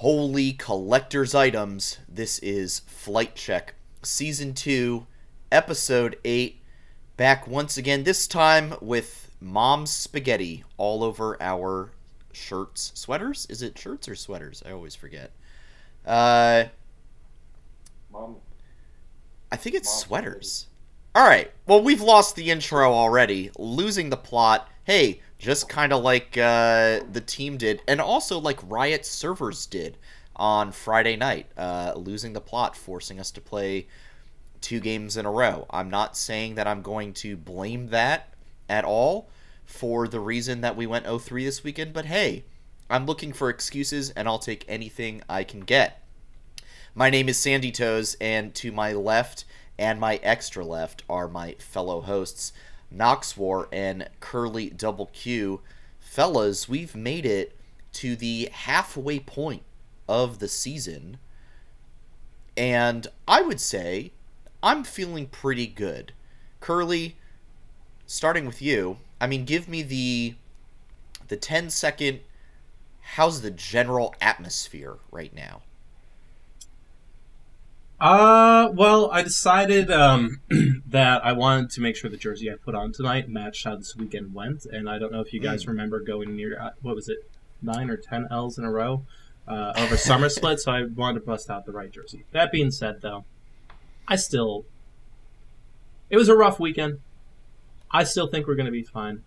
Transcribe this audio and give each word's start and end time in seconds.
Holy 0.00 0.54
collector's 0.54 1.34
items. 1.34 1.98
This 2.08 2.38
is 2.38 2.78
Flight 2.86 3.34
Check, 3.34 3.74
Season 4.02 4.54
2, 4.54 5.06
Episode 5.52 6.16
8. 6.24 6.58
Back 7.18 7.46
once 7.46 7.76
again, 7.76 8.04
this 8.04 8.26
time 8.26 8.76
with 8.80 9.30
Mom's 9.42 9.90
Spaghetti 9.90 10.64
all 10.78 11.04
over 11.04 11.36
our 11.42 11.90
shirts. 12.32 12.92
Sweaters? 12.94 13.46
Is 13.50 13.60
it 13.60 13.76
shirts 13.76 14.08
or 14.08 14.14
sweaters? 14.14 14.62
I 14.64 14.70
always 14.72 14.94
forget. 14.94 15.32
Uh, 16.06 16.64
Mom, 18.10 18.36
I 19.52 19.56
think 19.56 19.76
it's 19.76 19.90
Mom's 19.90 20.00
sweaters. 20.00 20.66
All 21.14 21.28
right. 21.28 21.52
Well, 21.66 21.82
we've 21.82 22.00
lost 22.00 22.36
the 22.36 22.50
intro 22.50 22.90
already, 22.90 23.50
losing 23.58 24.08
the 24.08 24.16
plot. 24.16 24.66
Hey, 24.84 25.20
just 25.40 25.68
kind 25.68 25.92
of 25.92 26.02
like 26.02 26.36
uh, 26.36 27.00
the 27.10 27.22
team 27.24 27.56
did, 27.56 27.82
and 27.88 28.00
also 28.00 28.38
like 28.38 28.60
Riot 28.62 29.06
servers 29.06 29.66
did 29.66 29.96
on 30.36 30.70
Friday 30.70 31.16
night, 31.16 31.50
uh, 31.56 31.94
losing 31.96 32.34
the 32.34 32.40
plot, 32.40 32.76
forcing 32.76 33.18
us 33.18 33.30
to 33.32 33.40
play 33.40 33.86
two 34.60 34.80
games 34.80 35.16
in 35.16 35.24
a 35.24 35.30
row. 35.30 35.66
I'm 35.70 35.88
not 35.88 36.16
saying 36.16 36.56
that 36.56 36.66
I'm 36.66 36.82
going 36.82 37.14
to 37.14 37.36
blame 37.36 37.88
that 37.88 38.34
at 38.68 38.84
all 38.84 39.30
for 39.64 40.06
the 40.06 40.20
reason 40.20 40.60
that 40.60 40.76
we 40.76 40.86
went 40.86 41.06
0-3 41.06 41.44
this 41.44 41.64
weekend, 41.64 41.94
but 41.94 42.04
hey, 42.04 42.44
I'm 42.90 43.06
looking 43.06 43.32
for 43.32 43.48
excuses, 43.48 44.10
and 44.10 44.28
I'll 44.28 44.38
take 44.38 44.64
anything 44.68 45.22
I 45.28 45.44
can 45.44 45.60
get. 45.60 46.02
My 46.94 47.08
name 47.08 47.28
is 47.28 47.38
Sandy 47.38 47.72
Toes, 47.72 48.16
and 48.20 48.54
to 48.56 48.72
my 48.72 48.92
left 48.92 49.44
and 49.78 49.98
my 49.98 50.16
extra 50.22 50.64
left 50.64 51.02
are 51.08 51.28
my 51.28 51.54
fellow 51.58 52.02
hosts, 52.02 52.52
Nox 52.90 53.36
War 53.36 53.68
and 53.72 54.08
Curly 54.20 54.70
Double 54.70 55.06
Q. 55.06 55.60
Fellas, 56.00 56.68
we've 56.68 56.94
made 56.96 57.24
it 57.24 57.56
to 57.92 58.16
the 58.16 58.48
halfway 58.52 59.20
point 59.20 59.62
of 60.08 60.38
the 60.38 60.48
season, 60.48 61.18
and 62.56 63.06
I 63.28 63.42
would 63.42 63.60
say 63.60 64.12
I'm 64.62 64.84
feeling 64.84 65.26
pretty 65.26 65.66
good. 65.66 66.12
Curly, 66.60 67.16
starting 68.06 68.46
with 68.46 68.60
you, 68.60 68.98
I 69.20 69.26
mean, 69.26 69.44
give 69.44 69.68
me 69.68 69.82
the 69.82 70.34
the 71.28 71.36
10 71.36 71.70
second 71.70 72.20
how's 73.14 73.40
the 73.42 73.50
general 73.50 74.14
atmosphere 74.20 74.98
right 75.10 75.34
now? 75.34 75.62
Uh, 78.00 78.70
well, 78.72 79.10
I 79.12 79.22
decided 79.22 79.90
um, 79.90 80.40
that 80.86 81.24
I 81.24 81.32
wanted 81.32 81.70
to 81.70 81.82
make 81.82 81.96
sure 81.96 82.08
the 82.08 82.16
jersey 82.16 82.50
I 82.50 82.54
put 82.54 82.74
on 82.74 82.92
tonight 82.92 83.28
matched 83.28 83.64
how 83.64 83.76
this 83.76 83.94
weekend 83.94 84.32
went, 84.32 84.64
and 84.64 84.88
I 84.88 84.98
don't 84.98 85.12
know 85.12 85.20
if 85.20 85.34
you 85.34 85.40
guys 85.40 85.66
remember 85.66 86.00
going 86.00 86.34
near 86.34 86.58
uh, 86.58 86.70
what 86.80 86.94
was 86.94 87.10
it, 87.10 87.18
nine 87.60 87.90
or 87.90 87.98
ten 87.98 88.26
L's 88.30 88.56
in 88.56 88.64
a 88.64 88.70
row 88.70 89.04
uh, 89.46 89.74
over 89.76 89.98
summer 89.98 90.28
split, 90.30 90.60
so 90.60 90.72
I 90.72 90.84
wanted 90.84 91.20
to 91.20 91.26
bust 91.26 91.50
out 91.50 91.66
the 91.66 91.72
right 91.72 91.92
jersey. 91.92 92.24
That 92.32 92.50
being 92.50 92.70
said, 92.70 93.02
though, 93.02 93.26
I 94.08 94.16
still 94.16 94.64
it 96.08 96.16
was 96.16 96.28
a 96.28 96.36
rough 96.36 96.58
weekend. 96.58 97.00
I 97.90 98.04
still 98.04 98.28
think 98.28 98.46
we're 98.46 98.56
going 98.56 98.66
to 98.66 98.72
be 98.72 98.82
fine. 98.82 99.24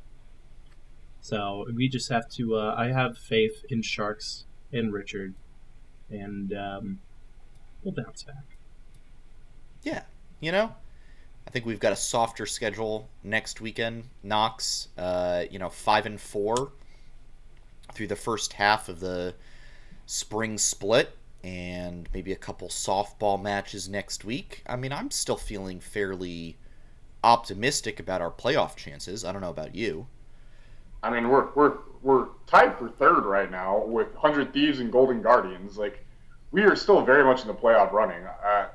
So 1.21 1.65
we 1.73 1.87
just 1.87 2.09
have 2.09 2.27
to. 2.31 2.55
Uh, 2.55 2.75
I 2.77 2.87
have 2.87 3.17
faith 3.17 3.65
in 3.69 3.83
Sharks 3.83 4.45
and 4.71 4.91
Richard, 4.91 5.35
and 6.09 6.51
um, 6.53 6.99
we'll 7.83 7.93
bounce 7.93 8.23
back. 8.23 8.52
Yeah, 9.83 10.03
you 10.39 10.51
know, 10.51 10.73
I 11.45 11.51
think 11.51 11.65
we've 11.65 11.79
got 11.79 11.93
a 11.93 11.97
softer 11.97 12.45
schedule 12.45 13.09
next 13.23 13.61
weekend. 13.61 14.05
Knox, 14.23 14.87
uh, 14.97 15.43
you 15.51 15.59
know, 15.59 15.69
five 15.69 16.05
and 16.05 16.19
four 16.19 16.71
through 17.93 18.07
the 18.07 18.15
first 18.15 18.53
half 18.53 18.89
of 18.89 18.99
the 18.99 19.35
spring 20.05 20.57
split, 20.57 21.15
and 21.43 22.07
maybe 22.13 22.31
a 22.31 22.37
couple 22.37 22.69
softball 22.69 23.41
matches 23.41 23.89
next 23.89 24.23
week. 24.23 24.63
I 24.65 24.75
mean, 24.75 24.93
I'm 24.93 25.11
still 25.11 25.35
feeling 25.35 25.79
fairly 25.79 26.57
optimistic 27.23 27.99
about 27.99 28.21
our 28.21 28.31
playoff 28.31 28.75
chances. 28.75 29.23
I 29.25 29.31
don't 29.31 29.41
know 29.41 29.49
about 29.49 29.75
you. 29.75 30.07
I 31.03 31.09
mean, 31.09 31.27
we're 31.29 31.49
we're 31.53 31.73
we're 32.01 32.27
tied 32.47 32.77
for 32.77 32.89
third 32.89 33.25
right 33.25 33.51
now 33.51 33.83
with 33.85 34.13
Hundred 34.15 34.53
Thieves 34.53 34.79
and 34.79 34.91
Golden 34.91 35.21
Guardians. 35.21 35.77
Like, 35.77 36.05
we 36.51 36.63
are 36.63 36.75
still 36.75 37.03
very 37.03 37.25
much 37.25 37.41
in 37.41 37.47
the 37.47 37.53
playoff 37.53 37.91
running. 37.91 38.23
Uh, 38.23 38.67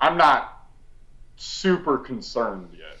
I'm 0.00 0.16
not 0.16 0.66
super 1.36 1.98
concerned 1.98 2.68
yet. 2.72 2.98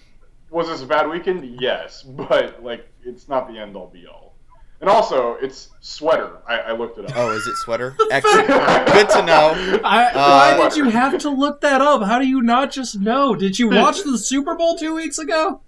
Was 0.50 0.68
this 0.68 0.82
a 0.82 0.86
bad 0.86 1.08
weekend? 1.08 1.60
Yes, 1.60 2.02
but 2.06 2.62
like, 2.62 2.88
it's 3.04 3.28
not 3.28 3.48
the 3.48 3.58
end 3.58 3.76
all 3.76 3.88
be 3.88 4.06
all. 4.06 4.34
And 4.78 4.90
also, 4.90 5.36
it's 5.40 5.70
sweater. 5.80 6.32
I, 6.46 6.58
I 6.58 6.72
looked 6.72 6.98
it 6.98 7.06
up. 7.06 7.12
Oh, 7.16 7.30
is 7.30 7.46
it 7.46 7.56
sweater? 7.56 7.96
Excellent. 8.10 8.46
Good 8.46 9.08
to 9.08 9.22
know. 9.24 9.80
I, 9.84 10.04
Uh, 10.12 10.56
why 10.58 10.68
did 10.68 10.76
you 10.76 10.90
have 10.90 11.16
to 11.20 11.30
look 11.30 11.62
that 11.62 11.80
up? 11.80 12.02
How 12.02 12.18
do 12.18 12.26
you 12.26 12.42
not 12.42 12.72
just 12.72 13.00
know? 13.00 13.34
Did 13.34 13.58
you 13.58 13.70
watch 13.70 14.02
the 14.02 14.18
Super 14.18 14.54
Bowl 14.54 14.76
two 14.76 14.94
weeks 14.94 15.18
ago? 15.18 15.62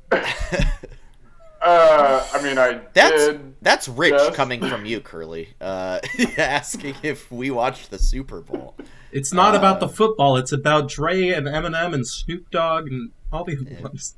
Uh, 1.61 2.27
I 2.33 2.43
mean, 2.43 2.57
I 2.59 2.81
That's 2.95 3.27
did. 3.29 3.55
that's 3.63 3.89
rich 3.89 4.13
Yes. 4.17 4.37
coming 4.37 4.61
from 4.61 4.85
you, 4.87 5.01
Curly. 5.01 5.49
Uh, 5.61 5.99
asking 6.39 6.95
if 7.03 7.31
we 7.33 7.51
watched 7.51 7.91
the 7.91 7.99
Super 7.99 8.41
Bowl. 8.41 8.77
It's 9.13 9.33
not 9.33 9.55
Uh, 9.55 9.59
about 9.59 9.81
the 9.81 9.89
football. 9.89 10.37
It's 10.37 10.53
about 10.53 10.89
Dre 10.89 11.29
and 11.31 11.47
Eminem 11.47 11.95
and 11.95 12.07
Snoop 12.07 12.51
Dogg 12.51 12.87
and 12.89 13.11
all 13.33 13.45
the 13.45 13.57
other 13.59 13.83
ones. 13.83 14.15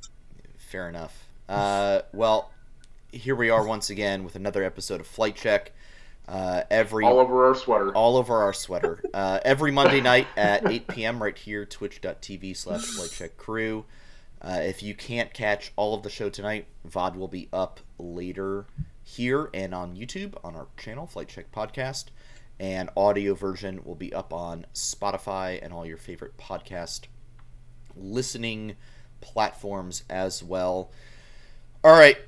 Fair 0.57 0.87
enough. 0.89 1.25
Uh, 1.49 2.01
well, 2.13 2.51
here 3.11 3.35
we 3.35 3.49
are 3.49 3.65
once 3.65 3.89
again 3.89 4.23
with 4.23 4.35
another 4.35 4.63
episode 4.63 5.01
of 5.01 5.07
Flight 5.07 5.35
Check. 5.35 5.71
Uh, 6.27 6.63
every 6.69 7.03
all 7.03 7.19
over 7.19 7.45
our 7.47 7.55
sweater. 7.55 7.93
all 7.93 8.15
over 8.15 8.41
our 8.41 8.53
sweater. 8.53 9.01
Uh, 9.13 9.39
every 9.43 9.71
Monday 9.71 9.99
night 9.99 10.27
at 10.37 10.69
8 10.69 10.87
p.m. 10.87 11.21
right 11.21 11.37
here, 11.37 11.65
twitch.tv 11.65 12.55
slash 12.55 12.83
Flight 12.85 13.11
Check 13.11 13.37
Crew. 13.37 13.85
Uh, 14.41 14.59
if 14.61 14.81
you 14.81 14.93
can't 14.95 15.33
catch 15.33 15.71
all 15.75 15.93
of 15.93 16.03
the 16.03 16.09
show 16.09 16.29
tonight, 16.29 16.67
VOD 16.87 17.15
will 17.17 17.27
be 17.27 17.49
up 17.51 17.79
later 17.99 18.65
here 19.03 19.49
and 19.53 19.73
on 19.75 19.95
YouTube 19.95 20.33
on 20.43 20.55
our 20.55 20.67
channel, 20.77 21.05
Flight 21.05 21.27
Check 21.27 21.51
Podcast. 21.51 22.05
And 22.61 22.91
audio 22.95 23.33
version 23.33 23.81
will 23.83 23.95
be 23.95 24.13
up 24.13 24.31
on 24.31 24.67
Spotify 24.75 25.59
and 25.63 25.73
all 25.73 25.83
your 25.83 25.97
favorite 25.97 26.37
podcast 26.37 27.07
listening 27.97 28.75
platforms 29.19 30.03
as 30.11 30.43
well. 30.43 30.91
All 31.83 31.91
right, 31.91 32.19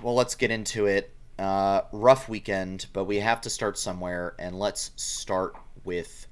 well, 0.00 0.14
let's 0.14 0.36
get 0.36 0.52
into 0.52 0.86
it. 0.86 1.12
Uh, 1.40 1.80
rough 1.90 2.28
weekend, 2.28 2.86
but 2.92 3.04
we 3.04 3.18
have 3.18 3.40
to 3.40 3.50
start 3.50 3.76
somewhere, 3.76 4.36
and 4.38 4.56
let's 4.56 4.92
start 4.94 5.56
with 5.82 6.28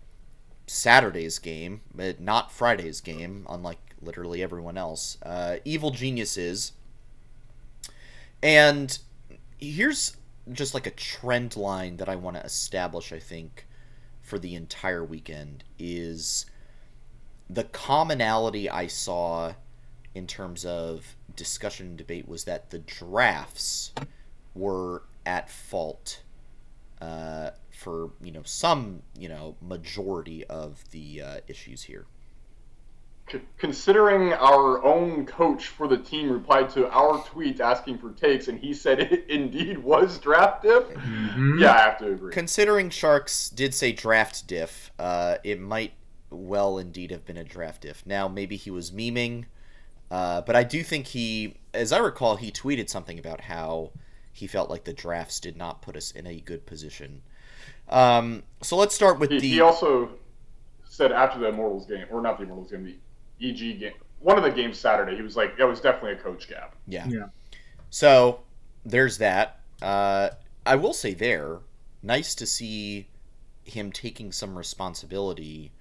Saturday's 0.69 1.41
game, 1.41 1.81
but 1.93 2.21
not 2.21 2.53
Friday's 2.53 3.01
game, 3.01 3.45
unlike 3.51 3.81
literally 4.01 4.41
everyone 4.41 4.79
else. 4.79 5.19
Uh, 5.21 5.57
Evil 5.65 5.91
Geniuses. 5.91 6.75
And 8.41 8.97
here's 9.59 10.17
just 10.51 10.75
like 10.75 10.87
a 10.87 10.91
trend 10.91 11.57
line 11.57 11.99
that 11.99 12.09
I 12.09 12.17
want 12.17 12.37
to 12.37 12.45
establish, 12.45 13.13
I 13.13 13.19
think, 13.19 13.67
for 14.21 14.39
the 14.39 14.55
entire 14.55 15.05
weekend 15.05 15.65
is 15.79 16.47
the 17.49 17.65
commonality 17.65 18.69
I 18.69 18.87
saw 18.87 19.55
in 20.15 20.27
terms 20.27 20.65
of 20.65 21.17
discussion 21.37 21.89
and 21.89 21.99
debate 21.99 22.29
was 22.29 22.45
that 22.45 22.71
the 22.71 22.79
drafts 22.79 23.93
were 24.55 25.03
at 25.25 25.51
fault 25.51 26.23
uh, 27.01 27.51
for 27.71 28.11
you 28.23 28.31
know 28.31 28.43
some 28.45 29.03
you 29.19 29.29
know 29.29 29.57
majority 29.61 30.45
of 30.45 30.89
the 30.91 31.23
uh, 31.23 31.37
issues 31.49 31.83
here. 31.83 32.07
C- 33.31 33.41
considering 33.57 34.33
our 34.35 34.83
own 34.85 35.25
coach 35.27 35.69
for 35.69 35.87
the 35.89 35.97
team 35.97 36.31
replied 36.31 36.69
to 36.71 36.91
our 36.91 37.23
tweet 37.25 37.61
asking 37.61 37.99
for 37.99 38.11
takes, 38.13 38.49
and 38.49 38.59
he 38.59 38.75
said 38.75 39.01
it 39.13 39.25
indeed 39.31 39.79
was 39.79 40.19
draft 40.19 40.63
diff. 40.63 40.85
Mhm. 40.89 41.61
Yeah, 41.61 41.73
I 41.73 41.79
have 41.79 41.99
to 41.99 42.09
agree. 42.13 42.33
Considering 42.33 42.91
Sharks 42.91 43.49
did 43.49 43.75
say 43.75 43.93
draft 43.93 44.47
diff, 44.47 44.91
uh, 44.99 45.37
it 45.45 45.61
might 45.61 45.93
well 46.31 46.79
indeed 46.79 47.11
have 47.11 47.25
been 47.25 47.37
a 47.37 47.45
draft 47.45 47.83
diff. 47.83 48.03
Now 48.07 48.27
maybe 48.29 48.57
he 48.57 48.71
was 48.71 48.91
memeing, 48.91 49.45
uh, 50.11 50.41
but 50.43 50.57
I 50.57 50.65
do 50.65 50.83
think 50.83 51.07
he, 51.09 51.57
as 51.73 51.93
I 51.93 51.99
recall, 51.99 52.37
he 52.37 52.51
tweeted 52.51 52.89
something 52.91 53.19
about 53.19 53.43
how 53.43 53.93
he 54.33 54.47
felt 54.47 54.69
like 54.71 54.85
the 54.85 54.93
drafts 54.95 55.41
did 55.41 55.57
not 55.57 55.81
put 55.83 55.97
us 55.97 56.11
in 56.11 56.27
a 56.27 56.41
good 56.41 56.67
position. 56.67 57.23
Um, 57.89 58.43
so 58.63 58.77
let's 58.77 58.95
start 58.95 59.19
with 59.19 59.31
He, 59.31 59.41
the. 59.41 59.49
he 59.49 59.61
also 59.61 60.11
said 60.85 61.13
after 61.13 61.39
the 61.39 61.49
Immortals 61.49 61.87
game, 61.87 62.07
or 62.11 62.21
not 62.23 62.39
the 62.39 62.45
Immortals 62.45 62.71
game, 62.71 62.85
the 62.85 62.97
EG 63.43 63.81
game, 63.81 63.93
one 64.21 64.39
of 64.39 64.45
the 64.45 64.51
games 64.51 64.79
Saturday, 64.79 65.17
he 65.17 65.23
was 65.23 65.37
like, 65.37 65.55
"It 65.59 65.65
was 65.65 65.81
definitely 65.81 66.13
a 66.13 66.17
coach 66.23 66.49
gap." 66.49 66.77
Yeah. 66.87 67.07
Yeah. 67.09 67.27
So 67.91 68.41
there's 68.85 69.19
that. 69.19 69.61
Uh, 69.81 70.31
I 70.65 70.77
will 70.77 70.93
say 70.93 71.13
there, 71.15 71.59
nice 72.03 72.35
to 72.37 72.47
see 72.47 73.09
him 73.65 73.91
taking 73.93 74.33
some 74.33 74.57
responsibility 74.57 75.73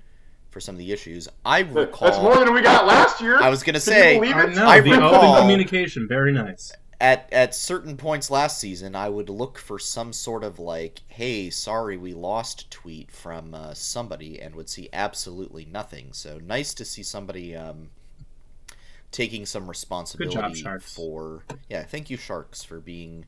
for 0.50 0.60
some 0.60 0.76
of 0.76 0.80
the 0.80 0.92
issues. 0.92 1.28
I 1.46 1.60
recall. 1.60 2.10
That's 2.10 2.22
more 2.22 2.36
than 2.44 2.54
we 2.54 2.62
got 2.62 2.86
last 2.86 3.22
year. 3.22 3.40
I 3.42 3.50
was 3.50 3.64
gonna 3.64 3.74
Can 3.80 3.82
say, 3.82 4.14
you 4.16 4.20
believe 4.22 4.36
I 4.36 4.44
it? 4.46 4.56
know 4.56 4.66
I 4.68 4.80
the 4.82 4.92
recall- 4.92 5.14
open 5.26 5.42
communication, 5.44 6.08
very 6.08 6.34
nice. 6.34 6.74
At 7.02 7.28
at 7.34 7.56
certain 7.56 7.98
points 7.98 8.30
last 8.30 8.60
season, 8.60 8.96
I 8.96 9.10
would 9.10 9.28
look 9.28 9.58
for 9.58 9.80
some 9.80 10.14
sort 10.14 10.44
of 10.44 10.60
like, 10.60 11.02
"Hey, 11.08 11.50
sorry, 11.50 11.98
we 11.98 12.14
lost" 12.14 12.70
tweet 12.70 13.12
from 13.12 13.56
uh, 13.56 13.74
somebody, 13.74 14.40
and 14.40 14.56
would 14.56 14.70
see 14.70 14.88
absolutely 14.94 15.66
nothing. 15.66 16.14
So 16.14 16.38
nice 16.38 16.76
to 16.76 16.86
see 16.86 17.02
somebody 17.02 17.56
um, 17.56 17.90
taking 19.12 19.48
some 19.48 19.68
responsibility 19.68 20.62
job, 20.62 20.82
for. 20.82 21.44
Yeah, 21.68 21.84
thank 21.84 22.12
you, 22.12 22.18
Sharks, 22.18 22.64
for 22.64 22.80
being 22.80 23.26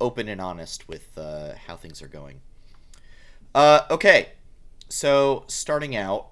open 0.00 0.26
and 0.26 0.40
honest 0.40 0.88
with 0.88 1.16
uh, 1.18 1.52
how 1.66 1.76
things 1.76 2.00
are 2.00 2.08
going. 2.08 2.40
Uh, 3.54 3.82
okay, 3.90 4.30
so 4.88 5.44
starting 5.46 5.94
out, 5.94 6.28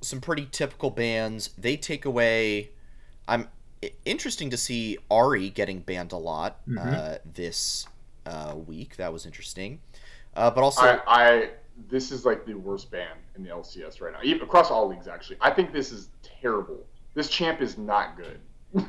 some 0.00 0.20
pretty 0.20 0.46
typical 0.46 0.90
bands. 0.90 1.50
They 1.58 1.76
take 1.76 2.04
away. 2.04 2.70
I'm 3.26 3.48
interesting 4.04 4.50
to 4.50 4.56
see 4.56 4.98
Ahri 5.10 5.52
getting 5.52 5.80
banned 5.80 6.12
a 6.12 6.16
lot 6.16 6.60
uh, 6.78 7.16
this 7.32 7.86
uh, 8.26 8.54
week. 8.66 8.96
That 8.96 9.12
was 9.12 9.26
interesting. 9.26 9.80
Uh, 10.34 10.50
but 10.50 10.62
also, 10.62 10.82
I, 10.82 11.00
I 11.06 11.50
this 11.88 12.10
is 12.10 12.24
like 12.24 12.46
the 12.46 12.54
worst 12.54 12.90
ban 12.90 13.16
in 13.36 13.42
the 13.42 13.50
LCS 13.50 14.00
right 14.00 14.12
now, 14.12 14.20
even 14.22 14.42
across 14.42 14.70
all 14.70 14.88
leagues. 14.88 15.08
Actually, 15.08 15.38
I 15.40 15.50
think 15.50 15.72
this 15.72 15.92
is 15.92 16.08
terrible. 16.22 16.86
This 17.14 17.28
champ 17.28 17.60
is 17.60 17.78
not 17.78 18.16
good. 18.16 18.38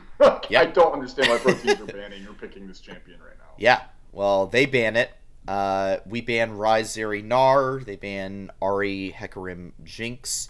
Yeah. 0.50 0.62
I 0.62 0.65
don't 0.65 0.94
understand 0.94 1.30
why 1.30 1.38
pro 1.38 1.53
teams 1.53 1.80
are 1.80 1.86
banning 1.86 2.25
or 2.27 2.33
picking 2.33 2.68
this 2.68 2.80
champion 2.80 3.19
right 3.19 3.38
now. 3.38 3.53
yeah, 3.57 3.81
well, 4.12 4.47
they 4.47 4.65
ban 4.65 4.95
it. 4.95 5.12
Uh, 5.47 5.97
we 6.07 6.21
ban 6.21 6.51
Ryze 6.51 6.97
Zeri 6.97 7.24
Gnar. 7.24 7.86
They 7.86 7.95
ban 7.95 8.50
Ahri 8.62 9.13
Hecarim 9.13 9.71
Jinx. 9.83 10.50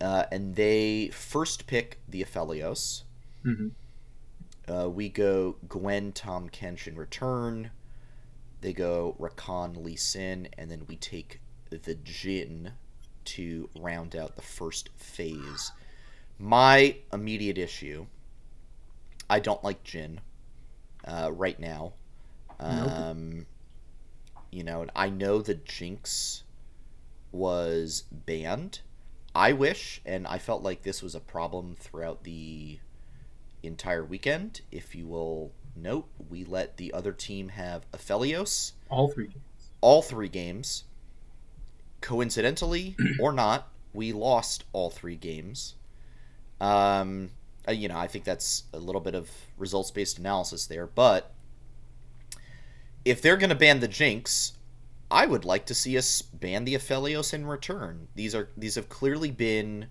Uh, 0.00 0.24
and 0.30 0.54
they 0.54 1.10
first 1.12 1.66
pick 1.66 1.98
the 2.08 2.22
Aphelios. 2.22 3.02
Mhm. 3.46 3.72
Uh, 4.68 4.90
we 4.90 5.08
go 5.08 5.52
Gwen, 5.68 6.12
Tahm 6.12 6.50
Kench 6.50 6.86
in 6.88 6.96
return. 6.96 7.70
They 8.60 8.72
go 8.74 9.16
Rakan, 9.20 9.82
Lee 9.84 9.96
Sin, 9.96 10.48
and 10.58 10.70
then 10.70 10.86
we 10.86 10.96
take 10.96 11.40
the 11.70 11.94
Jhin 11.94 12.72
to 13.26 13.70
round 13.74 14.16
out 14.16 14.36
the 14.36 14.42
first 14.42 14.90
phase. 14.96 15.72
My 16.38 16.98
immediate 17.12 17.58
issue 17.58 18.08
I 19.30 19.40
don't 19.40 19.62
like 19.64 19.84
Jhin 19.84 20.18
uh, 21.04 21.30
right 21.32 21.58
now. 21.60 21.94
Um, 22.60 23.46
You 24.50 24.64
know, 24.64 24.86
I 24.96 25.10
know 25.10 25.40
the 25.42 25.54
Jinx 25.54 26.42
was 27.32 28.04
banned. 28.10 28.80
I 29.34 29.52
wish, 29.52 30.00
and 30.04 30.26
I 30.26 30.38
felt 30.38 30.62
like 30.62 30.82
this 30.82 31.02
was 31.02 31.14
a 31.14 31.20
problem 31.20 31.76
throughout 31.76 32.24
the 32.24 32.80
entire 33.66 34.04
weekend. 34.04 34.60
If 34.70 34.94
you 34.94 35.06
will 35.06 35.52
note, 35.74 36.08
we 36.28 36.44
let 36.44 36.76
the 36.76 36.92
other 36.92 37.12
team 37.12 37.48
have 37.50 37.90
Aphelios 37.92 38.72
All 38.88 39.08
three 39.10 39.26
games. 39.28 39.70
all 39.80 40.02
three 40.02 40.28
games. 40.28 40.84
Coincidentally 42.00 42.96
or 43.20 43.32
not, 43.32 43.68
we 43.92 44.12
lost 44.12 44.64
all 44.72 44.90
three 44.90 45.16
games. 45.16 45.74
Um, 46.60 47.30
uh, 47.68 47.72
you 47.72 47.88
know, 47.88 47.98
I 47.98 48.06
think 48.06 48.24
that's 48.24 48.64
a 48.72 48.78
little 48.78 49.00
bit 49.00 49.14
of 49.14 49.30
results 49.58 49.90
based 49.90 50.18
analysis 50.18 50.66
there, 50.66 50.86
but 50.86 51.32
if 53.04 53.20
they're 53.22 53.36
going 53.36 53.50
to 53.50 53.56
ban 53.56 53.80
the 53.80 53.88
Jinx, 53.88 54.52
I 55.10 55.26
would 55.26 55.44
like 55.44 55.66
to 55.66 55.74
see 55.74 55.96
us 55.96 56.22
ban 56.22 56.64
the 56.64 56.74
Aphelios 56.74 57.32
in 57.34 57.46
return. 57.46 58.08
These 58.14 58.34
are 58.34 58.48
these 58.56 58.74
have 58.74 58.88
clearly 58.88 59.30
been 59.30 59.86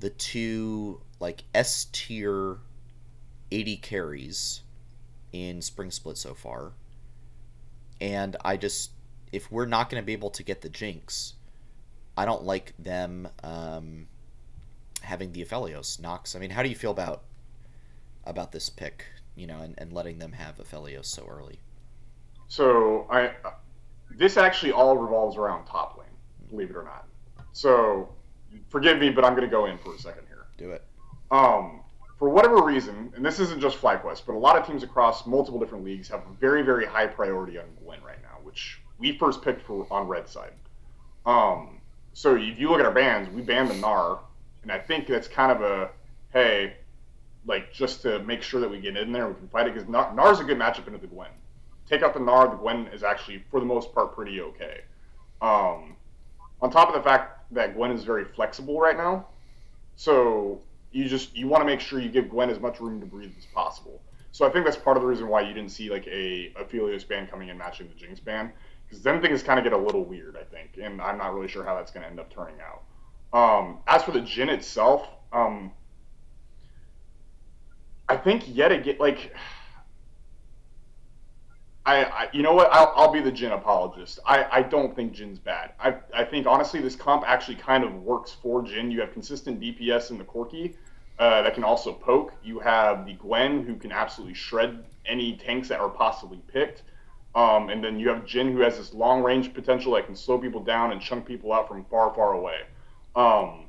the 0.00 0.10
two 0.10 1.00
like 1.20 1.44
S 1.54 1.86
tier 1.92 2.58
AD 3.52 3.82
carries 3.82 4.62
in 5.32 5.62
Spring 5.62 5.90
Split 5.90 6.16
so 6.16 6.34
far. 6.34 6.72
And 8.00 8.36
I 8.44 8.56
just 8.56 8.90
if 9.32 9.50
we're 9.50 9.66
not 9.66 9.88
going 9.88 10.00
to 10.00 10.06
be 10.06 10.12
able 10.12 10.30
to 10.30 10.42
get 10.42 10.60
the 10.60 10.68
Jinx, 10.68 11.34
I 12.16 12.24
don't 12.24 12.44
like 12.44 12.74
them 12.78 13.28
um, 13.42 14.06
having 15.00 15.32
the 15.32 15.44
Aphelios. 15.44 15.98
Nox, 15.98 16.36
I 16.36 16.38
mean, 16.38 16.50
how 16.50 16.62
do 16.62 16.68
you 16.68 16.74
feel 16.74 16.90
about 16.90 17.22
about 18.24 18.52
this 18.52 18.68
pick? 18.68 19.06
You 19.34 19.46
know, 19.46 19.60
and, 19.60 19.74
and 19.78 19.92
letting 19.92 20.18
them 20.18 20.32
have 20.32 20.58
Aphelios 20.58 21.06
so 21.06 21.26
early. 21.26 21.58
So 22.48 23.06
I, 23.10 23.32
this 24.10 24.36
actually 24.36 24.72
all 24.72 24.96
revolves 24.98 25.38
around 25.38 25.64
top 25.64 25.96
lane, 25.98 26.06
believe 26.50 26.68
it 26.68 26.76
or 26.76 26.84
not. 26.84 27.06
So 27.52 28.10
forgive 28.68 28.98
me, 28.98 29.08
but 29.08 29.24
I'm 29.24 29.32
going 29.32 29.48
to 29.48 29.50
go 29.50 29.64
in 29.64 29.78
for 29.78 29.94
a 29.94 29.98
second 29.98 30.24
here. 30.28 30.46
Do 30.58 30.70
it. 30.72 30.84
Um, 31.30 31.81
for 32.22 32.28
whatever 32.28 32.62
reason, 32.62 33.12
and 33.16 33.26
this 33.26 33.40
isn't 33.40 33.60
just 33.60 33.80
FlyQuest, 33.80 34.22
but 34.24 34.36
a 34.36 34.38
lot 34.38 34.56
of 34.56 34.64
teams 34.64 34.84
across 34.84 35.26
multiple 35.26 35.58
different 35.58 35.84
leagues 35.84 36.08
have 36.08 36.22
very, 36.38 36.62
very 36.62 36.86
high 36.86 37.04
priority 37.04 37.58
on 37.58 37.64
Gwen 37.82 38.00
right 38.00 38.22
now, 38.22 38.38
which 38.44 38.80
we 38.96 39.18
first 39.18 39.42
picked 39.42 39.60
for 39.66 39.88
on 39.90 40.06
red 40.06 40.28
side. 40.28 40.52
Um, 41.26 41.80
so 42.12 42.36
if 42.36 42.60
you 42.60 42.70
look 42.70 42.78
at 42.78 42.86
our 42.86 42.92
bans, 42.92 43.28
we 43.30 43.42
banned 43.42 43.70
the 43.70 43.74
Gnar, 43.74 44.20
and 44.62 44.70
I 44.70 44.78
think 44.78 45.08
that's 45.08 45.26
kind 45.26 45.50
of 45.50 45.62
a 45.62 45.90
hey, 46.32 46.76
like 47.44 47.72
just 47.72 48.02
to 48.02 48.20
make 48.20 48.40
sure 48.40 48.60
that 48.60 48.70
we 48.70 48.78
get 48.78 48.96
in 48.96 49.10
there 49.10 49.26
we 49.26 49.34
can 49.34 49.48
fight 49.48 49.66
it 49.66 49.74
because 49.74 49.88
Gnar, 49.88 50.14
Gnar's 50.14 50.38
a 50.38 50.44
good 50.44 50.58
matchup 50.58 50.86
into 50.86 51.00
the 51.00 51.08
Gwen. 51.08 51.30
Take 51.88 52.04
out 52.04 52.14
the 52.14 52.20
Gnar, 52.20 52.52
the 52.52 52.56
Gwen 52.56 52.86
is 52.94 53.02
actually 53.02 53.42
for 53.50 53.58
the 53.58 53.66
most 53.66 53.92
part 53.92 54.14
pretty 54.14 54.40
okay. 54.40 54.82
Um, 55.40 55.96
on 56.60 56.70
top 56.70 56.86
of 56.86 56.94
the 56.94 57.02
fact 57.02 57.52
that 57.52 57.74
Gwen 57.74 57.90
is 57.90 58.04
very 58.04 58.26
flexible 58.26 58.78
right 58.78 58.96
now, 58.96 59.26
so 59.96 60.60
you 60.92 61.08
just 61.08 61.36
you 61.36 61.48
want 61.48 61.62
to 61.62 61.66
make 61.66 61.80
sure 61.80 62.00
you 62.00 62.08
give 62.08 62.28
Gwen 62.28 62.50
as 62.50 62.60
much 62.60 62.80
room 62.80 63.00
to 63.00 63.06
breathe 63.06 63.32
as 63.38 63.46
possible. 63.46 64.00
So 64.30 64.46
I 64.46 64.50
think 64.50 64.64
that's 64.64 64.76
part 64.76 64.96
of 64.96 65.02
the 65.02 65.08
reason 65.08 65.28
why 65.28 65.42
you 65.42 65.52
didn't 65.52 65.70
see 65.70 65.90
like 65.90 66.06
a 66.06 66.52
Aphelios 66.58 67.06
ban 67.06 67.26
coming 67.26 67.48
in 67.48 67.58
matching 67.58 67.88
the 67.88 67.94
Jinx 67.94 68.20
ban 68.20 68.52
because 68.92 69.02
then 69.02 69.22
things 69.22 69.42
kind 69.42 69.58
of 69.58 69.64
get 69.64 69.72
a 69.72 69.76
little 69.78 70.04
weird, 70.04 70.36
I 70.36 70.44
think, 70.44 70.78
and 70.82 71.00
I'm 71.00 71.16
not 71.16 71.32
really 71.32 71.48
sure 71.48 71.64
how 71.64 71.74
that's 71.74 71.90
going 71.90 72.02
to 72.02 72.10
end 72.10 72.20
up 72.20 72.30
turning 72.30 72.56
out. 72.60 72.82
Um, 73.32 73.78
as 73.86 74.02
for 74.02 74.10
the 74.10 74.20
Jhin 74.20 74.48
itself, 74.48 75.08
um, 75.32 75.72
I 78.06 78.18
think 78.18 78.44
yet 78.46 78.70
again, 78.70 78.96
like, 79.00 79.34
I, 81.84 82.04
I 82.04 82.28
you 82.32 82.42
know 82.42 82.54
what, 82.54 82.68
I'll, 82.72 82.92
I'll 82.94 83.12
be 83.12 83.20
the 83.20 83.32
Jhin 83.32 83.52
apologist. 83.52 84.20
I, 84.24 84.46
I 84.50 84.62
don't 84.62 84.94
think 84.94 85.14
Jhin's 85.14 85.38
bad. 85.38 85.72
I, 85.80 85.96
I 86.14 86.24
think 86.24 86.46
honestly 86.46 86.80
this 86.80 86.94
comp 86.94 87.24
actually 87.26 87.56
kind 87.56 87.82
of 87.84 87.94
works 87.94 88.36
for 88.42 88.62
Jhin. 88.62 88.92
You 88.92 89.00
have 89.00 89.12
consistent 89.12 89.60
DPS 89.60 90.10
in 90.10 90.18
the 90.18 90.24
Corki 90.24 90.74
uh, 91.18 91.42
that 91.42 91.54
can 91.54 91.64
also 91.64 91.92
poke. 91.92 92.34
You 92.42 92.60
have 92.60 93.04
the 93.04 93.14
Gwen 93.14 93.64
who 93.64 93.76
can 93.76 93.90
absolutely 93.90 94.34
shred 94.34 94.84
any 95.06 95.36
tanks 95.36 95.68
that 95.68 95.80
are 95.80 95.88
possibly 95.88 96.40
picked. 96.52 96.82
Um, 97.34 97.70
and 97.70 97.82
then 97.82 97.98
you 97.98 98.10
have 98.10 98.24
Jhin 98.24 98.52
who 98.52 98.60
has 98.60 98.76
this 98.76 98.92
long 98.94 99.22
range 99.22 99.52
potential 99.54 99.94
that 99.94 100.06
can 100.06 100.14
slow 100.14 100.38
people 100.38 100.62
down 100.62 100.92
and 100.92 101.00
chunk 101.00 101.26
people 101.26 101.52
out 101.52 101.66
from 101.66 101.84
far, 101.86 102.14
far 102.14 102.34
away. 102.34 102.60
Um, 103.16 103.64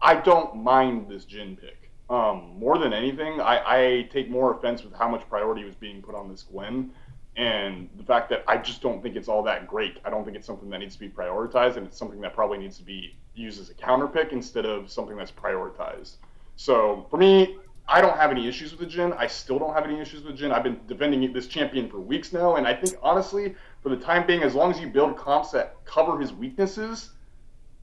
I 0.00 0.14
don't 0.14 0.56
mind 0.56 1.08
this 1.08 1.24
Jhin 1.24 1.60
pick. 1.60 1.90
Um, 2.08 2.58
more 2.58 2.78
than 2.78 2.94
anything, 2.94 3.40
I, 3.40 3.62
I 3.66 4.08
take 4.10 4.30
more 4.30 4.54
offense 4.54 4.82
with 4.82 4.94
how 4.94 5.08
much 5.08 5.28
priority 5.28 5.64
was 5.64 5.74
being 5.74 6.00
put 6.00 6.14
on 6.14 6.30
this 6.30 6.42
Gwen 6.42 6.92
and 7.38 7.88
the 7.96 8.02
fact 8.02 8.28
that 8.30 8.42
I 8.48 8.56
just 8.56 8.82
don't 8.82 9.00
think 9.00 9.14
it's 9.14 9.28
all 9.28 9.44
that 9.44 9.68
great. 9.68 9.98
I 10.04 10.10
don't 10.10 10.24
think 10.24 10.36
it's 10.36 10.46
something 10.46 10.68
that 10.70 10.78
needs 10.78 10.94
to 10.94 11.00
be 11.00 11.08
prioritized, 11.08 11.76
and 11.76 11.86
it's 11.86 11.96
something 11.96 12.20
that 12.22 12.34
probably 12.34 12.58
needs 12.58 12.76
to 12.78 12.82
be 12.82 13.14
used 13.36 13.60
as 13.60 13.70
a 13.70 13.74
counter 13.74 14.08
pick 14.08 14.32
instead 14.32 14.66
of 14.66 14.90
something 14.90 15.16
that's 15.16 15.30
prioritized. 15.30 16.16
So 16.56 17.06
for 17.08 17.16
me, 17.16 17.56
I 17.86 18.00
don't 18.00 18.16
have 18.16 18.32
any 18.32 18.48
issues 18.48 18.76
with 18.76 18.80
the 18.80 18.96
Jhin. 18.96 19.16
I 19.16 19.28
still 19.28 19.60
don't 19.60 19.72
have 19.72 19.84
any 19.84 20.00
issues 20.00 20.24
with 20.24 20.36
Jhin. 20.36 20.50
I've 20.50 20.64
been 20.64 20.80
defending 20.88 21.32
this 21.32 21.46
champion 21.46 21.88
for 21.88 22.00
weeks 22.00 22.32
now, 22.32 22.56
and 22.56 22.66
I 22.66 22.74
think 22.74 22.96
honestly, 23.04 23.54
for 23.84 23.88
the 23.90 23.96
time 23.96 24.26
being, 24.26 24.42
as 24.42 24.56
long 24.56 24.72
as 24.72 24.80
you 24.80 24.88
build 24.88 25.16
comps 25.16 25.52
that 25.52 25.76
cover 25.84 26.18
his 26.18 26.32
weaknesses, 26.32 27.10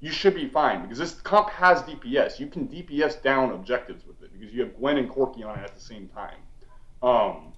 you 0.02 0.12
should 0.12 0.36
be 0.36 0.50
fine 0.50 0.82
because 0.82 0.98
this 0.98 1.14
comp 1.22 1.50
has 1.50 1.82
DPS. 1.84 2.42
You 2.42 2.48
can 2.48 2.68
DPS 2.68 3.24
down 3.24 3.52
objectives 3.52 4.06
with 4.06 4.22
it 4.22 4.38
because 4.38 4.54
you 4.54 4.62
have 4.64 4.76
Gwen 4.76 4.98
and 4.98 5.10
Corki 5.10 5.46
on 5.46 5.58
it 5.58 5.64
at 5.64 5.74
the 5.74 5.82
same 5.82 6.10
time. 6.10 6.38
Um, 7.02 7.54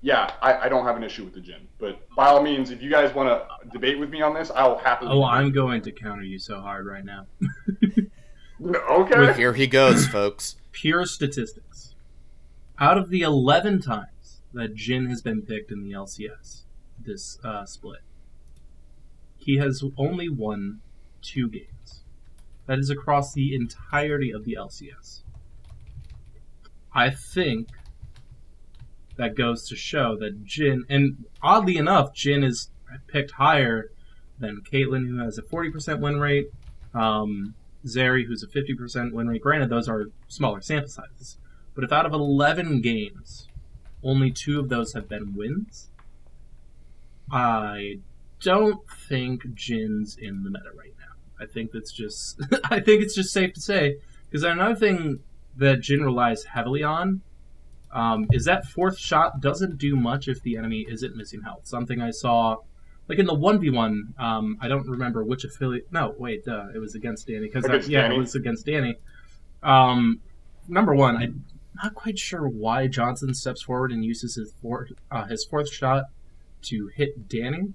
yeah, 0.00 0.32
I, 0.40 0.54
I 0.54 0.68
don't 0.68 0.84
have 0.84 0.96
an 0.96 1.02
issue 1.02 1.24
with 1.24 1.34
the 1.34 1.40
Jhin, 1.40 1.66
but 1.78 2.00
by 2.14 2.26
all 2.26 2.42
means, 2.42 2.70
if 2.70 2.82
you 2.82 2.90
guys 2.90 3.12
want 3.14 3.28
to 3.28 3.68
debate 3.70 3.98
with 3.98 4.10
me 4.10 4.22
on 4.22 4.32
this, 4.32 4.50
I'll 4.50 4.78
happily. 4.78 5.10
Oh, 5.12 5.24
I'm 5.24 5.50
going 5.50 5.82
to 5.82 5.92
counter 5.92 6.22
you 6.22 6.38
so 6.38 6.60
hard 6.60 6.86
right 6.86 7.04
now. 7.04 7.26
okay. 8.64 9.32
Here 9.34 9.52
he 9.52 9.66
goes, 9.66 10.06
folks. 10.06 10.56
Pure 10.70 11.06
statistics. 11.06 11.94
Out 12.78 12.96
of 12.96 13.10
the 13.10 13.22
11 13.22 13.80
times 13.80 14.40
that 14.52 14.76
Jhin 14.76 15.08
has 15.08 15.20
been 15.20 15.42
picked 15.42 15.72
in 15.72 15.82
the 15.82 15.92
LCS 15.92 16.62
this 17.04 17.38
uh, 17.42 17.64
split, 17.64 18.02
he 19.36 19.56
has 19.56 19.82
only 19.96 20.28
won 20.28 20.80
two 21.22 21.48
games. 21.48 22.04
That 22.66 22.78
is 22.78 22.90
across 22.90 23.32
the 23.32 23.54
entirety 23.54 24.30
of 24.30 24.44
the 24.44 24.56
LCS. 24.60 25.22
I 26.92 27.10
think 27.10 27.68
that 29.18 29.36
goes 29.36 29.68
to 29.68 29.76
show 29.76 30.16
that 30.16 30.44
Jhin, 30.44 30.82
and 30.88 31.26
oddly 31.42 31.76
enough, 31.76 32.14
Jhin 32.14 32.44
is 32.44 32.70
picked 33.06 33.32
higher 33.32 33.90
than 34.38 34.62
Caitlyn, 34.62 35.06
who 35.06 35.18
has 35.18 35.36
a 35.36 35.42
40% 35.42 36.00
win 36.00 36.18
rate, 36.18 36.50
um, 36.94 37.54
Zeri, 37.84 38.24
who's 38.26 38.42
a 38.42 38.46
50% 38.46 39.12
win 39.12 39.28
rate. 39.28 39.42
Granted, 39.42 39.68
those 39.68 39.88
are 39.88 40.06
smaller 40.28 40.60
sample 40.60 40.88
sizes. 40.88 41.38
But 41.74 41.84
if 41.84 41.92
out 41.92 42.06
of 42.06 42.12
11 42.12 42.80
games 42.80 43.48
only 44.02 44.30
two 44.30 44.58
of 44.60 44.68
those 44.68 44.92
have 44.92 45.08
been 45.08 45.34
wins. 45.34 45.90
I 47.30 47.98
don't 48.40 48.80
think 49.08 49.42
Jhin's 49.54 50.16
in 50.16 50.44
the 50.44 50.50
meta 50.50 50.70
right 50.76 50.94
now. 50.98 51.14
I 51.40 51.46
think 51.46 51.72
that's 51.72 51.92
just 51.92 52.40
I 52.64 52.80
think 52.80 53.02
it's 53.02 53.14
just 53.14 53.32
safe 53.32 53.52
to 53.54 53.60
say 53.60 53.98
because 54.30 54.42
another 54.42 54.76
thing 54.76 55.20
that 55.56 55.80
Jhin 55.80 56.04
relies 56.04 56.44
heavily 56.44 56.82
on 56.82 57.22
um, 57.92 58.26
is 58.32 58.44
that 58.44 58.66
fourth 58.66 58.98
shot 58.98 59.40
doesn't 59.40 59.78
do 59.78 59.96
much 59.96 60.28
if 60.28 60.42
the 60.42 60.56
enemy 60.56 60.86
isn't 60.88 61.16
missing 61.16 61.42
health. 61.42 61.66
Something 61.66 62.00
I 62.00 62.10
saw 62.10 62.56
like 63.08 63.18
in 63.18 63.26
the 63.26 63.34
one 63.34 63.58
v 63.58 63.70
one. 63.70 64.14
Um, 64.18 64.58
I 64.60 64.68
don't 64.68 64.86
remember 64.86 65.24
which 65.24 65.44
affiliate. 65.44 65.90
No, 65.92 66.14
wait, 66.18 66.46
uh, 66.46 66.66
it 66.74 66.78
was 66.78 66.94
against 66.94 67.26
Danny 67.26 67.50
because 67.52 67.88
yeah, 67.88 68.02
Danny. 68.02 68.16
it 68.16 68.18
was 68.18 68.34
against 68.34 68.66
Danny. 68.66 68.96
Um, 69.62 70.20
number 70.68 70.94
one, 70.94 71.16
I'm 71.16 71.44
not 71.82 71.94
quite 71.94 72.18
sure 72.18 72.46
why 72.46 72.88
Johnsun 72.88 73.34
steps 73.34 73.62
forward 73.62 73.92
and 73.92 74.04
uses 74.04 74.36
his 74.36 74.52
fourth 74.60 74.92
uh, 75.10 75.24
his 75.24 75.44
fourth 75.44 75.72
shot 75.72 76.04
to 76.62 76.90
hit 76.94 77.28
Danny 77.28 77.72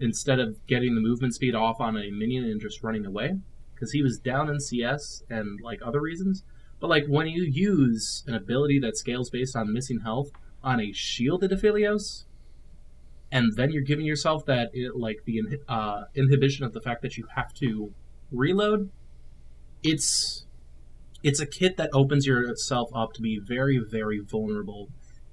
instead 0.00 0.40
of 0.40 0.66
getting 0.66 0.94
the 0.94 1.00
movement 1.00 1.34
speed 1.34 1.54
off 1.54 1.80
on 1.80 1.96
a 1.96 2.10
minion 2.10 2.44
and 2.44 2.60
just 2.60 2.82
running 2.82 3.06
away 3.06 3.36
because 3.74 3.92
he 3.92 4.02
was 4.02 4.18
down 4.18 4.48
in 4.48 4.60
CS 4.60 5.22
and 5.28 5.60
like 5.60 5.80
other 5.84 6.00
reasons. 6.00 6.42
But 6.84 6.90
like 6.90 7.06
when 7.06 7.28
you 7.28 7.44
use 7.44 8.22
an 8.26 8.34
ability 8.34 8.78
that 8.80 8.98
scales 8.98 9.30
based 9.30 9.56
on 9.56 9.72
missing 9.72 10.00
health 10.00 10.30
on 10.62 10.82
a 10.82 10.92
shielded 10.92 11.50
Aphelios, 11.50 12.24
and 13.32 13.56
then 13.56 13.70
you're 13.70 13.80
giving 13.80 14.04
yourself 14.04 14.44
that 14.44 14.68
it, 14.74 14.94
like 14.94 15.24
the 15.24 15.60
uh, 15.66 16.02
inhibition 16.14 16.62
of 16.62 16.74
the 16.74 16.82
fact 16.82 17.00
that 17.00 17.16
you 17.16 17.26
have 17.36 17.54
to 17.54 17.94
reload, 18.30 18.90
it's 19.82 20.44
it's 21.22 21.40
a 21.40 21.46
kit 21.46 21.78
that 21.78 21.88
opens 21.94 22.26
yourself 22.26 22.90
up 22.94 23.14
to 23.14 23.22
be 23.22 23.38
very 23.38 23.78
very 23.78 24.20
vulnerable 24.20 24.90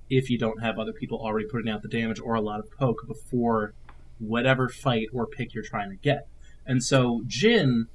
if 0.10 0.30
you 0.30 0.38
don't 0.38 0.62
have 0.62 0.80
other 0.80 0.94
people 0.94 1.20
already 1.20 1.50
putting 1.50 1.70
out 1.70 1.82
the 1.82 1.90
damage 1.90 2.22
or 2.22 2.36
a 2.36 2.42
lot 2.42 2.62
of 2.62 2.72
poke 2.72 3.06
before 3.06 3.74
whatever 4.20 4.70
fight 4.70 5.10
or 5.12 5.28
pick 5.28 5.54
you're 5.54 5.66
trying 5.66 5.90
to 5.90 5.98
get. 5.98 6.30
And 6.66 6.82
so 6.82 7.24
Jhin, 7.28 7.88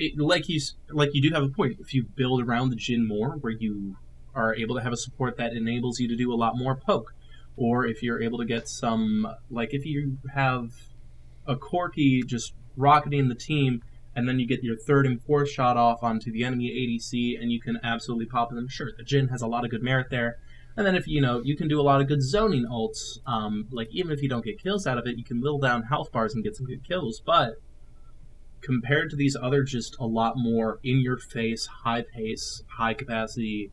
it, 0.00 0.18
like 0.18 0.48
you 0.48 0.60
like 0.90 1.10
you 1.12 1.22
do 1.22 1.34
have 1.34 1.44
a 1.44 1.48
point. 1.48 1.76
If 1.78 1.94
you 1.94 2.02
build 2.02 2.42
around 2.42 2.70
the 2.70 2.76
Jhin 2.76 3.06
more, 3.06 3.32
where 3.40 3.52
you 3.52 3.96
are 4.34 4.54
able 4.54 4.74
to 4.76 4.82
have 4.82 4.92
a 4.92 4.96
support 4.96 5.36
that 5.36 5.52
enables 5.52 6.00
you 6.00 6.08
to 6.08 6.16
do 6.16 6.32
a 6.32 6.34
lot 6.34 6.56
more 6.56 6.74
poke, 6.74 7.14
or 7.56 7.86
if 7.86 8.02
you're 8.02 8.22
able 8.22 8.38
to 8.38 8.44
get 8.44 8.68
some 8.68 9.26
like 9.50 9.74
if 9.74 9.84
you 9.84 10.18
have 10.34 10.72
a 11.46 11.54
Corki 11.54 12.26
just 12.26 12.54
rocketing 12.76 13.28
the 13.28 13.34
team, 13.34 13.82
and 14.16 14.28
then 14.28 14.40
you 14.40 14.46
get 14.46 14.62
your 14.62 14.76
third 14.76 15.06
and 15.06 15.22
fourth 15.22 15.50
shot 15.50 15.76
off 15.76 16.02
onto 16.02 16.32
the 16.32 16.44
enemy 16.44 16.70
ADC, 16.70 17.40
and 17.40 17.52
you 17.52 17.60
can 17.60 17.78
absolutely 17.82 18.26
pop 18.26 18.50
them. 18.50 18.68
Sure, 18.68 18.90
the 18.96 19.04
Jhin 19.04 19.30
has 19.30 19.42
a 19.42 19.46
lot 19.46 19.64
of 19.64 19.70
good 19.70 19.82
merit 19.82 20.08
there. 20.10 20.38
And 20.76 20.86
then 20.86 20.94
if 20.94 21.06
you 21.06 21.20
know 21.20 21.42
you 21.44 21.56
can 21.56 21.68
do 21.68 21.78
a 21.78 21.82
lot 21.82 22.00
of 22.00 22.08
good 22.08 22.22
zoning 22.22 22.64
ults, 22.64 23.18
um, 23.26 23.66
like 23.70 23.88
even 23.90 24.12
if 24.12 24.22
you 24.22 24.30
don't 24.30 24.44
get 24.44 24.62
kills 24.62 24.86
out 24.86 24.96
of 24.96 25.06
it, 25.06 25.18
you 25.18 25.24
can 25.24 25.40
whittle 25.42 25.58
down 25.58 25.82
health 25.82 26.10
bars 26.10 26.34
and 26.34 26.42
get 26.42 26.56
some 26.56 26.64
good 26.64 26.88
kills. 26.88 27.20
But 27.20 27.56
compared 28.60 29.10
to 29.10 29.16
these 29.16 29.36
other, 29.40 29.62
just 29.62 29.96
a 29.98 30.06
lot 30.06 30.34
more 30.36 30.78
in 30.82 31.00
your 31.00 31.18
face, 31.18 31.66
high 31.84 32.02
pace, 32.02 32.62
high 32.76 32.94
capacity 32.94 33.72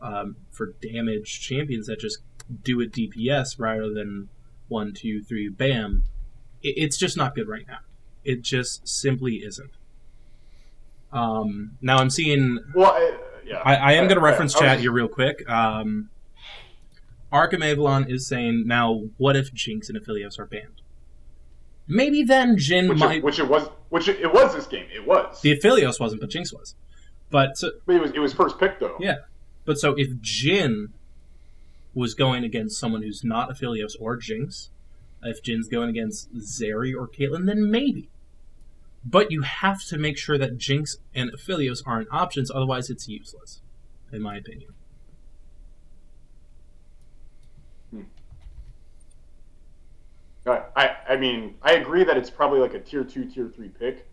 um, 0.00 0.36
for 0.50 0.74
damage 0.80 1.40
champions 1.40 1.86
that 1.86 2.00
just 2.00 2.18
do 2.62 2.80
it 2.80 2.92
DPS 2.92 3.58
rather 3.58 3.92
than 3.92 4.28
one, 4.68 4.92
two, 4.92 5.22
three, 5.22 5.48
bam. 5.48 6.04
It, 6.62 6.74
it's 6.76 6.96
just 6.96 7.16
not 7.16 7.34
good 7.34 7.48
right 7.48 7.66
now. 7.66 7.78
It 8.24 8.42
just 8.42 8.86
simply 8.88 9.36
isn't. 9.36 9.72
Um, 11.12 11.72
now 11.80 11.98
I'm 11.98 12.10
seeing. 12.10 12.58
Well, 12.74 12.92
I, 12.92 13.16
yeah. 13.46 13.62
I, 13.64 13.76
I 13.76 13.92
am 13.92 14.04
going 14.04 14.16
to 14.16 14.24
reference 14.24 14.56
I 14.56 14.60
chat 14.60 14.80
here 14.80 14.92
real 14.92 15.08
quick. 15.08 15.48
Um, 15.48 16.10
Arkham 17.32 17.64
Avalon 17.64 18.10
is 18.10 18.26
saying 18.26 18.64
now, 18.66 19.02
what 19.16 19.36
if 19.36 19.52
Jinx 19.52 19.88
and 19.88 19.98
Aphelios 20.00 20.38
are 20.38 20.46
banned? 20.46 20.82
Maybe 21.86 22.22
then 22.22 22.56
Jhin 22.56 22.88
Which 22.88 22.98
might. 22.98 23.18
it, 23.18 23.24
which 23.24 23.38
it 23.38 23.48
was, 23.48 23.68
which 23.90 24.08
it, 24.08 24.20
it 24.20 24.32
was 24.32 24.54
this 24.54 24.66
game. 24.66 24.86
It 24.94 25.06
was. 25.06 25.40
the 25.42 25.56
Aphelios 25.58 26.00
wasn't, 26.00 26.20
but 26.20 26.30
Jinx 26.30 26.52
was. 26.52 26.74
But 27.30 27.58
so, 27.58 27.70
But 27.86 27.96
it 27.96 28.00
was 28.02 28.10
it 28.12 28.18
was 28.20 28.32
first 28.32 28.58
pick 28.58 28.80
though. 28.80 28.96
Yeah. 29.00 29.16
But 29.64 29.78
so 29.78 29.94
if 29.96 30.08
Jhin 30.20 30.88
was 31.94 32.14
going 32.14 32.44
against 32.44 32.78
someone 32.78 33.02
who's 33.02 33.22
not 33.24 33.50
Aphelios 33.50 33.94
or 34.00 34.16
Jinx, 34.16 34.70
if 35.22 35.42
Jhin's 35.42 35.68
going 35.68 35.88
against 35.88 36.34
Zeri 36.36 36.94
or 36.94 37.08
Caitlyn, 37.08 37.46
then 37.46 37.70
maybe. 37.70 38.08
But 39.04 39.30
you 39.30 39.42
have 39.42 39.84
to 39.86 39.98
make 39.98 40.16
sure 40.18 40.38
that 40.38 40.56
Jinx 40.58 40.96
and 41.14 41.30
Aphelios 41.32 41.82
aren't 41.86 42.08
options, 42.10 42.50
otherwise 42.50 42.88
it's 42.90 43.06
useless, 43.08 43.60
in 44.12 44.22
my 44.22 44.36
opinion. 44.36 44.70
I, 50.46 50.62
I 50.76 50.96
I 51.10 51.16
mean 51.16 51.56
I 51.62 51.74
agree 51.74 52.04
that 52.04 52.16
it's 52.16 52.30
probably 52.30 52.60
like 52.60 52.74
a 52.74 52.80
tier 52.80 53.04
two, 53.04 53.24
tier 53.24 53.48
three 53.48 53.68
pick, 53.68 54.06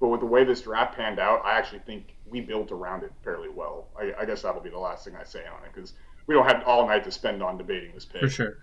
but 0.00 0.08
with 0.08 0.20
the 0.20 0.26
way 0.26 0.44
this 0.44 0.62
draft 0.62 0.96
panned 0.96 1.18
out, 1.18 1.44
I 1.44 1.58
actually 1.58 1.80
think 1.80 2.14
we 2.26 2.40
built 2.40 2.70
around 2.70 3.02
it 3.04 3.12
fairly 3.24 3.48
well. 3.48 3.88
I, 3.98 4.12
I 4.20 4.24
guess 4.24 4.42
that'll 4.42 4.60
be 4.60 4.70
the 4.70 4.78
last 4.78 5.04
thing 5.04 5.16
I 5.16 5.24
say 5.24 5.40
on 5.46 5.64
it 5.64 5.72
because 5.74 5.94
we 6.26 6.34
don't 6.34 6.46
have 6.46 6.62
all 6.64 6.86
night 6.86 7.04
to 7.04 7.10
spend 7.10 7.42
on 7.42 7.56
debating 7.56 7.92
this 7.94 8.04
pick. 8.04 8.20
For 8.20 8.28
sure. 8.28 8.58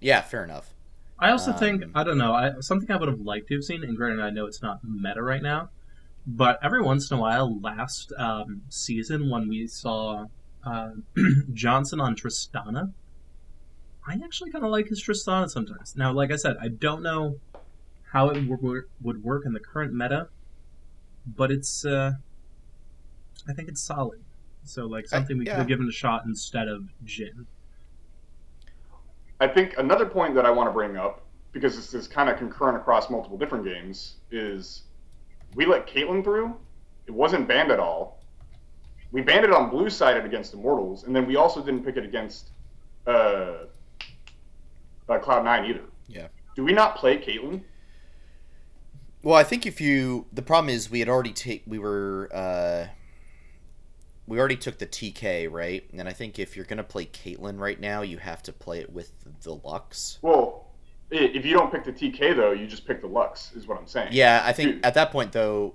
Yeah, 0.00 0.22
fair 0.22 0.44
enough. 0.44 0.72
I 1.18 1.30
also 1.32 1.52
think 1.52 1.82
Um, 1.82 1.92
I 1.94 2.04
don't 2.04 2.16
know. 2.16 2.32
I, 2.32 2.60
something 2.60 2.90
I 2.90 2.96
would 2.96 3.08
have 3.08 3.20
liked 3.20 3.48
to 3.48 3.54
have 3.54 3.64
seen, 3.64 3.84
and 3.84 3.94
granted, 3.96 4.22
I 4.22 4.30
know 4.30 4.46
it's 4.46 4.62
not 4.62 4.80
meta 4.82 5.22
right 5.22 5.42
now, 5.42 5.68
but 6.26 6.58
every 6.62 6.80
once 6.80 7.10
in 7.10 7.18
a 7.18 7.20
while, 7.20 7.60
last 7.60 8.12
um, 8.16 8.62
season 8.70 9.28
when 9.28 9.48
we 9.48 9.66
saw 9.66 10.24
uh, 10.64 10.90
Johnsun 11.52 12.00
on 12.00 12.16
Tristana, 12.16 12.92
I 14.10 14.18
actually 14.24 14.50
kind 14.50 14.64
of 14.64 14.72
like 14.72 14.88
his 14.88 15.00
Tristana 15.00 15.48
sometimes. 15.48 15.94
Now, 15.94 16.12
like 16.12 16.32
I 16.32 16.36
said, 16.36 16.56
I 16.60 16.66
don't 16.66 17.00
know 17.00 17.36
how 18.12 18.28
it 18.30 18.48
would 18.48 18.60
work, 18.60 18.90
would 19.00 19.22
work 19.22 19.46
in 19.46 19.52
the 19.52 19.60
current 19.60 19.94
meta, 19.94 20.28
but 21.24 21.52
it's 21.52 21.84
uh, 21.84 22.14
I 23.48 23.52
think 23.52 23.68
it's 23.68 23.80
solid. 23.80 24.18
So, 24.64 24.86
like 24.86 25.06
something 25.06 25.38
we 25.38 25.44
could 25.44 25.52
yeah. 25.52 25.58
have 25.58 25.68
given 25.68 25.86
a 25.88 25.92
shot 25.92 26.24
instead 26.26 26.66
of 26.66 26.88
Jhin. 27.04 27.46
I 29.38 29.46
think 29.46 29.76
another 29.78 30.06
point 30.06 30.34
that 30.34 30.44
I 30.44 30.50
want 30.50 30.68
to 30.68 30.72
bring 30.72 30.96
up 30.96 31.22
because 31.52 31.76
this 31.76 31.94
is 31.94 32.08
kind 32.08 32.28
of 32.28 32.36
concurrent 32.36 32.76
across 32.76 33.10
multiple 33.10 33.38
different 33.38 33.64
games 33.64 34.16
is 34.32 34.82
we 35.54 35.66
let 35.66 35.86
Caitlyn 35.86 36.24
through. 36.24 36.56
It 37.06 37.12
wasn't 37.12 37.46
banned 37.46 37.70
at 37.70 37.78
all. 37.78 38.24
We 39.12 39.22
banned 39.22 39.44
it 39.44 39.52
on 39.52 39.70
blue 39.70 39.88
sided 39.88 40.24
against 40.24 40.52
Immortals, 40.52 41.04
and 41.04 41.14
then 41.14 41.26
we 41.26 41.36
also 41.36 41.64
didn't 41.64 41.84
pick 41.84 41.96
it 41.96 42.04
against 42.04 42.50
uh, 43.06 43.66
uh, 45.10 45.18
Cloud 45.18 45.44
Nine 45.44 45.64
either. 45.66 45.82
Yeah. 46.08 46.28
Do 46.56 46.64
we 46.64 46.72
not 46.72 46.96
play 46.96 47.18
Caitlyn? 47.18 47.62
Well, 49.22 49.34
I 49.34 49.44
think 49.44 49.66
if 49.66 49.80
you 49.80 50.26
the 50.32 50.42
problem 50.42 50.70
is 50.74 50.90
we 50.90 51.00
had 51.00 51.08
already 51.08 51.32
take 51.32 51.62
we 51.66 51.78
were 51.78 52.30
uh 52.32 52.86
we 54.26 54.38
already 54.38 54.56
took 54.56 54.78
the 54.78 54.86
TK, 54.86 55.50
right? 55.50 55.84
And 55.92 56.08
I 56.08 56.12
think 56.12 56.38
if 56.38 56.56
you're 56.56 56.64
gonna 56.64 56.84
play 56.84 57.04
Caitlyn 57.06 57.58
right 57.58 57.78
now, 57.78 58.02
you 58.02 58.18
have 58.18 58.42
to 58.44 58.52
play 58.52 58.78
it 58.80 58.92
with 58.92 59.12
the 59.42 59.56
Lux. 59.56 60.18
Well, 60.22 60.68
if 61.10 61.44
you 61.44 61.52
don't 61.52 61.72
pick 61.72 61.84
the 61.84 61.92
TK 61.92 62.36
though, 62.36 62.52
you 62.52 62.66
just 62.66 62.86
pick 62.86 63.00
the 63.00 63.08
Lux. 63.08 63.52
Is 63.54 63.66
what 63.66 63.78
I'm 63.78 63.86
saying. 63.86 64.08
Yeah, 64.12 64.42
I 64.44 64.52
think 64.52 64.76
Dude. 64.76 64.86
at 64.86 64.94
that 64.94 65.10
point 65.10 65.32
though, 65.32 65.74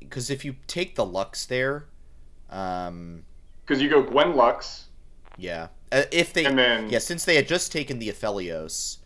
because 0.00 0.28
if 0.28 0.44
you 0.44 0.56
take 0.66 0.96
the 0.96 1.04
Lux 1.04 1.46
there, 1.46 1.86
um, 2.50 3.22
Because 3.64 3.80
you 3.80 3.88
go 3.88 4.02
Gwen 4.02 4.34
Lux, 4.34 4.86
yeah, 5.38 5.68
uh, 5.92 6.02
if 6.12 6.32
they 6.32 6.44
and 6.44 6.58
then 6.58 6.90
yeah, 6.90 6.98
since 6.98 7.24
they 7.24 7.36
had 7.36 7.48
just 7.48 7.72
taken 7.72 7.98
the 7.98 8.08
Aphelios, 8.08 8.98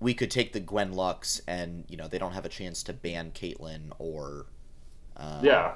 we 0.00 0.14
could 0.14 0.30
take 0.30 0.52
the 0.52 0.60
Gwen 0.60 0.92
Lux, 0.92 1.40
and 1.46 1.84
you 1.88 1.96
know 1.96 2.08
they 2.08 2.18
don't 2.18 2.32
have 2.32 2.44
a 2.44 2.48
chance 2.48 2.82
to 2.84 2.92
ban 2.92 3.30
Caitlyn 3.32 3.92
or. 3.98 4.46
Um, 5.16 5.44
yeah, 5.44 5.74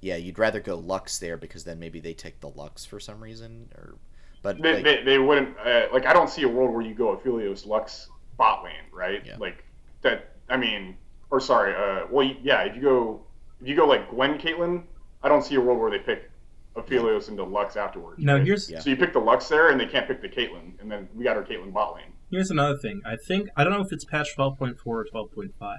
Yeah, 0.00 0.16
you'd 0.16 0.38
rather 0.38 0.60
go 0.60 0.76
Lux 0.76 1.18
there 1.18 1.36
because 1.36 1.64
then 1.64 1.78
maybe 1.78 2.00
they 2.00 2.12
take 2.12 2.40
the 2.40 2.50
Lux 2.50 2.84
for 2.84 3.00
some 3.00 3.22
reason, 3.22 3.70
or 3.76 3.94
but 4.42 4.60
they, 4.60 4.74
like, 4.74 4.84
they, 4.84 5.02
they 5.02 5.18
wouldn't 5.18 5.56
uh, 5.58 5.86
like. 5.92 6.06
I 6.06 6.12
don't 6.12 6.28
see 6.28 6.42
a 6.42 6.48
world 6.48 6.72
where 6.72 6.82
you 6.82 6.94
go 6.94 7.16
Aphelios 7.16 7.66
Lux 7.66 8.08
bot 8.36 8.64
lane, 8.64 8.74
right? 8.92 9.22
Yeah. 9.24 9.36
Like 9.38 9.64
that. 10.02 10.32
I 10.50 10.58
mean, 10.58 10.96
or 11.30 11.40
sorry. 11.40 11.74
Uh, 11.74 12.06
well, 12.10 12.30
yeah. 12.42 12.62
If 12.62 12.76
you 12.76 12.82
go, 12.82 13.22
if 13.60 13.68
you 13.68 13.74
go 13.74 13.86
like 13.86 14.10
Gwen 14.10 14.38
Caitlyn, 14.38 14.82
I 15.22 15.28
don't 15.28 15.42
see 15.42 15.54
a 15.54 15.60
world 15.60 15.78
where 15.78 15.90
they 15.90 15.98
pick 15.98 16.30
Aphelios 16.76 17.28
into 17.28 17.44
Lux 17.44 17.76
afterwards. 17.76 18.22
Now, 18.22 18.34
right? 18.34 18.44
here's 18.44 18.70
Yeah. 18.70 18.80
So 18.80 18.90
you 18.90 18.96
pick 18.96 19.12
the 19.12 19.20
Lux 19.20 19.48
there, 19.48 19.70
and 19.70 19.80
they 19.80 19.86
can't 19.86 20.06
pick 20.06 20.20
the 20.20 20.28
Caitlyn, 20.28 20.80
and 20.80 20.90
then 20.90 21.08
we 21.14 21.24
got 21.24 21.36
our 21.36 21.44
Caitlyn 21.44 21.72
bot 21.72 21.94
lane. 21.94 22.12
Here's 22.30 22.50
another 22.50 22.76
thing. 22.76 23.00
I 23.04 23.16
think 23.16 23.48
I 23.56 23.64
don't 23.64 23.72
know 23.72 23.82
if 23.82 23.92
it's 23.92 24.04
patch 24.04 24.36
12.4 24.36 24.76
or 24.84 25.06
12.5, 25.12 25.78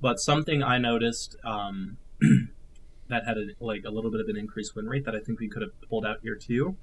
but 0.00 0.18
something 0.18 0.62
I 0.62 0.78
noticed 0.78 1.36
um, 1.44 1.98
that 3.08 3.26
had 3.26 3.36
a, 3.36 3.46
like 3.60 3.84
a 3.86 3.90
little 3.90 4.10
bit 4.10 4.20
of 4.20 4.28
an 4.28 4.36
increased 4.36 4.74
win 4.74 4.86
rate 4.86 5.04
that 5.04 5.14
I 5.14 5.20
think 5.20 5.38
we 5.38 5.48
could 5.48 5.62
have 5.62 5.70
pulled 5.88 6.04
out 6.04 6.18
here 6.22 6.34
too 6.34 6.76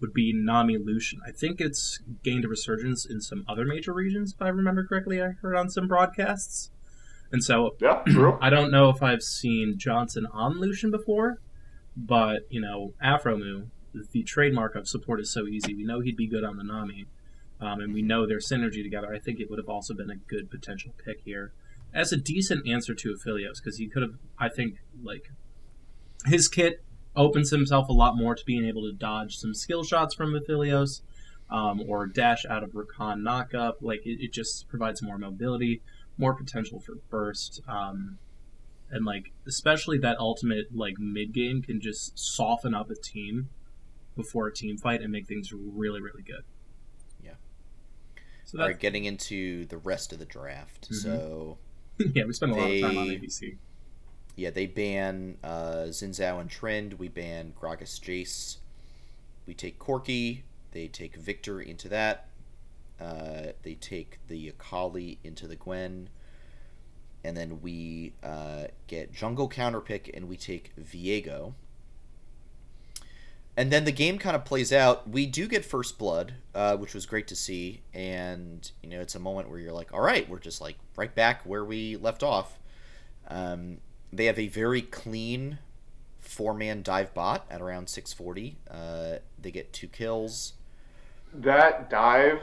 would 0.00 0.12
be 0.12 0.32
Nami 0.34 0.76
Lucian. 0.76 1.20
I 1.26 1.30
think 1.30 1.60
it's 1.60 2.00
gained 2.22 2.44
a 2.44 2.48
resurgence 2.48 3.06
in 3.06 3.20
some 3.20 3.44
other 3.48 3.64
major 3.64 3.94
regions, 3.94 4.34
if 4.34 4.42
I 4.42 4.48
remember 4.48 4.84
correctly. 4.86 5.22
I 5.22 5.28
heard 5.40 5.56
on 5.56 5.70
some 5.70 5.88
broadcasts, 5.88 6.70
and 7.32 7.42
so 7.42 7.76
Yeah, 7.80 8.02
true. 8.06 8.38
I 8.42 8.50
don't 8.50 8.70
know 8.70 8.90
if 8.90 9.02
I've 9.02 9.22
seen 9.22 9.78
Johnsun 9.78 10.24
on 10.32 10.60
Lucian 10.60 10.90
before, 10.90 11.40
but 11.96 12.42
you 12.50 12.60
know, 12.60 12.94
Aphromoo 13.02 13.68
the 14.12 14.22
trademark 14.22 14.74
of 14.74 14.88
support 14.88 15.20
is 15.20 15.30
so 15.30 15.46
easy. 15.46 15.74
We 15.74 15.84
know 15.84 16.00
he'd 16.00 16.16
be 16.16 16.26
good 16.26 16.44
on 16.44 16.56
the 16.56 16.64
Nami, 16.64 17.06
um, 17.60 17.80
and 17.80 17.94
we 17.94 18.02
know 18.02 18.26
their 18.26 18.38
synergy 18.38 18.82
together. 18.82 19.12
I 19.12 19.18
think 19.18 19.40
it 19.40 19.48
would 19.50 19.58
have 19.58 19.68
also 19.68 19.94
been 19.94 20.10
a 20.10 20.16
good 20.16 20.50
potential 20.50 20.92
pick 21.04 21.20
here 21.24 21.52
as 21.92 22.12
a 22.12 22.16
decent 22.16 22.66
answer 22.68 22.94
to 22.94 23.14
Aphelios 23.14 23.62
because 23.62 23.78
he 23.78 23.88
could 23.88 24.02
have, 24.02 24.14
I 24.38 24.48
think, 24.48 24.78
like 25.02 25.30
his 26.26 26.48
kit 26.48 26.82
opens 27.14 27.50
himself 27.50 27.88
a 27.88 27.92
lot 27.92 28.16
more 28.16 28.34
to 28.34 28.44
being 28.44 28.64
able 28.64 28.82
to 28.82 28.92
dodge 28.92 29.36
some 29.36 29.54
skill 29.54 29.84
shots 29.84 30.14
from 30.14 30.34
Aphelios. 30.34 31.02
Um, 31.50 31.84
or 31.86 32.06
dash 32.06 32.46
out 32.46 32.64
of 32.64 32.70
Rakan 32.70 33.20
knockup. 33.20 33.74
Like 33.82 34.00
it, 34.06 34.24
it, 34.24 34.32
just 34.32 34.66
provides 34.66 35.02
more 35.02 35.18
mobility, 35.18 35.82
more 36.16 36.34
potential 36.34 36.80
for 36.80 36.94
burst. 37.10 37.60
Um, 37.68 38.18
and 38.90 39.04
like 39.04 39.32
especially 39.46 39.98
that 39.98 40.18
ultimate 40.18 40.74
like 40.74 40.98
mid 40.98 41.32
game 41.32 41.62
can 41.62 41.80
just 41.80 42.18
soften 42.18 42.74
up 42.74 42.90
a 42.90 42.94
team 42.94 43.48
before 44.16 44.46
a 44.46 44.52
team 44.52 44.76
fight 44.76 45.02
and 45.02 45.10
make 45.10 45.26
things 45.26 45.52
really 45.52 46.00
really 46.00 46.22
good. 46.22 46.44
Yeah. 47.22 47.34
So 48.44 48.60
All 48.60 48.66
right, 48.66 48.78
getting 48.78 49.04
into 49.04 49.66
the 49.66 49.78
rest 49.78 50.12
of 50.12 50.18
the 50.18 50.24
draft. 50.24 50.90
Mm-hmm. 50.90 50.94
So 50.94 51.58
yeah, 52.14 52.24
we 52.24 52.32
spent 52.32 52.52
a 52.52 52.54
they, 52.54 52.82
lot 52.82 52.90
of 52.90 52.94
time 52.94 53.02
on 53.02 53.06
ABC. 53.08 53.56
Yeah, 54.36 54.50
they 54.50 54.66
ban 54.66 55.38
uh, 55.44 55.86
Xin 55.88 56.10
Zhao 56.10 56.40
and 56.40 56.50
Trend. 56.50 56.94
We 56.94 57.08
ban 57.08 57.52
Gragas 57.60 58.00
Jace. 58.00 58.58
We 59.46 59.54
take 59.54 59.78
Corki. 59.78 60.42
They 60.72 60.88
take 60.88 61.14
Viktor 61.16 61.60
into 61.60 61.88
that. 61.90 62.28
Uh, 63.00 63.52
they 63.62 63.74
take 63.74 64.18
the 64.28 64.48
Akali 64.48 65.18
into 65.22 65.46
the 65.46 65.56
Gwen 65.56 66.08
and 67.24 67.36
then 67.36 67.60
we 67.62 68.12
uh, 68.22 68.64
get 68.86 69.12
jungle 69.12 69.48
counter 69.48 69.80
pick 69.80 70.10
and 70.14 70.28
we 70.28 70.36
take 70.36 70.72
Viego. 70.76 71.54
And 73.56 73.72
then 73.72 73.84
the 73.84 73.92
game 73.92 74.18
kind 74.18 74.34
of 74.34 74.44
plays 74.44 74.72
out. 74.72 75.08
We 75.08 75.26
do 75.26 75.46
get 75.46 75.64
first 75.64 75.96
blood, 75.96 76.34
uh, 76.54 76.76
which 76.76 76.92
was 76.92 77.06
great 77.06 77.28
to 77.28 77.36
see, 77.36 77.82
and 77.94 78.68
you 78.82 78.88
know 78.90 79.00
it's 79.00 79.14
a 79.14 79.20
moment 79.20 79.48
where 79.48 79.60
you're 79.60 79.72
like, 79.72 79.94
all 79.94 80.00
right, 80.00 80.28
we're 80.28 80.40
just 80.40 80.60
like 80.60 80.76
right 80.96 81.14
back 81.14 81.42
where 81.44 81.64
we 81.64 81.96
left 81.96 82.24
off. 82.24 82.58
Um, 83.28 83.78
they 84.12 84.26
have 84.26 84.38
a 84.38 84.48
very 84.48 84.82
clean 84.82 85.58
four 86.18 86.52
man 86.52 86.82
dive 86.82 87.14
bot 87.14 87.46
at 87.48 87.60
around 87.60 87.88
640. 87.88 88.56
Uh, 88.68 89.18
they 89.40 89.50
get 89.52 89.72
two 89.72 89.88
kills. 89.88 90.54
That 91.32 91.90
dive 91.90 92.42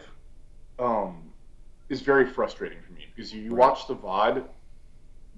um, 0.79 1.31
is 1.89 2.01
very 2.01 2.25
frustrating 2.25 2.79
for 2.81 2.93
me 2.93 3.07
because 3.13 3.33
you 3.33 3.53
watch 3.53 3.87
the 3.87 3.95
VOD 3.95 4.45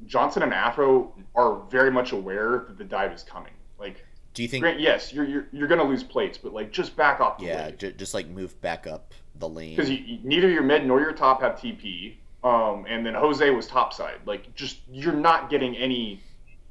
Johnsun 0.08 0.44
and 0.44 0.54
Afro 0.54 1.14
are 1.36 1.62
very 1.70 1.92
much 1.92 2.12
aware 2.12 2.66
that 2.68 2.78
the 2.78 2.84
dive 2.84 3.12
is 3.12 3.24
coming. 3.24 3.54
Like, 3.80 4.06
do 4.34 4.42
you 4.42 4.48
think? 4.48 4.62
Grant, 4.62 4.80
yes, 4.80 5.14
you're 5.14 5.26
you're, 5.26 5.48
you're 5.52 5.68
going 5.68 5.80
to 5.80 5.86
lose 5.88 6.04
plates, 6.04 6.38
but 6.38 6.54
like 6.54 6.72
just 6.72 6.96
back 6.96 7.20
off. 7.20 7.38
yeah, 7.40 7.72
j- 7.72 7.94
just 7.94 8.14
like 8.14 8.28
move 8.28 8.60
back 8.62 8.88
up 8.88 9.14
the 9.36 9.48
lane 9.48 9.76
because 9.76 9.90
neither 10.24 10.50
your 10.50 10.64
mid 10.64 10.86
nor 10.86 11.00
your 11.00 11.14
top 11.14 11.42
have 11.42 11.54
TP. 11.54 12.16
Um, 12.44 12.86
and 12.90 13.06
then 13.06 13.14
Jose 13.14 13.50
was 13.52 13.68
topside. 13.68 14.20
Like, 14.26 14.54
just 14.54 14.80
you're 14.92 15.14
not 15.14 15.50
getting 15.50 15.78
any 15.78 16.22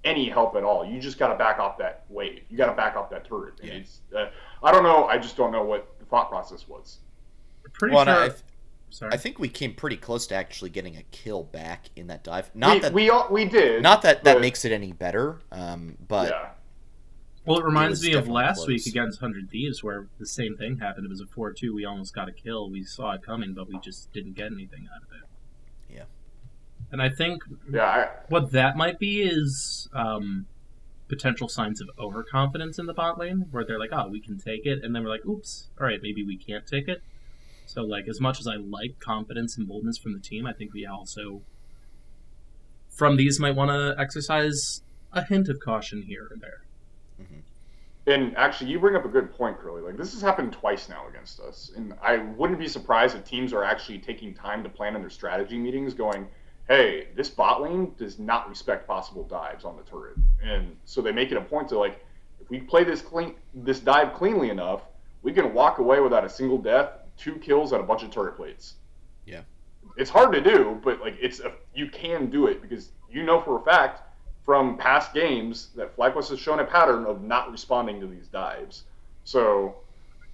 any 0.04 0.28
help 0.28 0.56
at 0.56 0.64
all. 0.64 0.84
You 0.84 1.00
just 1.00 1.18
got 1.18 1.28
to 1.28 1.36
back 1.36 1.58
off 1.58 1.78
that 1.78 2.04
wave. 2.08 2.42
You 2.50 2.56
got 2.56 2.66
to 2.66 2.74
back 2.74 2.96
off 2.96 3.08
that 3.10 3.24
turret. 3.24 3.54
And 3.60 3.68
yeah. 3.68 3.74
it's 3.76 4.00
uh, 4.14 4.30
I 4.62 4.72
don't 4.72 4.82
know. 4.82 5.04
I 5.06 5.18
just 5.18 5.36
don't 5.36 5.52
know 5.52 5.64
what 5.64 5.98
the 5.98 6.04
thought 6.06 6.28
process 6.28 6.68
was. 6.68 6.98
Pretty 7.72 7.94
well, 7.94 8.04
sure. 8.04 8.34
Sorry. 8.92 9.10
I 9.10 9.16
think 9.16 9.38
we 9.38 9.48
came 9.48 9.72
pretty 9.72 9.96
close 9.96 10.26
to 10.26 10.34
actually 10.34 10.68
getting 10.68 10.98
a 10.98 11.02
kill 11.04 11.44
back 11.44 11.88
in 11.96 12.08
that 12.08 12.22
dive. 12.22 12.50
Not 12.54 12.74
we, 12.74 12.80
that 12.80 12.92
we 12.92 13.10
all, 13.10 13.26
we 13.30 13.46
did. 13.46 13.82
Not 13.82 14.02
that 14.02 14.22
that 14.24 14.38
makes 14.42 14.66
it 14.66 14.72
any 14.72 14.92
better, 14.92 15.38
um, 15.50 15.96
but 16.06 16.28
yeah. 16.28 16.50
Well, 17.46 17.58
it 17.58 17.64
reminds 17.64 18.04
it 18.04 18.08
me 18.08 18.12
of 18.14 18.28
last 18.28 18.58
close. 18.58 18.68
week 18.68 18.86
against 18.86 19.18
Hundred 19.18 19.50
Thieves, 19.50 19.82
where 19.82 20.08
the 20.18 20.26
same 20.26 20.58
thing 20.58 20.78
happened. 20.78 21.06
It 21.06 21.08
was 21.08 21.22
a 21.22 21.26
four-two. 21.26 21.74
We 21.74 21.86
almost 21.86 22.14
got 22.14 22.28
a 22.28 22.32
kill. 22.32 22.70
We 22.70 22.84
saw 22.84 23.12
it 23.12 23.22
coming, 23.22 23.54
but 23.54 23.66
we 23.66 23.78
just 23.78 24.12
didn't 24.12 24.34
get 24.34 24.52
anything 24.52 24.86
out 24.94 25.02
of 25.02 25.08
it. 25.16 25.96
Yeah. 25.96 26.04
And 26.92 27.00
I 27.00 27.08
think 27.08 27.42
yeah, 27.72 27.84
I... 27.84 28.08
what 28.28 28.52
that 28.52 28.76
might 28.76 28.98
be 28.98 29.22
is 29.22 29.88
um, 29.94 30.44
potential 31.08 31.48
signs 31.48 31.80
of 31.80 31.88
overconfidence 31.98 32.78
in 32.78 32.84
the 32.84 32.94
bot 32.94 33.18
lane, 33.18 33.46
where 33.50 33.64
they're 33.64 33.78
like, 33.78 33.90
"Oh, 33.92 34.08
we 34.08 34.20
can 34.20 34.36
take 34.36 34.66
it," 34.66 34.84
and 34.84 34.94
then 34.94 35.02
we're 35.02 35.08
like, 35.08 35.24
"Oops, 35.24 35.68
all 35.80 35.86
right, 35.86 36.00
maybe 36.02 36.22
we 36.22 36.36
can't 36.36 36.66
take 36.66 36.88
it." 36.88 37.02
So, 37.72 37.80
like, 37.80 38.06
as 38.06 38.20
much 38.20 38.38
as 38.38 38.46
I 38.46 38.56
like 38.56 39.00
confidence 39.00 39.56
and 39.56 39.66
boldness 39.66 39.96
from 39.96 40.12
the 40.12 40.20
team, 40.20 40.46
I 40.46 40.52
think 40.52 40.74
we 40.74 40.84
also, 40.84 41.40
from 42.90 43.16
these, 43.16 43.40
might 43.40 43.56
want 43.56 43.70
to 43.70 43.98
exercise 43.98 44.82
a 45.10 45.24
hint 45.24 45.48
of 45.48 45.58
caution 45.58 46.02
here 46.02 46.28
and 46.30 46.42
there. 46.42 46.60
Mm-hmm. 47.22 48.10
And 48.10 48.36
actually, 48.36 48.72
you 48.72 48.78
bring 48.78 48.94
up 48.94 49.06
a 49.06 49.08
good 49.08 49.32
point, 49.32 49.58
Curly. 49.58 49.80
Like, 49.80 49.96
this 49.96 50.12
has 50.12 50.20
happened 50.20 50.52
twice 50.52 50.90
now 50.90 51.08
against 51.08 51.40
us. 51.40 51.70
And 51.74 51.94
I 52.02 52.18
wouldn't 52.18 52.58
be 52.58 52.68
surprised 52.68 53.16
if 53.16 53.24
teams 53.24 53.54
are 53.54 53.64
actually 53.64 54.00
taking 54.00 54.34
time 54.34 54.62
to 54.64 54.68
plan 54.68 54.94
in 54.94 55.00
their 55.00 55.08
strategy 55.08 55.56
meetings, 55.56 55.94
going, 55.94 56.28
hey, 56.68 57.08
this 57.16 57.30
bot 57.30 57.62
lane 57.62 57.94
does 57.96 58.18
not 58.18 58.50
respect 58.50 58.86
possible 58.86 59.24
dives 59.24 59.64
on 59.64 59.78
the 59.78 59.82
turret. 59.84 60.18
And 60.44 60.76
so 60.84 61.00
they 61.00 61.12
make 61.12 61.30
it 61.30 61.38
a 61.38 61.42
point 61.42 61.70
to, 61.70 61.78
like, 61.78 62.04
if 62.38 62.50
we 62.50 62.60
play 62.60 62.84
this 62.84 63.00
clean, 63.00 63.36
this 63.54 63.80
dive 63.80 64.12
cleanly 64.12 64.50
enough, 64.50 64.82
we 65.22 65.32
can 65.32 65.54
walk 65.54 65.78
away 65.78 66.00
without 66.00 66.22
a 66.22 66.28
single 66.28 66.58
death 66.58 66.98
two 67.22 67.36
kills 67.36 67.72
and 67.72 67.80
a 67.80 67.84
bunch 67.84 68.02
of 68.02 68.10
turret 68.10 68.36
plates. 68.36 68.74
Yeah. 69.26 69.42
It's 69.96 70.10
hard 70.10 70.32
to 70.32 70.40
do, 70.40 70.80
but 70.82 71.00
like 71.00 71.16
it's 71.20 71.40
a, 71.40 71.52
you 71.74 71.88
can 71.88 72.30
do 72.30 72.46
it 72.46 72.62
because 72.62 72.90
you 73.10 73.22
know 73.22 73.40
for 73.40 73.60
a 73.60 73.62
fact 73.62 74.02
from 74.44 74.76
past 74.76 75.14
games 75.14 75.68
that 75.76 75.96
FlyQuest 75.96 76.30
has 76.30 76.38
shown 76.38 76.58
a 76.60 76.64
pattern 76.64 77.04
of 77.04 77.22
not 77.22 77.52
responding 77.52 78.00
to 78.00 78.06
these 78.06 78.26
dives. 78.28 78.84
So 79.24 79.76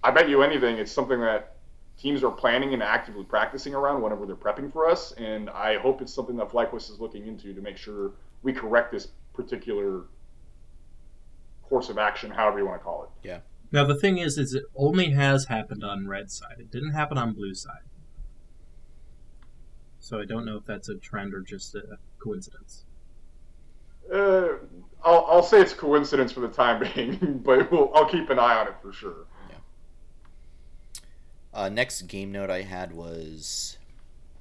I 0.03 0.11
bet 0.11 0.29
you 0.29 0.43
anything 0.43 0.77
it's 0.77 0.93
something 0.93 1.21
that 1.21 1.57
teams 1.99 2.23
are 2.23 2.31
planning 2.31 2.73
and 2.75 2.83
actively 2.83 3.25
practicing 3.25 3.75
around 3.75 4.01
whenever 4.01 4.25
they're 4.25 4.37
prepping 4.37 4.73
for 4.73 4.89
us, 4.89 5.13
and 5.13 5.51
I 5.51 5.79
hope 5.79 6.01
it's 6.01 6.15
something 6.15 6.37
that 6.37 6.49
FlyQuest 6.49 6.91
is 6.91 7.01
looking 7.01 7.27
into 7.27 7.53
to 7.53 7.61
make 7.61 7.77
sure 7.77 8.13
we 8.43 8.53
correct 8.53 8.93
this 8.93 9.09
particular 9.35 10.05
course 11.69 11.89
of 11.89 11.99
action, 11.99 12.31
however 12.31 12.61
you 12.61 12.67
want 12.67 12.81
to 12.81 12.85
call 12.85 13.03
it. 13.03 13.29
Yeah. 13.29 13.41
Now 13.71 13.85
the 13.85 13.95
thing 13.95 14.19
is, 14.19 14.39
is 14.39 14.55
it 14.55 14.65
only 14.75 15.11
has 15.11 15.47
happened 15.47 15.85
on 15.85 16.09
red 16.09 16.31
side. 16.31 16.57
It 16.59 16.71
didn't 16.71 16.93
happen 16.93 17.19
on 17.19 17.35
blue 17.35 17.55
side. 17.55 17.83
So 20.01 20.19
I 20.19 20.25
don't 20.25 20.47
know 20.47 20.57
if 20.57 20.65
that's 20.65 20.89
a 20.89 20.95
trend 20.95 21.35
or 21.35 21.41
just 21.41 21.75
a 21.75 21.99
coincidence. 22.19 22.85
Uh, 24.13 24.55
I'll, 25.05 25.27
I'll 25.29 25.43
say 25.43 25.61
it's 25.61 25.75
coincidence 25.75 26.33
for 26.33 26.41
the 26.41 26.49
time 26.49 26.83
being, 26.95 27.39
but 27.45 27.71
we'll, 27.71 27.93
I'll 27.95 28.09
keep 28.09 28.31
an 28.31 28.39
eye 28.39 28.57
on 28.57 28.69
it 28.69 28.75
for 28.81 28.93
sure. 28.93 29.27
Yeah. 29.51 31.01
Uh, 31.53 31.69
next 31.69 32.03
game 32.03 32.33
note 32.33 32.49
I 32.49 32.63
had 32.63 32.93
was 32.93 33.77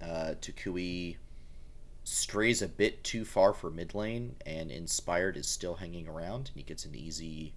uh, 0.02 0.36
Toucouille 0.40 1.18
strays 2.06 2.62
a 2.62 2.68
bit 2.70 3.04
too 3.04 3.26
far 3.26 3.52
for 3.52 3.70
mid 3.70 3.94
lane, 3.94 4.36
and 4.46 4.72
Inspired 4.72 5.36
is 5.36 5.48
still 5.48 5.76
hanging 5.76 6.08
around, 6.08 6.48
and 6.48 6.56
he 6.56 6.63
gets 6.63 6.86
an 6.86 6.96
easy 6.96 7.54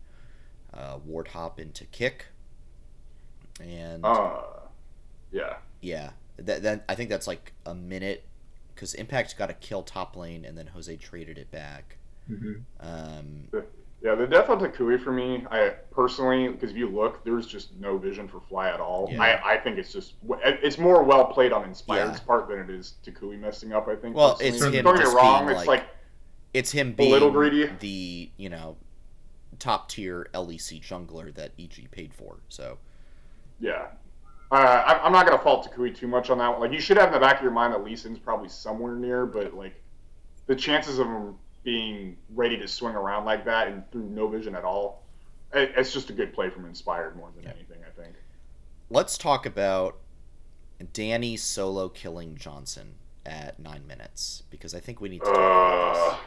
uh, 0.74 0.98
ward 1.04 1.28
hop 1.28 1.61
into 1.61 1.85
kick, 1.87 2.26
and 3.61 4.04
uh, 4.04 4.42
yeah, 5.33 5.56
yeah. 5.80 6.11
That, 6.38 6.62
that 6.62 6.85
I 6.88 6.94
think 6.94 7.11
that's 7.11 7.26
like 7.26 7.52
a 7.66 7.74
minute 7.74 8.24
because 8.74 8.94
Impact 8.94 9.37
got 9.37 9.50
a 9.50 9.54
kill 9.54 9.83
top 9.83 10.16
lane 10.16 10.46
and 10.46 10.56
then 10.56 10.68
Jose 10.68 10.96
traded 10.96 11.37
it 11.37 11.50
back. 11.50 11.98
Mm-hmm. 12.30 12.52
Um, 12.80 13.62
yeah, 14.02 14.14
the 14.14 14.26
death 14.26 14.48
on 14.48 14.59
Toucouille 14.59 15.02
for 15.02 15.12
me, 15.12 15.44
I 15.50 15.74
personally, 15.90 16.48
because 16.48 16.70
if 16.70 16.76
you 16.76 16.88
look, 16.88 17.22
there's 17.22 17.46
just 17.46 17.76
no 17.78 17.98
vision 17.98 18.26
for 18.26 18.40
Fly 18.40 18.70
at 18.70 18.80
all. 18.80 19.11
Yeah. 19.12 19.22
I, 19.22 19.52
I 19.52 19.56
think 19.59 19.76
it's 19.76 19.92
just 19.92 20.14
it's 20.42 20.78
more 20.78 21.02
well 21.02 21.26
played 21.26 21.52
on 21.52 21.64
Inspired's 21.64 22.18
yeah. 22.20 22.26
part 22.26 22.48
than 22.48 22.61
it 22.61 22.70
is 22.70 22.94
Toucouille 23.04 23.38
messing 23.38 23.74
up. 23.74 23.87
I 23.88 23.96
think. 23.96 24.16
Well, 24.16 24.37
personally. 24.37 24.56
it's 24.56 24.64
him. 24.64 24.85
Don't 24.85 24.96
get 24.96 25.09
me 25.09 25.14
wrong. 25.14 25.48
It's 25.50 25.59
like, 25.59 25.66
like, 25.66 25.85
it's 26.54 26.72
him 26.72 26.92
being 26.94 27.11
a 27.11 27.12
little 27.12 27.30
greedy. 27.30 27.70
The 27.80 28.30
you 28.38 28.48
know 28.48 28.78
top 29.61 29.88
tier 29.88 30.29
LEC 30.35 30.83
jungler 30.83 31.33
that 31.35 31.53
EG 31.59 31.88
paid 31.92 32.12
for. 32.12 32.40
So, 32.49 32.79
yeah, 33.61 33.87
uh, 34.51 35.01
I'm 35.03 35.12
not 35.12 35.27
gonna 35.27 35.40
fault 35.40 35.70
Toucouille 35.70 35.94
too 35.94 36.09
much 36.09 36.29
on 36.31 36.38
that 36.38 36.49
one. 36.51 36.61
Like 36.61 36.73
you 36.73 36.81
should 36.81 36.96
have 36.96 37.09
in 37.09 37.14
the 37.14 37.20
back 37.20 37.37
of 37.37 37.42
your 37.42 37.53
mind 37.53 37.73
that 37.73 37.85
Lee 37.85 37.94
Sin's 37.94 38.18
probably 38.18 38.49
somewhere 38.49 38.96
near, 38.96 39.25
but 39.25 39.55
like 39.55 39.81
the 40.46 40.57
chances 40.57 40.99
of 40.99 41.07
him 41.07 41.37
being 41.62 42.16
ready 42.35 42.59
to 42.59 42.66
swing 42.66 42.94
around 42.94 43.25
like 43.25 43.44
that 43.44 43.68
and 43.68 43.88
through 43.92 44.09
no 44.09 44.27
vision 44.27 44.57
at 44.57 44.64
all, 44.64 45.05
it's 45.53 45.92
just 45.92 46.11
a 46.11 46.12
good 46.12 46.33
play 46.33 46.51
from 46.51 46.64
Inspired 46.64 47.16
more 47.16 47.31
than 47.37 47.44
yeah. 47.44 47.51
anything. 47.51 47.79
I 47.87 48.03
think. 48.03 48.16
Let's 48.88 49.16
talk 49.16 49.46
about 49.46 49.99
Danny 50.92 51.37
solo 51.37 51.88
killing 51.88 52.35
Johnsun 52.35 52.94
at 53.25 53.61
nine 53.61 53.87
minutes 53.87 54.42
because 54.51 54.75
I 54.75 54.81
think 54.81 55.01
we 55.01 55.09
need 55.09 55.20
to 55.20 55.27
talk 55.27 55.37
uh, 55.37 55.40
about 55.40 56.20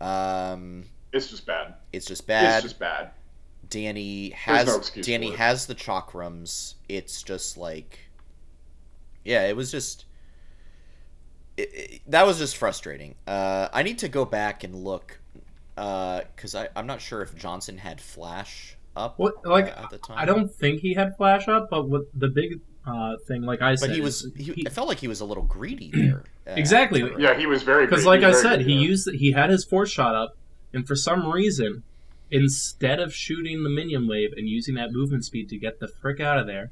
this. 0.00 0.08
Um, 0.08 0.84
it's 1.12 1.28
just 1.28 1.46
bad. 1.46 1.74
It's 1.92 2.06
just 2.06 2.26
bad. 2.26 2.56
It's 2.56 2.62
just 2.64 2.78
bad. 2.78 3.10
Danny 3.70 4.30
has 4.30 4.66
no 4.66 5.02
Danny 5.02 5.32
has 5.34 5.66
the 5.66 5.74
chakrams. 5.74 6.74
It's 6.88 7.22
just 7.22 7.56
like, 7.56 7.98
yeah, 9.24 9.46
it 9.46 9.56
was 9.56 9.70
just. 9.70 10.04
It, 11.56 11.70
it, 11.74 12.00
that 12.06 12.24
was 12.26 12.38
just 12.38 12.56
frustrating. 12.56 13.16
Uh, 13.26 13.68
I 13.72 13.82
need 13.82 13.98
to 13.98 14.08
go 14.08 14.24
back 14.24 14.62
and 14.64 14.74
look 14.74 15.18
because 15.74 16.54
uh, 16.54 16.68
I'm 16.76 16.86
not 16.86 17.00
sure 17.00 17.20
if 17.22 17.34
Johnsun 17.36 17.78
had 17.78 18.00
flash 18.00 18.76
up 18.96 19.18
What 19.18 19.44
like 19.46 19.66
uh, 19.66 19.82
at 19.84 19.90
the 19.90 19.98
time. 19.98 20.18
I 20.18 20.24
don't 20.24 20.52
think 20.52 20.80
he 20.80 20.94
had 20.94 21.16
flash 21.16 21.48
up, 21.48 21.68
but 21.70 21.88
what 21.88 22.02
the 22.14 22.28
big 22.28 22.60
uh, 22.86 23.16
thing, 23.26 23.42
like 23.42 23.60
I 23.60 23.74
said, 23.74 23.90
he 23.90 24.00
was. 24.00 24.30
He, 24.36 24.52
he- 24.52 24.66
I 24.66 24.70
felt 24.70 24.88
like 24.88 24.98
he 24.98 25.08
was 25.08 25.20
a 25.20 25.24
little 25.24 25.42
greedy 25.42 25.90
there. 25.92 26.24
uh, 26.46 26.52
Exactly. 26.52 27.02
at- 27.02 27.20
Yeah, 27.20 27.34
he 27.36 27.46
was 27.46 27.62
very 27.64 27.86
because 27.86 28.06
like 28.06 28.22
I 28.22 28.32
said, 28.32 28.62
he 28.62 28.72
yeah. 28.74 28.80
used 28.80 29.10
he 29.12 29.32
had 29.32 29.50
his 29.50 29.64
fourth 29.64 29.90
shot 29.90 30.14
up, 30.14 30.36
and 30.72 30.86
for 30.86 30.96
some 30.96 31.30
reason, 31.30 31.82
instead 32.30 33.00
of 33.00 33.14
shooting 33.14 33.62
the 33.62 33.70
minion 33.70 34.06
wave 34.06 34.32
and 34.36 34.48
using 34.48 34.74
that 34.74 34.92
movement 34.92 35.24
speed 35.24 35.48
to 35.48 35.58
get 35.58 35.80
the 35.80 35.88
frick 35.88 36.20
out 36.20 36.38
of 36.38 36.46
there, 36.46 36.70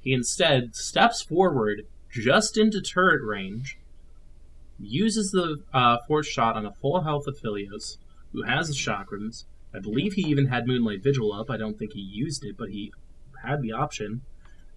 he 0.00 0.12
instead 0.12 0.74
steps 0.74 1.22
forward 1.22 1.86
just 2.10 2.58
into 2.58 2.80
turret 2.80 3.22
range, 3.24 3.78
uses 4.78 5.30
the 5.30 5.62
uh, 5.72 5.98
fourth 6.06 6.26
shot 6.26 6.56
on 6.56 6.66
a 6.66 6.72
full 6.72 7.00
health 7.02 7.26
Aphelios, 7.26 7.96
who 8.32 8.42
has 8.42 8.68
the 8.68 8.74
chakrams. 8.74 9.44
I 9.74 9.78
believe 9.78 10.14
he 10.14 10.22
even 10.22 10.46
had 10.46 10.66
Moonlight 10.66 11.02
Vigil 11.02 11.32
up. 11.32 11.50
I 11.50 11.56
don't 11.56 11.78
think 11.78 11.92
he 11.94 12.00
used 12.00 12.44
it, 12.44 12.56
but 12.58 12.70
he 12.70 12.92
had 13.42 13.62
the 13.62 13.72
option. 13.72 14.22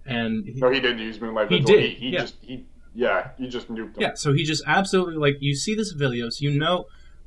And 0.06 0.46
he, 0.46 0.54
No, 0.54 0.70
he 0.70 0.80
did 0.80 1.00
use 1.00 1.20
Moonlight 1.20 1.50
Vigil. 1.50 1.68
He 1.68 1.82
did, 1.82 1.90
He, 1.92 1.96
he 1.96 2.10
yeah. 2.14 2.20
just 2.20 2.36
he 2.42 2.66
yeah 2.94 3.30
he 3.38 3.48
just 3.48 3.70
nuked 3.70 3.96
him. 3.96 4.02
Yeah, 4.02 4.14
so 4.14 4.32
he 4.32 4.44
just 4.44 4.64
absolutely 4.66 5.16
like 5.16 5.38
you 5.42 5.56
see 5.56 5.76
this 5.76 5.92
Vilios, 5.92 6.40
you 6.40 6.58
know, 6.58 6.86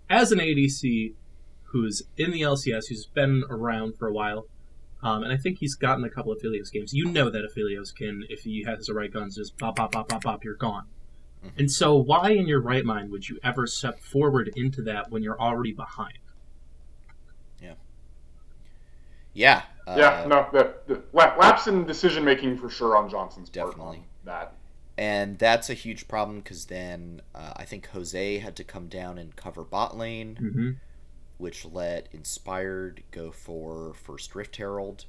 as 0.08 0.32
an 0.32 0.38
ADC 0.38 1.12
who's 1.72 2.02
in 2.16 2.30
the 2.30 2.42
LCS, 2.42 2.88
who's 2.88 3.06
been 3.06 3.44
around 3.50 3.96
for 3.98 4.08
a 4.08 4.12
while, 4.12 4.46
um, 5.02 5.22
and 5.22 5.32
I 5.32 5.36
think 5.36 5.58
he's 5.58 5.74
gotten 5.74 6.04
a 6.04 6.10
couple 6.10 6.32
of 6.32 6.38
Aphelios 6.38 6.72
games. 6.72 6.92
You 6.92 7.04
know 7.06 7.30
that 7.30 7.42
Aphelios 7.44 7.94
can, 7.94 8.24
if 8.28 8.40
he 8.40 8.64
has 8.64 8.86
the 8.86 8.94
right 8.94 9.12
guns, 9.12 9.36
just 9.36 9.56
pop, 9.58 9.76
pop, 9.76 9.92
pop, 9.92 10.08
pop, 10.08 10.22
pop, 10.24 10.44
you're 10.44 10.54
gone. 10.54 10.86
Mhm. 11.44 11.50
And 11.58 11.70
so, 11.70 11.94
why 11.96 12.30
in 12.30 12.48
your 12.48 12.60
right 12.60 12.84
mind 12.84 13.10
would 13.12 13.28
you 13.28 13.38
ever 13.44 13.66
step 13.66 14.00
forward 14.00 14.50
into 14.56 14.82
that 14.82 15.10
when 15.10 15.22
you're 15.22 15.40
already 15.40 15.72
behind? 15.72 16.18
Yeah. 17.62 17.74
Yeah. 19.32 19.62
Uh, 19.86 19.96
yeah, 19.96 20.24
no, 20.26 20.46
the, 20.52 20.74
the 20.86 21.02
lapse 21.12 21.66
in 21.66 21.86
decision 21.86 22.24
making 22.24 22.58
for 22.58 22.68
sure 22.68 22.96
on 22.96 23.08
Johnsun's 23.08 23.48
part. 23.48 23.70
Definitely. 23.70 24.04
That 24.24 24.52
And 24.98 25.38
that's 25.38 25.70
a 25.70 25.74
huge 25.74 26.08
problem 26.08 26.40
because 26.40 26.66
then 26.66 27.22
uh, 27.34 27.52
I 27.56 27.64
think 27.64 27.86
Jose 27.88 28.38
had 28.38 28.56
to 28.56 28.64
come 28.64 28.88
down 28.88 29.16
and 29.16 29.34
cover 29.36 29.62
bot 29.62 29.96
lane, 29.96 30.38
Mm-hmm. 30.42 30.70
Which 31.38 31.64
let 31.64 32.08
Inspired 32.12 33.02
go 33.10 33.30
for 33.30 33.94
first 33.94 34.34
Rift 34.34 34.56
Herald. 34.56 35.06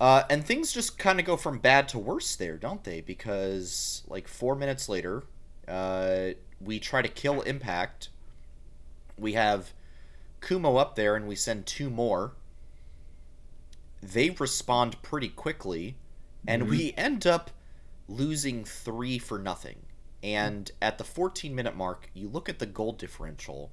Uh, 0.00 0.24
and 0.28 0.44
things 0.44 0.72
just 0.72 0.98
kind 0.98 1.20
of 1.20 1.26
go 1.26 1.36
from 1.36 1.58
bad 1.58 1.88
to 1.88 1.98
worse 1.98 2.34
there, 2.34 2.56
don't 2.56 2.82
they? 2.82 3.00
Because, 3.00 4.02
like, 4.08 4.26
four 4.26 4.56
minutes 4.56 4.88
later, 4.88 5.22
uh, 5.68 6.30
we 6.60 6.80
try 6.80 7.02
to 7.02 7.08
kill 7.08 7.42
Impact. 7.42 8.08
We 9.16 9.34
have 9.34 9.72
Kumo 10.40 10.76
up 10.76 10.96
there, 10.96 11.14
and 11.14 11.28
we 11.28 11.36
send 11.36 11.66
two 11.66 11.88
more. 11.88 12.32
They 14.02 14.30
respond 14.30 15.00
pretty 15.02 15.28
quickly, 15.28 15.96
and 16.48 16.64
Mhm. 16.64 16.70
we 16.70 16.94
end 16.96 17.24
up 17.24 17.52
losing 18.08 18.64
three 18.64 19.18
for 19.18 19.38
nothing. 19.38 19.82
And 20.22 20.70
at 20.80 20.98
the 20.98 21.04
14 21.04 21.54
minute 21.54 21.76
mark, 21.76 22.10
you 22.14 22.28
look 22.28 22.48
at 22.48 22.58
the 22.58 22.66
gold 22.66 22.98
differential, 22.98 23.70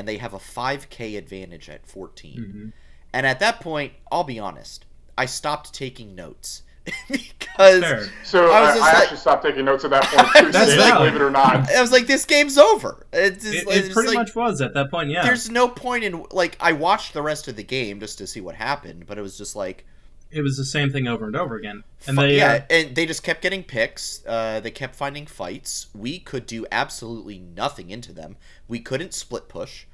and 0.00 0.08
they 0.08 0.16
have 0.16 0.32
a 0.34 0.38
5k 0.38 1.16
advantage 1.18 1.68
at 1.68 1.86
14. 1.86 2.38
Mm-hmm. 2.40 2.68
And 3.12 3.26
at 3.26 3.38
that 3.40 3.60
point, 3.60 3.92
I'll 4.10 4.24
be 4.24 4.38
honest, 4.38 4.86
I 5.18 5.26
stopped 5.26 5.74
taking 5.74 6.14
notes 6.14 6.62
because 7.08 7.82
Fair. 7.82 8.08
so 8.24 8.50
I 8.50 8.56
I, 8.56 8.60
was 8.62 8.70
I, 8.70 8.74
just 8.74 8.80
like- 8.80 8.94
actually 9.02 9.16
stopped 9.18 9.44
taking 9.44 9.64
notes 9.66 9.84
at 9.84 9.90
that 9.90 10.04
point 10.32 10.46
too. 10.46 10.52
That's 10.52 10.70
Dave, 10.70 10.78
valid. 10.78 11.12
believe 11.12 11.20
it 11.20 11.24
or 11.24 11.30
not. 11.30 11.70
I 11.70 11.80
was 11.82 11.92
like, 11.92 12.06
this 12.06 12.24
game's 12.24 12.56
over. 12.56 13.06
It's 13.12 13.44
just, 13.44 13.54
It, 13.54 13.68
it's 13.68 13.88
it 13.88 13.92
pretty 13.92 14.08
like, 14.08 14.18
much 14.28 14.34
was 14.34 14.62
at 14.62 14.72
that 14.74 14.90
point, 14.90 15.10
yeah. 15.10 15.22
There's 15.22 15.50
no 15.50 15.68
point 15.68 16.04
in 16.04 16.24
like 16.30 16.56
I 16.58 16.72
watched 16.72 17.12
the 17.12 17.20
rest 17.22 17.48
of 17.48 17.56
the 17.56 17.62
game 17.62 18.00
just 18.00 18.16
to 18.18 18.26
see 18.26 18.40
what 18.40 18.54
happened, 18.54 19.04
but 19.06 19.18
it 19.18 19.22
was 19.22 19.36
just 19.36 19.54
like 19.54 19.84
It 20.30 20.40
was 20.42 20.56
the 20.56 20.64
same 20.64 20.90
thing 20.90 21.06
over 21.06 21.26
and 21.26 21.36
over 21.36 21.56
again. 21.56 21.84
And 22.06 22.16
they, 22.16 22.38
yeah, 22.38 22.52
uh, 22.52 22.60
and 22.72 22.94
they 22.94 23.04
just 23.04 23.22
kept 23.22 23.42
getting 23.42 23.62
picks. 23.62 24.24
Uh, 24.26 24.60
they 24.60 24.70
kept 24.70 24.94
finding 24.94 25.26
fights. 25.26 25.88
We 25.94 26.18
could 26.18 26.46
do 26.46 26.64
absolutely 26.72 27.38
nothing 27.38 27.90
into 27.90 28.12
them. 28.12 28.36
We 28.68 28.78
couldn't 28.80 29.12
split 29.12 29.48
push. 29.48 29.84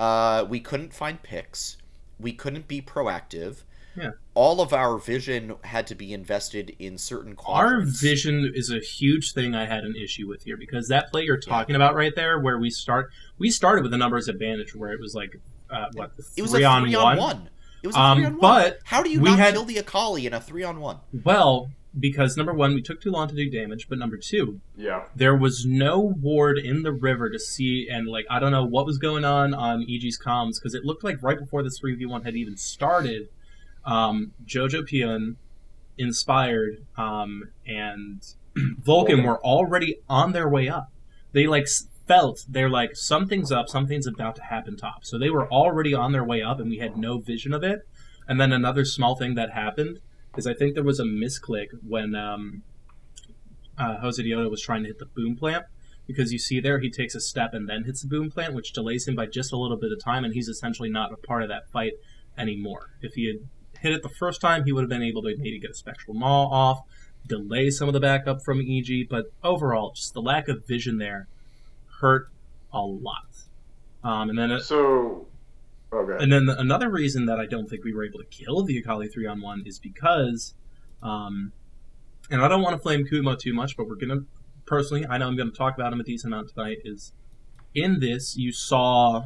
Uh, 0.00 0.44
we 0.48 0.60
couldn't 0.60 0.94
find 0.94 1.22
picks. 1.22 1.76
We 2.18 2.32
couldn't 2.32 2.66
be 2.68 2.80
proactive. 2.80 3.64
Yeah. 3.96 4.10
All 4.34 4.60
of 4.62 4.72
our 4.72 4.96
vision 4.98 5.56
had 5.64 5.86
to 5.88 5.94
be 5.94 6.12
invested 6.14 6.74
in 6.78 6.96
certain 6.96 7.36
Our 7.44 7.82
vision 7.82 8.50
is 8.54 8.70
a 8.70 8.78
huge 8.78 9.32
thing 9.34 9.54
I 9.54 9.66
had 9.66 9.84
an 9.84 9.94
issue 9.96 10.26
with 10.28 10.44
here 10.44 10.56
because 10.56 10.88
that 10.88 11.10
play 11.10 11.24
you're 11.24 11.36
talking 11.40 11.76
about 11.76 11.94
right 11.94 12.14
there, 12.16 12.38
where 12.40 12.58
we 12.58 12.70
start, 12.70 13.10
we 13.38 13.50
started 13.50 13.82
with 13.82 13.92
a 13.92 13.98
numbers 13.98 14.28
advantage 14.28 14.74
where 14.74 14.92
it 14.92 15.00
was 15.00 15.14
like, 15.14 15.38
uh, 15.70 15.86
what, 15.94 16.12
It 16.36 16.42
was 16.42 16.52
three, 16.52 16.62
a 16.62 16.68
on, 16.68 16.82
three 16.84 16.96
one? 16.96 17.18
on 17.18 17.18
one. 17.18 17.48
It 17.82 17.88
was 17.88 17.96
a 17.96 18.00
Um, 18.00 18.18
three 18.18 18.26
on 18.26 18.32
one. 18.32 18.40
but 18.40 18.78
how 18.84 19.02
do 19.02 19.10
you 19.10 19.20
not 19.20 19.38
had- 19.38 19.52
kill 19.54 19.64
the 19.64 19.76
Akali 19.78 20.24
in 20.26 20.32
a 20.32 20.40
three 20.40 20.62
on 20.62 20.80
one? 20.80 20.98
Well, 21.24 21.70
because 21.98 22.36
number 22.36 22.52
one, 22.52 22.74
we 22.74 22.82
took 22.82 23.00
too 23.00 23.10
long 23.10 23.28
to 23.28 23.34
do 23.34 23.50
damage, 23.50 23.88
but 23.88 23.98
number 23.98 24.16
two, 24.16 24.60
Yeah, 24.76 25.04
there 25.14 25.36
was 25.36 25.64
no 25.66 25.98
ward 25.98 26.58
in 26.58 26.82
the 26.82 26.92
river 26.92 27.28
to 27.30 27.38
see, 27.38 27.88
and 27.90 28.06
like 28.06 28.26
I 28.30 28.38
don't 28.38 28.52
know 28.52 28.64
what 28.64 28.86
was 28.86 28.98
going 28.98 29.24
on 29.24 29.54
on 29.54 29.82
EG's 29.82 30.18
comms 30.18 30.54
because 30.56 30.74
it 30.74 30.84
looked 30.84 31.02
like 31.02 31.22
right 31.22 31.38
before 31.38 31.62
this 31.62 31.78
three 31.78 31.94
v 31.94 32.06
one 32.06 32.22
had 32.22 32.36
even 32.36 32.56
started, 32.56 33.28
um, 33.84 34.32
Jojopyun, 34.46 35.36
Inspired, 35.98 36.86
um, 36.96 37.50
and 37.66 38.22
Vulcan 38.56 39.22
were 39.22 39.40
already 39.44 39.96
on 40.08 40.32
their 40.32 40.48
way 40.48 40.68
up. 40.68 40.90
They 41.32 41.46
like 41.46 41.66
felt 42.06 42.44
they're 42.48 42.70
like 42.70 42.96
something's 42.96 43.52
up, 43.52 43.68
something's 43.68 44.06
about 44.06 44.36
to 44.36 44.42
happen 44.42 44.76
top. 44.76 45.04
So 45.04 45.18
they 45.18 45.30
were 45.30 45.48
already 45.48 45.94
on 45.94 46.12
their 46.12 46.24
way 46.24 46.42
up, 46.42 46.60
and 46.60 46.70
we 46.70 46.78
had 46.78 46.96
no 46.96 47.18
vision 47.18 47.52
of 47.52 47.62
it. 47.62 47.86
And 48.28 48.40
then 48.40 48.52
another 48.52 48.84
small 48.84 49.16
thing 49.16 49.34
that 49.34 49.50
happened 49.50 50.00
is 50.36 50.46
I 50.46 50.54
think 50.54 50.74
there 50.74 50.84
was 50.84 51.00
a 51.00 51.04
misclick 51.04 51.68
when 51.86 52.14
um, 52.14 52.62
uh, 53.78 53.98
Josedeodo 54.02 54.50
was 54.50 54.62
trying 54.62 54.82
to 54.82 54.88
hit 54.88 54.98
the 54.98 55.06
boom 55.06 55.36
plant 55.36 55.64
because 56.06 56.32
you 56.32 56.38
see 56.38 56.60
there 56.60 56.80
he 56.80 56.90
takes 56.90 57.14
a 57.14 57.20
step 57.20 57.54
and 57.54 57.68
then 57.68 57.84
hits 57.84 58.02
the 58.02 58.08
boom 58.08 58.30
plant, 58.30 58.54
which 58.54 58.72
delays 58.72 59.06
him 59.06 59.14
by 59.14 59.26
just 59.26 59.52
a 59.52 59.56
little 59.56 59.76
bit 59.76 59.92
of 59.92 60.02
time, 60.02 60.24
and 60.24 60.34
he's 60.34 60.48
essentially 60.48 60.90
not 60.90 61.12
a 61.12 61.16
part 61.16 61.42
of 61.42 61.48
that 61.48 61.70
fight 61.70 61.92
anymore. 62.36 62.90
If 63.00 63.14
he 63.14 63.26
had 63.26 63.48
hit 63.80 63.92
it 63.92 64.02
the 64.02 64.08
first 64.08 64.40
time, 64.40 64.64
he 64.64 64.72
would 64.72 64.82
have 64.82 64.90
been 64.90 65.02
able 65.02 65.22
to 65.22 65.36
maybe 65.36 65.58
get 65.58 65.70
a 65.70 65.74
spectral 65.74 66.14
maw 66.14 66.46
off, 66.46 66.82
delay 67.26 67.70
some 67.70 67.88
of 67.88 67.94
the 67.94 68.00
backup 68.00 68.42
from 68.44 68.60
EG, 68.60 69.08
but 69.08 69.26
overall, 69.42 69.92
just 69.92 70.14
the 70.14 70.22
lack 70.22 70.48
of 70.48 70.66
vision 70.66 70.98
there 70.98 71.28
hurt 72.00 72.28
a 72.72 72.80
lot. 72.80 73.26
Um, 74.02 74.30
and 74.30 74.38
then 74.38 74.50
it, 74.50 74.62
so 74.62 75.26
okay. 75.92 76.22
and 76.22 76.32
then 76.32 76.48
another 76.48 76.88
reason 76.88 77.26
that 77.26 77.38
I 77.38 77.46
don't 77.46 77.68
think 77.68 77.84
we 77.84 77.92
were 77.92 78.04
able 78.04 78.18
to 78.18 78.26
kill 78.26 78.62
the 78.64 78.78
Akali 78.78 79.08
three 79.08 79.26
on 79.26 79.40
one 79.40 79.62
is 79.66 79.78
because, 79.78 80.54
um, 81.02 81.52
and 82.30 82.42
I 82.42 82.48
don't 82.48 82.62
want 82.62 82.76
to 82.76 82.82
flame 82.82 83.04
Kumo 83.06 83.36
too 83.36 83.52
much, 83.52 83.76
but 83.76 83.88
we're 83.88 83.96
gonna 83.96 84.22
personally, 84.66 85.06
I 85.06 85.18
know 85.18 85.28
I'm 85.28 85.36
gonna 85.36 85.50
talk 85.50 85.74
about 85.74 85.92
him 85.92 86.00
a 86.00 86.04
decent 86.04 86.32
amount 86.32 86.50
tonight. 86.50 86.78
Is 86.84 87.12
in 87.74 88.00
this 88.00 88.36
you 88.36 88.52
saw 88.52 89.24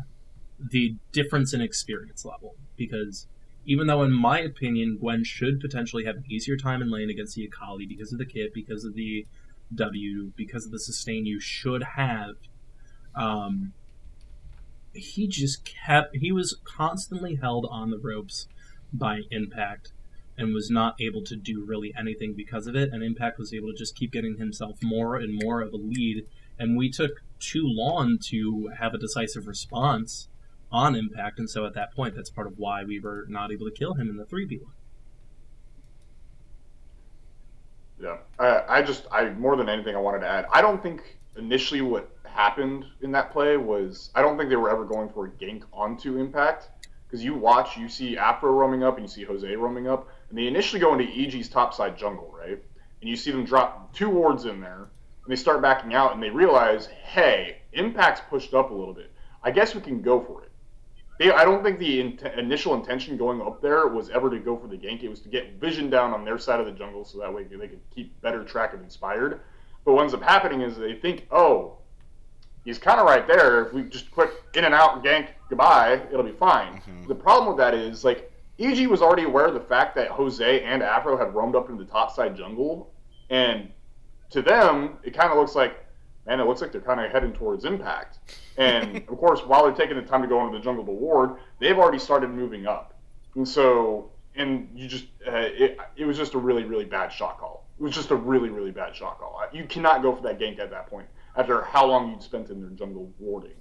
the 0.59 0.97
difference 1.13 1.53
in 1.53 1.61
experience 1.61 2.25
level 2.25 2.55
because 2.77 3.27
even 3.67 3.87
though 3.87 4.03
in 4.03 4.13
my 4.13 4.39
opinion 4.39 4.99
Gwen 5.01 5.25
should 5.25 5.61
potentially 5.61 6.05
have 6.05 6.17
an 6.17 6.25
easier 6.29 6.57
time 6.57 6.83
in 6.83 6.91
lane 6.91 7.11
against 7.11 7.35
the 7.35 7.45
Akali 7.45 7.87
because 7.87 8.13
of 8.13 8.19
the 8.19 8.27
kit, 8.27 8.53
because 8.55 8.85
of 8.85 8.95
the 8.95 9.27
W, 9.75 10.33
because 10.37 10.67
of 10.67 10.73
the 10.73 10.79
sustain 10.79 11.27
you 11.27 11.41
should 11.41 11.83
have. 11.97 12.37
Um, 13.15 13.73
he 14.95 15.27
just 15.27 15.65
kept 15.65 16.17
he 16.17 16.33
was 16.33 16.61
constantly 16.65 17.37
held 17.37 17.67
on 17.71 17.91
the 17.91 17.99
ropes 17.99 18.47
by 18.93 19.21
impact 19.31 19.93
and 20.37 20.53
was 20.53 20.71
not 20.71 20.97
able 21.01 21.23
to 21.23 21.37
do 21.37 21.65
really 21.65 21.93
anything 21.99 22.35
because 22.37 22.67
of 22.67 22.75
it 22.75 22.93
and 22.93 23.03
impact 23.03 23.39
was 23.39 23.53
able 23.53 23.69
to 23.69 23.77
just 23.77 23.97
keep 23.97 24.13
getting 24.13 24.37
himself 24.39 24.79
more 24.83 25.17
and 25.17 25.41
more 25.43 25.61
of 25.61 25.73
a 25.73 25.77
lead 25.77 26.27
and 26.59 26.77
we 26.77 26.91
took 26.91 27.23
too 27.39 27.65
long 27.65 28.19
to 28.21 28.71
have 28.79 28.95
a 28.95 28.99
decisive 28.99 29.47
response 29.47 30.29
on 30.71 30.95
impact 30.95 31.39
and 31.39 31.51
so 31.51 31.67
at 31.67 31.75
that 31.75 31.95
point 31.95 32.15
that's 32.15 32.31
part 32.31 32.47
of 32.47 32.55
why 32.57 32.83
we 32.85 32.99
were 32.99 33.27
not 33.29 33.53
able 33.53 33.67
to 33.67 33.73
kill 33.73 33.95
him 33.95 34.09
in 34.09 34.17
the 34.17 34.25
3v1 34.25 34.61
Yeah, 38.01 38.19
I, 38.39 38.79
I 38.79 38.83
just 38.83 39.07
I 39.11 39.31
more 39.31 39.57
than 39.57 39.69
anything 39.69 39.95
I 39.95 40.01
wanted 40.01 40.21
to 40.21 40.29
add. 40.29 40.47
I 40.53 40.61
don't 40.61 40.83
think 40.83 41.19
initially 41.37 41.81
what 41.81 42.14
happened 42.35 42.85
in 43.01 43.13
that 43.13 43.33
play 43.33 43.57
was 43.57 44.11
I 44.15 44.21
don't 44.21 44.37
think 44.37 44.51
they 44.51 44.57
were 44.57 44.71
ever 44.71 44.85
going 44.85 45.09
for 45.09 45.27
a 45.27 45.31
gank 45.31 45.63
onto 45.73 46.19
Impact 46.19 46.69
because 47.07 47.25
you 47.25 47.35
watch 47.35 47.77
you 47.77 47.89
see 47.89 48.17
Afro 48.17 48.53
roaming 48.53 48.83
up 48.83 48.97
and 48.97 49.05
you 49.05 49.09
see 49.09 49.25
Jose 49.25 49.55
roaming 49.55 49.89
up 49.89 50.09
and 50.29 50.37
they 50.37 50.47
initially 50.47 50.81
go 50.81 50.93
into 50.93 51.05
EG's 51.05 51.49
topside 51.49 51.97
jungle 51.97 52.35
right 52.37 52.63
and 53.01 53.11
you 53.11 53.17
see 53.17 53.31
them 53.31 53.45
drop 53.45 53.95
two 53.95 54.11
wards 54.11 54.47
in 54.47 54.61
there 54.61 54.89
and 55.25 55.29
they 55.29 55.37
start 55.37 55.63
backing 55.63 55.95
out 55.95 56.13
and 56.13 56.23
they 56.23 56.31
realize 56.31 56.87
hey 56.87 57.59
Impact's 57.73 58.23
pushed 58.29 58.53
up 58.53 58.71
a 58.71 58.75
little 58.75 58.95
bit 58.95 59.11
I 59.45 59.51
guess 59.51 59.75
we 59.75 59.83
can 59.83 60.01
go 60.01 60.21
for 60.21 60.43
it. 60.43 60.51
They, 61.19 61.31
I 61.31 61.45
don't 61.45 61.63
think 61.63 61.79
the 61.79 62.01
int- 62.01 62.23
initial 62.23 62.75
intention 62.75 63.17
going 63.17 63.41
up 63.43 63.61
there 63.61 63.87
was 63.87 64.09
ever 64.09 64.31
to 64.31 64.39
go 64.39 64.57
for 64.57 64.67
the 64.67 64.77
gank. 64.77 65.03
It 65.03 65.09
was 65.09 65.21
to 65.21 65.29
get 65.29 65.61
vision 65.61 65.91
down 65.91 66.13
on 66.13 66.25
their 66.25 66.39
side 66.39 66.61
of 66.61 66.67
the 66.67 66.73
jungle 66.73 67.05
so 67.05 67.19
that 67.19 67.33
way 67.33 67.45
they 67.45 67.69
could 67.69 67.81
keep 67.95 68.21
better 68.23 68.43
track 68.43 68.73
of 68.73 68.83
Inspired. 68.83 69.41
But 69.85 69.93
what 69.93 70.01
ends 70.01 70.15
up 70.15 70.23
happening 70.23 70.63
is 70.63 70.77
they 70.77 70.95
think, 70.95 71.27
oh, 71.31 71.77
he's 72.65 72.79
kind 72.79 72.99
of 72.99 73.07
right 73.07 73.27
there. 73.27 73.67
If 73.67 73.73
we 73.73 73.83
just 73.85 74.11
quick 74.11 74.31
in 74.55 74.65
and 74.65 74.75
out, 74.75 75.05
gank, 75.05 75.29
goodbye, 75.49 76.01
it'll 76.11 76.25
be 76.25 76.33
fine. 76.33 76.81
Mhm. 76.81 77.09
The 77.09 77.15
problem 77.15 77.49
with 77.49 77.59
that 77.59 77.75
is, 77.75 78.05
like, 78.05 78.31
EG 78.59 78.87
was 78.87 79.03
already 79.03 79.25
aware 79.25 79.47
of 79.47 79.55
the 79.55 79.61
fact 79.61 79.95
that 79.97 80.09
Jose 80.09 80.61
and 80.63 80.83
Afro 80.83 81.17
had 81.17 81.35
roamed 81.35 81.57
up 81.57 81.69
into 81.69 81.85
the 81.85 81.91
top 81.91 82.11
side 82.11 82.37
jungle, 82.37 82.93
and 83.31 83.71
to 84.31 84.43
them, 84.43 84.99
it 85.03 85.13
kind 85.17 85.31
of 85.31 85.39
looks 85.39 85.55
like, 85.55 85.85
man, 86.27 86.41
it 86.41 86.45
looks 86.47 86.61
like 86.61 86.73
they're 86.73 86.81
kind 86.81 87.01
of 87.01 87.11
heading 87.11 87.33
towards 87.33 87.65
impact. 87.65 88.19
And 88.57 88.97
of 89.09 89.19
course, 89.19 89.41
while 89.41 89.65
they're 89.65 89.75
taking 89.75 89.97
the 89.97 90.03
time 90.03 90.23
to 90.23 90.29
go 90.29 90.45
into 90.45 90.57
the 90.59 90.65
jungle 90.65 90.85
to 90.85 90.93
ward, 90.93 91.37
they've 91.61 91.79
already 91.79 91.99
started 91.99 92.31
moving 92.31 92.67
up. 92.67 92.95
And 93.35 93.47
so, 93.47 94.11
and 94.37 94.69
you 94.75 94.89
just, 94.89 95.07
uh, 95.27 95.33
it, 95.35 95.79
it 95.97 96.05
was 96.05 96.17
just 96.17 96.35
a 96.35 96.39
really, 96.39 96.65
really 96.65 96.85
bad 96.85 97.13
shot 97.13 97.39
call. 97.39 97.65
It 97.79 97.83
was 97.83 97.95
just 97.95 98.11
a 98.13 98.17
really, 98.17 98.51
really 98.51 98.71
bad 98.71 98.95
shot 98.95 99.19
call. 99.19 99.41
You 99.53 99.65
cannot 99.65 100.03
go 100.03 100.15
for 100.15 100.23
that 100.23 100.39
gank 100.39 100.61
at 100.61 100.71
that 100.71 100.87
point 100.89 101.07
after 101.37 101.63
how 101.63 101.87
long 101.87 102.11
you'd 102.11 102.23
spent 102.23 102.51
in 102.51 102.61
their 102.61 102.71
jungle 102.71 103.11
warding. 103.19 103.55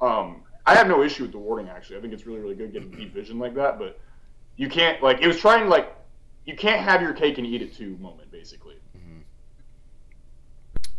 Um, 0.00 0.42
I 0.66 0.74
have 0.74 0.88
no 0.88 1.02
issue 1.02 1.22
with 1.22 1.32
the 1.32 1.38
warding 1.38 1.68
actually. 1.68 1.96
I 1.96 2.00
think 2.00 2.12
it's 2.12 2.26
really, 2.26 2.40
really 2.40 2.54
good 2.54 2.72
getting 2.72 2.90
deep 2.90 3.14
vision 3.14 3.38
like 3.38 3.54
that, 3.54 3.78
but 3.78 4.00
you 4.56 4.68
can't 4.68 5.02
like 5.02 5.20
it 5.20 5.26
was 5.26 5.38
trying 5.38 5.68
like 5.68 5.94
you 6.44 6.56
can't 6.56 6.80
have 6.80 7.02
your 7.02 7.12
cake 7.12 7.38
and 7.38 7.46
eat 7.46 7.62
it 7.62 7.74
too 7.74 7.96
moment 7.98 8.30
basically. 8.30 8.76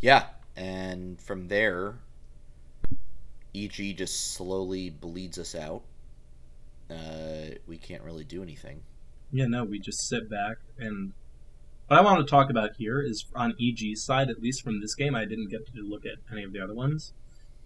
Yeah, 0.03 0.25
and 0.57 1.17
from 1.21 1.47
there, 1.47 1.95
EG 3.55 3.95
just 3.95 4.33
slowly 4.33 4.89
bleeds 4.89 5.39
us 5.39 5.55
out. 5.55 5.83
Uh, 6.91 7.55
we 7.67 7.77
can't 7.77 8.03
really 8.03 8.25
do 8.25 8.43
anything. 8.43 8.81
Yeah, 9.31 9.45
no, 9.45 9.63
we 9.63 9.79
just 9.79 10.09
sit 10.09 10.29
back 10.29 10.57
and 10.77 11.13
what 11.87 11.99
I 11.99 12.01
want 12.01 12.25
to 12.25 12.29
talk 12.29 12.49
about 12.49 12.71
here 12.77 13.01
is 13.01 13.25
on 13.35 13.53
EG's 13.61 14.03
side, 14.03 14.29
at 14.29 14.41
least 14.41 14.63
from 14.63 14.81
this 14.81 14.95
game, 14.95 15.15
I 15.15 15.25
didn't 15.25 15.49
get 15.49 15.65
to 15.67 15.81
look 15.81 16.05
at 16.05 16.19
any 16.31 16.43
of 16.43 16.53
the 16.53 16.59
other 16.59 16.73
ones. 16.73 17.13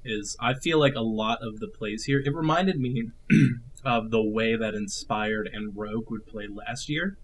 Is 0.03 0.37
I 0.39 0.53
feel 0.53 0.79
like 0.79 0.95
a 0.95 1.01
lot 1.01 1.39
of 1.41 1.59
the 1.59 1.67
plays 1.67 2.05
here, 2.05 2.21
it 2.23 2.33
reminded 2.33 2.79
me 2.79 3.09
of 3.83 4.11
the 4.11 4.23
way 4.23 4.55
that 4.55 4.73
Inspired 4.73 5.49
and 5.51 5.75
Rogue 5.75 6.09
would 6.09 6.25
play 6.25 6.47
last 6.47 6.87
year, 6.87 7.17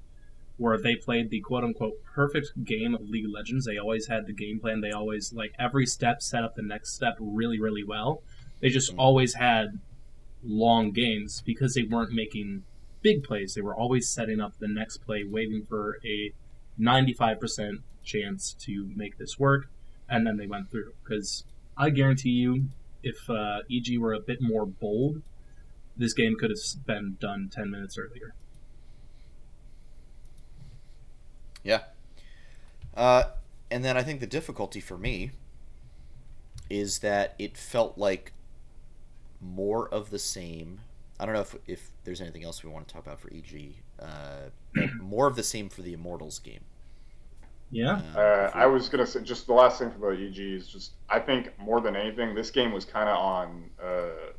where 0.58 0.78
they 0.78 0.96
played 0.96 1.30
the 1.30 1.40
quote 1.40 1.64
unquote 1.64 2.04
perfect 2.04 2.64
game 2.66 2.94
of 2.94 3.10
League 3.10 3.26
of 3.26 3.32
Legends. 3.32 3.66
They 3.66 3.78
always 3.78 4.08
had 4.08 4.26
the 4.26 4.34
game 4.34 4.60
plan, 4.60 4.82
they 4.82 4.92
always, 4.92 5.34
like, 5.34 5.54
every 5.58 5.86
step 5.86 6.22
set 6.22 6.44
up 6.44 6.56
the 6.56 6.62
next 6.62 6.94
step 6.94 7.16
really, 7.20 7.60
really 7.60 7.84
well. 7.84 8.22
They 8.60 8.70
just 8.70 8.92
mm-hmm. 8.92 9.00
always 9.00 9.36
had 9.36 9.80
long 10.44 10.92
games 10.92 11.42
because 11.46 11.74
they 11.74 11.84
weren't 11.84 12.12
making 12.12 12.64
big 13.02 13.24
plays. 13.24 13.54
They 13.54 13.62
were 13.62 13.76
always 13.76 14.10
setting 14.10 14.40
up 14.42 14.58
the 14.60 14.68
next 14.68 14.98
play, 14.98 15.24
waiting 15.24 15.66
for 15.68 16.00
a 16.06 16.34
95% 16.80 17.82
chance 18.04 18.54
to 18.54 18.90
make 18.96 19.18
this 19.18 19.40
work, 19.40 19.68
and 20.10 20.26
then 20.26 20.38
they 20.38 20.48
went 20.48 20.70
through. 20.70 20.94
Because 21.04 21.44
I 21.78 21.90
guarantee 21.90 22.32
you, 22.32 22.66
if 23.02 23.30
uh, 23.30 23.60
EG 23.72 24.00
were 24.00 24.14
a 24.14 24.20
bit 24.20 24.42
more 24.42 24.66
bold, 24.66 25.22
this 25.96 26.14
game 26.14 26.36
could 26.40 26.50
have 26.50 26.86
been 26.86 27.18
done 27.20 27.50
10 27.52 27.70
minutes 27.70 27.98
earlier. 27.98 28.34
Yeah. 31.64 31.82
Uh, 32.96 33.24
and 33.72 33.84
then 33.84 33.98
I 33.98 34.04
think 34.04 34.20
the 34.20 34.28
difficulty 34.28 34.80
for 34.80 34.98
me 34.98 35.32
is 36.70 37.00
that 37.00 37.36
it 37.40 37.58
felt 37.58 37.98
like 37.98 38.34
more 39.42 39.88
of 39.90 40.10
the 40.10 40.20
same. 40.20 40.82
I 41.20 41.26
don't 41.26 41.36
know 41.36 41.42
if, 41.42 41.56
if 41.68 41.92
there's 42.04 42.22
anything 42.22 42.44
else 42.44 42.64
we 42.64 42.70
want 42.70 42.88
to 42.88 42.94
talk 42.94 43.06
about 43.06 43.20
for 43.20 43.32
EG. 43.34 43.76
Uh, 44.00 44.50
more 45.02 45.28
of 45.28 45.36
the 45.36 45.44
same 45.44 45.70
for 45.70 45.82
the 45.82 45.94
Immortals 45.94 46.40
game. 46.40 46.62
Yeah. 47.72 48.02
Uh, 48.16 48.20
Uh, 48.20 48.52
I 48.54 48.66
was 48.66 48.90
gonna 48.90 49.06
say 49.06 49.22
just 49.24 49.48
the 49.48 49.54
last 49.54 49.80
thing 49.80 49.92
for 49.92 50.16
the 50.16 50.28
EG 50.28 50.38
is 50.38 50.68
just 50.68 50.92
I 51.10 51.20
think 51.20 51.58
more 51.60 51.82
than 51.82 51.96
anything 51.96 52.36
this 52.36 52.52
game 52.52 52.72
was 52.72 52.86
kind 52.86 53.10
of 53.10 53.18
on 53.18 53.70
uh, 53.84 54.34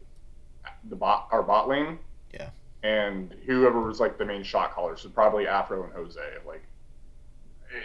the 0.88 0.97
bot 0.97 1.29
our 1.33 1.42
bot 1.42 1.68
lane. 1.68 1.99
Yeah. 2.33 2.51
And 2.83 3.35
whoever 3.47 3.81
was 3.81 3.99
like 3.99 4.18
the 4.18 4.25
main 4.25 4.42
shot 4.42 4.73
callers, 4.73 5.01
so 5.01 5.09
probably 5.09 5.49
Afro 5.49 5.85
and 5.85 5.92
Jose. 5.94 6.20
Like, 6.47 6.62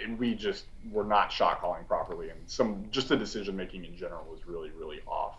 and 0.04 0.20
we 0.20 0.36
just 0.36 0.66
were 0.92 1.06
not 1.06 1.32
shot 1.32 1.62
calling 1.62 1.86
properly, 1.86 2.30
and 2.30 2.40
some 2.48 2.86
just 2.92 3.08
the 3.08 3.16
decision 3.18 3.56
making 3.56 3.86
in 3.86 3.96
general 3.96 4.26
was 4.30 4.46
really 4.46 4.72
really 4.72 5.00
off. 5.08 5.38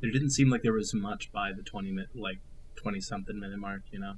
It 0.00 0.12
didn't 0.12 0.30
seem 0.30 0.48
like 0.48 0.62
there 0.62 0.72
was 0.72 0.94
much 0.94 1.32
by 1.32 1.52
the 1.52 1.62
20 1.62 1.90
minute, 1.90 2.10
like 2.14 2.38
20 2.76 3.00
something 3.00 3.38
minute 3.38 3.58
mark, 3.58 3.82
you 3.90 3.98
know? 3.98 4.14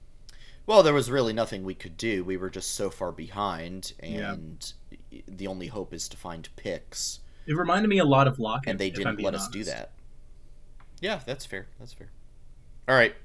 Well, 0.70 0.85
there 0.85 0.94
was 0.94 1.11
really 1.11 1.33
nothing 1.33 1.64
we 1.64 1.74
could 1.74 1.96
do. 1.96 2.22
We 2.22 2.37
were 2.37 2.48
just 2.48 2.76
so 2.76 2.90
far 2.90 3.11
behind, 3.11 3.92
Yeah. 4.00 4.35
and 4.35 4.72
the 5.26 5.48
only 5.48 5.66
hope 5.66 5.92
is 5.92 6.09
to 6.11 6.16
find 6.16 6.48
picks, 6.54 7.18
It 7.44 7.54
reminded 7.56 7.88
me 7.88 7.98
a 7.98 8.04
lot 8.04 8.28
of 8.28 8.38
Lock 8.38 8.68
and 8.68 8.78
they 8.78 8.88
didn't 8.88 9.16
being 9.16 9.24
let 9.24 9.35
us 9.35 9.48
do 9.48 9.64
that. 9.64 9.90
Yeah, 11.00 11.22
that's 11.26 11.44
fair. 11.44 11.66
That's 11.80 11.92
fair. 11.92 12.12
All 12.88 12.94
right, 12.94 13.16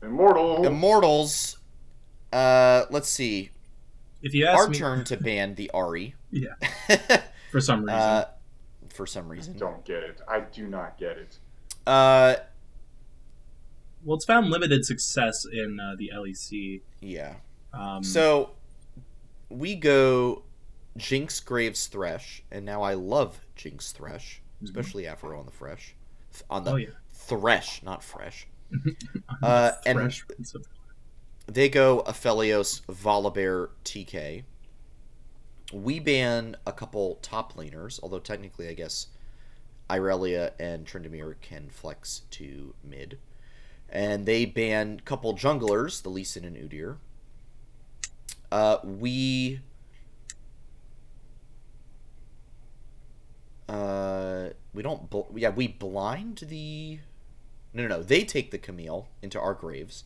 Immortal. 0.00 0.64
Immortals. 0.66 1.58
Uh, 2.32 2.86
let's 2.88 3.10
see. 3.10 3.50
If 4.22 4.32
you 4.32 4.46
ask 4.46 4.58
Our 4.58 4.68
me, 4.68 4.78
turn 4.78 5.04
to 5.04 5.16
ban 5.22 5.54
the 5.54 5.70
Ahri. 5.74 6.14
Yeah. 6.30 6.54
for 7.52 7.60
some 7.60 7.80
reason. 7.80 7.90
uh, 8.00 8.24
for 8.88 9.06
some 9.06 9.28
reason. 9.28 9.52
I 9.52 9.54
reason. 9.56 9.66
don't 9.68 9.84
get 9.84 10.02
it. 10.02 10.22
I 10.26 10.40
do 10.40 10.66
not 10.66 10.96
get 10.96 11.18
it. 11.18 11.38
Uh, 11.86 12.36
well, 14.04 14.16
it's 14.16 14.24
found 14.24 14.50
limited 14.50 14.84
success 14.84 15.44
in 15.50 15.78
uh, 15.80 15.94
the 15.96 16.10
LEC. 16.14 16.80
yeah. 17.00 17.34
Um, 17.72 18.02
So 18.02 18.50
we 19.48 19.74
go 19.76 20.42
Jinx 20.96 21.40
Graves 21.40 21.86
Thresh, 21.86 22.42
and 22.50 22.64
now 22.64 22.82
I 22.82 22.94
love 22.94 23.40
Jinx 23.56 23.92
Thresh, 23.92 24.42
especially 24.62 25.06
Afro 25.06 25.38
on 25.38 25.46
the 25.46 25.52
fresh, 25.52 25.94
on 26.48 26.64
the 26.64 26.72
oh 26.72 26.76
yeah, 26.76 26.88
Thresh, 27.12 27.82
not 27.82 28.02
fresh. 28.02 28.46
Uh, 29.42 29.72
and 29.86 29.98
Fresh 29.98 30.24
they 31.46 31.68
go 31.68 32.02
Aphelios, 32.06 32.82
Volibear, 32.86 33.70
TK. 33.84 34.44
We 35.72 35.98
ban 35.98 36.56
a 36.66 36.72
couple 36.72 37.16
top 37.22 37.54
laners, 37.54 37.98
although 38.02 38.18
technically, 38.18 38.68
I 38.68 38.74
guess 38.74 39.08
Irelia 39.88 40.52
and 40.60 40.86
Tryndamere 40.86 41.34
can 41.40 41.68
flex 41.70 42.22
to 42.32 42.74
mid. 42.84 43.18
And 43.92 44.24
they 44.24 44.44
ban 44.44 44.98
a 45.00 45.02
couple 45.02 45.34
junglers, 45.34 46.02
the 46.02 46.08
Lee 46.08 46.24
Sin 46.24 46.44
and 46.44 46.56
Udyr. 46.56 46.96
Uh, 48.52 48.78
we. 48.84 49.60
Uh, 53.68 54.50
we 54.74 54.82
don't. 54.82 55.08
Bl- 55.10 55.22
yeah, 55.36 55.50
we 55.50 55.68
blind 55.68 56.44
the. 56.48 56.98
No, 57.72 57.82
no, 57.86 57.88
no. 57.98 58.02
They 58.02 58.24
take 58.24 58.50
the 58.50 58.58
Camille 58.58 59.08
into 59.22 59.40
our 59.40 59.54
graves. 59.54 60.04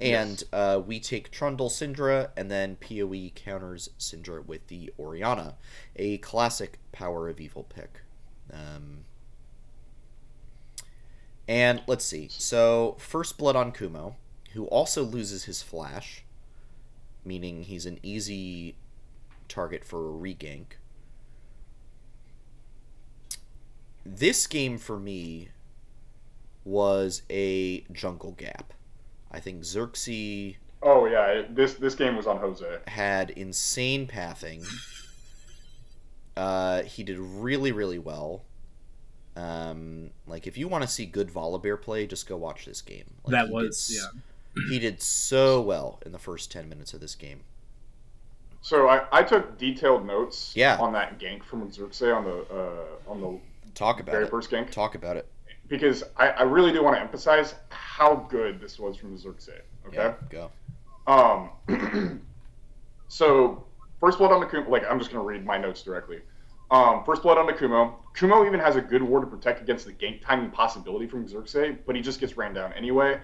And 0.00 0.30
Yes. 0.40 0.44
uh, 0.52 0.80
we 0.86 1.00
take 1.00 1.32
Trundle 1.32 1.68
Syndra, 1.70 2.30
and 2.36 2.48
then 2.48 2.76
PoE 2.76 3.30
counters 3.34 3.90
Syndra 3.98 4.46
with 4.46 4.68
the 4.68 4.92
Orianna, 4.96 5.56
a 5.96 6.18
classic 6.18 6.78
Power 6.92 7.28
of 7.28 7.40
Evil 7.40 7.64
pick. 7.64 8.02
Um, 8.52 9.04
and 11.48 11.82
let's 11.86 12.04
see. 12.04 12.28
So, 12.30 12.96
first 12.98 13.38
blood 13.38 13.56
on 13.56 13.72
Kumo, 13.72 14.16
who 14.52 14.66
also 14.66 15.02
loses 15.02 15.44
his 15.44 15.62
flash, 15.62 16.24
meaning 17.24 17.64
he's 17.64 17.86
an 17.86 17.98
easy 18.02 18.76
target 19.48 19.84
for 19.84 20.08
a 20.08 20.12
regank. 20.12 20.76
This 24.04 24.46
game 24.46 24.78
for 24.78 24.98
me 24.98 25.48
was 26.64 27.22
a 27.28 27.80
jungle 27.92 28.32
gap. 28.32 28.72
I 29.30 29.40
think 29.40 29.64
Xerxes 29.64 30.56
Oh 30.82 31.06
yeah, 31.06 31.42
this 31.50 31.74
this 31.74 31.94
game 31.94 32.16
was 32.16 32.26
on 32.26 32.38
Jose. 32.38 32.78
had 32.86 33.30
insane 33.30 34.06
pathing. 34.06 34.64
Uh, 36.36 36.82
he 36.82 37.02
did 37.02 37.18
really, 37.18 37.72
really 37.72 37.98
well. 37.98 38.44
Um, 39.38 40.10
like 40.26 40.46
if 40.46 40.58
you 40.58 40.66
want 40.68 40.82
to 40.82 40.88
see 40.88 41.06
good 41.06 41.28
Volibear 41.28 41.80
play, 41.80 42.06
just 42.06 42.28
go 42.28 42.36
watch 42.36 42.64
this 42.64 42.82
game. 42.82 43.04
Like, 43.24 43.32
that 43.32 43.50
was 43.50 43.88
did 43.88 43.96
yeah. 43.96 44.20
He 44.70 44.78
did 44.80 45.00
so 45.00 45.60
well 45.60 46.00
in 46.04 46.12
the 46.12 46.18
first 46.18 46.50
ten 46.50 46.68
minutes 46.68 46.92
of 46.94 47.00
this 47.00 47.14
game. 47.14 47.40
So 48.60 48.88
I, 48.88 49.04
I 49.12 49.22
took 49.22 49.56
detailed 49.56 50.04
notes 50.04 50.52
Yeah. 50.56 50.76
on 50.78 50.92
that 50.94 51.20
gank 51.20 51.44
from 51.44 51.70
Xerxes 51.70 52.08
on 52.12 52.24
the 52.24 52.44
uh, 52.52 53.10
on 53.10 53.20
the 53.20 53.38
Talk 53.74 54.00
about 54.00 54.12
very 54.12 54.24
it. 54.24 54.30
first 54.30 54.50
gank 54.50 54.70
Talk 54.70 54.96
about 54.96 55.16
it. 55.16 55.28
because 55.68 56.02
I, 56.16 56.30
I 56.30 56.42
really 56.42 56.72
do 56.72 56.82
want 56.82 56.96
to 56.96 57.00
emphasize 57.00 57.54
how 57.68 58.16
good 58.28 58.60
this 58.60 58.78
was 58.78 58.96
from 58.96 59.16
Xerxes. 59.16 59.60
Okay. 59.86 59.96
Yeah, 59.96 60.14
go. 60.28 60.50
Um, 61.06 62.20
so 63.08 63.64
first 64.00 64.18
blood 64.18 64.32
on 64.32 64.40
the 64.40 64.46
Kumo. 64.46 64.68
Like 64.68 64.84
I'm 64.90 64.98
just 64.98 65.10
gonna 65.12 65.22
read 65.24 65.44
my 65.46 65.56
notes 65.58 65.82
directly. 65.82 66.20
Um, 66.70 67.04
first 67.04 67.22
blood 67.22 67.38
on 67.38 67.46
the 67.46 67.52
Kumo. 68.18 68.34
Kumo 68.34 68.46
even 68.46 68.60
has 68.60 68.76
a 68.76 68.80
good 68.80 69.02
ward 69.02 69.22
to 69.22 69.26
protect 69.28 69.60
against 69.62 69.86
the 69.86 69.92
gank 69.92 70.20
timing 70.20 70.50
possibility 70.50 71.06
from 71.06 71.26
Xerxes, 71.28 71.76
but 71.86 71.94
he 71.94 72.02
just 72.02 72.20
gets 72.20 72.36
ran 72.36 72.52
down 72.52 72.72
anyway. 72.72 73.20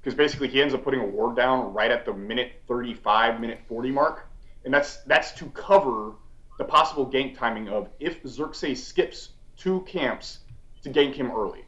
Because 0.00 0.14
basically 0.14 0.48
he 0.48 0.62
ends 0.62 0.72
up 0.72 0.84
putting 0.84 1.00
a 1.00 1.06
ward 1.06 1.34
down 1.34 1.74
right 1.74 1.90
at 1.90 2.04
the 2.04 2.12
minute 2.12 2.52
35, 2.68 3.40
minute 3.40 3.58
40 3.68 3.90
mark, 3.90 4.28
and 4.64 4.72
that's 4.72 4.98
that's 5.04 5.32
to 5.32 5.46
cover 5.46 6.12
the 6.58 6.64
possible 6.64 7.10
gank 7.10 7.36
timing 7.36 7.68
of 7.68 7.88
if 7.98 8.24
Xerxes 8.26 8.86
skips 8.86 9.30
two 9.56 9.80
camps 9.80 10.40
to 10.82 10.90
gank 10.90 11.14
him 11.14 11.32
early. 11.32 11.64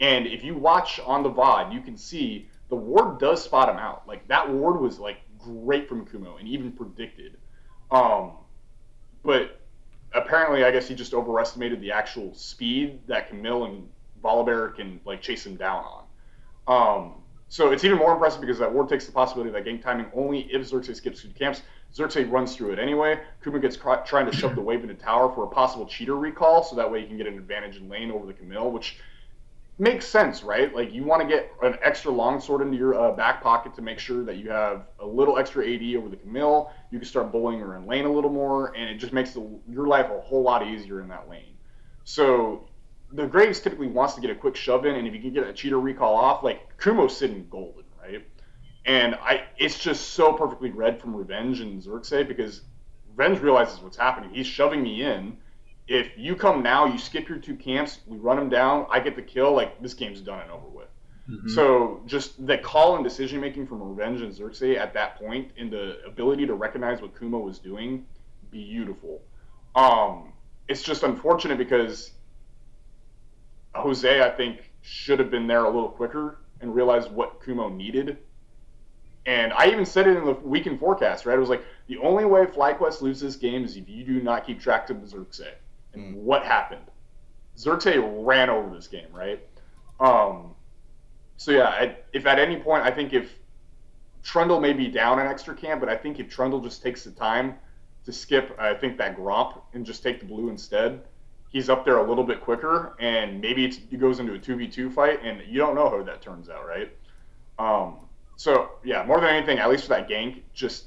And 0.00 0.26
if 0.26 0.42
you 0.42 0.54
watch 0.54 1.00
on 1.00 1.22
the 1.22 1.30
VOD, 1.30 1.72
you 1.72 1.80
can 1.80 1.96
see 1.96 2.48
the 2.68 2.76
ward 2.76 3.18
does 3.18 3.44
spot 3.44 3.68
him 3.68 3.76
out. 3.76 4.08
Like 4.08 4.26
that 4.28 4.50
ward 4.50 4.80
was 4.80 4.98
like 4.98 5.18
great 5.38 5.88
from 5.88 6.06
Kumo 6.06 6.36
and 6.36 6.48
even 6.48 6.72
predicted. 6.72 7.36
Um, 7.90 8.32
but 9.22 9.60
apparently, 10.16 10.64
I 10.64 10.70
guess 10.70 10.88
he 10.88 10.94
just 10.94 11.14
overestimated 11.14 11.80
the 11.80 11.92
actual 11.92 12.34
speed 12.34 13.00
that 13.06 13.28
Camille 13.28 13.66
and 13.66 13.88
Volibear 14.22 14.74
can 14.74 15.00
like 15.04 15.20
chase 15.20 15.46
him 15.46 15.56
down 15.56 15.84
on. 15.84 16.04
Um, 16.68 17.14
so 17.48 17.70
it's 17.70 17.84
even 17.84 17.98
more 17.98 18.12
impressive 18.12 18.40
because 18.40 18.58
that 18.58 18.72
ward 18.72 18.88
takes 18.88 19.06
the 19.06 19.12
possibility 19.12 19.50
that 19.52 19.64
gank 19.64 19.82
timing 19.82 20.06
only 20.14 20.40
if 20.52 20.66
Xerxes 20.66 20.96
skips 20.96 21.20
through 21.20 21.30
camps. 21.30 21.62
Xerxes 21.94 22.26
runs 22.26 22.56
through 22.56 22.72
it 22.72 22.78
anyway. 22.78 23.20
Kumo 23.42 23.58
gets 23.58 23.76
cr- 23.76 24.02
trying 24.04 24.26
to 24.26 24.36
shove 24.36 24.56
the 24.56 24.60
wave 24.60 24.82
into 24.82 24.94
tower 24.94 25.32
for 25.32 25.44
a 25.44 25.48
possible 25.48 25.86
cheater 25.86 26.16
recall, 26.16 26.64
so 26.64 26.74
that 26.74 26.90
way 26.90 27.00
he 27.00 27.06
can 27.06 27.16
get 27.16 27.26
an 27.26 27.38
advantage 27.38 27.76
in 27.76 27.88
lane 27.88 28.10
over 28.10 28.26
the 28.26 28.32
Camille, 28.32 28.70
which 28.70 28.98
makes 29.78 30.06
sense, 30.06 30.42
right? 30.42 30.74
Like 30.74 30.92
you 30.92 31.04
want 31.04 31.22
to 31.22 31.28
get 31.28 31.52
an 31.62 31.76
extra 31.82 32.10
longsword 32.10 32.62
into 32.62 32.76
your 32.76 32.94
uh, 32.94 33.12
back 33.12 33.42
pocket 33.42 33.74
to 33.74 33.82
make 33.82 33.98
sure 33.98 34.24
that 34.24 34.36
you 34.36 34.50
have 34.50 34.86
a 35.00 35.06
little 35.06 35.38
extra 35.38 35.66
AD 35.66 35.82
over 35.96 36.08
the 36.08 36.16
Camille. 36.16 36.70
You 36.90 36.98
can 36.98 37.06
start 37.06 37.30
bullying 37.30 37.60
her 37.60 37.76
in 37.76 37.86
lane 37.86 38.06
a 38.06 38.12
little 38.12 38.30
more, 38.32 38.74
and 38.74 38.88
it 38.88 38.96
just 38.96 39.12
makes 39.12 39.32
the, 39.32 39.46
your 39.68 39.86
life 39.86 40.06
a 40.10 40.20
whole 40.20 40.42
lot 40.42 40.66
easier 40.66 41.00
in 41.00 41.08
that 41.08 41.28
lane. 41.28 41.56
So 42.04 42.68
the 43.12 43.26
Graves 43.26 43.60
typically 43.60 43.88
wants 43.88 44.14
to 44.14 44.20
get 44.20 44.30
a 44.30 44.34
quick 44.34 44.56
shove 44.56 44.86
in, 44.86 44.94
and 44.94 45.06
if 45.06 45.14
you 45.14 45.20
can 45.20 45.32
get 45.32 45.46
a 45.46 45.52
cheater 45.52 45.78
recall 45.78 46.14
off, 46.14 46.42
like 46.42 46.78
Kumo's 46.78 47.16
sitting 47.16 47.46
golden, 47.50 47.84
right? 48.02 48.26
And 48.86 49.16
I, 49.16 49.44
it's 49.58 49.78
just 49.78 50.10
so 50.10 50.32
perfectly 50.32 50.70
read 50.70 51.00
from 51.00 51.14
Revenge 51.14 51.60
and 51.60 51.82
Xerxes 51.82 52.26
because 52.26 52.62
Revenge 53.14 53.40
realizes 53.40 53.80
what's 53.80 53.96
happening. 53.96 54.30
He's 54.30 54.46
shoving 54.46 54.82
me 54.82 55.02
in. 55.02 55.36
If 55.88 56.08
you 56.16 56.34
come 56.34 56.62
now, 56.62 56.86
you 56.86 56.98
skip 56.98 57.28
your 57.28 57.38
two 57.38 57.54
camps, 57.54 58.00
we 58.06 58.16
run 58.16 58.36
them 58.36 58.48
down, 58.48 58.86
I 58.90 59.00
get 59.00 59.14
the 59.14 59.22
kill. 59.22 59.52
Like 59.52 59.80
this 59.80 59.94
game's 59.94 60.20
done 60.20 60.40
and 60.40 60.50
over 60.50 60.66
with. 60.66 60.88
Mm-hmm. 61.30 61.48
So 61.50 62.02
just 62.06 62.44
the 62.46 62.58
call 62.58 62.96
and 62.96 63.04
decision 63.04 63.40
making 63.40 63.66
from 63.66 63.82
Revenge 63.82 64.20
and 64.20 64.32
Xerxes 64.32 64.76
at 64.76 64.94
that 64.94 65.16
point, 65.16 65.52
and 65.58 65.72
the 65.72 65.98
ability 66.06 66.46
to 66.46 66.54
recognize 66.54 67.00
what 67.00 67.18
Kumo 67.18 67.38
was 67.38 67.58
doing, 67.58 68.06
beautiful. 68.50 69.22
Um, 69.74 70.32
it's 70.68 70.82
just 70.82 71.02
unfortunate 71.02 71.58
because 71.58 72.12
Jose, 73.74 74.22
I 74.22 74.30
think, 74.30 74.70
should 74.82 75.18
have 75.18 75.30
been 75.30 75.46
there 75.46 75.64
a 75.64 75.70
little 75.70 75.90
quicker 75.90 76.38
and 76.60 76.74
realized 76.74 77.10
what 77.10 77.44
Kumo 77.44 77.68
needed. 77.68 78.18
And 79.26 79.52
I 79.52 79.66
even 79.66 79.84
said 79.84 80.06
it 80.06 80.16
in 80.16 80.24
the 80.24 80.32
weekend 80.32 80.78
forecast, 80.78 81.26
right? 81.26 81.36
It 81.36 81.40
was 81.40 81.48
like 81.48 81.64
the 81.88 81.98
only 81.98 82.24
way 82.24 82.44
FlyQuest 82.46 83.02
loses 83.02 83.20
this 83.20 83.36
game 83.36 83.64
is 83.64 83.76
if 83.76 83.88
you 83.88 84.04
do 84.04 84.22
not 84.22 84.46
keep 84.46 84.60
track 84.60 84.88
of 84.90 85.06
Xerxes. 85.08 85.54
And 85.96 86.14
mm. 86.14 86.18
what 86.18 86.44
happened? 86.44 86.84
Xerxes 87.58 87.96
ran 87.98 88.50
over 88.50 88.74
this 88.74 88.86
game, 88.86 89.08
right? 89.12 89.40
Um, 89.98 90.54
so 91.36 91.50
yeah, 91.50 91.68
I, 91.68 91.96
if 92.12 92.26
at 92.26 92.38
any 92.38 92.56
point 92.56 92.84
I 92.84 92.90
think 92.90 93.12
if 93.12 93.34
Trundle 94.22 94.60
may 94.60 94.72
be 94.72 94.88
down 94.88 95.18
an 95.18 95.26
extra 95.26 95.54
camp, 95.54 95.80
but 95.80 95.88
I 95.88 95.96
think 95.96 96.18
if 96.18 96.28
Trundle 96.28 96.60
just 96.60 96.82
takes 96.82 97.04
the 97.04 97.10
time 97.10 97.54
to 98.04 98.12
skip, 98.12 98.54
I 98.58 98.74
think 98.74 98.98
that 98.98 99.16
Gromp 99.16 99.60
and 99.72 99.84
just 99.84 100.02
take 100.02 100.20
the 100.20 100.26
blue 100.26 100.48
instead, 100.48 101.02
he's 101.48 101.68
up 101.68 101.84
there 101.84 101.98
a 101.98 102.08
little 102.08 102.24
bit 102.24 102.40
quicker, 102.40 102.94
and 102.98 103.40
maybe 103.40 103.64
it 103.64 103.98
goes 103.98 104.18
into 104.18 104.34
a 104.34 104.38
two 104.38 104.56
v 104.56 104.68
two 104.68 104.90
fight, 104.90 105.22
and 105.22 105.42
you 105.48 105.58
don't 105.58 105.74
know 105.74 105.88
how 105.88 106.02
that 106.02 106.20
turns 106.20 106.48
out, 106.48 106.66
right? 106.66 106.90
Um, 107.58 107.96
so 108.36 108.70
yeah, 108.84 109.04
more 109.04 109.20
than 109.20 109.30
anything, 109.30 109.58
at 109.58 109.70
least 109.70 109.84
for 109.84 109.90
that 109.90 110.08
gank, 110.08 110.42
just 110.52 110.86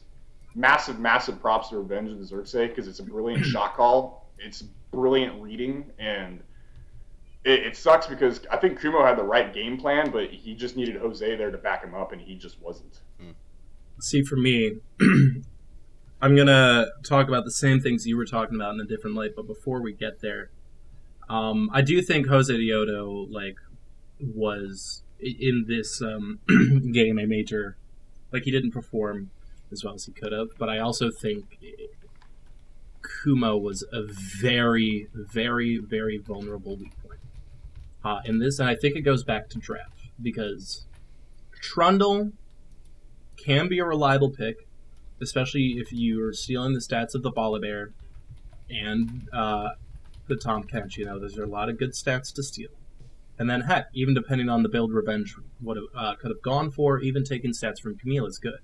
massive, 0.56 1.00
massive 1.00 1.42
props 1.42 1.70
to 1.70 1.78
Revenge 1.78 2.12
of 2.12 2.20
the 2.20 2.26
Xerxes 2.26 2.70
because 2.70 2.88
it's 2.88 3.00
a 3.00 3.04
brilliant 3.04 3.46
shot 3.54 3.76
call. 3.76 4.19
It's 4.40 4.64
brilliant 4.92 5.42
reading, 5.42 5.92
and 6.00 6.42
it, 7.44 7.68
it, 7.68 7.76
sucks 7.76 8.08
because 8.08 8.42
I 8.52 8.58
think 8.58 8.80
Kumo 8.80 9.06
had 9.06 9.18
the 9.18 9.24
right 9.24 9.54
game 9.54 9.78
plan, 9.78 10.12
but 10.12 10.30
he 10.30 10.56
just 10.56 10.76
needed 10.76 10.96
Jose 10.98 11.36
there 11.36 11.52
to 11.52 11.58
back 11.58 11.84
him 11.84 11.94
up, 11.94 12.12
and 12.12 12.22
he 12.22 12.36
just 12.36 12.62
wasn't. 12.62 13.00
See, 14.02 14.24
for 14.24 14.38
me, 14.38 14.78
I'm 16.22 16.36
gonna 16.36 16.88
talk 17.04 17.28
about 17.28 17.46
the 17.46 17.52
same 17.52 17.80
things 17.82 18.06
you 18.06 18.18
were 18.18 18.26
talking 18.26 18.56
about 18.56 18.74
in 18.74 18.82
a 18.82 18.86
different 18.86 19.16
light, 19.16 19.32
but 19.36 19.46
before 19.46 19.82
we 19.82 19.94
get 19.94 20.22
there, 20.22 20.52
um, 21.30 21.70
I 21.74 21.82
do 21.82 22.02
think 22.02 22.28
Josedeodo 22.28 23.32
like 23.32 23.58
was 24.20 25.04
in 25.20 25.66
this 25.68 26.02
um, 26.02 26.40
game 26.94 27.20
a 27.20 27.26
major 27.26 27.78
like 28.32 28.44
he 28.44 28.52
didn't 28.52 28.72
perform 28.72 29.32
as 29.72 29.84
well 29.84 29.94
as 29.94 30.06
he 30.06 30.12
could 30.12 30.32
have, 30.32 30.50
but 30.58 30.70
I 30.70 30.80
also 30.80 31.12
think 31.12 31.58
Kumo 33.24 33.58
was 33.58 33.84
a 33.92 34.04
very, 34.04 35.08
very, 35.14 35.78
very 35.78 36.18
vulnerable 36.18 36.76
weak 36.78 36.94
point 37.02 37.20
uh, 38.04 38.20
in 38.26 38.40
this, 38.40 38.60
and 38.60 38.70
I 38.70 38.76
think 38.76 38.96
it 38.96 39.02
goes 39.02 39.24
back 39.24 39.50
to 39.50 39.58
draft 39.58 40.10
because 40.22 40.86
Trundle 41.62 42.32
can 43.38 43.68
be 43.68 43.80
a 43.80 43.86
reliable 43.86 44.30
pick 44.30 44.68
especially 45.22 45.78
if 45.78 45.92
you're 45.92 46.34
stealing 46.34 46.74
the 46.74 46.80
stats 46.80 47.16
of 47.16 47.24
the 47.24 47.32
Volibear 47.32 47.92
and 48.70 49.28
uh, 49.34 49.70
the 50.28 50.36
Kench. 50.36 50.98
You 50.98 51.06
know, 51.06 51.20
there's 51.20 51.38
a 51.38 51.46
lot 51.46 51.70
of 51.70 51.78
good 51.78 51.92
stats 51.92 52.34
to 52.36 52.44
steal. 52.44 52.70
And 53.38 53.50
then, 53.50 53.62
heck, 53.62 53.88
even 53.94 54.14
depending 54.14 54.50
on 54.50 54.64
the 54.64 54.70
build 54.70 54.92
Revenge 54.92 55.34
would 55.62 55.78
have, 55.78 55.86
uh, 55.96 56.16
could 56.16 56.30
have 56.30 56.42
gone 56.42 56.72
for, 56.72 57.00
even 57.00 57.24
taking 57.24 57.52
stats 57.52 57.80
from 57.80 57.98
Camille 57.98 58.26
is 58.26 58.38
good. 58.38 58.60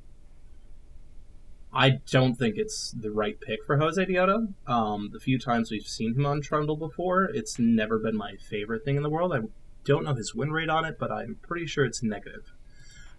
I 1.75 1.99
don't 2.09 2.35
think 2.35 2.55
it's 2.57 2.91
the 2.91 3.11
right 3.11 3.39
pick 3.39 3.65
for 3.65 3.77
Josedeodo. 3.77 4.53
Um, 4.65 5.09
the 5.11 5.19
few 5.19 5.37
times 5.37 5.71
we've 5.71 5.87
seen 5.87 6.15
him 6.15 6.25
on 6.25 6.41
Trundle 6.41 6.77
before, 6.77 7.25
it's 7.25 7.59
never 7.59 7.99
been 7.99 8.15
my 8.15 8.35
favorite 8.35 8.85
thing 8.85 8.95
in 8.95 9.03
the 9.03 9.09
world. 9.09 9.33
I 9.33 9.41
don't 9.83 10.05
know 10.05 10.13
his 10.13 10.33
win 10.33 10.51
rate 10.51 10.69
on 10.69 10.85
it, 10.85 10.97
but 10.97 11.11
I'm 11.11 11.37
pretty 11.41 11.67
sure 11.67 11.85
it's 11.85 12.01
negative. 12.01 12.53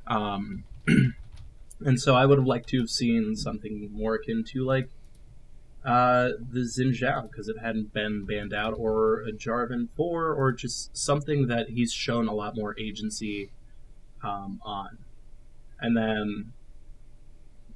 Um, 0.06 0.64
And 1.84 2.00
so 2.00 2.14
I 2.14 2.24
would 2.26 2.38
have 2.38 2.46
liked 2.46 2.68
to 2.70 2.80
have 2.80 2.90
seen 2.90 3.36
something 3.36 3.90
more 3.92 4.14
akin 4.14 4.44
to 4.44 4.64
like 4.64 4.88
uh, 5.84 6.30
the 6.50 6.60
Xin 6.60 6.98
Zhao 6.98 7.30
because 7.30 7.48
it 7.48 7.58
hadn't 7.62 7.92
been 7.92 8.24
banned 8.24 8.52
out, 8.52 8.74
or 8.76 9.20
a 9.20 9.30
Jarvan 9.30 9.88
4, 9.96 10.32
or 10.32 10.50
just 10.50 10.96
something 10.96 11.46
that 11.46 11.70
he's 11.70 11.92
shown 11.92 12.26
a 12.26 12.34
lot 12.34 12.56
more 12.56 12.74
agency 12.78 13.50
um, 14.24 14.60
on. 14.64 14.98
And 15.78 15.96
then 15.96 16.52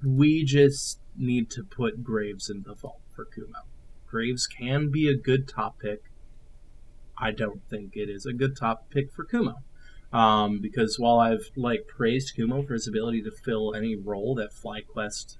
we 0.04 0.44
just 0.44 0.98
need 1.16 1.50
to 1.50 1.62
put 1.62 2.02
Graves 2.02 2.48
in 2.48 2.62
the 2.62 2.74
vault 2.74 3.00
for 3.14 3.24
Kumo. 3.24 3.60
Graves 4.06 4.46
can 4.46 4.90
be 4.90 5.08
a 5.08 5.16
good 5.16 5.46
top 5.46 5.78
pick. 5.78 6.04
I 7.16 7.30
don't 7.32 7.62
think 7.68 7.96
it 7.96 8.08
is 8.08 8.24
a 8.24 8.32
good 8.32 8.56
top 8.56 8.90
pick 8.90 9.12
for 9.12 9.24
Kumo. 9.24 9.56
Um, 10.12 10.58
because 10.60 10.98
while 10.98 11.20
I've 11.20 11.50
like 11.54 11.86
praised 11.86 12.34
Kumo 12.34 12.62
for 12.62 12.72
his 12.72 12.88
ability 12.88 13.22
to 13.22 13.30
fill 13.30 13.74
any 13.74 13.94
role 13.94 14.34
that 14.36 14.52
FlyQuest 14.52 15.36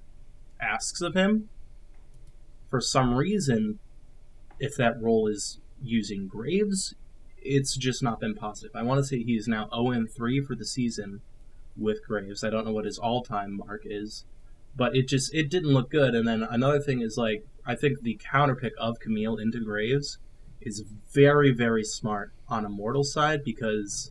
asks 0.61 1.01
of 1.01 1.15
him, 1.15 1.49
for 2.69 2.81
some 2.81 3.15
reason, 3.15 3.81
if 4.61 4.77
that 4.77 5.01
role 5.03 5.27
is 5.27 5.59
using 5.83 6.29
Graves, 6.29 6.95
it's 7.39 7.77
just 7.77 8.03
not 8.03 8.21
been 8.21 8.35
positive. 8.35 8.77
I 8.77 8.83
want 8.83 8.99
to 8.99 9.05
say 9.05 9.23
he's 9.23 9.49
now 9.49 9.69
0 9.75 10.07
3 10.07 10.41
for 10.43 10.55
the 10.55 10.67
season 10.67 11.21
with 11.77 12.07
Graves. 12.07 12.45
I 12.45 12.51
don't 12.51 12.65
know 12.65 12.73
what 12.73 12.85
his 12.85 12.99
all 12.99 13.23
time 13.23 13.57
mark 13.57 13.83
is, 13.85 14.25
but 14.77 14.97
it 14.97 15.09
just 15.09 15.35
it 15.35 15.51
didn't 15.51 15.73
look 15.73 15.91
good. 15.91 16.15
And 16.15 16.27
then 16.27 16.43
another 16.43 16.81
thing 16.81 17.01
is 17.01 17.17
like 17.17 17.45
I 17.67 17.75
think 17.75 18.01
the 18.01 18.19
counter 18.31 18.55
pick 18.55 18.73
of 18.79 19.01
Camille 19.01 19.37
into 19.37 19.61
Graves 19.61 20.19
is 20.61 20.85
very 21.13 21.53
very 21.53 21.85
smart 21.85 22.33
on 22.49 22.65
Immortal 22.65 23.05
side 23.05 23.45
because 23.45 24.11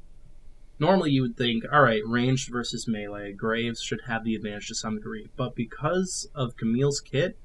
normally 0.80 1.12
you 1.12 1.22
would 1.22 1.38
think, 1.38 1.64
all 1.72 1.82
right, 1.82 2.02
ranged 2.06 2.50
versus 2.52 2.88
melee, 2.88 3.34
Graves 3.34 3.82
should 3.82 4.02
have 4.08 4.24
the 4.24 4.36
advantage 4.36 4.68
to 4.70 4.76
some 4.76 4.96
degree. 4.96 5.30
But 5.36 5.56
because 5.56 6.30
of 6.34 6.56
Camille's 6.56 7.02
kit, 7.02 7.38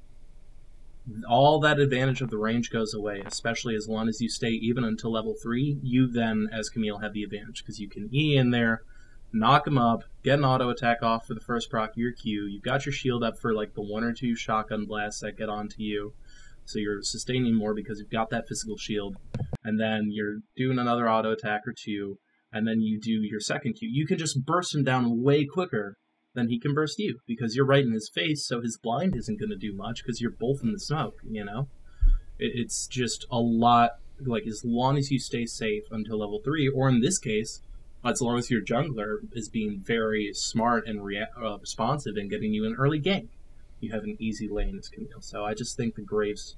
all 1.29 1.59
that 1.59 1.79
advantage 1.79 2.21
of 2.21 2.29
the 2.29 2.37
range 2.37 2.71
goes 2.71 2.93
away, 2.93 3.21
especially 3.25 3.75
as 3.75 3.87
long 3.87 4.09
as 4.09 4.21
you 4.21 4.29
stay 4.29 4.49
even 4.49 4.83
until 4.83 5.11
level 5.11 5.35
3. 5.35 5.79
You 5.83 6.07
then, 6.07 6.49
as 6.51 6.69
Camille, 6.69 6.99
have 6.99 7.13
the 7.13 7.23
advantage 7.23 7.61
because 7.61 7.79
you 7.79 7.87
can 7.87 8.09
E 8.13 8.37
in 8.37 8.51
there, 8.51 8.81
knock 9.35 9.67
him 9.67 9.77
up, 9.77 10.03
get 10.23 10.39
an 10.39 10.45
auto 10.45 10.69
attack 10.69 11.03
off 11.03 11.27
for 11.27 11.33
the 11.33 11.41
first 11.41 11.69
proc 11.69 11.91
your 11.95 12.13
Q. 12.13 12.47
You've 12.47 12.63
got 12.63 12.85
your 12.85 12.93
shield 12.93 13.23
up 13.23 13.37
for 13.39 13.53
like 13.53 13.73
the 13.73 13.83
one 13.83 14.03
or 14.03 14.13
two 14.13 14.35
shotgun 14.35 14.85
blasts 14.85 15.21
that 15.21 15.37
get 15.37 15.49
onto 15.49 15.75
you. 15.77 16.13
So 16.65 16.79
you're 16.79 17.01
sustaining 17.01 17.55
more 17.55 17.75
because 17.75 17.99
you've 17.99 18.09
got 18.09 18.31
that 18.31 18.47
physical 18.47 18.77
shield. 18.77 19.17
And 19.63 19.79
then 19.79 20.07
you're 20.09 20.37
doing 20.55 20.79
another 20.79 21.09
auto 21.09 21.31
attack 21.31 21.61
or 21.67 21.73
two 21.77 22.17
and 22.55 22.65
then 22.65 22.79
you 22.79 22.97
do 22.99 23.11
your 23.11 23.41
second 23.41 23.73
Q, 23.73 23.89
you 23.91 24.07
can 24.07 24.17
just 24.17 24.45
burst 24.45 24.73
him 24.73 24.85
down 24.85 25.21
way 25.21 25.45
quicker 25.45 25.97
than 26.35 26.47
he 26.47 26.57
can 26.57 26.73
burst 26.73 26.97
you 26.97 27.19
because 27.27 27.53
you're 27.53 27.65
right 27.65 27.83
in 27.83 27.91
his 27.91 28.09
face, 28.13 28.47
so 28.47 28.61
his 28.61 28.79
blind 28.81 29.13
isn't 29.15 29.39
going 29.39 29.49
to 29.49 29.57
do 29.57 29.75
much 29.75 30.01
because 30.01 30.21
you're 30.21 30.31
both 30.31 30.61
in 30.63 30.71
the 30.71 30.79
smoke, 30.79 31.15
you 31.29 31.43
know? 31.43 31.67
It's 32.39 32.87
just 32.87 33.25
a 33.29 33.39
lot, 33.39 33.91
like, 34.25 34.43
as 34.47 34.61
long 34.63 34.97
as 34.97 35.11
you 35.11 35.19
stay 35.19 35.45
safe 35.45 35.83
until 35.91 36.19
level 36.19 36.39
3, 36.43 36.69
or 36.69 36.87
in 36.87 37.01
this 37.01 37.19
case, 37.19 37.61
as 38.05 38.21
long 38.21 38.37
as 38.37 38.51
your 38.51 38.61
jungler 38.61 39.17
is 39.33 39.49
being 39.49 39.79
very 39.79 40.31
smart 40.33 40.87
and 40.87 40.99
uh, 40.99 41.57
responsive 41.57 42.15
and 42.17 42.29
getting 42.29 42.53
you 42.53 42.65
an 42.65 42.75
early 42.77 43.01
gank, 43.01 43.29
you 43.79 43.91
have 43.91 44.03
an 44.03 44.15
easy 44.19 44.47
lane 44.47 44.77
as 44.77 44.89
Camille. 44.89 45.21
So 45.21 45.43
I 45.43 45.53
just 45.53 45.75
think 45.75 45.95
the 45.95 46.01
Graves 46.01 46.55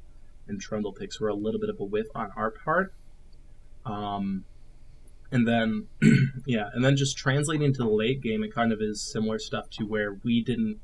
and 0.47 0.59
Trundle 0.59 0.93
picks 0.93 1.19
were 1.19 1.29
a 1.29 1.35
little 1.35 1.59
bit 1.59 1.69
of 1.69 1.79
a 1.79 1.83
whiff 1.83 2.07
on 2.13 2.31
our 2.35 2.51
part. 2.51 2.93
Um, 3.85 4.45
And 5.31 5.45
then, 5.47 5.87
yeah, 6.45 6.69
and 6.73 6.83
then 6.85 6.95
just 6.95 7.17
translating 7.17 7.73
to 7.73 7.83
the 7.83 7.89
late 7.89 8.21
game, 8.21 8.43
it 8.43 8.53
kind 8.53 8.71
of 8.71 8.81
is 8.81 9.01
similar 9.01 9.39
stuff 9.39 9.69
to 9.71 9.83
where 9.85 10.17
we 10.23 10.41
didn't 10.41 10.79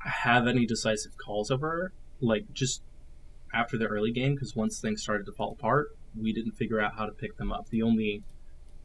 have 0.00 0.46
any 0.46 0.66
decisive 0.66 1.16
calls 1.16 1.50
over, 1.50 1.92
like 2.20 2.52
just 2.52 2.82
after 3.54 3.78
the 3.78 3.86
early 3.86 4.12
game, 4.12 4.34
because 4.34 4.54
once 4.54 4.78
things 4.78 5.02
started 5.02 5.24
to 5.24 5.32
fall 5.32 5.52
apart, 5.52 5.96
we 6.14 6.32
didn't 6.34 6.52
figure 6.52 6.80
out 6.80 6.96
how 6.96 7.06
to 7.06 7.12
pick 7.12 7.38
them 7.38 7.50
up. 7.50 7.70
The 7.70 7.82
only, 7.82 8.22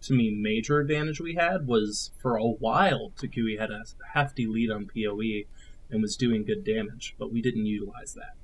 to 0.04 0.14
me, 0.14 0.30
major 0.32 0.80
advantage 0.80 1.20
we 1.20 1.36
had 1.36 1.68
was 1.68 2.12
for 2.22 2.36
a 2.36 2.46
while, 2.46 3.12
Toucouille 3.18 3.60
had 3.60 3.72
a 3.72 3.84
hefty 4.14 4.46
lead 4.46 4.70
on 4.70 4.88
PoE 4.88 5.44
and 5.90 6.02
was 6.02 6.16
doing 6.16 6.44
good 6.44 6.64
damage, 6.64 7.16
but 7.18 7.32
we 7.32 7.42
didn't 7.42 7.66
utilize 7.66 8.14
that. 8.14 8.36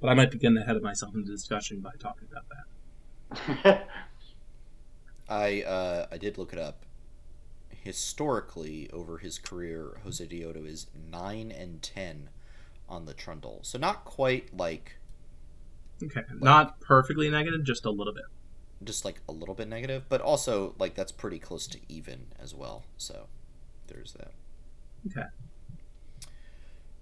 But 0.00 0.08
I 0.08 0.14
might 0.14 0.30
be 0.30 0.38
getting 0.38 0.58
ahead 0.58 0.76
of 0.76 0.82
myself 0.82 1.14
in 1.14 1.24
the 1.24 1.30
discussion 1.30 1.80
by 1.80 1.92
talking 1.98 2.28
about 2.30 2.44
that. 3.60 3.88
I 5.28 5.62
uh, 5.62 6.06
I 6.10 6.18
did 6.18 6.38
look 6.38 6.52
it 6.52 6.58
up. 6.58 6.84
Historically, 7.70 8.90
over 8.92 9.18
his 9.18 9.38
career, 9.38 10.00
Josedeodo 10.04 10.66
is 10.66 10.88
nine 11.10 11.50
and 11.50 11.82
ten 11.82 12.30
on 12.88 13.06
the 13.06 13.14
Trundle, 13.14 13.60
so 13.62 13.78
not 13.78 14.04
quite 14.04 14.56
like 14.56 14.98
Okay, 16.02 16.22
not 16.34 16.80
perfectly 16.80 17.30
negative, 17.30 17.62
just 17.64 17.84
a 17.84 17.90
little 17.90 18.12
bit. 18.12 18.24
Just 18.84 19.04
like 19.04 19.20
a 19.28 19.32
little 19.32 19.54
bit 19.54 19.68
negative, 19.68 20.04
but 20.08 20.20
also 20.20 20.74
like 20.78 20.94
that's 20.94 21.12
pretty 21.12 21.38
close 21.38 21.66
to 21.68 21.78
even 21.88 22.26
as 22.40 22.54
well. 22.54 22.84
So 22.96 23.26
there's 23.88 24.12
that. 24.14 24.32
Okay. 25.08 25.26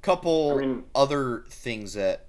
Couple 0.03 0.55
I 0.57 0.61
mean- 0.61 0.85
other 0.95 1.45
things 1.51 1.95
that 1.95 2.27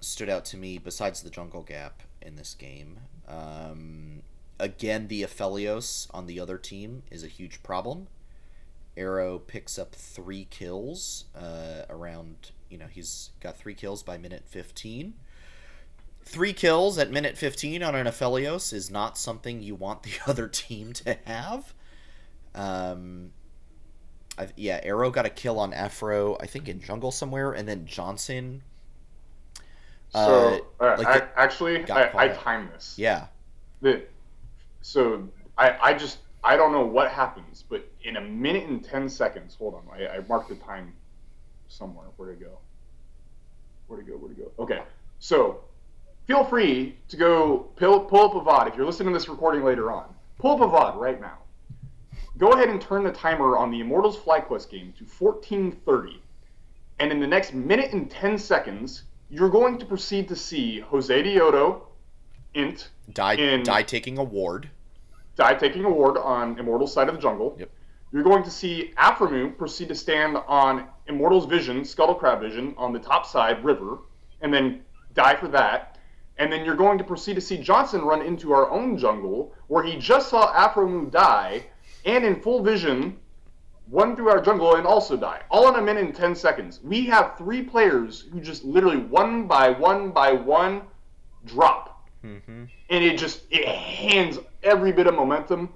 stood 0.00 0.28
out 0.28 0.44
to 0.46 0.56
me 0.56 0.78
besides 0.78 1.22
the 1.22 1.30
jungle 1.30 1.62
gap 1.62 2.02
in 2.22 2.36
this 2.36 2.54
game. 2.54 2.98
Um, 3.26 4.22
again, 4.58 5.08
the 5.08 5.22
Aphelios 5.22 6.06
on 6.12 6.26
the 6.26 6.38
other 6.38 6.58
team 6.58 7.02
is 7.10 7.24
a 7.24 7.28
huge 7.28 7.62
problem. 7.62 8.08
Arrow 8.96 9.38
picks 9.38 9.78
up 9.78 9.94
three 9.94 10.46
kills 10.50 11.24
uh, 11.34 11.82
around, 11.88 12.50
you 12.68 12.76
know, 12.78 12.86
he's 12.90 13.30
got 13.40 13.56
three 13.56 13.74
kills 13.74 14.02
by 14.02 14.18
minute 14.18 14.44
15. 14.46 15.14
Three 16.28 16.52
kills 16.52 16.98
at 16.98 17.10
minute 17.10 17.38
15 17.38 17.82
on 17.82 17.94
an 17.94 18.06
Aphelios 18.06 18.74
is 18.74 18.90
not 18.90 19.16
something 19.16 19.62
you 19.62 19.74
want 19.74 20.02
the 20.02 20.10
other 20.26 20.46
team 20.46 20.92
to 20.92 21.16
have. 21.24 21.72
Um, 22.54 23.30
I, 24.36 24.48
yeah, 24.54 24.78
Arrow 24.82 25.10
got 25.10 25.24
a 25.24 25.30
kill 25.30 25.58
on 25.58 25.72
Afro, 25.72 26.36
I 26.38 26.44
think 26.46 26.68
in 26.68 26.82
jungle 26.82 27.10
somewhere, 27.12 27.52
and 27.52 27.66
then 27.66 27.86
Johnsun. 27.86 28.60
so 30.10 30.66
uh, 30.80 30.96
like 30.98 31.06
I, 31.06 31.18
the- 31.20 31.38
actually, 31.40 31.90
I, 31.90 32.10
I 32.14 32.28
timed 32.28 32.72
this. 32.74 32.94
Yeah, 32.98 33.28
The, 33.80 34.02
so 34.82 35.26
I, 35.56 35.78
I 35.80 35.94
just 35.94 36.18
I 36.44 36.58
don't 36.58 36.72
know 36.72 36.84
what 36.84 37.10
happens, 37.10 37.64
but 37.66 37.90
in 38.02 38.16
a 38.18 38.20
minute 38.20 38.68
and 38.68 38.84
ten 38.84 39.08
seconds, 39.08 39.54
hold 39.54 39.74
on, 39.76 39.82
I, 39.98 40.06
I 40.16 40.20
marked 40.28 40.50
the 40.50 40.56
time 40.56 40.92
somewhere. 41.68 42.08
Where'd 42.18 42.34
it 42.38 42.44
go? 42.44 42.58
Where'd 43.86 44.06
it 44.06 44.10
go? 44.10 44.18
Where'd 44.18 44.38
it 44.38 44.56
go? 44.56 44.62
Okay, 44.62 44.82
so 45.20 45.60
feel 46.28 46.44
free 46.44 46.94
to 47.08 47.16
go 47.16 47.70
pull, 47.76 48.00
pull 48.00 48.20
up 48.26 48.34
a 48.36 48.40
VOD 48.40 48.68
if 48.68 48.76
you're 48.76 48.86
listening 48.86 49.08
to 49.12 49.18
this 49.18 49.28
recording 49.28 49.64
later 49.64 49.90
on. 49.90 50.04
Pull 50.38 50.52
up 50.52 50.60
a 50.60 50.66
VOD 50.72 50.96
right 50.96 51.20
now. 51.20 51.38
Go 52.36 52.52
ahead 52.52 52.68
and 52.68 52.80
turn 52.80 53.02
the 53.02 53.10
timer 53.10 53.56
on 53.56 53.70
the 53.72 53.80
Immortals 53.80 54.16
FlyQuest 54.18 54.70
game 54.70 54.92
to 54.98 55.04
1430, 55.04 56.22
and 57.00 57.10
in 57.10 57.18
the 57.18 57.26
next 57.26 57.52
minute 57.54 57.92
and 57.92 58.08
ten 58.08 58.38
seconds, 58.38 59.02
you're 59.30 59.48
going 59.50 59.78
to 59.78 59.86
proceed 59.86 60.28
to 60.28 60.36
see 60.36 60.84
Josedeodo, 60.88 61.80
int, 62.54 62.90
die 63.12 63.34
In- 63.34 63.64
die 63.64 63.82
taking 63.82 64.18
a 64.18 64.22
ward. 64.24 64.70
die 65.34 65.54
taking 65.54 65.84
a 65.84 65.90
ward 65.90 66.16
on 66.18 66.58
Immortal's 66.58 66.92
side 66.92 67.08
of 67.08 67.14
the 67.16 67.20
jungle. 67.20 67.56
Yep. 67.58 67.70
You're 68.12 68.22
going 68.22 68.44
to 68.44 68.50
see 68.50 68.92
Aphromoo 68.96 69.56
proceed 69.58 69.88
to 69.88 69.94
stand 69.94 70.36
on 70.46 70.86
Immortal's 71.08 71.46
vision, 71.46 71.84
Scuttle 71.84 72.14
Crab 72.14 72.40
vision, 72.40 72.74
on 72.78 72.92
the 72.92 72.98
top 73.00 73.26
side, 73.26 73.62
river, 73.64 73.98
and 74.40 74.54
then 74.54 74.82
die 75.14 75.34
for 75.34 75.48
that. 75.48 75.97
And 76.38 76.52
then 76.52 76.64
you're 76.64 76.76
going 76.76 76.98
to 76.98 77.04
proceed 77.04 77.34
to 77.34 77.40
see 77.40 77.58
Johnsun 77.58 78.04
run 78.04 78.22
into 78.22 78.52
our 78.52 78.70
own 78.70 78.96
jungle, 78.96 79.54
where 79.66 79.82
he 79.82 79.96
just 79.96 80.28
saw 80.28 80.52
Aphromoo 80.52 81.10
die, 81.10 81.66
and 82.04 82.24
in 82.24 82.40
full 82.40 82.62
vision, 82.62 83.18
run 83.90 84.14
through 84.14 84.28
our 84.30 84.40
jungle 84.40 84.76
and 84.76 84.86
also 84.86 85.16
die. 85.16 85.42
All 85.50 85.68
in 85.68 85.74
a 85.74 85.82
minute 85.82 86.04
and 86.04 86.14
10 86.14 86.34
seconds. 86.34 86.80
We 86.82 87.06
have 87.06 87.36
three 87.36 87.62
players 87.62 88.26
who 88.32 88.40
just 88.40 88.64
literally 88.64 88.98
one 88.98 89.46
by 89.46 89.70
one 89.70 90.10
by 90.10 90.32
one 90.32 90.82
drop 91.44 91.88
Mm-hmm. 92.24 92.64
and 92.90 93.04
it 93.04 93.16
just 93.16 93.42
it 93.48 93.64
hands 93.64 94.40
every 94.64 94.90
bit 94.90 95.06
of 95.06 95.14
momentum 95.14 95.68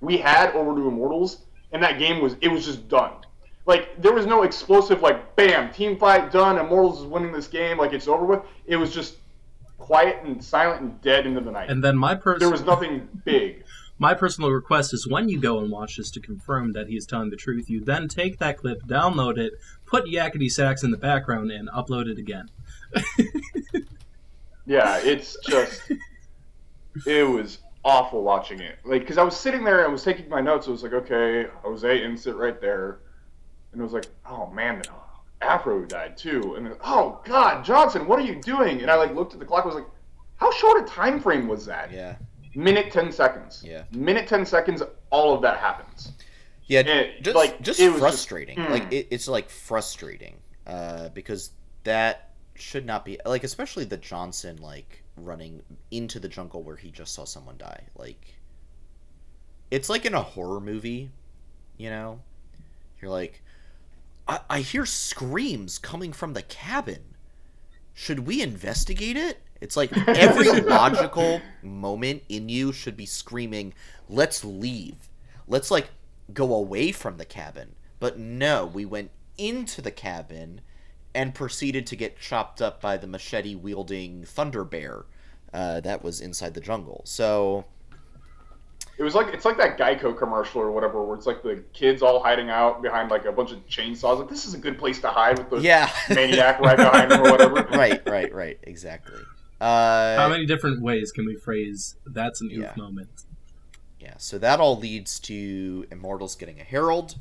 we 0.00 0.16
had 0.16 0.52
over 0.52 0.72
to 0.76 0.86
Immortals, 0.86 1.38
and 1.72 1.82
that 1.82 1.98
game 1.98 2.22
was 2.22 2.36
it 2.40 2.46
was 2.46 2.64
just 2.64 2.88
done. 2.88 3.12
Like 3.66 4.00
there 4.00 4.12
was 4.12 4.24
no 4.24 4.44
explosive 4.44 5.02
like 5.02 5.34
bam 5.34 5.72
team 5.72 5.98
fight 5.98 6.30
done. 6.30 6.56
Immortals 6.56 7.00
is 7.00 7.06
winning 7.06 7.32
this 7.32 7.48
game 7.48 7.78
like 7.78 7.92
it's 7.92 8.06
over 8.06 8.24
with. 8.24 8.40
It 8.66 8.76
was 8.76 8.94
just 8.94 9.16
quiet 9.78 10.22
and 10.24 10.42
silent 10.42 10.82
and 10.82 11.00
dead 11.00 11.26
into 11.26 11.40
the 11.40 11.50
night. 11.50 11.70
And 11.70 11.82
then 11.82 11.96
my 11.96 12.14
person, 12.14 12.40
there 12.40 12.50
was 12.50 12.64
nothing 12.64 13.08
big. 13.24 13.64
my 13.98 14.14
personal 14.14 14.50
request 14.50 14.92
is 14.92 15.08
when 15.08 15.28
you 15.28 15.40
go 15.40 15.58
and 15.58 15.70
watch 15.70 15.96
this 15.96 16.10
to 16.12 16.20
confirm 16.20 16.72
that 16.74 16.88
he 16.88 16.96
is 16.96 17.06
telling 17.06 17.30
the 17.30 17.36
truth, 17.36 17.70
you 17.70 17.80
then 17.80 18.08
take 18.08 18.38
that 18.38 18.58
clip, 18.58 18.82
download 18.84 19.38
it, 19.38 19.54
put 19.86 20.04
Yakety 20.04 20.50
Sax 20.50 20.82
in 20.82 20.90
the 20.90 20.96
background, 20.96 21.50
and 21.50 21.68
upload 21.70 22.08
it 22.08 22.18
again. 22.18 22.50
Yeah, 24.68 25.00
it's 25.02 25.36
just 25.48 25.80
it 27.06 27.26
was 27.26 27.58
awful 27.84 28.22
watching 28.22 28.60
it. 28.60 28.78
Like 28.84 29.00
because 29.00 29.16
I 29.16 29.22
was 29.22 29.34
sitting 29.34 29.64
there 29.64 29.78
and 29.78 29.88
I 29.88 29.90
was 29.90 30.04
taking 30.04 30.28
my 30.28 30.42
notes. 30.42 30.68
I 30.68 30.70
was 30.70 30.82
like, 30.82 30.92
okay, 30.92 31.46
Jose 31.62 32.04
insert 32.04 32.36
right 32.36 32.60
there, 32.60 33.00
and 33.72 33.80
it 33.80 33.82
was 33.82 33.94
like, 33.94 34.06
oh 34.26 34.50
man, 34.50 34.82
Afro 35.40 35.84
died 35.84 36.16
too, 36.16 36.54
and 36.56 36.74
oh 36.84 37.20
god, 37.24 37.64
Johnsun, 37.64 38.06
what 38.06 38.18
are 38.18 38.22
you 38.24 38.40
doing? 38.40 38.80
And 38.82 38.90
I 38.90 38.96
like 38.96 39.14
looked 39.14 39.34
at 39.34 39.38
the 39.38 39.46
clock. 39.46 39.64
I 39.64 39.66
was 39.66 39.76
like, 39.76 39.86
how 40.36 40.50
short 40.52 40.82
a 40.82 40.86
time 40.86 41.20
frame 41.20 41.46
was 41.46 41.64
that? 41.66 41.92
Yeah, 41.92 42.16
Minute 42.54 42.90
ten 42.92 43.12
seconds. 43.12 43.62
Yeah. 43.64 43.84
Minute 43.92 44.26
ten 44.26 44.44
seconds. 44.44 44.82
All 45.10 45.34
of 45.34 45.42
that 45.42 45.58
happens. 45.58 46.12
yeah. 46.66 46.80
It- 46.80 47.22
just 47.22 47.36
like, 47.36 47.60
just 47.62 47.78
was 47.80 47.88
just- 47.88 47.98
frustrating. 48.00 48.56
mm. 48.58 48.68
Like 48.70 48.92
it, 48.92 49.06
it's 49.10 49.28
like 49.28 49.48
frustrating 49.48 50.36
uh, 50.66 51.08
because 51.10 51.50
that 51.84 52.30
should 52.56 52.84
not 52.84 53.04
be 53.04 53.18
like, 53.24 53.44
especially 53.44 53.84
the 53.84 53.98
Johnsun 53.98 54.60
like 54.60 55.02
running 55.16 55.62
into 55.92 56.18
the 56.20 56.28
jungle 56.28 56.62
where 56.62 56.76
he 56.76 56.90
just 56.90 57.14
saw 57.14 57.24
someone 57.24 57.56
die. 57.58 57.82
Like 57.96 58.34
it's 59.70 59.88
like 59.88 60.04
in 60.04 60.14
a 60.14 60.22
horror 60.22 60.60
movie, 60.60 61.10
you 61.76 61.90
know. 61.90 62.20
You're 63.00 63.10
like, 63.12 63.42
I, 64.28 64.40
I 64.48 64.60
hear 64.60 64.86
screams 64.86 65.78
coming 65.78 66.12
from 66.12 66.34
the 66.34 66.42
cabin. 66.42 67.14
Should 67.94 68.20
we 68.20 68.42
investigate 68.42 69.16
it? 69.16 69.40
It's 69.60 69.76
like 69.76 69.96
every 70.06 70.60
logical 70.60 71.40
moment 71.62 72.22
in 72.28 72.48
you 72.48 72.72
should 72.72 72.96
be 72.96 73.06
screaming, 73.06 73.74
let's 74.08 74.44
leave. 74.44 75.08
Let's 75.48 75.70
like 75.70 75.88
go 76.32 76.54
away 76.54 76.92
from 76.92 77.16
the 77.16 77.24
cabin. 77.24 77.74
But 77.98 78.18
no, 78.18 78.66
we 78.66 78.84
went 78.84 79.10
into 79.36 79.82
the 79.82 79.90
cabin 79.90 80.60
and 81.14 81.34
proceeded 81.34 81.86
to 81.88 81.96
get 81.96 82.20
chopped 82.20 82.62
up 82.62 82.80
by 82.80 82.96
the 82.96 83.06
machete 83.06 83.56
wielding 83.56 84.24
Thunder 84.24 84.62
Bear 84.62 85.06
uh, 85.52 85.80
that 85.80 86.04
was 86.04 86.20
inside 86.20 86.54
the 86.54 86.60
jungle. 86.60 87.02
So, 87.04 87.64
It 88.98 89.04
was 89.04 89.14
like 89.14 89.32
it's 89.32 89.44
like 89.44 89.56
that 89.58 89.78
Geico 89.78 90.16
commercial 90.16 90.60
or 90.60 90.72
whatever, 90.72 91.04
where 91.04 91.16
it's 91.16 91.26
like 91.26 91.42
the 91.42 91.62
kids 91.72 92.02
all 92.02 92.20
hiding 92.20 92.50
out 92.50 92.82
behind 92.82 93.10
like 93.10 93.26
a 93.26 93.32
bunch 93.32 93.52
of 93.52 93.64
chainsaws. 93.68 94.18
Like 94.18 94.28
this 94.28 94.44
is 94.44 94.54
a 94.54 94.58
good 94.58 94.76
place 94.78 95.00
to 95.02 95.08
hide 95.08 95.38
with 95.38 95.50
the 95.50 95.58
yeah. 95.58 95.88
maniac 96.10 96.58
right 96.60 96.76
behind 96.76 97.10
them 97.12 97.20
or 97.24 97.30
whatever. 97.30 97.54
right, 97.70 98.02
right, 98.08 98.32
right. 98.34 98.58
Exactly. 98.64 99.20
Uh, 99.60 100.16
How 100.16 100.28
many 100.28 100.46
different 100.46 100.82
ways 100.82 101.12
can 101.12 101.26
we 101.26 101.36
phrase 101.36 101.96
that's 102.06 102.40
an 102.40 102.50
oof 102.52 102.58
Yeah. 102.58 102.72
moment? 102.76 103.08
Yeah, 104.00 104.14
so 104.18 104.38
that 104.38 104.58
all 104.60 104.76
leads 104.76 105.18
to 105.20 105.86
Immortals 105.92 106.34
getting 106.36 106.60
a 106.60 106.64
Herald. 106.64 107.16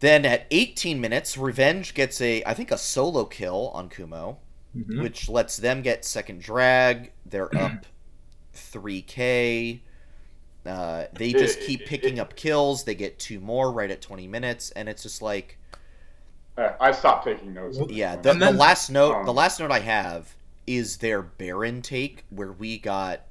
Then 0.00 0.24
at 0.24 0.46
18 0.50 1.00
minutes, 1.00 1.36
Revenge 1.36 1.92
gets 1.94 2.20
a, 2.20 2.42
I 2.44 2.54
think, 2.54 2.70
a 2.70 2.78
solo 2.78 3.24
kill 3.24 3.70
on 3.74 3.88
Kumo, 3.88 4.38
Mhm. 4.76 5.02
which 5.02 5.28
lets 5.28 5.56
them 5.56 5.82
get 5.82 6.04
second 6.04 6.40
drag. 6.42 7.12
They're 7.26 7.54
up 7.56 7.84
3k. 8.54 9.80
Uh, 10.68 11.06
they 11.12 11.32
just 11.32 11.60
keep 11.60 11.86
picking 11.86 12.20
up 12.20 12.36
kills. 12.36 12.84
They 12.84 12.94
get 12.94 13.18
two 13.18 13.40
more 13.40 13.72
right 13.72 13.90
at 13.90 14.02
20 14.02 14.26
minutes, 14.28 14.70
and 14.72 14.88
it's 14.88 15.02
just 15.02 15.22
like, 15.22 15.58
Uh, 16.56 16.72
I 16.80 16.92
stopped 16.92 17.24
taking 17.24 17.54
notes. 17.54 17.78
yeah. 17.88 18.16
The, 18.16 18.22
then- 18.34 18.38
the 18.40 18.52
last 18.52 18.90
note, 18.90 19.14
um, 19.16 19.26
the 19.26 19.32
last 19.32 19.60
note 19.60 19.70
I 19.70 19.80
have 19.80 20.36
is 20.66 20.98
their 20.98 21.22
Baron 21.22 21.82
take, 21.82 22.24
where 22.30 22.52
we 22.52 22.78
got 22.78 23.22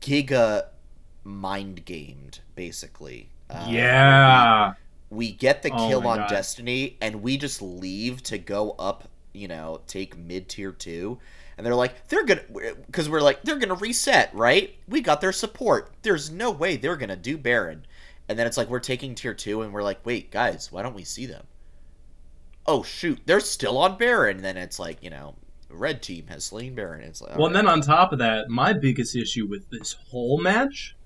Giga 0.00 0.66
mind 1.24 1.84
gamed, 1.84 2.40
basically. 2.54 3.28
Uh, 3.48 3.66
yeah. 3.68 4.72
we 5.10 5.32
get 5.32 5.62
the 5.62 5.70
Oh 5.72 5.88
kill 5.88 6.00
my 6.02 6.10
on 6.12 6.18
God. 6.18 6.28
Destiny, 6.30 6.96
and 7.00 7.22
we 7.22 7.36
just 7.36 7.60
leave 7.60 8.22
to 8.24 8.38
go 8.38 8.72
up 8.78 9.08
you 9.32 9.46
know, 9.46 9.80
take 9.86 10.16
mid 10.16 10.48
tier 10.48 10.72
two, 10.72 11.16
and 11.60 11.66
they're 11.66 11.74
like, 11.74 12.08
they're 12.08 12.24
gonna, 12.24 12.42
because 12.86 13.06
we're 13.10 13.20
like, 13.20 13.42
they're 13.42 13.58
gonna 13.58 13.74
reset, 13.74 14.34
right? 14.34 14.74
We 14.88 15.02
got 15.02 15.20
their 15.20 15.30
support. 15.32 15.92
There's 16.00 16.30
no 16.30 16.50
way 16.50 16.76
they're 16.78 16.96
gonna 16.96 17.16
do 17.16 17.36
Baron, 17.36 17.84
and 18.30 18.38
then 18.38 18.46
it's 18.46 18.56
like 18.56 18.70
we're 18.70 18.80
taking 18.80 19.14
tier 19.14 19.34
two, 19.34 19.60
and 19.60 19.72
we're 19.74 19.82
like, 19.82 20.00
wait, 20.06 20.30
guys, 20.30 20.72
why 20.72 20.82
don't 20.82 20.94
we 20.94 21.04
see 21.04 21.26
them? 21.26 21.46
Oh 22.66 22.82
shoot, 22.82 23.18
they're 23.26 23.40
still 23.40 23.76
on 23.78 23.98
Baron. 23.98 24.36
And 24.36 24.44
then 24.44 24.56
it's 24.56 24.78
like, 24.78 25.02
you 25.02 25.10
know, 25.10 25.34
red 25.68 26.02
team 26.02 26.26
has 26.28 26.44
slain 26.44 26.74
Baron. 26.74 27.02
It's 27.02 27.20
like, 27.20 27.36
well, 27.36 27.46
and 27.46 27.54
then 27.56 27.68
on 27.68 27.80
top 27.80 28.12
of 28.12 28.18
that, 28.20 28.48
my 28.48 28.72
biggest 28.72 29.14
issue 29.14 29.46
with 29.46 29.68
this 29.70 29.96
whole 30.10 30.40
match 30.40 30.96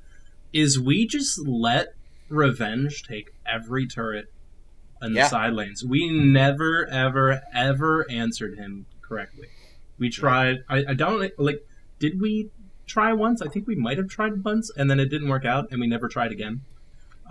is 0.53 0.79
we 0.79 1.07
just 1.07 1.47
let 1.47 1.95
Revenge 2.29 3.03
take 3.03 3.31
every 3.45 3.87
turret 3.87 4.27
in 5.03 5.13
the 5.13 5.19
Yeah. 5.21 5.29
side 5.29 5.53
lanes. 5.53 5.85
We 5.85 6.09
never, 6.11 6.87
ever, 6.87 7.43
ever 7.55 8.07
answered 8.11 8.57
him 8.57 8.87
correctly. 9.03 9.49
We 9.99 10.11
tried. 10.11 10.65
I, 10.69 10.85
I 10.89 10.95
don't 10.95 11.33
like. 11.39 11.65
Did 11.99 12.21
we 12.21 12.51
try 12.87 13.13
once? 13.13 13.41
I 13.41 13.49
think 13.49 13.67
we 13.67 13.77
might 13.77 13.99
have 13.99 14.09
tried 14.09 14.45
once, 14.45 14.71
and 14.77 14.91
then 14.91 15.01
it 15.01 15.07
didn't 15.07 15.29
work 15.29 15.45
out, 15.45 15.69
and 15.71 15.81
we 15.81 15.87
never 15.87 16.09
tried 16.09 16.33
again. 16.33 16.63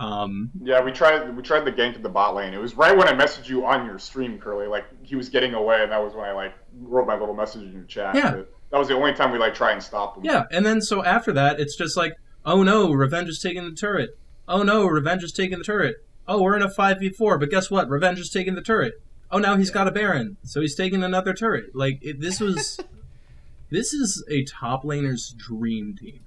Um, 0.00 0.50
Yeah, 0.60 0.82
we 0.82 0.90
tried 0.90 1.36
we 1.36 1.42
tried 1.42 1.64
the 1.64 1.72
gank 1.72 1.94
to 1.94 2.00
the 2.00 2.08
bot 2.08 2.34
lane. 2.34 2.52
It 2.52 2.58
was 2.58 2.74
right 2.74 2.96
when 2.96 3.06
I 3.06 3.12
messaged 3.12 3.48
you 3.48 3.64
on 3.64 3.86
your 3.86 3.98
stream, 3.98 4.38
Curly. 4.38 4.66
Like 4.66 4.86
he 5.02 5.14
was 5.14 5.28
getting 5.28 5.54
away, 5.54 5.82
and 5.82 5.92
that 5.92 6.02
was 6.02 6.14
when 6.14 6.24
I 6.24 6.32
like 6.32 6.54
wrote 6.80 7.06
my 7.06 7.16
little 7.16 7.34
message 7.34 7.62
in 7.62 7.72
your 7.72 7.84
chat. 7.84 8.14
Yeah. 8.14 8.42
That 8.70 8.78
was 8.78 8.88
the 8.88 8.94
only 8.94 9.12
time 9.12 9.30
we 9.30 9.38
like 9.38 9.54
try 9.54 9.70
and 9.72 9.80
stop 9.82 10.16
them. 10.16 10.24
Yeah, 10.24 10.44
and 10.50 10.66
then 10.66 10.80
so 10.80 11.04
after 11.04 11.32
that, 11.34 11.60
it's 11.60 11.76
just 11.76 11.96
like, 11.96 12.14
oh 12.44 12.64
no, 12.64 12.90
Revenge 12.90 13.28
is 13.28 13.38
taking 13.38 13.64
the 13.64 13.74
turret. 13.74 14.18
Oh 14.48 14.62
no, 14.62 14.86
Revenge 14.86 15.22
is 15.22 15.32
taking 15.32 15.58
the 15.58 15.64
turret. 15.64 15.96
Oh, 16.26 16.42
we're 16.42 16.56
in 16.56 16.62
a 16.62 16.70
five 16.70 16.98
v 16.98 17.10
four, 17.10 17.38
but 17.38 17.50
guess 17.50 17.70
what? 17.70 17.88
Revenge 17.88 18.18
is 18.18 18.30
taking 18.30 18.56
the 18.56 18.62
turret. 18.62 18.94
Oh, 19.34 19.38
now 19.38 19.56
he's 19.56 19.72
got 19.72 19.88
a 19.88 19.90
Baron, 19.90 20.36
so 20.44 20.60
he's 20.60 20.76
taking 20.76 21.02
another 21.02 21.34
turret. 21.34 21.74
Like 21.74 21.98
it, 22.02 22.20
this 22.20 22.38
was, 22.38 22.78
this 23.68 23.92
is 23.92 24.24
a 24.30 24.44
top 24.44 24.84
laner's 24.84 25.34
dream 25.36 25.96
team. 25.96 26.20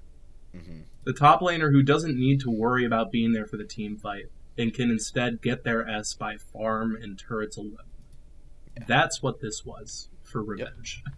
Mhm. 0.54 0.82
The 1.04 1.14
top 1.14 1.40
laner 1.40 1.72
who 1.72 1.82
doesn't 1.82 2.18
need 2.18 2.40
to 2.40 2.50
worry 2.50 2.84
about 2.84 3.10
being 3.10 3.32
there 3.32 3.46
for 3.46 3.56
the 3.56 3.64
team 3.64 3.96
fight 3.96 4.26
and 4.58 4.74
can 4.74 4.90
instead 4.90 5.40
get 5.40 5.64
their 5.64 5.88
S 5.88 6.12
by 6.12 6.36
farm 6.36 6.98
and 7.00 7.18
turrets 7.18 7.56
alone. 7.56 7.78
That's 8.86 9.22
what 9.22 9.40
this 9.40 9.64
was 9.64 10.10
for 10.22 10.42
Revenge. 10.42 11.02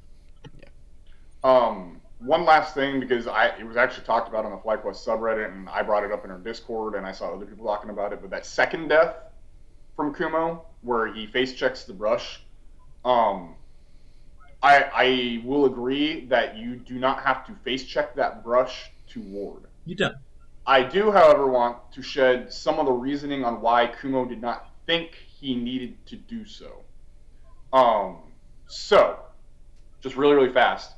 Um, 1.42 2.02
one 2.18 2.44
last 2.44 2.74
thing 2.74 3.00
because 3.00 3.26
I 3.26 3.46
it 3.58 3.64
was 3.66 3.78
actually 3.78 4.04
talked 4.04 4.28
about 4.28 4.44
on 4.44 4.50
the 4.50 4.58
FlyQuest 4.58 5.06
subreddit, 5.06 5.50
and 5.50 5.70
I 5.70 5.80
brought 5.80 6.04
it 6.04 6.12
up 6.12 6.22
in 6.22 6.30
our 6.30 6.36
Discord, 6.36 6.94
and 6.94 7.06
I 7.06 7.12
saw 7.12 7.34
other 7.34 7.46
people 7.46 7.64
talking 7.64 7.88
about 7.88 8.12
it. 8.12 8.20
But 8.20 8.28
that 8.28 8.44
second 8.44 8.88
death 8.88 9.16
from 9.96 10.14
Kumo, 10.14 10.66
where 10.82 11.12
he 11.12 11.26
face 11.26 11.52
checks 11.52 11.84
the 11.84 11.92
brush, 11.92 12.40
um, 13.04 13.54
I 14.62 14.82
I 14.94 15.42
will 15.44 15.66
agree 15.66 16.26
that 16.26 16.56
you 16.56 16.76
do 16.76 16.98
not 16.98 17.22
have 17.22 17.46
to 17.46 17.54
face 17.64 17.84
check 17.84 18.14
that 18.16 18.44
brush 18.44 18.90
to 19.08 19.20
ward. 19.20 19.64
You 19.84 19.94
don't. 19.94 20.16
I 20.66 20.82
do, 20.82 21.10
however, 21.10 21.46
want 21.46 21.92
to 21.92 22.02
shed 22.02 22.52
some 22.52 22.78
of 22.78 22.86
the 22.86 22.92
reasoning 22.92 23.44
on 23.44 23.60
why 23.60 23.86
Kumo 23.86 24.24
did 24.26 24.40
not 24.40 24.70
think 24.86 25.14
he 25.14 25.54
needed 25.54 25.96
to 26.06 26.16
do 26.16 26.44
so. 26.44 26.84
Um, 27.72 28.18
so, 28.66 29.18
just 30.00 30.16
really, 30.16 30.34
really 30.34 30.52
fast. 30.52 30.92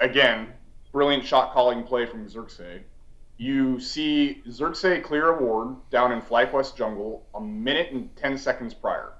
Again, 0.00 0.48
brilliant 0.92 1.24
shot 1.24 1.52
calling 1.52 1.84
play 1.84 2.06
from 2.06 2.28
Xerxes. 2.28 2.82
You 3.38 3.80
see 3.80 4.42
Xerxe 4.46 5.02
clear 5.02 5.30
a 5.30 5.42
ward 5.42 5.76
down 5.90 6.12
in 6.12 6.20
FlyQuest 6.20 6.76
jungle 6.76 7.24
a 7.34 7.40
minute 7.40 7.92
and 7.92 8.14
10 8.16 8.36
seconds 8.36 8.74
prior. 8.74 9.12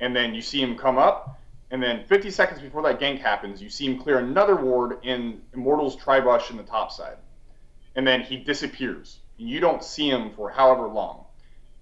And 0.00 0.16
then 0.16 0.34
you 0.34 0.40
see 0.40 0.62
him 0.62 0.76
come 0.76 0.96
up, 0.96 1.38
and 1.70 1.82
then 1.82 2.04
50 2.04 2.30
seconds 2.30 2.62
before 2.62 2.82
that 2.82 2.98
gank 2.98 3.20
happens, 3.20 3.60
you 3.60 3.68
see 3.68 3.84
him 3.84 3.98
clear 3.98 4.18
another 4.18 4.56
ward 4.56 4.98
in 5.02 5.42
Immortal's 5.52 5.96
Tribush 5.96 6.50
in 6.50 6.56
the 6.56 6.62
top 6.62 6.90
side 6.90 7.18
and 7.94 8.06
then 8.06 8.22
he 8.22 8.36
disappears. 8.36 9.18
And 9.38 9.48
You 9.48 9.60
don't 9.60 9.82
see 9.82 10.08
him 10.08 10.30
for 10.30 10.50
however 10.50 10.86
long. 10.86 11.24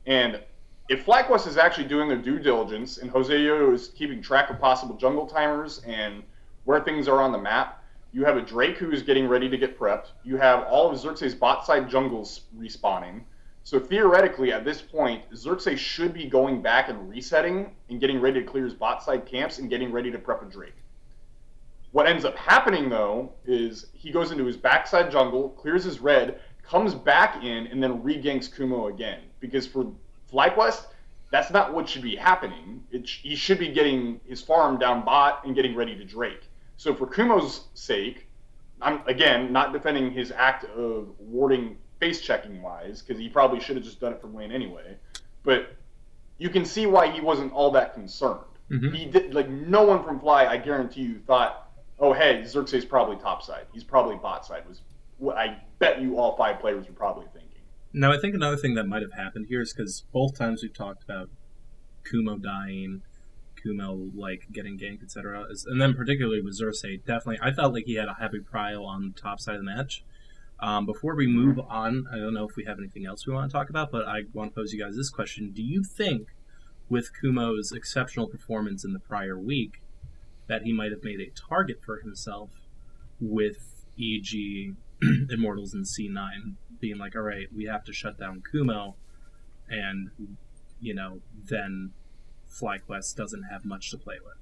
And 0.06 0.40
if 0.88 1.04
FlyQuest 1.04 1.46
is 1.46 1.56
actually 1.56 1.86
doing 1.86 2.08
their 2.08 2.18
due 2.18 2.38
diligence 2.38 2.98
and 2.98 3.10
Jose 3.10 3.34
is 3.34 3.88
keeping 3.88 4.22
track 4.22 4.50
of 4.50 4.58
possible 4.58 4.96
jungle 4.96 5.26
timers 5.26 5.82
and 5.86 6.22
where 6.64 6.80
things 6.80 7.08
are 7.08 7.20
on 7.20 7.32
the 7.32 7.38
map, 7.38 7.77
you 8.12 8.24
have 8.24 8.36
a 8.36 8.42
Drake 8.42 8.78
who 8.78 8.90
is 8.90 9.02
getting 9.02 9.28
ready 9.28 9.48
to 9.48 9.58
get 9.58 9.78
prepped. 9.78 10.08
You 10.24 10.36
have 10.36 10.64
all 10.64 10.90
of 10.90 10.98
Xerxes' 10.98 11.34
bot 11.34 11.66
side 11.66 11.90
jungles 11.90 12.42
respawning. 12.58 13.22
So 13.64 13.78
theoretically, 13.78 14.50
at 14.50 14.64
this 14.64 14.80
point, 14.80 15.24
Xerxes 15.36 15.78
should 15.78 16.14
be 16.14 16.26
going 16.26 16.62
back 16.62 16.88
and 16.88 17.10
resetting 17.10 17.74
and 17.90 18.00
getting 18.00 18.20
ready 18.20 18.40
to 18.40 18.46
clear 18.46 18.64
his 18.64 18.72
bot 18.72 19.02
side 19.02 19.26
camps 19.26 19.58
and 19.58 19.68
getting 19.68 19.92
ready 19.92 20.10
to 20.10 20.18
prep 20.18 20.42
a 20.42 20.46
Drake. 20.46 20.76
What 21.92 22.06
ends 22.06 22.24
up 22.24 22.36
happening 22.36 22.88
though 22.88 23.32
is 23.46 23.86
he 23.92 24.10
goes 24.10 24.30
into 24.30 24.44
his 24.44 24.56
backside 24.56 25.10
jungle, 25.10 25.50
clears 25.50 25.84
his 25.84 26.00
red, 26.00 26.40
comes 26.62 26.94
back 26.94 27.42
in, 27.44 27.66
and 27.66 27.82
then 27.82 28.02
reganks 28.02 28.54
Kumo 28.54 28.88
again. 28.88 29.20
Because 29.40 29.66
for 29.66 29.92
FlyQuest, 30.32 30.86
that's 31.30 31.50
not 31.50 31.74
what 31.74 31.88
should 31.88 32.02
be 32.02 32.16
happening. 32.16 32.82
Sh- 33.04 33.20
he 33.22 33.36
should 33.36 33.58
be 33.58 33.68
getting 33.68 34.20
his 34.26 34.40
farm 34.42 34.78
down 34.78 35.04
bot 35.04 35.44
and 35.44 35.54
getting 35.54 35.74
ready 35.74 35.96
to 35.96 36.04
Drake. 36.04 36.47
So 36.78 36.94
for 36.94 37.06
Kumo's 37.06 37.66
sake, 37.74 38.28
I'm 38.80 39.00
again 39.06 39.52
not 39.52 39.72
defending 39.72 40.10
his 40.12 40.30
act 40.30 40.64
of 40.64 41.08
warding 41.18 41.76
face 42.00 42.20
checking 42.20 42.62
wise 42.62 43.02
because 43.02 43.20
he 43.20 43.28
probably 43.28 43.60
should 43.60 43.76
have 43.76 43.84
just 43.84 44.00
done 44.00 44.12
it 44.12 44.20
from 44.20 44.34
lane 44.34 44.52
anyway. 44.52 44.96
But 45.42 45.74
you 46.38 46.48
can 46.48 46.64
see 46.64 46.86
why 46.86 47.10
he 47.10 47.20
wasn't 47.20 47.52
all 47.52 47.72
that 47.72 47.94
concerned. 47.94 48.44
Mhm. 48.70 48.94
He 48.94 49.06
did 49.06 49.34
like 49.34 49.48
no 49.48 49.82
one 49.84 50.04
from 50.04 50.20
Fly, 50.20 50.46
I 50.46 50.56
guarantee 50.56 51.02
you, 51.02 51.18
thought, 51.26 51.68
oh 51.98 52.12
hey, 52.12 52.44
Xerxes 52.44 52.84
probably 52.84 53.16
top 53.16 53.42
side. 53.42 53.66
He's 53.72 53.84
probably 53.84 54.16
bot 54.16 54.46
side. 54.46 54.66
Was 54.68 54.82
what 55.18 55.36
I 55.36 55.60
bet 55.80 56.00
you 56.00 56.16
all 56.16 56.36
five 56.36 56.60
players 56.60 56.86
were 56.86 56.92
probably 56.92 57.26
thinking. 57.32 57.48
Now, 57.92 58.12
I 58.12 58.18
think 58.20 58.34
another 58.34 58.56
thing 58.56 58.74
that 58.74 58.84
might 58.84 59.02
have 59.02 59.14
happened 59.14 59.46
here 59.48 59.62
is 59.62 59.72
because 59.72 60.04
both 60.12 60.36
times 60.38 60.62
we've 60.62 60.72
talked 60.72 61.02
about 61.02 61.28
Kumo 62.08 62.36
dying, 62.36 63.02
Kumo 63.62 64.10
like 64.14 64.46
getting 64.52 64.78
ganked, 64.78 65.02
etc., 65.02 65.46
and 65.66 65.80
then 65.80 65.94
particularly 65.94 66.40
with 66.40 66.54
Xerxes, 66.54 67.00
definitely, 67.06 67.38
I 67.42 67.52
felt 67.52 67.72
like 67.74 67.84
he 67.84 67.94
had 67.94 68.08
a 68.08 68.14
heavy 68.14 68.40
prio 68.40 68.84
on 68.84 69.12
the 69.14 69.20
top 69.20 69.40
side 69.40 69.56
of 69.56 69.60
the 69.60 69.64
match. 69.64 70.04
Um, 70.60 70.86
before 70.86 71.14
we 71.14 71.26
move 71.26 71.60
on, 71.60 72.06
I 72.12 72.16
don't 72.16 72.34
know 72.34 72.48
if 72.48 72.56
we 72.56 72.64
have 72.64 72.78
anything 72.78 73.06
else 73.06 73.26
we 73.26 73.32
want 73.32 73.50
to 73.50 73.56
talk 73.56 73.70
about, 73.70 73.92
but 73.92 74.06
I 74.06 74.22
want 74.32 74.50
to 74.50 74.54
pose 74.54 74.72
you 74.72 74.82
guys 74.82 74.96
this 74.96 75.10
question: 75.10 75.52
Do 75.52 75.62
you 75.62 75.82
think, 75.84 76.28
with 76.88 77.10
Kumo's 77.20 77.72
exceptional 77.72 78.26
performance 78.26 78.84
in 78.84 78.92
the 78.92 78.98
prior 78.98 79.38
week, 79.38 79.82
that 80.48 80.62
he 80.62 80.72
might 80.72 80.90
have 80.90 81.04
made 81.04 81.20
a 81.20 81.30
target 81.30 81.80
for 81.84 81.98
himself 82.00 82.50
with 83.20 83.84
EG 84.00 84.74
Immortals 85.30 85.74
and 85.74 85.84
C9 85.84 86.54
being 86.80 86.98
like, 86.98 87.14
all 87.14 87.22
right, 87.22 87.46
we 87.54 87.64
have 87.64 87.84
to 87.84 87.92
shut 87.92 88.18
down 88.18 88.42
Kumo, 88.50 88.96
and 89.68 90.10
you 90.80 90.94
know, 90.94 91.20
then 91.48 91.92
FlyQuest 92.50 93.16
doesn't 93.16 93.44
have 93.44 93.64
much 93.64 93.90
to 93.90 93.98
play 93.98 94.16
with. 94.24 94.34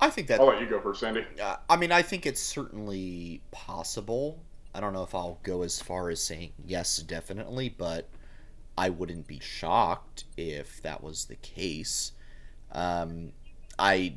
I 0.00 0.10
think 0.10 0.28
that 0.28 0.40
I'll 0.40 0.46
let 0.46 0.60
you 0.60 0.68
go 0.68 0.80
first, 0.80 1.00
Sandy. 1.00 1.24
Uh, 1.42 1.56
I 1.68 1.76
mean, 1.76 1.90
I 1.90 2.02
think 2.02 2.24
it's 2.24 2.40
certainly 2.40 3.42
possible. 3.50 4.40
I 4.74 4.80
don't 4.80 4.92
know 4.92 5.02
if 5.02 5.14
I'll 5.14 5.40
go 5.42 5.62
as 5.62 5.80
far 5.80 6.08
as 6.08 6.22
saying 6.22 6.52
yes, 6.64 6.98
definitely, 6.98 7.68
but 7.68 8.08
I 8.76 8.90
wouldn't 8.90 9.26
be 9.26 9.40
shocked 9.40 10.24
if 10.36 10.80
that 10.82 11.02
was 11.02 11.24
the 11.24 11.36
case. 11.36 12.12
Um, 12.70 13.32
I 13.78 14.14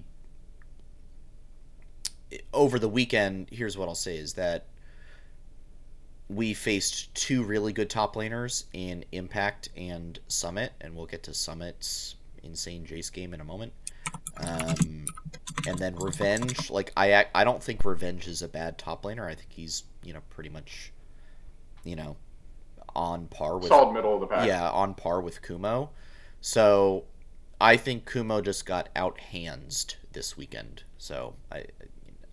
over 2.54 2.80
the 2.80 2.88
weekend, 2.88 3.50
here's 3.52 3.78
what 3.78 3.90
I'll 3.90 3.96
say 3.96 4.18
is 4.18 4.34
that 4.34 4.68
we 6.34 6.54
faced 6.54 7.14
two 7.14 7.44
really 7.44 7.74
good 7.74 7.90
top 7.90 8.16
laners 8.16 8.66
in 8.74 9.04
Impact 9.12 9.70
and 9.76 10.20
Summit, 10.28 10.72
and 10.80 10.96
we'll 10.96 11.06
get 11.06 11.24
to 11.24 11.34
Summit's 11.34 12.16
insane 12.44 12.86
Jace 12.86 13.12
game 13.12 13.34
in 13.34 13.42
a 13.42 13.44
moment. 13.44 13.74
Um, 14.38 15.06
and 15.68 15.78
then 15.78 15.96
Revenge, 15.96 16.70
like 16.70 16.92
I 16.96 17.26
I 17.36 17.44
don't 17.44 17.62
think 17.62 17.84
Revenge 17.84 18.28
is 18.28 18.42
a 18.42 18.48
bad 18.48 18.78
top 18.78 19.04
laner. 19.04 19.26
I 19.26 19.36
think 19.36 19.50
he's 19.50 19.84
you 20.04 20.14
know 20.14 20.22
pretty 20.30 20.50
much, 20.50 20.92
you 21.84 21.96
know, 21.96 22.16
on 22.96 23.28
par 23.28 23.58
with 23.58 23.68
Solid 23.68 23.94
middle 23.94 24.16
of 24.16 24.22
the 24.22 24.28
pack. 24.28 24.48
yeah 24.48 24.70
on 24.70 24.94
par 24.94 25.22
with 25.22 25.42
Kumo. 25.42 25.90
So 26.40 27.04
I 27.60 27.78
think 27.78 28.10
Kumo 28.10 28.42
just 28.42 28.66
got 28.66 28.90
out 28.96 29.20
handsed 29.20 29.96
this 30.14 30.36
weekend. 30.38 30.84
So 30.98 31.36
I, 31.52 31.66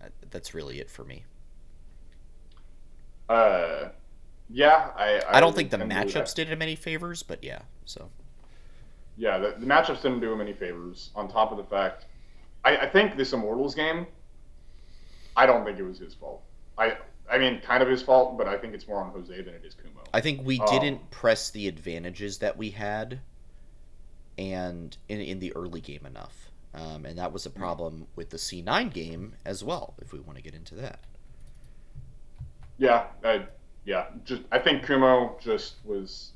I 0.01 0.07
that's 0.31 0.53
really 0.53 0.79
it 0.79 0.89
for 0.89 1.03
me. 1.03 1.25
Uh, 3.29 3.89
yeah, 4.49 4.89
I. 4.97 5.21
I, 5.29 5.39
don't 5.39 5.55
think 5.55 5.69
the 5.69 5.77
tend 5.77 5.91
to 5.91 5.95
do 5.95 6.01
that. 6.01 6.07
matchups 6.07 6.33
did 6.33 6.47
him 6.47 6.61
any 6.61 6.75
favors, 6.75 7.21
but 7.23 7.43
yeah. 7.43 7.61
So 7.85 8.09
Yeah, 9.17 9.37
the, 9.37 9.55
the 9.59 9.65
matchups 9.65 10.01
didn't 10.01 10.19
do 10.19 10.33
him 10.33 10.41
any 10.41 10.53
favors. 10.53 11.11
On 11.15 11.29
top 11.29 11.51
of 11.51 11.57
the 11.57 11.63
fact, 11.63 12.07
I, 12.65 12.77
I 12.77 12.89
think 12.89 13.15
this 13.15 13.31
Immortals 13.33 13.75
game, 13.75 14.07
I 15.35 15.45
don't 15.45 15.63
think 15.63 15.77
it 15.77 15.83
was 15.83 15.99
his 15.99 16.15
fault. 16.15 16.41
I 16.77 16.97
I 17.31 17.37
mean, 17.37 17.61
kind 17.61 17.83
of 17.83 17.89
his 17.89 18.01
fault, 18.01 18.37
but 18.37 18.47
I 18.47 18.57
think 18.57 18.73
it's 18.73 18.87
more 18.87 19.03
on 19.03 19.11
Jose 19.11 19.35
than 19.41 19.53
it 19.53 19.63
is 19.63 19.75
Kumo. 19.75 20.01
I 20.13 20.21
think 20.21 20.41
we 20.43 20.59
Um, 20.59 20.65
didn't 20.67 21.11
press 21.11 21.51
the 21.51 21.67
advantages 21.67 22.39
that 22.39 22.57
we 22.57 22.71
had 22.71 23.19
and 24.39 24.97
in, 25.09 25.19
in 25.19 25.39
the 25.39 25.53
early 25.55 25.81
game 25.81 26.05
enough. 26.05 26.49
Um, 26.73 27.05
and 27.05 27.17
that 27.17 27.33
was 27.33 27.45
a 27.45 27.49
problem 27.49 28.07
with 28.15 28.29
the 28.29 28.37
C9 28.37 28.93
game 28.93 29.35
as 29.45 29.63
well, 29.63 29.95
if 30.01 30.13
we 30.13 30.19
want 30.19 30.37
to 30.37 30.43
get 30.43 30.53
into 30.53 30.75
that. 30.75 30.99
Yeah, 32.79 33.05
I, 33.23 33.45
yeah. 33.85 34.07
Just 34.25 34.41
I 34.51 34.57
think 34.57 34.85
Kumo 34.85 35.37
just 35.39 35.75
was. 35.85 36.31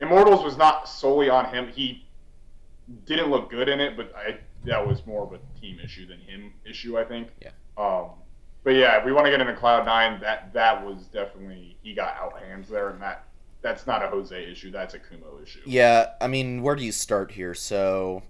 Immortals 0.00 0.44
was 0.44 0.56
not 0.56 0.88
solely 0.88 1.30
on 1.30 1.46
him. 1.46 1.68
He 1.68 2.06
didn't 3.06 3.30
look 3.30 3.50
good 3.50 3.68
in 3.68 3.80
it, 3.80 3.96
but 3.96 4.14
I 4.14 4.38
that 4.64 4.86
was 4.86 5.04
more 5.06 5.24
of 5.24 5.32
a 5.32 5.60
team 5.60 5.80
issue 5.82 6.06
than 6.06 6.20
him 6.20 6.52
issue. 6.64 6.98
I 6.98 7.04
think. 7.04 7.28
Yeah. 7.40 7.50
Um, 7.76 8.10
but 8.62 8.70
yeah, 8.70 8.98
if 8.98 9.04
we 9.04 9.12
want 9.12 9.26
to 9.26 9.30
get 9.30 9.40
into 9.40 9.54
Cloud 9.54 9.86
Nine, 9.86 10.20
that 10.20 10.52
that 10.52 10.84
was 10.84 11.04
definitely 11.06 11.76
he 11.82 11.94
got 11.94 12.14
out 12.16 12.38
hands 12.40 12.68
there, 12.68 12.90
and 12.90 13.00
that 13.00 13.24
that's 13.62 13.86
not 13.86 14.04
a 14.04 14.08
Jose 14.08 14.50
issue. 14.50 14.70
That's 14.70 14.94
a 14.94 14.98
Kumo 14.98 15.40
issue. 15.42 15.60
Yeah, 15.64 16.10
I 16.20 16.28
mean, 16.28 16.62
where 16.62 16.76
do 16.76 16.84
you 16.84 16.92
start 16.92 17.30
here? 17.32 17.54
So 17.54 18.22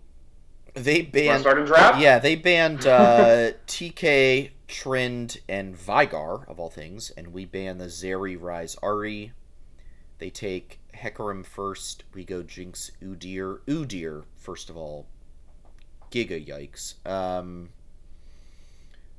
they 0.75 1.03
banned. 1.03 1.41
start 1.41 1.59
in 1.59 1.65
draft? 1.65 2.01
Yeah, 2.01 2.19
they 2.19 2.37
banned 2.37 2.87
uh, 2.87 3.53
TK, 3.67 4.51
Trind, 4.69 5.39
and 5.49 5.77
Veigar 5.77 6.49
of 6.49 6.59
all 6.59 6.71
things, 6.71 7.11
and 7.11 7.33
we 7.33 7.45
ban 7.45 7.79
the 7.79 7.87
Zeri, 7.87 8.39
Ryze, 8.39 8.79
Ahri. 8.81 9.33
They 10.19 10.31
take 10.31 10.81
Hecarim 10.95 11.45
first. 11.45 12.05
We 12.15 12.25
go 12.25 12.43
Jinx, 12.43 12.91
Udyr, 13.03 13.59
Udyr 13.67 14.25
first 14.37 14.71
of 14.71 14.77
all. 14.77 15.07
Giga 16.11 16.47
yikes. 16.47 16.95
Um, 17.07 17.71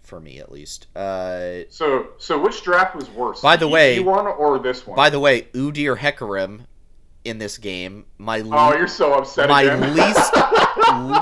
for 0.02 0.20
me 0.20 0.40
at 0.40 0.52
least. 0.52 0.88
Uh, 0.96 1.64
So 1.70 2.10
so 2.18 2.40
which 2.40 2.64
draft 2.64 2.96
was 2.96 3.10
worse? 3.10 3.42
By 3.42 3.58
the 3.58 3.68
way- 3.68 4.00
one 4.00 4.28
or 4.28 4.58
this 4.60 4.88
one? 4.88 4.96
by 4.96 5.10
the 5.10 5.20
way, 5.20 5.44
Udyr 5.54 5.98
Hecarim 5.98 6.62
in 7.26 7.40
this 7.40 7.58
game, 7.58 8.06
my 8.18 8.40
oh, 8.40 8.70
le- 8.70 8.78
you're 8.78 8.88
so 8.88 9.14
upset. 9.14 9.50
my 9.50 9.76
least 9.76 10.34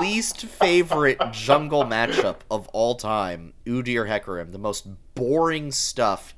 least 0.00 0.42
favorite 0.42 1.18
jungle 1.32 1.84
matchup 1.84 2.36
of 2.50 2.68
all 2.68 2.94
time, 2.94 3.54
Udyr 3.66 4.06
Hecarim, 4.06 4.52
the 4.52 4.58
most 4.58 4.86
boring 5.14 5.72
stuff 5.72 6.34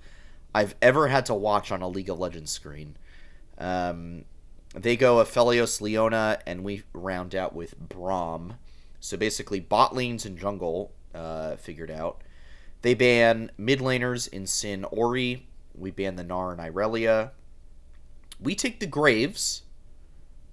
I've 0.55 0.75
ever 0.81 1.09
had 1.09 1.27
to 1.27 1.35
watch 1.35 1.71
on 1.71 1.83
a 1.83 1.89
League 1.89 2.09
of 2.09 2.19
Legends 2.19 2.51
screen. 2.51 2.97
Um, 3.59 4.25
they 4.75 4.97
go 4.97 5.17
Aphelios 5.17 5.81
Leona, 5.81 6.39
and 6.47 6.63
we 6.63 6.83
round 6.93 7.35
out 7.35 7.55
with 7.55 7.79
Braum. 7.79 8.57
So 9.01 9.17
basically, 9.17 9.61
bot 9.61 9.95
lanes 9.95 10.25
and 10.25 10.39
jungle 10.39 10.93
uh, 11.15 11.57
figured 11.57 11.91
out. 11.91 12.23
They 12.83 12.95
ban 12.95 13.51
mid 13.59 13.81
laners 13.81 14.29
in 14.29 14.47
Sin 14.47 14.85
Ori. 14.85 15.47
We 15.75 15.91
ban 15.91 16.17
the 16.17 16.25
Gnar 16.25 16.53
and 16.53 16.61
Irelia. 16.61 17.31
We 18.41 18.55
take 18.55 18.81
the 18.81 18.87
Graves 18.87 19.63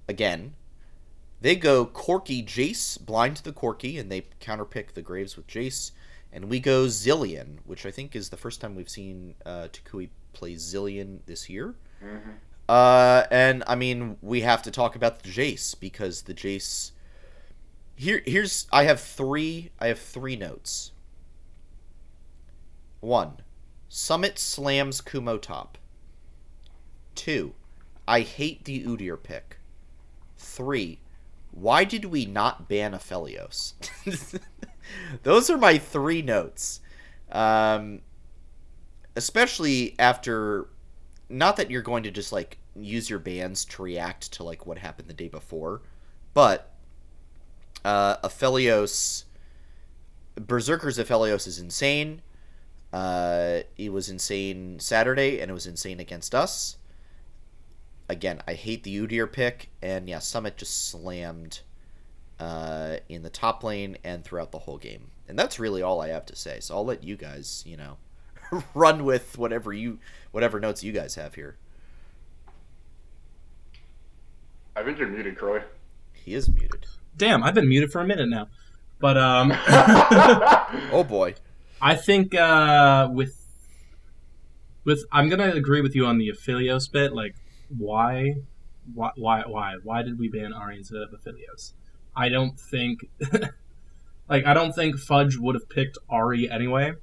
again. 0.08 0.54
They 1.42 1.56
go 1.56 1.86
Corki 1.86 2.46
Jace, 2.46 3.04
blind 3.04 3.38
to 3.38 3.44
the 3.44 3.52
Corki, 3.52 4.00
and 4.00 4.10
they 4.12 4.22
counterpick 4.40 4.94
the 4.94 5.02
Graves 5.02 5.36
with 5.36 5.48
Jace. 5.48 5.92
And 6.32 6.46
we 6.46 6.60
go 6.60 6.86
Zilean, 6.86 7.58
which 7.66 7.86
I 7.86 7.92
think 7.92 8.16
is 8.16 8.30
the 8.30 8.38
first 8.38 8.62
time 8.62 8.76
we've 8.76 8.90
seen 8.90 9.36
uh, 9.46 9.68
Toucouille 9.72 10.10
play 10.32 10.56
Zilean 10.56 11.20
this 11.26 11.50
year. 11.50 11.76
Mhm. 12.04 12.36
Uh, 12.70 13.26
and 13.30 13.64
I 13.68 13.76
mean, 13.76 14.18
we 14.22 14.42
have 14.42 14.64
to 14.64 14.72
talk 14.72 14.96
about 14.96 15.22
the 15.22 15.30
Jace 15.30 15.78
because 15.80 16.24
the 16.24 16.34
Jace. 16.34 16.92
Here, 17.96 18.24
here's 18.26 18.66
I 18.72 18.84
have 18.86 19.00
three. 19.02 19.72
I 19.80 19.88
have 19.88 20.00
three 20.00 20.36
notes. 20.36 20.92
One, 23.02 23.42
Summit 23.90 24.40
slams 24.40 25.02
Kumo 25.02 25.38
top. 25.38 25.78
Two, 27.16 27.54
I 28.08 28.22
hate 28.22 28.66
the 28.66 28.84
Udyr 28.84 29.22
pick. 29.22 29.58
Three, 30.38 31.00
why 31.52 31.84
did 31.84 32.06
we 32.06 32.26
not 32.26 32.68
ban 32.68 32.94
Aphelios? 32.94 33.74
Those 35.24 35.50
are 35.50 35.58
my 35.58 35.78
three 35.78 36.22
notes. 36.22 36.82
Um, 37.32 38.02
especially 39.16 39.96
after 40.00 40.68
not 41.30 41.56
that 41.58 41.72
you're 41.72 41.82
going 41.82 42.04
to 42.04 42.12
just 42.12 42.32
like 42.32 42.58
use 42.76 43.10
your 43.10 43.20
bans 43.20 43.66
to 43.66 43.82
react 43.82 44.32
to 44.34 44.44
like 44.44 44.66
what 44.66 44.78
happened 44.78 45.08
the 45.08 45.14
day 45.14 45.28
before, 45.28 45.82
but 46.34 46.74
uh, 47.86 48.18
Aphelios, 48.18 49.26
Berserker's 50.36 50.98
Aphelios 50.98 51.48
is 51.48 51.60
insane. 51.60 52.22
Uh, 52.92 53.62
it 53.78 53.92
was 53.92 54.10
insane 54.10 54.80
Saturday, 54.80 55.40
and 55.40 55.50
it 55.50 55.54
was 55.54 55.66
insane 55.66 56.00
against 56.00 56.36
us. 56.36 56.78
Again, 58.14 58.42
I 58.48 58.54
hate 58.54 58.84
the 58.84 58.96
Udyr 58.96 59.30
pick, 59.30 59.72
and 59.82 60.08
yeah, 60.08 60.20
Summit 60.20 60.56
just 60.56 60.88
slammed 60.88 61.62
uh, 62.40 62.98
in 63.10 63.24
the 63.24 63.30
top 63.32 63.64
lane 63.64 63.98
and 64.04 64.24
throughout 64.24 64.52
the 64.52 64.60
whole 64.60 64.78
game, 64.78 65.10
and 65.28 65.38
that's 65.38 65.58
really 65.58 65.82
all 65.82 66.00
I 66.00 66.10
have 66.10 66.28
to 66.28 66.36
say. 66.36 66.60
So 66.60 66.76
I'll 66.76 66.86
let 66.86 67.04
you 67.04 67.18
guys, 67.18 67.64
you 67.66 67.76
know, 67.76 67.98
run 68.76 69.04
with 69.04 69.36
whatever 69.40 69.74
you 69.74 69.98
whatever 70.32 70.60
notes 70.60 70.84
you 70.84 70.92
guys 70.92 71.16
have 71.16 71.34
here. 71.34 71.58
I 74.76 74.84
think 74.84 75.00
you're 75.00 75.08
muted, 75.08 75.36
Croy. 75.36 75.64
He 76.14 76.36
is 76.36 76.48
muted. 76.48 76.86
Damn, 77.18 77.44
I've 77.44 77.56
been 77.56 77.68
muted 77.68 77.92
for 77.92 78.00
a 78.00 78.06
minute 78.06 78.30
now. 78.30 78.48
But 79.00 79.18
um, 79.18 79.52
Oh 80.92 81.04
boy. 81.04 81.34
I 81.82 81.96
think 81.96 82.36
uh, 82.36 83.10
with 83.12 83.44
with 84.84 85.04
I'm 85.12 85.30
gonna 85.30 85.50
agree 85.50 85.82
with 85.82 85.96
you 85.96 86.06
on 86.06 86.20
the 86.20 86.30
Aphelios 86.30 86.92
bit. 86.92 87.12
Like, 87.12 87.36
why, 87.78 88.36
why, 88.94 89.12
why, 89.16 89.76
why, 89.84 90.04
did 90.04 90.20
we 90.20 90.28
ban 90.30 90.52
Ahri 90.54 90.78
instead 90.78 91.02
of 91.02 91.12
Aphelios? 91.12 91.74
I 92.16 92.30
don't 92.30 92.60
think, 92.60 93.10
like, 94.30 94.46
I 94.46 94.54
don't 94.54 94.74
think 94.74 94.98
Fudge 94.98 95.38
would 95.38 95.56
have 95.56 95.70
picked 95.70 95.98
Ahri 96.10 96.52
anyway. 96.52 96.94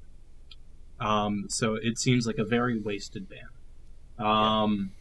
Um, 1.00 1.46
so 1.48 1.74
it 1.74 1.98
seems 1.98 2.26
like 2.26 2.38
a 2.38 2.44
very 2.44 2.78
wasted 2.78 3.28
ban. 3.28 4.26
Um, 4.26 4.92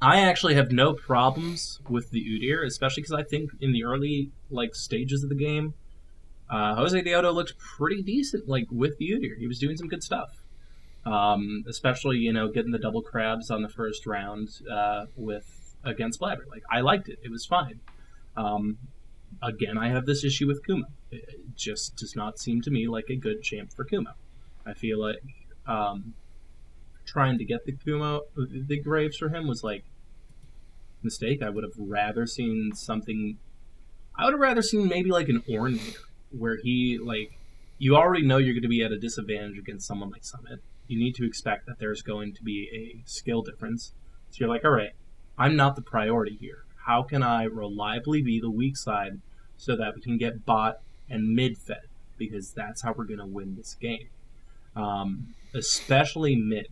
I 0.00 0.20
actually 0.20 0.54
have 0.54 0.72
no 0.72 0.92
problems 0.92 1.80
with 1.88 2.10
the 2.10 2.20
Udyr, 2.20 2.66
especially 2.66 3.02
because 3.02 3.14
I 3.14 3.22
think 3.22 3.50
in 3.60 3.72
the 3.72 3.84
early 3.84 4.30
like 4.50 4.74
stages 4.74 5.22
of 5.22 5.28
the 5.28 5.36
game, 5.36 5.74
uh, 6.50 6.76
Josedeodo 6.76 7.32
looked 7.32 7.56
pretty 7.58 8.02
decent, 8.02 8.48
like 8.48 8.66
with 8.70 8.98
the 8.98 9.10
Udyr. 9.10 9.38
He 9.38 9.46
was 9.46 9.58
doing 9.58 9.76
some 9.76 9.88
good 9.88 10.02
stuff. 10.02 10.35
Um, 11.06 11.64
especially, 11.68 12.18
you 12.18 12.32
know, 12.32 12.48
getting 12.48 12.72
the 12.72 12.78
double 12.78 13.00
crabs 13.00 13.50
on 13.50 13.62
the 13.62 13.68
first 13.68 14.06
round 14.06 14.48
uh, 14.70 15.06
with 15.14 15.76
against 15.84 16.18
Blabber. 16.18 16.44
Like 16.50 16.64
I 16.70 16.80
liked 16.80 17.08
it; 17.08 17.18
it 17.22 17.30
was 17.30 17.46
fine. 17.46 17.80
Um, 18.36 18.78
again, 19.42 19.78
I 19.78 19.88
have 19.88 20.04
this 20.06 20.24
issue 20.24 20.46
with 20.46 20.64
Kumo. 20.66 20.86
It 21.10 21.54
just 21.54 21.96
does 21.96 22.14
not 22.16 22.38
seem 22.38 22.60
to 22.62 22.70
me 22.70 22.88
like 22.88 23.08
a 23.08 23.16
good 23.16 23.42
champ 23.42 23.72
for 23.72 23.84
Kumo. 23.84 24.10
I 24.66 24.74
feel 24.74 25.00
like 25.00 25.22
um, 25.66 26.14
trying 27.04 27.38
to 27.38 27.44
get 27.44 27.64
the 27.64 27.72
Kumo, 27.72 28.22
the 28.36 28.80
Graves 28.80 29.16
for 29.16 29.28
him 29.28 29.46
was 29.46 29.62
like 29.62 29.84
a 31.02 31.04
mistake. 31.04 31.42
I 31.42 31.50
would 31.50 31.64
have 31.64 31.78
rather 31.78 32.26
seen 32.26 32.72
something. 32.74 33.38
I 34.18 34.24
would 34.24 34.34
have 34.34 34.40
rather 34.40 34.62
seen 34.62 34.88
maybe 34.88 35.10
like 35.10 35.28
an 35.28 35.42
Ornator 35.48 35.98
where 36.30 36.56
he 36.56 36.98
like 37.02 37.38
you 37.78 37.96
already 37.96 38.26
know 38.26 38.38
you're 38.38 38.54
going 38.54 38.62
to 38.62 38.68
be 38.68 38.82
at 38.82 38.92
a 38.92 38.98
disadvantage 38.98 39.58
against 39.58 39.86
someone 39.86 40.10
like 40.10 40.24
Summit. 40.24 40.60
You 40.88 40.98
need 40.98 41.14
to 41.16 41.26
expect 41.26 41.66
that 41.66 41.78
there's 41.78 42.02
going 42.02 42.34
to 42.34 42.42
be 42.42 42.68
a 42.72 43.08
skill 43.08 43.42
difference. 43.42 43.92
So 44.30 44.38
you're 44.40 44.48
like, 44.48 44.64
all 44.64 44.70
right, 44.70 44.92
I'm 45.38 45.56
not 45.56 45.76
the 45.76 45.82
priority 45.82 46.36
here. 46.40 46.64
How 46.86 47.02
can 47.02 47.22
I 47.22 47.44
reliably 47.44 48.22
be 48.22 48.40
the 48.40 48.50
weak 48.50 48.76
side 48.76 49.20
so 49.56 49.76
that 49.76 49.94
we 49.94 50.02
can 50.02 50.18
get 50.18 50.44
bot 50.44 50.76
and 51.08 51.34
mid 51.34 51.58
fed? 51.58 51.88
Because 52.16 52.52
that's 52.52 52.82
how 52.82 52.94
we're 52.96 53.04
going 53.04 53.20
to 53.20 53.26
win 53.26 53.56
this 53.56 53.74
game. 53.74 54.08
Um, 54.74 55.34
especially 55.54 56.36
mid. 56.36 56.68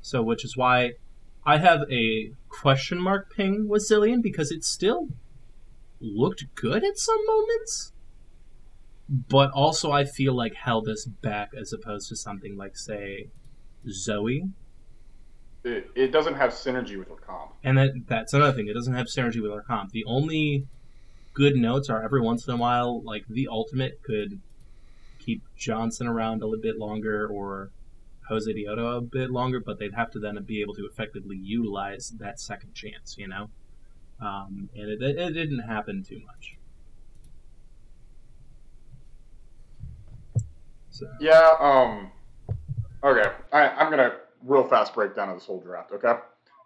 So, 0.00 0.22
which 0.22 0.44
is 0.44 0.56
why 0.56 0.92
I 1.44 1.58
have 1.58 1.80
a 1.90 2.32
question 2.48 3.00
mark 3.00 3.34
ping 3.34 3.68
with 3.68 3.88
Zilean 3.88 4.22
because 4.22 4.50
it 4.50 4.64
still 4.64 5.08
looked 6.00 6.44
good 6.54 6.84
at 6.84 6.98
some 6.98 7.18
moments 7.26 7.92
but 9.08 9.50
also 9.52 9.90
I 9.90 10.04
feel 10.04 10.34
like 10.34 10.54
held 10.54 10.88
us 10.88 11.06
back 11.06 11.50
as 11.58 11.72
opposed 11.72 12.08
to 12.10 12.16
something 12.16 12.56
like 12.56 12.76
say 12.76 13.30
Zoe. 13.90 14.48
It, 15.64 15.90
it 15.94 16.12
doesn't 16.12 16.34
have 16.34 16.52
synergy 16.52 16.98
with 16.98 17.08
her 17.08 17.16
comp. 17.16 17.52
And 17.64 17.76
that 17.78 17.90
that's 18.06 18.32
another 18.32 18.52
thing. 18.52 18.68
It 18.68 18.74
doesn't 18.74 18.94
have 18.94 19.06
synergy 19.06 19.42
with 19.42 19.50
our 19.50 19.62
comp. 19.62 19.92
The 19.92 20.04
only 20.04 20.66
good 21.34 21.56
notes 21.56 21.88
are 21.90 22.02
every 22.02 22.20
once 22.20 22.46
in 22.46 22.54
a 22.54 22.56
while, 22.56 23.02
like 23.02 23.26
the 23.28 23.48
ultimate 23.48 24.02
could 24.02 24.40
keep 25.18 25.42
Johnsun 25.58 26.08
around 26.08 26.42
a 26.42 26.46
little 26.46 26.62
bit 26.62 26.78
longer 26.78 27.26
or 27.26 27.70
Josedeodo 28.30 28.96
a 28.96 29.00
bit 29.00 29.30
longer, 29.30 29.60
but 29.60 29.78
they'd 29.78 29.94
have 29.94 30.10
to 30.12 30.18
then 30.18 30.42
be 30.44 30.60
able 30.60 30.74
to 30.74 30.86
effectively 30.86 31.36
utilize 31.36 32.12
that 32.18 32.40
second 32.40 32.74
chance, 32.74 33.16
you 33.18 33.28
know? 33.28 33.50
Um, 34.20 34.68
and 34.74 34.90
it, 34.90 35.02
it, 35.02 35.18
it 35.18 35.32
didn't 35.32 35.60
happen 35.60 36.02
too 36.02 36.20
much. 36.26 36.56
So, 40.90 41.06
Yeah. 41.20 41.54
Um. 41.60 42.10
Okay. 43.02 43.30
I, 43.52 43.68
I'm 43.68 43.90
gonna 43.90 44.16
real 44.44 44.64
fast 44.64 44.94
break 44.94 45.14
down 45.14 45.28
of 45.28 45.36
this 45.36 45.46
whole 45.46 45.60
draft. 45.60 45.92
Okay. 45.92 46.14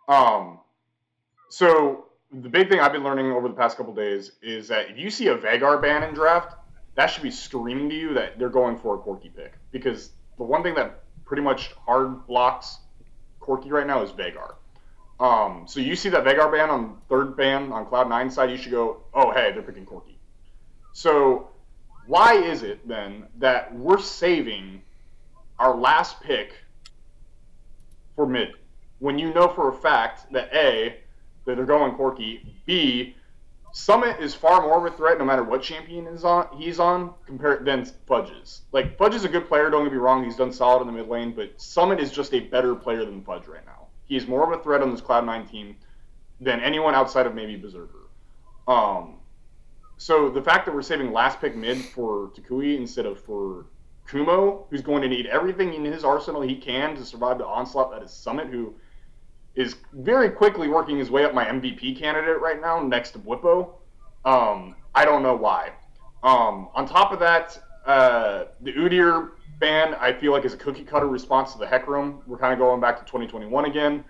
Um. 0.09 0.59
So 1.51 2.07
the 2.33 2.49
big 2.49 2.69
thing 2.69 2.81
I've 2.81 2.93
been 2.93 3.05
learning 3.05 3.31
over 3.31 3.49
the 3.49 3.55
past 3.55 3.77
couple 3.77 3.95
days 3.95 4.33
is 4.43 4.69
that 4.69 4.91
if 4.91 4.99
you 4.99 5.11
see 5.11 5.29
a 5.29 5.37
Veigar 5.37 5.81
ban 5.81 6.03
in 6.03 6.15
draft, 6.15 6.57
that 6.95 7.07
should 7.07 7.23
be 7.23 7.31
screaming 7.31 7.89
to 7.91 7.95
you 7.95 8.15
that 8.15 8.39
they're 8.39 8.49
going 8.49 8.79
for 8.79 8.97
a 8.97 8.99
Corki 8.99 9.35
pick 9.35 9.55
because 9.71 10.11
the 10.39 10.45
one 10.45 10.63
thing 10.63 10.75
that 10.75 11.05
pretty 11.25 11.43
much 11.43 11.73
hard 11.87 12.27
blocks 12.27 12.79
Corki 13.41 13.71
right 13.71 13.87
now 13.87 14.03
is 14.03 14.11
Veigar. 14.11 14.55
Um, 15.21 15.65
so 15.67 15.81
you 15.81 15.95
see 15.95 16.09
that 16.09 16.25
Veigar 16.25 16.51
ban 16.51 16.71
on 16.71 16.99
third 17.09 17.37
ban 17.37 17.71
on 17.73 17.87
Cloud 17.87 18.09
Nine 18.09 18.31
side, 18.31 18.51
you 18.51 18.57
should 18.57 18.73
go, 18.73 19.03
oh 19.15 19.31
hey, 19.31 19.53
they're 19.53 19.63
picking 19.63 19.87
Corki. 19.87 20.17
So 20.93 21.51
why 22.07 22.35
is 22.35 22.63
it 22.63 22.87
then 22.89 23.25
that 23.39 23.75
we're 23.75 24.01
saving 24.01 24.83
our 25.63 25.77
last 25.77 26.21
pick 26.21 26.55
for 28.17 28.27
mid 28.27 28.53
when 28.99 29.17
you 29.17 29.33
know 29.33 29.49
for 29.49 29.69
a 29.69 29.73
fact 29.73 30.31
that 30.33 30.53
a 30.53 30.97
that 31.45 31.57
they're 31.57 31.65
going 31.65 31.93
Corki, 31.95 32.45
b 32.67 33.15
Summit 33.73 34.21
is 34.21 34.35
far 34.35 34.61
more 34.61 34.85
of 34.85 34.93
a 34.93 34.97
threat 34.97 35.19
no 35.19 35.25
matter 35.25 35.45
what 35.45 35.63
champion 35.63 36.07
is 36.09 36.25
on 36.25 36.49
he's 36.59 36.81
on 36.81 37.15
compared 37.27 37.65
than 37.65 37.87
Fudges. 38.09 38.63
Like 38.73 38.99
Fudge 38.99 39.15
is 39.15 39.25
a 39.25 39.29
good 39.29 39.47
player, 39.47 39.71
don't 39.71 39.85
get 39.85 39.93
me 39.93 39.99
wrong, 39.99 40.25
he's 40.25 40.37
done 40.37 40.53
solid 40.53 40.81
in 40.81 40.89
the 40.89 40.93
mid 40.93 41.09
lane, 41.09 41.33
but 41.33 41.61
Summit 41.61 42.01
is 42.01 42.11
just 42.11 42.35
a 42.35 42.41
better 42.41 42.75
player 42.75 43.05
than 43.05 43.23
Fudge 43.23 43.47
right 43.47 43.65
now. 43.65 43.87
He 44.05 44.17
is 44.17 44.27
more 44.27 44.43
of 44.45 44.59
a 44.59 44.63
threat 44.63 44.83
on 44.83 44.91
this 44.91 45.01
Cloud9 45.01 45.49
team 45.49 45.77
than 46.41 46.61
anyone 46.61 46.95
outside 46.95 47.25
of 47.25 47.37
maybe 47.37 47.57
Berserker. 47.57 48.09
Um, 48.67 49.21
so 49.97 50.29
the 50.29 50.43
fact 50.43 50.67
that 50.67 50.75
we're 50.75 50.83
saving 50.83 51.13
last 51.13 51.41
pick 51.41 51.55
mid 51.55 51.79
for 51.79 52.33
Toucouille 52.35 52.77
instead 52.77 53.07
of 53.07 53.21
for 53.21 53.67
Kumo, 54.09 54.67
who's 54.71 54.83
going 54.83 55.03
to 55.03 55.09
need 55.09 55.27
everything 55.27 55.75
in 55.75 55.85
his 55.85 56.05
arsenal 56.05 56.43
he 56.43 56.57
can 56.57 56.95
to 56.97 57.05
survive 57.05 57.39
the 57.39 57.47
onslaught 57.47 57.91
that 57.93 58.03
is 58.03 58.11
Summit, 58.11 58.49
who 58.49 58.75
is 59.55 59.77
very 59.93 60.31
quickly 60.31 60.69
working 60.69 60.99
his 60.99 61.11
way 61.11 61.25
up 61.25 61.35
my 61.35 61.45
MVP 61.45 61.99
candidate 61.99 62.41
right 62.41 62.61
now, 62.61 62.81
next 62.83 63.11
to 63.13 63.19
Bwipo. 63.19 63.75
Um, 64.25 64.77
I 64.95 65.05
don't 65.05 65.23
know 65.23 65.35
why. 65.35 65.73
Um, 66.23 66.69
on 66.75 66.87
top 66.87 67.13
of 67.13 67.19
that, 67.21 67.61
uh, 67.87 68.45
the 68.61 68.73
Udyr 68.73 69.31
ban, 69.59 69.95
I 69.95 70.13
feel 70.13 70.33
like 70.33 70.45
is 70.45 70.55
a 70.55 70.57
cookie 70.57 70.85
cutter 70.85 71.09
response 71.09 71.53
to 71.53 71.59
the 71.59 71.67
Hecarim. 71.67 72.21
We're 72.27 72.39
kind 72.39 72.53
of 72.53 72.59
going 72.59 72.81
back 72.81 72.99
to 72.99 73.05
2021 73.05 73.65
again. 73.65 74.05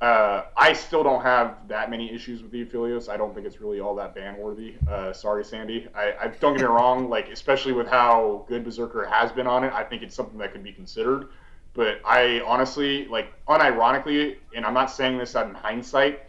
Uh, 0.00 0.44
I 0.56 0.72
still 0.72 1.02
don't 1.02 1.20
have 1.22 1.68
that 1.68 1.90
many 1.90 2.10
issues 2.10 2.42
with 2.42 2.50
the 2.50 2.64
Aphelios. 2.64 3.10
I 3.10 3.18
don't 3.18 3.34
think 3.34 3.46
it's 3.46 3.60
really 3.60 3.80
all 3.80 3.94
that 3.96 4.14
ban 4.14 4.38
worthy. 4.38 4.76
Uh, 4.88 5.12
sorry, 5.12 5.44
Sandy. 5.44 5.88
I, 5.94 6.14
I, 6.22 6.28
don't 6.40 6.54
get 6.54 6.62
me 6.62 6.68
wrong. 6.68 7.10
Like 7.10 7.28
especially 7.28 7.72
with 7.72 7.86
how 7.86 8.46
good 8.48 8.64
Berserker 8.64 9.04
has 9.04 9.30
been 9.30 9.46
on 9.46 9.62
it, 9.62 9.74
I 9.74 9.84
think 9.84 10.02
it's 10.02 10.14
something 10.14 10.38
that 10.38 10.52
could 10.52 10.64
be 10.64 10.72
considered. 10.72 11.28
But 11.74 12.00
I 12.04 12.40
honestly, 12.46 13.06
like, 13.08 13.32
unironically, 13.46 14.36
and 14.56 14.64
I'm 14.64 14.74
not 14.74 14.90
saying 14.90 15.18
this 15.18 15.36
out 15.36 15.48
in 15.48 15.54
hindsight, 15.54 16.20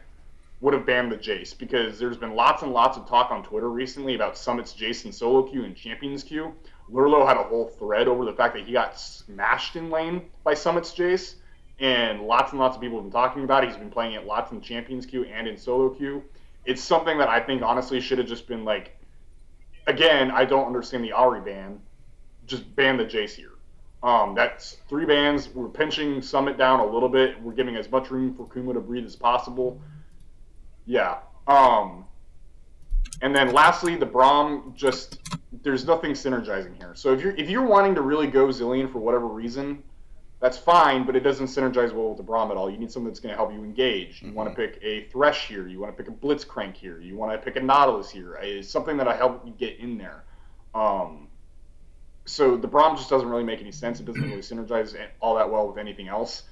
would 0.60 0.74
have 0.74 0.86
banned 0.86 1.12
the 1.12 1.18
Jace 1.18 1.58
because 1.58 1.98
there's 1.98 2.18
been 2.18 2.36
lots 2.36 2.62
and 2.62 2.72
lots 2.72 2.98
of 2.98 3.08
talk 3.08 3.32
on 3.32 3.42
Twitter 3.42 3.70
recently 3.70 4.16
about 4.16 4.38
Summit's 4.38 4.74
Jace 4.74 5.06
and 5.06 5.16
solo 5.16 5.44
queue 5.44 5.64
and 5.64 5.76
champions 5.76 6.24
queue. 6.24 6.54
Lourlo 6.92 7.28
had 7.28 7.38
a 7.38 7.44
whole 7.44 7.68
thread 7.68 8.08
over 8.08 8.26
the 8.26 8.34
fact 8.34 8.54
that 8.54 8.66
he 8.68 8.74
got 8.74 9.00
smashed 9.00 9.76
in 9.76 9.90
lane 9.90 10.22
by 10.44 10.54
Summit's 10.54 10.94
Jace, 10.94 11.36
and 11.82 12.22
lots 12.22 12.52
and 12.52 12.60
lots 12.60 12.76
of 12.76 12.82
people 12.82 12.98
have 12.98 13.06
been 13.06 13.12
talking 13.12 13.44
about 13.44 13.64
it. 13.64 13.70
He's 13.70 13.78
been 13.78 13.90
playing 13.90 14.14
it 14.14 14.26
lots 14.26 14.52
in 14.52 14.62
champions 14.62 15.06
queue 15.06 15.26
and 15.26 15.48
in 15.48 15.58
solo 15.58 15.90
queue. 15.90 16.24
It's 16.64 16.82
something 16.82 17.18
that 17.18 17.28
I 17.28 17.40
think 17.40 17.64
honestly 17.64 18.00
should 18.00 18.20
have 18.20 18.28
just 18.28 18.48
been 18.48 18.64
like, 18.64 18.96
again, 19.88 20.30
I 20.30 20.46
don't 20.46 20.68
understand 20.68 21.04
the 21.04 21.10
Ahri 21.10 21.44
ban. 21.44 21.82
Just 22.46 22.74
ban 22.76 22.98
the 22.98 23.06
Jace 23.06 23.32
here. 23.32 23.54
Um, 24.04 24.36
that's 24.36 24.78
three 24.90 25.06
bans. 25.06 25.50
We're 25.50 25.70
pinching 25.70 26.22
Summit 26.22 26.58
down 26.58 26.80
a 26.80 26.86
little 26.86 27.10
bit. 27.10 27.42
We're 27.42 27.54
giving 27.54 27.76
as 27.76 27.90
much 27.90 28.12
room 28.12 28.36
for 28.36 28.48
Kumo 28.48 28.74
to 28.74 28.80
breathe 28.80 29.06
as 29.06 29.16
possible. 29.16 29.82
Yeah. 30.86 31.18
Um, 31.48 32.06
and 33.24 33.36
then 33.36 33.54
lastly, 33.54 33.96
the 33.96 34.06
Braum 34.06 34.76
just 34.76 35.20
there's 35.64 35.86
nothing 35.86 36.12
synergizing 36.12 36.76
here. 36.78 36.94
So 36.96 37.14
if 37.14 37.22
you're 37.22 37.36
if 37.36 37.50
you're 37.50 37.66
wanting 37.66 37.96
to 37.96 38.02
really 38.02 38.28
go 38.28 38.48
Zilean 38.48 38.92
for 38.92 39.00
whatever 39.00 39.28
reason, 39.28 39.84
that's 40.42 40.58
fine, 40.58 41.06
but 41.06 41.16
it 41.16 41.20
doesn't 41.20 41.46
synergize 41.46 41.94
well 41.94 42.10
with 42.10 42.18
the 42.18 42.24
Braum 42.24 42.50
at 42.50 42.58
all. 42.58 42.70
You 42.70 42.80
need 42.80 42.92
something 42.92 43.08
that's 43.08 43.20
going 43.20 43.32
to 43.32 43.38
help 43.38 43.54
you 43.54 43.64
engage. 43.64 44.22
You 44.22 44.30
mm-hmm. 44.30 44.38
want 44.38 44.50
to 44.50 44.56
pick 44.56 44.80
a 44.82 45.06
Thresh 45.06 45.48
here. 45.48 45.68
You 45.68 45.80
want 45.80 45.96
to 45.96 46.04
pick 46.04 46.12
a 46.12 46.16
Blitzcrank 46.16 46.76
here. 46.76 47.00
You 47.00 47.16
want 47.16 47.32
to 47.32 47.38
pick 47.38 47.62
a 47.62 47.64
Nautilus 47.64 48.10
here. 48.10 48.34
It's 48.42 48.68
something 48.68 48.98
that'll 48.98 49.14
help 49.14 49.46
you 49.46 49.54
get 49.56 49.78
in 49.78 50.00
there. 50.00 50.24
Um, 50.74 51.28
so 52.26 52.58
the 52.58 52.68
Braum 52.68 52.98
just 52.98 53.10
doesn't 53.10 53.30
really 53.30 53.44
make 53.44 53.62
any 53.62 53.72
sense. 53.72 54.00
It 54.00 54.08
doesn't 54.08 54.22
really 54.22 54.42
synergize 54.42 54.98
all 55.20 55.36
that 55.36 55.50
well 55.50 55.68
with 55.68 55.78
anything 55.78 56.08
else. 56.08 56.44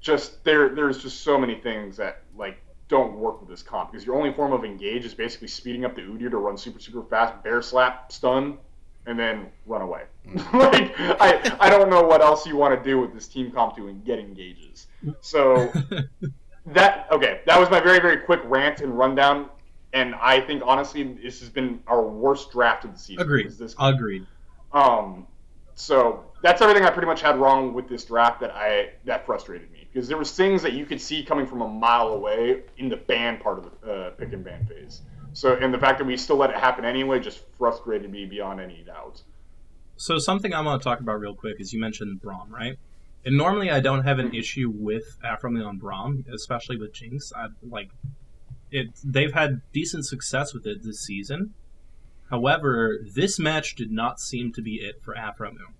Just 0.00 0.42
there, 0.42 0.70
there's 0.70 0.98
just 0.98 1.22
so 1.22 1.38
many 1.38 1.54
things 1.54 1.96
that 1.98 2.22
like 2.36 2.58
don't 2.88 3.14
work 3.18 3.40
with 3.40 3.48
this 3.48 3.62
comp 3.62 3.92
because 3.92 4.04
your 4.04 4.16
only 4.16 4.32
form 4.32 4.52
of 4.52 4.64
engage 4.64 5.04
is 5.04 5.14
basically 5.14 5.48
speeding 5.48 5.84
up 5.84 5.94
the 5.94 6.02
Udyr 6.02 6.30
to 6.30 6.36
run 6.38 6.56
super 6.56 6.78
super 6.78 7.02
fast, 7.02 7.42
bear 7.42 7.62
slap, 7.62 8.12
stun, 8.12 8.58
and 9.06 9.18
then 9.18 9.46
run 9.66 9.82
away. 9.82 10.02
Like 10.52 10.98
I, 10.98 11.56
I 11.60 11.70
don't 11.70 11.88
know 11.88 12.02
what 12.02 12.20
else 12.20 12.46
you 12.46 12.56
want 12.56 12.76
to 12.76 12.88
do 12.88 13.00
with 13.00 13.14
this 13.14 13.28
team 13.28 13.50
comp 13.52 13.76
to 13.76 13.88
and 13.88 14.04
get 14.04 14.18
engages. 14.18 14.88
So 15.20 15.72
that 16.66 17.06
okay, 17.12 17.40
that 17.46 17.58
was 17.58 17.70
my 17.70 17.80
very 17.80 18.00
very 18.00 18.18
quick 18.18 18.40
rant 18.44 18.80
and 18.80 18.96
rundown. 18.96 19.48
And 19.92 20.14
I 20.16 20.40
think 20.40 20.62
honestly, 20.66 21.04
this 21.04 21.40
has 21.40 21.48
been 21.48 21.80
our 21.86 22.02
worst 22.02 22.50
draft 22.50 22.84
of 22.84 22.92
the 22.92 22.98
season. 22.98 23.22
Agreed. 23.22 23.50
This 23.50 23.74
Agreed. 23.78 24.26
Um, 24.72 25.26
so 25.76 26.24
that's 26.42 26.60
everything 26.60 26.84
I 26.84 26.90
pretty 26.90 27.06
much 27.06 27.22
had 27.22 27.38
wrong 27.38 27.72
with 27.72 27.88
this 27.88 28.04
draft 28.04 28.40
that 28.40 28.50
I 28.50 28.90
that 29.04 29.24
frustrated 29.26 29.70
me 29.70 29.86
because 29.92 30.08
there 30.08 30.18
was 30.18 30.32
things 30.32 30.62
that 30.62 30.72
you 30.72 30.86
could 30.86 31.00
see 31.00 31.22
coming 31.22 31.46
from 31.46 31.62
a 31.62 31.68
mile 31.68 32.08
away 32.08 32.62
in 32.78 32.88
the 32.88 32.96
ban 32.96 33.38
part 33.38 33.58
of 33.58 33.70
the 33.82 33.92
uh, 33.92 34.10
pick 34.10 34.32
and 34.32 34.44
ban 34.44 34.66
phase. 34.66 35.02
So 35.36 35.56
and 35.56 35.72
the 35.72 35.78
fact 35.78 35.98
that 35.98 36.04
we 36.04 36.16
still 36.16 36.36
let 36.36 36.50
it 36.50 36.56
happen 36.56 36.84
anyway 36.84 37.20
just 37.20 37.42
frustrated 37.58 38.10
me 38.10 38.24
beyond 38.26 38.60
any 38.60 38.82
doubt. 38.84 39.22
So 39.96 40.18
something 40.18 40.52
I 40.52 40.60
want 40.60 40.82
to 40.82 40.84
talk 40.84 41.00
about 41.00 41.20
real 41.20 41.34
quick 41.34 41.60
is 41.60 41.72
you 41.72 41.80
mentioned 41.80 42.20
Braum, 42.20 42.50
right? 42.50 42.78
And 43.24 43.36
normally 43.36 43.70
I 43.70 43.80
don't 43.80 44.04
have 44.04 44.18
an 44.18 44.34
issue 44.34 44.72
with 44.74 45.18
Aphromoo 45.24 45.66
on 45.66 45.80
Braum, 45.80 46.24
especially 46.32 46.76
with 46.76 46.92
Jinx. 46.92 47.32
I 47.34 47.48
like 47.62 47.90
it. 48.70 48.88
They've 49.02 49.32
had 49.32 49.62
decent 49.72 50.06
success 50.06 50.54
with 50.54 50.66
it 50.66 50.84
this 50.84 51.00
season 51.00 51.54
However, 52.30 52.98
this 53.14 53.38
match 53.38 53.74
did 53.76 53.90
not 53.90 54.20
seem 54.20 54.52
to 54.54 54.62
be 54.62 54.76
it 54.76 55.02
for 55.02 55.14
Aphromoo. 55.14 55.72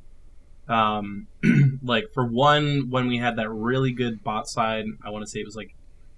Um, 0.68 1.26
like 1.82 2.11
for 2.12 2.24
one, 2.24 2.90
when 2.90 3.09
we 3.09 3.18
had 3.18 3.36
that 3.36 3.50
really 3.50 3.92
good 3.92 4.22
bot 4.22 4.48
side, 4.48 4.86
I 5.04 5.11
want 5.11 5.24
to 5.24 5.30
say 5.30 5.40
it 5.40 5.46
was 5.46 5.57
like, 5.57 5.74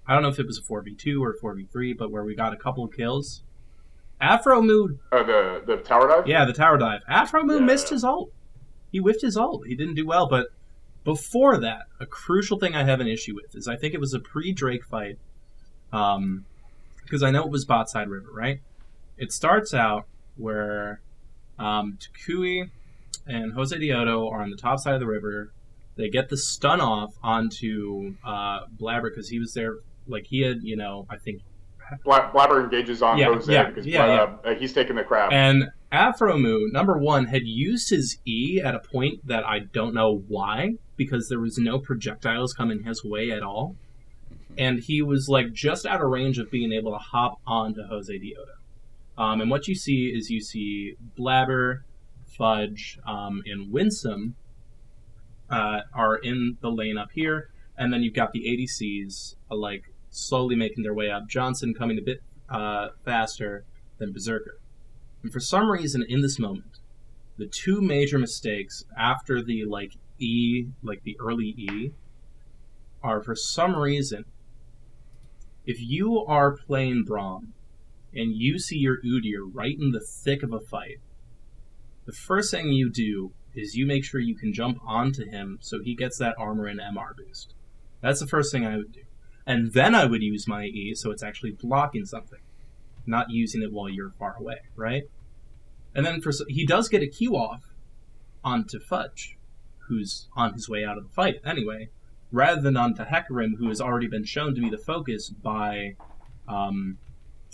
I 0.09 0.13
don't 0.13 0.23
know 0.23 0.29
if 0.29 0.39
it 0.39 0.47
was 0.47 0.57
a 0.57 0.63
four 0.63 0.81
v 0.81 0.95
two 0.95 1.23
or 1.23 1.33
four 1.33 1.53
v 1.53 1.67
three, 1.71 1.93
but 1.93 2.11
where 2.11 2.23
we 2.23 2.35
got 2.35 2.51
a 2.51 2.57
couple 2.57 2.83
of 2.83 2.91
kills. 2.91 3.43
Aphromoo. 4.21 4.97
Uh, 5.11 5.23
the 5.23 5.63
the 5.65 5.77
tower 5.77 6.07
dive. 6.07 6.27
Yeah, 6.27 6.45
the 6.45 6.53
tower 6.53 6.77
dive. 6.77 7.01
Aphromoo 7.09 7.59
yeah. 7.59 7.65
missed 7.65 7.89
his 7.89 8.03
ult. 8.03 8.31
He 8.91 8.97
whiffed 8.97 9.21
his 9.21 9.37
ult. 9.37 9.67
He 9.67 9.75
didn't 9.75 9.95
do 9.95 10.05
well, 10.05 10.27
but 10.27 10.47
before 11.03 11.57
that, 11.59 11.83
a 11.99 12.05
crucial 12.05 12.59
thing 12.59 12.75
I 12.75 12.83
have 12.83 12.99
an 12.99 13.07
issue 13.07 13.35
with 13.35 13.55
is 13.55 13.67
I 13.67 13.75
think 13.75 13.93
it 13.93 13.99
was 13.99 14.13
a 14.13 14.19
pre 14.19 14.51
Drake 14.51 14.83
fight. 14.83 15.17
Um, 15.93 16.45
because 17.09 17.23
I 17.23 17.31
know 17.31 17.43
it 17.43 17.49
was 17.49 17.65
bot 17.65 17.89
side 17.89 18.07
river, 18.07 18.29
right? 18.31 18.61
It 19.17 19.31
starts 19.31 19.73
out 19.73 20.05
where 20.37 21.01
um, 21.57 21.97
Toucouille 21.99 22.69
and 23.25 23.53
HoseDiodo 23.53 24.31
are 24.31 24.41
on 24.41 24.51
the 24.51 24.55
top 24.55 24.79
side 24.79 24.93
of 24.93 24.99
the 24.99 25.07
river. 25.07 25.51
They 25.95 26.09
get 26.09 26.29
the 26.29 26.37
stun 26.37 26.79
off 26.79 27.15
onto 27.23 28.15
uh, 28.23 28.61
Blabber 28.69 29.09
because 29.09 29.29
he 29.29 29.39
was 29.39 29.53
there. 29.53 29.77
Like 30.09 30.25
he 30.25 30.41
had, 30.41 30.59
you 30.63 30.75
know, 30.75 31.05
I 31.09 31.17
think 31.17 31.41
Blabber 32.05 32.63
engages 32.63 33.01
on 33.01 33.17
yeah, 33.17 33.25
Jose 33.25 33.51
yeah, 33.51 33.69
because 33.69 33.85
yeah. 33.85 34.35
Uh, 34.43 34.55
he's 34.55 34.73
taking 34.73 34.95
the 34.95 35.03
crap. 35.03 35.31
And 35.31 35.69
Aphromoo, 35.91 36.71
number 36.71 36.97
one, 36.97 37.25
had 37.25 37.43
used 37.45 37.89
his 37.89 38.19
E 38.25 38.61
at 38.63 38.75
a 38.75 38.79
point 38.79 39.25
that 39.27 39.45
I 39.45 39.59
don't 39.59 39.93
know 39.93 40.23
why, 40.27 40.73
because 40.97 41.29
there 41.29 41.39
was 41.39 41.57
no 41.57 41.79
projectiles 41.79 42.53
coming 42.53 42.83
his 42.83 43.03
way 43.03 43.31
at 43.31 43.41
all. 43.41 43.75
And 44.57 44.79
he 44.79 45.01
was 45.01 45.27
like 45.29 45.53
just 45.53 45.85
out 45.85 46.01
of 46.01 46.09
range 46.09 46.37
of 46.37 46.51
being 46.51 46.73
able 46.73 46.91
to 46.91 46.97
hop 46.97 47.39
onto 47.47 47.81
Jose 47.83 48.13
Josedeodo. 48.13 48.59
Um, 49.17 49.41
and 49.41 49.51
what 49.51 49.67
you 49.67 49.75
see 49.75 50.13
is 50.15 50.29
you 50.29 50.41
see 50.41 50.95
Blabber, 51.17 51.83
Fudge, 52.37 52.99
um, 53.05 53.41
and 53.45 53.71
Winsome 53.71 54.35
uh, 55.49 55.81
are 55.93 56.15
in 56.15 56.57
the 56.61 56.69
lane 56.69 56.97
up 56.97 57.09
here, 57.13 57.49
and 57.77 57.91
then 57.91 58.01
you've 58.01 58.13
got 58.13 58.31
the 58.31 58.41
ADCs 58.41 59.35
like 59.49 59.83
slowly 60.09 60.55
making 60.55 60.83
their 60.83 60.93
way 60.93 61.09
up. 61.09 61.27
Johnsun 61.27 61.77
coming 61.77 61.97
a 61.97 62.01
bit 62.01 62.21
uh, 62.49 62.89
faster 63.03 63.65
than 63.97 64.11
Berserker. 64.11 64.59
And 65.23 65.31
for 65.31 65.39
some 65.39 65.69
reason, 65.69 66.05
in 66.07 66.21
this 66.21 66.39
moment, 66.39 66.79
the 67.37 67.47
two 67.47 67.81
major 67.81 68.17
mistakes 68.17 68.83
after 68.97 69.41
the 69.41 69.65
like 69.65 69.93
E, 70.19 70.67
like 70.83 71.03
the 71.03 71.17
early 71.19 71.55
E, 71.57 71.91
are 73.01 73.21
for 73.21 73.35
some 73.35 73.75
reason, 73.75 74.25
if 75.65 75.77
you 75.79 76.23
are 76.25 76.55
playing 76.55 77.05
Braum 77.07 77.53
and 78.13 78.35
you 78.35 78.59
see 78.59 78.77
your 78.77 78.97
Udyr 79.01 79.49
right 79.51 79.75
in 79.79 79.91
the 79.91 80.01
thick 80.01 80.43
of 80.43 80.51
a 80.51 80.59
fight, 80.59 80.99
the 82.05 82.11
first 82.11 82.51
thing 82.51 82.69
you 82.69 82.89
do 82.89 83.31
is 83.53 83.75
you 83.75 83.85
make 83.85 84.03
sure 84.03 84.19
you 84.19 84.35
can 84.35 84.53
jump 84.53 84.79
onto 84.85 85.25
him 85.29 85.57
so 85.61 85.79
he 85.81 85.95
gets 85.95 86.17
that 86.17 86.35
armor 86.37 86.65
and 86.65 86.79
MR 86.79 87.15
boost. 87.15 87.53
That's 88.01 88.19
the 88.19 88.27
first 88.27 88.51
thing 88.51 88.65
I 88.65 88.77
would 88.77 88.91
do. 88.91 89.01
And 89.49 89.73
then 89.73 89.95
I 89.95 90.05
would 90.05 90.21
use 90.21 90.47
my 90.47 90.65
E, 90.65 90.93
so 90.93 91.09
it's 91.09 91.23
actually 91.23 91.53
blocking 91.53 92.05
something, 92.05 92.37
not 93.07 93.31
using 93.31 93.63
it 93.63 93.73
while 93.73 93.89
you're 93.89 94.11
far 94.11 94.35
away, 94.39 94.59
right? 94.75 95.05
And 95.95 96.05
then 96.05 96.21
for 96.21 96.31
he 96.47 96.67
does 96.67 96.87
get 96.87 97.01
a 97.01 97.07
Q 97.07 97.35
off 97.35 97.73
onto 98.43 98.79
Fudge, 98.79 99.37
who's 99.87 100.27
on 100.35 100.53
his 100.53 100.69
way 100.69 100.85
out 100.85 100.99
of 100.99 101.03
the 101.03 101.09
fight 101.09 101.41
anyway, 101.43 101.89
rather 102.31 102.61
than 102.61 102.77
onto 102.77 103.03
Hecarim, 103.03 103.57
who 103.57 103.69
has 103.69 103.81
already 103.81 104.07
been 104.07 104.23
shown 104.23 104.53
to 104.53 104.61
be 104.61 104.69
the 104.69 104.77
focus 104.77 105.31
by 105.31 105.95
um, 106.47 106.99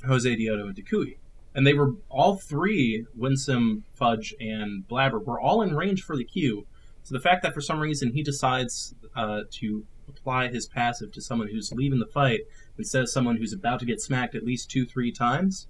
Josedeodo 0.04 0.68
and 0.68 0.76
Toucouille. 0.76 1.16
And 1.54 1.66
they 1.66 1.74
were 1.74 1.93
all 2.10 2.36
three, 2.36 3.06
Winsome, 3.16 3.86
Fudge, 3.93 4.36
and 4.41 4.86
Blabber, 4.86 5.20
were 5.20 5.39
all 5.39 5.62
in 5.62 5.74
range 5.74 6.04
for 6.04 6.18
the 6.18 6.26
Q. 6.26 6.68
So 7.04 7.16
the 7.16 7.22
fact 7.22 7.41
that 7.43 7.54
for 7.54 7.62
some 7.62 7.80
reason 7.80 8.12
he 8.12 8.22
decides 8.22 8.93
uh, 9.16 9.43
to 9.52 9.86
apply 10.08 10.47
his 10.47 10.68
passive 10.68 11.12
to 11.14 11.22
someone 11.22 11.49
who's 11.49 11.72
leaving 11.72 11.99
the 11.99 12.06
fight 12.06 12.41
instead 12.78 13.01
of 13.01 13.10
someone 13.10 13.38
who's 13.38 13.53
about 13.53 13.80
to 13.80 13.86
get 13.86 14.01
smacked 14.01 14.36
at 14.36 14.43
least 14.43 14.70
two, 14.70 14.86
three 14.86 15.12
times 15.12 15.68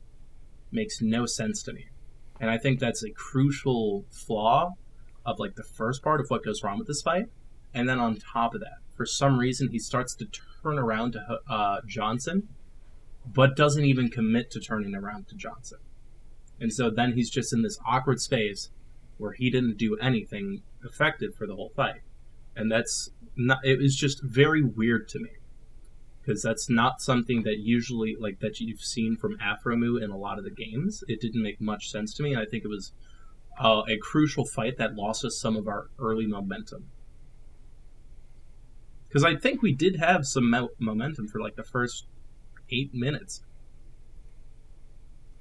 makes 0.71 1.01
no 1.01 1.25
sense 1.25 1.63
to 1.63 1.73
me. 1.73 1.87
And 2.39 2.49
I 2.49 2.57
think 2.57 2.79
that's 2.79 3.03
a 3.03 3.11
crucial 3.11 4.05
flaw 4.11 4.73
of 5.25 5.39
like 5.39 5.55
the 5.55 5.63
first 5.63 6.03
part 6.03 6.19
of 6.19 6.29
what 6.29 6.43
goes 6.43 6.63
wrong 6.63 6.77
with 6.77 6.87
this 6.87 7.01
fight. 7.01 7.27
And 7.73 7.87
then 7.89 7.99
on 7.99 8.17
top 8.17 8.53
of 8.53 8.61
that, 8.61 8.79
for 8.95 9.05
some 9.05 9.37
reason, 9.39 9.69
he 9.69 9.79
starts 9.79 10.15
to 10.15 10.27
turn 10.61 10.79
around 10.79 11.13
to 11.13 11.39
uh, 11.49 11.81
Johnsun, 11.81 12.43
but 13.25 13.55
doesn't 13.55 13.83
even 13.83 14.09
commit 14.09 14.51
to 14.51 14.59
turning 14.59 14.95
around 14.95 15.27
to 15.29 15.35
Johnsun. 15.35 15.79
And 16.59 16.71
so 16.71 16.89
then 16.89 17.13
he's 17.13 17.29
just 17.29 17.51
in 17.51 17.61
this 17.61 17.77
awkward 17.85 18.21
space 18.21 18.69
where 19.17 19.33
he 19.33 19.49
didn't 19.49 19.77
do 19.77 19.97
anything 19.97 20.61
effective 20.83 21.35
for 21.35 21.47
the 21.47 21.55
whole 21.55 21.71
fight. 21.75 22.01
And 22.55 22.71
that's 22.71 23.09
not, 23.35 23.59
it 23.63 23.79
was 23.79 23.95
just 23.95 24.21
very 24.23 24.63
weird 24.63 25.07
to 25.09 25.19
me. 25.19 25.29
Because 26.21 26.41
that's 26.41 26.69
not 26.69 27.01
something 27.01 27.43
that 27.43 27.59
usually, 27.59 28.15
like, 28.19 28.39
that 28.39 28.59
you've 28.59 28.81
seen 28.81 29.15
from 29.15 29.37
Aphromoo 29.37 30.01
in 30.01 30.09
a 30.09 30.17
lot 30.17 30.39
of 30.39 30.43
the 30.43 30.49
games. 30.49 31.03
It 31.07 31.21
didn't 31.21 31.43
make 31.43 31.61
much 31.61 31.91
sense 31.91 32.15
to 32.15 32.23
me. 32.23 32.33
And 32.33 32.41
I 32.41 32.45
think 32.45 32.63
it 32.63 32.67
was 32.67 32.93
uh, 33.59 33.83
a 33.87 33.97
crucial 33.97 34.43
fight 34.43 34.77
that 34.79 34.95
lost 34.95 35.23
us 35.23 35.37
some 35.39 35.55
of 35.55 35.67
our 35.67 35.91
early 35.99 36.25
momentum. 36.25 36.87
Because 39.07 39.23
I 39.23 39.35
think 39.35 39.61
we 39.61 39.71
did 39.71 39.97
have 39.97 40.25
some 40.25 40.49
mo- 40.49 40.71
momentum 40.79 41.27
for 41.27 41.39
like 41.39 41.55
the 41.55 41.63
first 41.63 42.07
eight 42.71 42.91
minutes. 42.91 43.43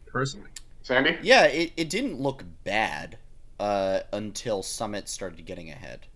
Personally. 0.06 0.50
Sandy? 0.82 1.16
Yeah, 1.22 1.46
it, 1.46 1.72
it 1.78 1.88
didn't 1.88 2.20
look 2.20 2.44
bad 2.62 3.16
uh, 3.58 4.00
until 4.12 4.62
Summit 4.62 5.08
started 5.08 5.46
getting 5.46 5.70
ahead. 5.70 6.06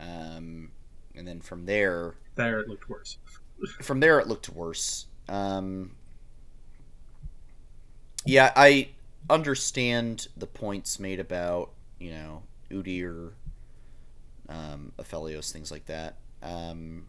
Um, 0.00 0.72
and 1.18 1.26
then 1.26 1.40
from 1.40 1.66
there. 1.66 2.14
There 2.36 2.60
it 2.60 2.68
looked 2.68 2.88
worse. 2.88 3.18
from 3.82 4.00
there 4.00 4.18
it 4.20 4.28
looked 4.28 4.48
worse. 4.48 5.06
Um, 5.28 5.92
yeah, 8.24 8.52
I 8.56 8.88
understand 9.28 10.28
the 10.36 10.46
points 10.46 10.98
made 10.98 11.20
about, 11.20 11.70
you 11.98 12.10
know, 12.12 12.42
Udyr, 12.70 13.32
um, 14.48 14.92
Aphelios, 14.98 15.52
things 15.52 15.70
like 15.70 15.86
that. 15.86 16.16
Um, 16.42 17.06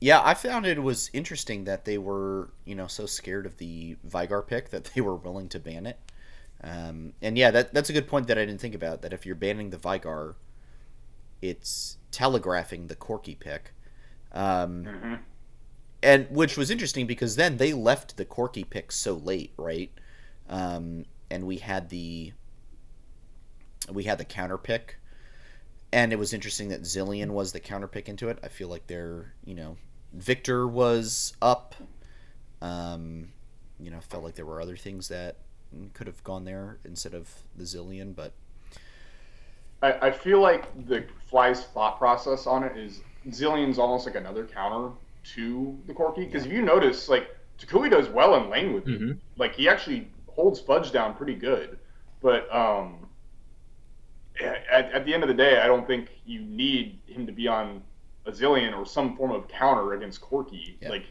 yeah, 0.00 0.22
I 0.24 0.34
found 0.34 0.66
it 0.66 0.82
was 0.82 1.10
interesting 1.12 1.64
that 1.64 1.84
they 1.84 1.98
were, 1.98 2.50
you 2.64 2.74
know, 2.74 2.86
so 2.86 3.04
scared 3.06 3.44
of 3.44 3.58
the 3.58 3.96
Veigar 4.08 4.46
pick 4.46 4.70
that 4.70 4.84
they 4.94 5.00
were 5.00 5.16
willing 5.16 5.48
to 5.50 5.58
ban 5.58 5.86
it. 5.86 5.98
Um, 6.62 7.14
and 7.22 7.38
yeah, 7.38 7.50
that 7.50 7.72
that's 7.72 7.88
a 7.90 7.92
good 7.92 8.06
point 8.06 8.26
that 8.28 8.38
I 8.38 8.44
didn't 8.44 8.60
think 8.60 8.74
about. 8.74 9.02
That 9.02 9.12
if 9.12 9.24
you're 9.24 9.34
banning 9.34 9.70
the 9.70 9.78
Veigar, 9.78 10.34
it's 11.42 11.98
telegraphing 12.10 12.86
the 12.88 12.96
Corki 12.96 13.38
pick. 13.38 13.72
Um, 14.32 14.84
Mm-hmm. 14.84 15.14
and 16.02 16.26
which 16.30 16.56
was 16.56 16.70
interesting 16.70 17.06
because 17.06 17.36
then 17.36 17.56
they 17.56 17.72
left 17.72 18.16
the 18.16 18.24
Corki 18.24 18.68
pick 18.68 18.92
so 18.92 19.14
late, 19.14 19.52
right? 19.56 19.90
Um, 20.48 21.04
and 21.30 21.44
we 21.46 21.58
had 21.58 21.88
the 21.90 22.32
we 23.92 24.04
had 24.04 24.18
the 24.18 24.24
counter 24.24 24.58
pick, 24.58 24.98
and 25.92 26.12
it 26.12 26.16
was 26.18 26.32
interesting 26.32 26.68
that 26.68 26.82
Zilean 26.82 27.30
was 27.30 27.52
the 27.52 27.60
counter 27.60 27.88
pick 27.88 28.08
into 28.08 28.28
it. 28.28 28.38
I 28.42 28.48
feel 28.48 28.68
like 28.68 28.86
they're 28.86 29.34
you 29.44 29.54
know 29.54 29.76
Viktor 30.12 30.66
was 30.66 31.34
up. 31.42 31.74
Um, 32.62 33.32
you 33.78 33.90
know, 33.90 34.00
felt 34.00 34.22
like 34.24 34.34
there 34.34 34.44
were 34.44 34.60
other 34.60 34.76
things 34.76 35.08
that 35.08 35.36
could 35.94 36.06
have 36.06 36.22
gone 36.24 36.44
there 36.44 36.78
instead 36.84 37.14
of 37.14 37.30
the 37.56 37.64
Zilean, 37.64 38.14
but 38.14 38.32
I, 39.82 40.08
I 40.08 40.10
feel 40.10 40.40
like 40.40 40.86
the 40.88 41.04
Fly's 41.28 41.62
thought 41.64 41.98
process 41.98 42.46
on 42.46 42.64
it 42.64 42.76
is 42.76 43.00
Zilean's 43.28 43.78
almost 43.78 44.06
like 44.06 44.14
another 44.16 44.44
counter 44.46 44.90
to 45.34 45.78
the 45.86 45.92
Corki. 45.94 46.26
Because 46.26 46.46
if 46.46 46.52
you 46.52 46.62
notice, 46.62 47.08
like, 47.08 47.28
Toucouille 47.58 47.90
does 47.90 48.08
well 48.08 48.34
in 48.36 48.50
lane 48.50 48.72
with 48.72 48.84
Mhm. 48.84 48.98
him. 49.00 49.20
Like, 49.36 49.54
he 49.54 49.68
actually 49.68 50.08
holds 50.28 50.60
Fudge 50.60 50.92
down 50.92 51.14
pretty 51.14 51.34
good. 51.34 51.78
But 52.22 52.52
um, 52.54 53.08
at, 54.40 54.92
at 54.92 55.04
the 55.04 55.12
end 55.14 55.22
of 55.22 55.28
the 55.28 55.34
day, 55.34 55.58
I 55.60 55.66
don't 55.66 55.86
think 55.86 56.08
you 56.24 56.40
need 56.40 56.98
him 57.06 57.26
to 57.26 57.32
be 57.32 57.48
on 57.48 57.82
a 58.26 58.30
Zilean 58.32 58.76
or 58.76 58.84
some 58.86 59.16
form 59.16 59.30
of 59.30 59.48
counter 59.48 59.94
against 59.94 60.20
Corki. 60.20 60.76
Yeah. 60.80 60.90
Like, 60.90 61.04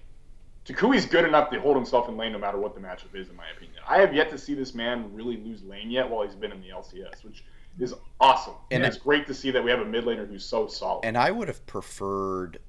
Toucouille's 0.65 1.05
good 1.05 1.25
enough 1.25 1.49
to 1.51 1.59
hold 1.59 1.75
himself 1.75 2.09
in 2.09 2.17
lane 2.17 2.31
no 2.33 2.37
matter 2.37 2.59
what 2.59 2.75
the 2.75 2.81
matchup 2.81 3.15
is, 3.15 3.29
in 3.29 3.35
my 3.35 3.47
opinion. 3.55 3.77
I 3.87 3.99
have 3.99 4.13
yet 4.13 4.29
to 4.31 4.37
see 4.37 4.53
this 4.53 4.75
man 4.75 5.11
really 5.13 5.37
lose 5.37 5.63
lane 5.63 5.89
yet 5.89 6.07
while 6.09 6.23
he's 6.25 6.35
been 6.35 6.51
in 6.51 6.61
the 6.61 6.69
LCS, 6.69 7.23
which 7.23 7.43
is 7.77 7.93
awesome. 8.19 8.53
And 8.71 8.77
And, 8.77 8.85
I- 8.85 8.87
it's 8.87 8.97
great 8.97 9.27
to 9.27 9.33
see 9.33 9.51
that 9.51 9.63
we 9.63 9.69
have 9.71 9.79
a 9.81 9.85
mid 9.85 10.05
laner 10.05 10.27
who's 10.27 10.45
so 10.45 10.67
solid. 10.67 11.05
And 11.05 11.17
I 11.17 11.31
would 11.31 11.47
have 11.47 11.65
preferred 11.65 12.59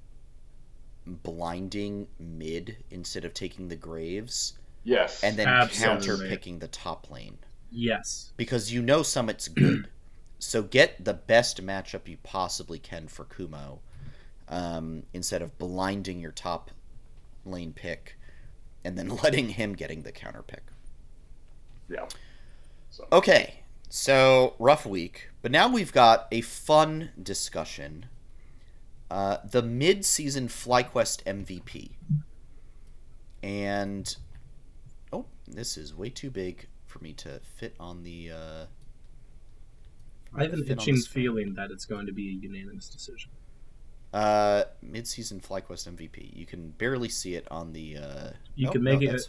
blinding 1.06 2.06
mid 2.18 2.76
instead 2.90 3.24
of 3.24 3.34
taking 3.34 3.68
the 3.68 3.76
graves 3.76 4.54
yes. 4.84 5.22
and 5.24 5.36
then 5.36 5.48
Absolutely. 5.48 6.06
counter 6.06 6.28
picking 6.28 6.58
the 6.58 6.68
top 6.68 7.10
lane 7.10 7.38
Yes. 7.72 8.32
because 8.36 8.72
you 8.72 8.82
know 8.82 9.02
Summit's 9.02 9.48
good. 9.48 9.88
so 10.38 10.62
get 10.62 11.04
the 11.04 11.14
best 11.14 11.64
matchup 11.64 12.06
you 12.06 12.16
possibly 12.22 12.78
can 12.78 13.08
for 13.08 13.24
Kumo 13.24 13.80
um, 14.48 15.04
instead 15.12 15.42
of 15.42 15.56
blinding 15.58 16.20
your 16.20 16.32
top 16.32 16.70
lane 17.44 17.72
pick 17.72 18.16
and 18.84 18.96
then 18.98 19.08
letting 19.22 19.48
him 19.48 19.72
getting 19.74 20.02
the 20.02 20.12
counter 20.12 20.42
pick. 20.42 20.62
yeah. 21.88 22.06
So 22.90 23.06
Okay, 23.12 23.59
so 23.90 24.54
rough 24.58 24.86
week, 24.86 25.30
but 25.42 25.50
now 25.50 25.68
we've 25.68 25.92
got 25.92 26.28
a 26.32 26.40
fun 26.40 27.10
discussion. 27.20 28.06
Uh, 29.10 29.38
the 29.44 29.62
mid-season 29.62 30.46
FlyQuest 30.46 31.24
MVP, 31.24 31.90
and 33.42 34.16
oh, 35.12 35.26
this 35.48 35.76
is 35.76 35.92
way 35.92 36.08
too 36.08 36.30
big 36.30 36.68
for 36.86 37.00
me 37.00 37.12
to 37.14 37.40
fit 37.56 37.74
on 37.80 38.04
the. 38.04 38.30
Uh, 38.30 38.66
I 40.36 40.44
have 40.44 40.52
an 40.52 40.64
itching 40.68 40.96
feeling 40.96 41.54
that 41.54 41.72
it's 41.72 41.84
going 41.84 42.06
to 42.06 42.12
be 42.12 42.28
a 42.28 42.32
unanimous 42.32 42.88
decision. 42.88 43.32
Uh, 44.12 44.64
mid-season 44.82 45.40
FlyQuest 45.40 45.88
MVP. 45.88 46.36
You 46.36 46.46
can 46.46 46.70
barely 46.70 47.08
see 47.08 47.34
it 47.34 47.46
on 47.50 47.72
the. 47.72 47.96
Uh, 47.96 48.30
You 48.54 48.68
oh, 48.68 48.72
can 48.72 48.84
no, 48.84 48.92
make 48.92 49.02
it. 49.02 49.28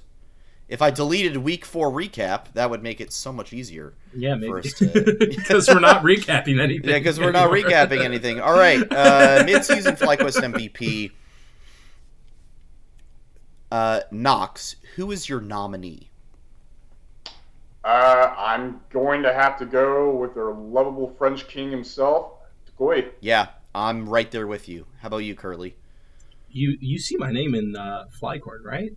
That's- 0.72 0.74
If 0.74 0.82
I 0.82 0.89
deleted 0.91 1.38
week 1.38 1.65
four 1.65 1.91
recap, 1.91 2.53
that 2.53 2.69
would 2.69 2.82
make 2.82 3.01
it 3.01 3.11
so 3.13 3.32
much 3.34 3.53
easier. 3.53 3.93
Yeah, 4.15 4.36
maybe 4.36 4.53
us 4.53 4.74
to- 4.80 5.17
because 5.19 5.67
we're 5.67 5.80
not 5.80 6.03
recapping 6.03 6.59
anything. 6.61 6.89
Yeah, 6.89 6.97
because 6.99 7.19
we're 7.19 7.32
not 7.32 7.49
recapping 7.51 8.03
anything. 8.03 8.39
All 8.41 8.57
right, 8.57 8.82
uh, 8.91 9.43
mid-season 9.45 9.95
FlyQuest 9.95 10.41
MVP. 10.53 11.11
Uh, 13.72 14.01
Knox, 14.11 14.76
who 14.95 15.11
is 15.11 15.30
your 15.30 15.39
nominee? 15.41 16.09
uh, 17.84 18.34
I'm 18.38 18.82
going 18.91 19.24
to 19.24 19.34
have 19.34 19.57
to 19.59 19.65
go 19.65 20.15
with 20.15 20.38
our 20.38 20.53
lovable 20.53 21.15
French 21.17 21.47
king 21.47 21.72
himself, 21.72 22.34
Toucouille. 22.78 23.09
Yeah, 23.22 23.47
I'm 23.74 24.07
right 24.07 24.30
there 24.30 24.45
with 24.45 24.67
you. 24.69 24.86
How 24.99 25.07
about 25.07 25.19
you, 25.19 25.34
Curly? 25.36 25.76
You 26.51 26.78
you 26.82 26.99
see 26.99 27.15
my 27.17 27.32
name 27.32 27.55
in 27.55 27.76
uh, 27.78 28.05
Flycord, 28.22 28.63
right? 28.65 28.91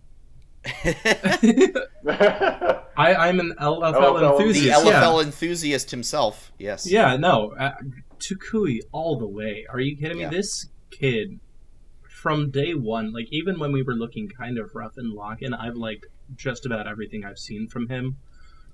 Yeah. 0.83 1.81
I 2.97 3.13
I'm 3.13 3.39
an 3.39 3.53
LFL, 3.59 3.93
LFL. 3.93 4.19
the 4.19 4.31
enthusiast. 4.31 4.85
LFL 4.85 5.23
enthusiast 5.23 5.91
himself. 5.91 6.51
Yes. 6.57 6.89
Yeah, 6.89 7.11
yeah, 7.11 7.17
no, 7.17 7.51
uh, 7.51 7.73
Toucouille 8.19 8.81
all 8.91 9.17
the 9.17 9.27
way. 9.27 9.65
Are 9.69 9.79
you 9.79 9.97
kidding 9.97 10.17
me? 10.17 10.25
This 10.25 10.67
kid 10.91 11.39
from 12.25 12.49
day 12.49 12.73
one, 12.73 13.13
like 13.13 13.27
even 13.31 13.59
when 13.59 13.71
we 13.71 13.83
were 13.83 13.93
looking 13.93 14.27
kind 14.27 14.57
of 14.57 14.73
rough 14.73 14.97
and 14.97 15.13
lock-in, 15.13 15.53
I've 15.53 15.75
liked 15.75 16.05
just 16.35 16.65
about 16.65 16.87
everything 16.87 17.23
I've 17.23 17.37
seen 17.37 17.67
from 17.67 17.87
him. 17.87 18.17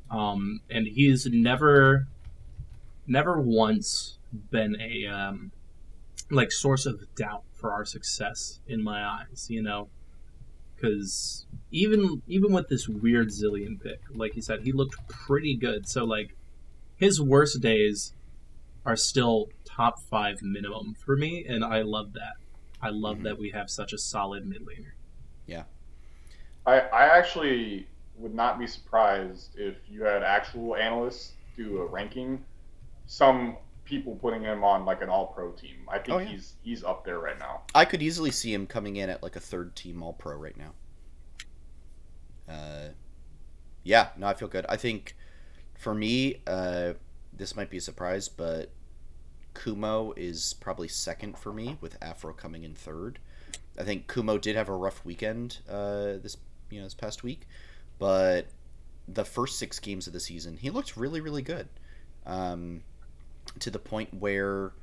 Um, 0.09 0.61
and 0.69 0.87
he's 0.87 1.25
never, 1.25 2.07
never 3.07 3.41
once 3.41 4.17
been 4.51 4.79
a 4.79 5.07
um, 5.07 5.51
like 6.29 6.51
source 6.51 6.85
of 6.85 7.01
doubt 7.15 7.43
for 7.53 7.73
our 7.73 7.83
success 7.83 8.59
in 8.67 8.83
my 8.83 9.03
eyes. 9.05 9.47
You 9.49 9.61
know, 9.63 9.89
because 10.81 11.45
even 11.71 12.21
even 12.27 12.51
with 12.53 12.67
this 12.69 12.87
weird 12.89 13.29
Zilean 13.29 13.81
pick, 13.81 14.01
like 14.13 14.35
you 14.35 14.41
said, 14.41 14.61
he 14.63 14.71
looked 14.71 14.95
pretty 15.07 15.55
good. 15.55 15.87
So 15.87 16.05
like 16.05 16.35
his 16.95 17.21
worst 17.21 17.61
days 17.61 18.13
are 18.85 18.95
still 18.95 19.47
top 19.65 19.99
five 20.09 20.41
minimum 20.41 20.95
for 20.95 21.15
me, 21.15 21.45
and 21.47 21.63
I 21.63 21.81
love 21.83 22.13
that. 22.13 22.35
I 22.81 22.89
love 22.89 23.19
Mhm. 23.19 23.23
that 23.23 23.39
we 23.39 23.51
have 23.51 23.69
such 23.69 23.93
a 23.93 23.97
solid 23.97 24.45
mid 24.45 24.61
laner. 24.63 24.93
Yeah. 25.45 25.65
I, 26.65 26.79
I 26.81 27.17
actually 27.17 27.87
would 28.15 28.33
not 28.33 28.59
be 28.59 28.67
surprised 28.67 29.57
if 29.57 29.77
you 29.89 30.03
had 30.03 30.23
actual 30.23 30.75
analysts 30.75 31.33
do 31.57 31.79
a 31.79 31.85
ranking. 31.85 32.45
Some 33.05 33.57
people 33.91 34.15
putting 34.15 34.41
him 34.41 34.63
on 34.63 34.85
like 34.85 35.01
an 35.01 35.09
all 35.09 35.27
pro 35.27 35.51
team. 35.51 35.75
I 35.89 35.99
think 35.99 36.09
Oh, 36.11 36.17
yeah. 36.19 36.29
he's 36.29 36.53
he's 36.63 36.83
up 36.83 37.03
there 37.03 37.19
right 37.19 37.37
now. 37.37 37.63
I 37.75 37.83
could 37.85 38.01
easily 38.01 38.31
see 38.31 38.53
him 38.53 38.65
coming 38.65 38.95
in 38.95 39.09
at 39.09 39.21
like 39.21 39.35
a 39.35 39.39
third 39.41 39.75
team 39.75 40.01
All 40.01 40.13
Pro 40.13 40.35
right 40.37 40.55
now. 40.57 40.71
Uh, 42.47 42.89
yeah, 43.83 44.09
no, 44.17 44.27
I 44.27 44.33
feel 44.33 44.47
good. 44.47 44.65
I 44.69 44.77
think 44.77 45.15
for 45.77 45.93
me, 45.93 46.41
uh, 46.47 46.93
this 47.33 47.55
might 47.55 47.69
be 47.69 47.77
a 47.77 47.81
surprise, 47.81 48.29
but 48.29 48.71
Kumo 49.53 50.13
is 50.15 50.53
probably 50.53 50.87
second 50.87 51.37
for 51.37 51.51
me, 51.51 51.77
with 51.81 51.97
Afro 52.01 52.33
coming 52.33 52.63
in 52.63 52.73
third. 52.73 53.19
I 53.77 53.83
think 53.83 54.07
Kumo 54.07 54.37
did 54.37 54.55
have 54.55 54.69
a 54.69 54.75
rough 54.75 55.03
weekend 55.03 55.59
uh, 55.69 56.17
this 56.23 56.37
you 56.69 56.79
know 56.79 56.85
this 56.85 56.93
past 56.93 57.23
week, 57.23 57.41
but 57.99 58.47
the 59.07 59.25
first 59.25 59.59
six 59.59 59.79
games 59.79 60.07
of 60.07 60.13
the 60.13 60.19
season, 60.21 60.55
he 60.57 60.69
looked 60.69 60.95
really 60.95 61.19
really 61.19 61.41
good, 61.41 61.67
um, 62.25 62.83
to 63.59 63.69
the 63.69 63.79
point 63.79 64.13
where 64.13 64.73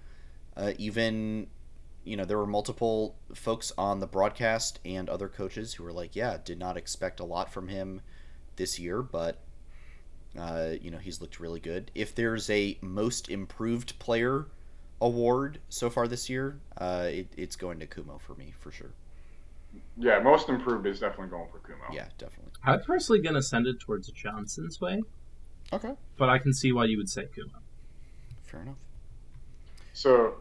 uh, 0.56 0.72
even 0.78 1.48
you 2.08 2.16
know, 2.16 2.24
there 2.24 2.38
were 2.38 2.46
multiple 2.46 3.16
folks 3.34 3.70
on 3.76 4.00
the 4.00 4.06
broadcast 4.06 4.80
and 4.84 5.10
other 5.10 5.28
coaches 5.28 5.74
who 5.74 5.84
were 5.84 5.92
like, 5.92 6.16
yeah, 6.16 6.38
did 6.42 6.58
not 6.58 6.76
expect 6.78 7.20
a 7.20 7.24
lot 7.24 7.52
from 7.52 7.68
him 7.68 8.00
this 8.56 8.78
year, 8.78 9.02
but, 9.02 9.40
uh, 10.38 10.70
you 10.80 10.90
know, 10.90 10.96
he's 10.96 11.20
looked 11.20 11.38
really 11.38 11.60
good. 11.60 11.90
If 11.94 12.14
there's 12.14 12.48
a 12.48 12.78
most 12.80 13.28
improved 13.28 13.98
player 13.98 14.46
award 15.02 15.58
so 15.68 15.90
far 15.90 16.08
this 16.08 16.30
year, 16.30 16.58
uh, 16.78 17.08
it, 17.10 17.28
it's 17.36 17.56
going 17.56 17.78
to 17.80 17.86
Kumo 17.86 18.16
for 18.18 18.34
me, 18.36 18.54
for 18.58 18.70
sure. 18.70 18.94
Yeah, 19.98 20.18
most 20.20 20.48
improved 20.48 20.86
is 20.86 21.00
definitely 21.00 21.28
going 21.28 21.48
for 21.50 21.58
Kumo. 21.58 21.92
Yeah, 21.92 22.06
definitely. 22.16 22.52
I'm 22.64 22.80
personally 22.80 23.20
gonna 23.20 23.42
send 23.42 23.66
it 23.66 23.80
towards 23.80 24.10
Johnsun's 24.10 24.80
way, 24.80 25.02
Okay. 25.74 25.92
but 26.16 26.30
I 26.30 26.38
can 26.38 26.54
see 26.54 26.72
why 26.72 26.86
you 26.86 26.96
would 26.96 27.10
say 27.10 27.26
Kumo. 27.34 27.58
Fair 28.51 28.62
enough. 28.62 28.76
So, 29.92 30.34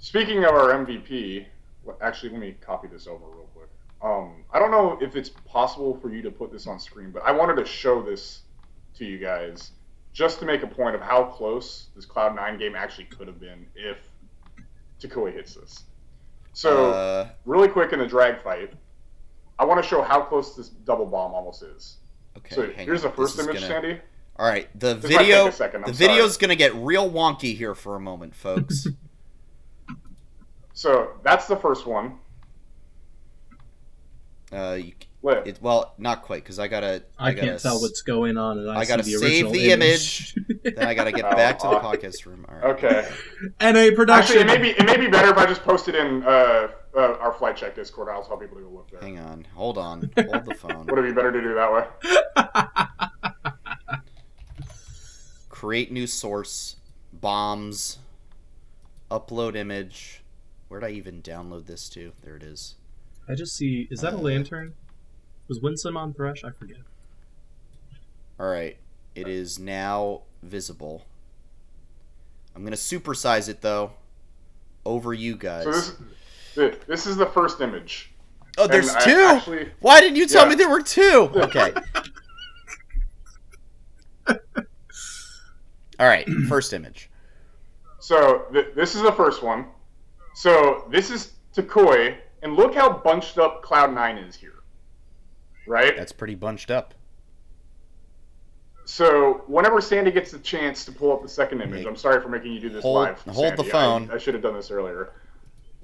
speaking 0.00 0.38
of 0.44 0.50
our 0.50 0.70
MVP, 0.84 1.46
actually, 2.00 2.30
let 2.30 2.40
me 2.40 2.56
copy 2.60 2.88
this 2.88 3.06
over 3.06 3.24
real 3.26 3.48
quick. 3.54 3.68
Um, 4.02 4.44
I 4.52 4.58
don't 4.58 4.70
know 4.70 4.98
if 5.00 5.14
it's 5.16 5.28
possible 5.28 5.96
for 6.00 6.10
you 6.12 6.22
to 6.22 6.30
put 6.30 6.50
this 6.50 6.66
on 6.66 6.80
screen, 6.80 7.10
but 7.12 7.22
I 7.24 7.30
wanted 7.30 7.56
to 7.56 7.64
show 7.64 8.02
this 8.02 8.40
to 8.96 9.04
you 9.04 9.18
guys 9.18 9.70
just 10.12 10.40
to 10.40 10.44
make 10.44 10.62
a 10.62 10.66
point 10.66 10.94
of 10.94 11.00
how 11.00 11.24
close 11.24 11.86
this 11.94 12.04
Cloud 12.04 12.34
Nine 12.34 12.58
game 12.58 12.74
actually 12.74 13.04
could 13.04 13.26
have 13.28 13.40
been 13.40 13.66
if 13.74 13.98
Toucouille 15.00 15.32
hits 15.32 15.54
this. 15.54 15.84
So, 16.52 16.92
uh, 16.92 17.28
really 17.46 17.68
quick 17.68 17.92
in 17.92 17.98
the 18.00 18.06
drag 18.06 18.42
fight, 18.42 18.72
I 19.58 19.64
want 19.64 19.82
to 19.82 19.88
show 19.88 20.02
how 20.02 20.20
close 20.22 20.54
this 20.56 20.68
double 20.68 21.06
bomb 21.06 21.32
almost 21.32 21.62
is. 21.62 21.96
okay. 22.38 22.54
so 22.54 22.70
hang 22.72 22.86
here's 22.86 23.04
on. 23.04 23.10
the 23.10 23.16
first 23.16 23.38
image, 23.38 23.54
gonna- 23.54 23.66
Sandy. 23.66 24.00
All 24.36 24.46
right, 24.48 24.68
the 24.78 24.94
This 24.94 25.04
might 25.04 25.08
take 25.10 25.18
video. 25.18 25.46
a 25.48 25.52
second, 25.52 25.84
The 25.86 25.94
sorry. 25.94 26.08
video's 26.08 26.36
gonna 26.36 26.56
get 26.56 26.74
real 26.74 27.10
wonky 27.10 27.56
here 27.56 27.74
for 27.74 27.96
a 27.96 28.00
moment, 28.00 28.34
folks. 28.34 28.86
So 30.74 31.12
that's 31.22 31.46
the 31.46 31.54
first 31.56 31.86
one. 31.86 32.18
uh, 34.52 34.78
you, 34.82 34.94
it, 35.22 35.58
well, 35.62 35.94
not 35.98 36.22
quite, 36.22 36.42
because 36.42 36.58
I 36.58 36.66
gotta. 36.66 37.04
I, 37.18 37.34
gotta 37.34 37.46
can't 37.46 37.60
tell 37.62 37.80
what's 37.80 38.00
going 38.02 38.36
on, 38.38 38.58
and 38.58 38.70
I, 38.70 38.80
I 38.80 38.84
gotta 38.86 39.02
the 39.04 39.12
save 39.12 39.52
the 39.52 39.70
image. 39.70 40.34
Then 40.64 40.78
I 40.78 40.94
gotta 40.94 41.12
get 41.12 41.26
Oh, 41.26 41.36
back 41.36 41.58
to 41.60 41.68
the 41.68 41.76
podcast 41.78 42.24
room. 42.26 42.46
All 42.48 42.54
right. 42.56 42.64
Okay. 42.76 43.08
and 43.60 43.76
a 43.76 43.92
production. 43.92 44.38
Actually, 44.38 44.54
it 44.54 44.60
may 44.60 44.72
be 44.72 44.78
it 44.80 44.86
may 44.86 44.96
be 44.96 45.08
better 45.08 45.28
if 45.30 45.36
I 45.36 45.44
just 45.46 45.62
post 45.62 45.88
it 45.88 45.94
in 45.94 46.22
uh, 46.24 46.68
uh, 46.96 47.16
our 47.20 47.32
flight 47.34 47.54
check 47.56 47.76
Discord. 47.76 48.08
I'll 48.08 48.24
tell 48.24 48.38
people 48.38 48.56
to 48.56 48.62
go 48.64 48.70
look 48.70 48.90
there. 48.90 49.00
Hang 49.00 49.18
on. 49.20 49.46
Hold 49.54 49.76
on. 49.78 50.10
Hold 50.16 50.44
the 50.46 50.54
phone. 50.54 50.86
Would 50.86 50.98
it 50.98 51.02
be 51.02 51.12
better 51.12 51.30
to 51.30 51.40
do 51.40 51.54
that 51.54 51.70
way? 51.70 53.08
Create 55.62 55.92
new 55.92 56.08
source. 56.08 56.74
Bombs. 57.12 57.98
Upload 59.12 59.54
image. 59.54 60.20
Where'd 60.66 60.82
I 60.82 60.88
even 60.90 61.22
download 61.22 61.66
this 61.66 61.88
to? 61.90 62.10
There 62.24 62.34
it 62.34 62.42
is. 62.42 62.74
I 63.28 63.36
just 63.36 63.54
see. 63.54 63.86
Is 63.88 64.00
that 64.00 64.14
a 64.14 64.16
Uh, 64.16 64.22
lantern? 64.22 64.74
Was 65.46 65.60
Winsome 65.60 65.96
on 65.96 66.14
Thresh? 66.14 66.42
I 66.42 66.50
forget. 66.50 66.78
All 68.40 68.48
right. 68.50 68.76
It 69.14 69.28
is 69.28 69.60
now 69.60 70.22
visible. 70.42 71.06
I'm 72.56 72.64
gonna 72.64 72.74
supersize 72.74 73.48
it 73.48 73.60
though. 73.60 73.92
Over 74.84 75.14
you 75.14 75.36
guys. 75.36 75.62
So 75.62 75.70
this 75.70 75.96
th- 76.56 76.80
this 76.88 77.06
is 77.06 77.16
the 77.16 77.26
first 77.26 77.60
image. 77.60 78.10
oh, 78.58 78.66
there's 78.66 78.88
And 78.88 79.00
two. 79.04 79.10
actually- 79.28 79.70
Why 79.78 80.00
didn't 80.00 80.16
you 80.16 80.26
tell 80.26 80.42
Yeah. 80.42 80.48
me 80.48 80.54
there 80.56 80.68
were 80.68 80.82
two? 80.82 81.30
Okay. 81.36 81.72
All 86.02 86.08
right. 86.08 86.28
First 86.48 86.72
image. 86.72 87.08
So 88.00 88.46
th- 88.52 88.74
this 88.74 88.96
is 88.96 89.02
the 89.02 89.12
first 89.12 89.40
one. 89.44 89.66
So 90.34 90.88
this 90.90 91.10
is 91.10 91.34
Toucouille, 91.54 92.16
and 92.42 92.56
look 92.56 92.74
how 92.74 92.92
bunched 92.92 93.38
up 93.38 93.62
Cloud 93.62 93.94
Nine 93.94 94.18
is 94.18 94.34
here. 94.34 94.54
Right. 95.68 95.96
That's 95.96 96.10
pretty 96.10 96.34
bunched 96.34 96.72
up. 96.72 96.94
So 98.84 99.44
whenever 99.46 99.80
Sandy 99.80 100.10
gets 100.10 100.32
the 100.32 100.40
chance 100.40 100.84
to 100.86 100.92
pull 100.92 101.12
up 101.12 101.22
the 101.22 101.28
second 101.28 101.60
image, 101.60 101.86
I'm 101.86 101.94
sorry 101.94 102.20
for 102.20 102.28
making 102.28 102.52
you 102.52 102.58
do 102.58 102.68
this 102.70 102.82
hold- 102.82 102.96
live. 102.96 103.20
hold 103.20 103.56
the 103.56 103.62
phone. 103.62 104.10
I, 104.10 104.14
I 104.14 104.18
should 104.18 104.34
have 104.34 104.42
done 104.42 104.54
this 104.54 104.72
earlier. 104.72 105.12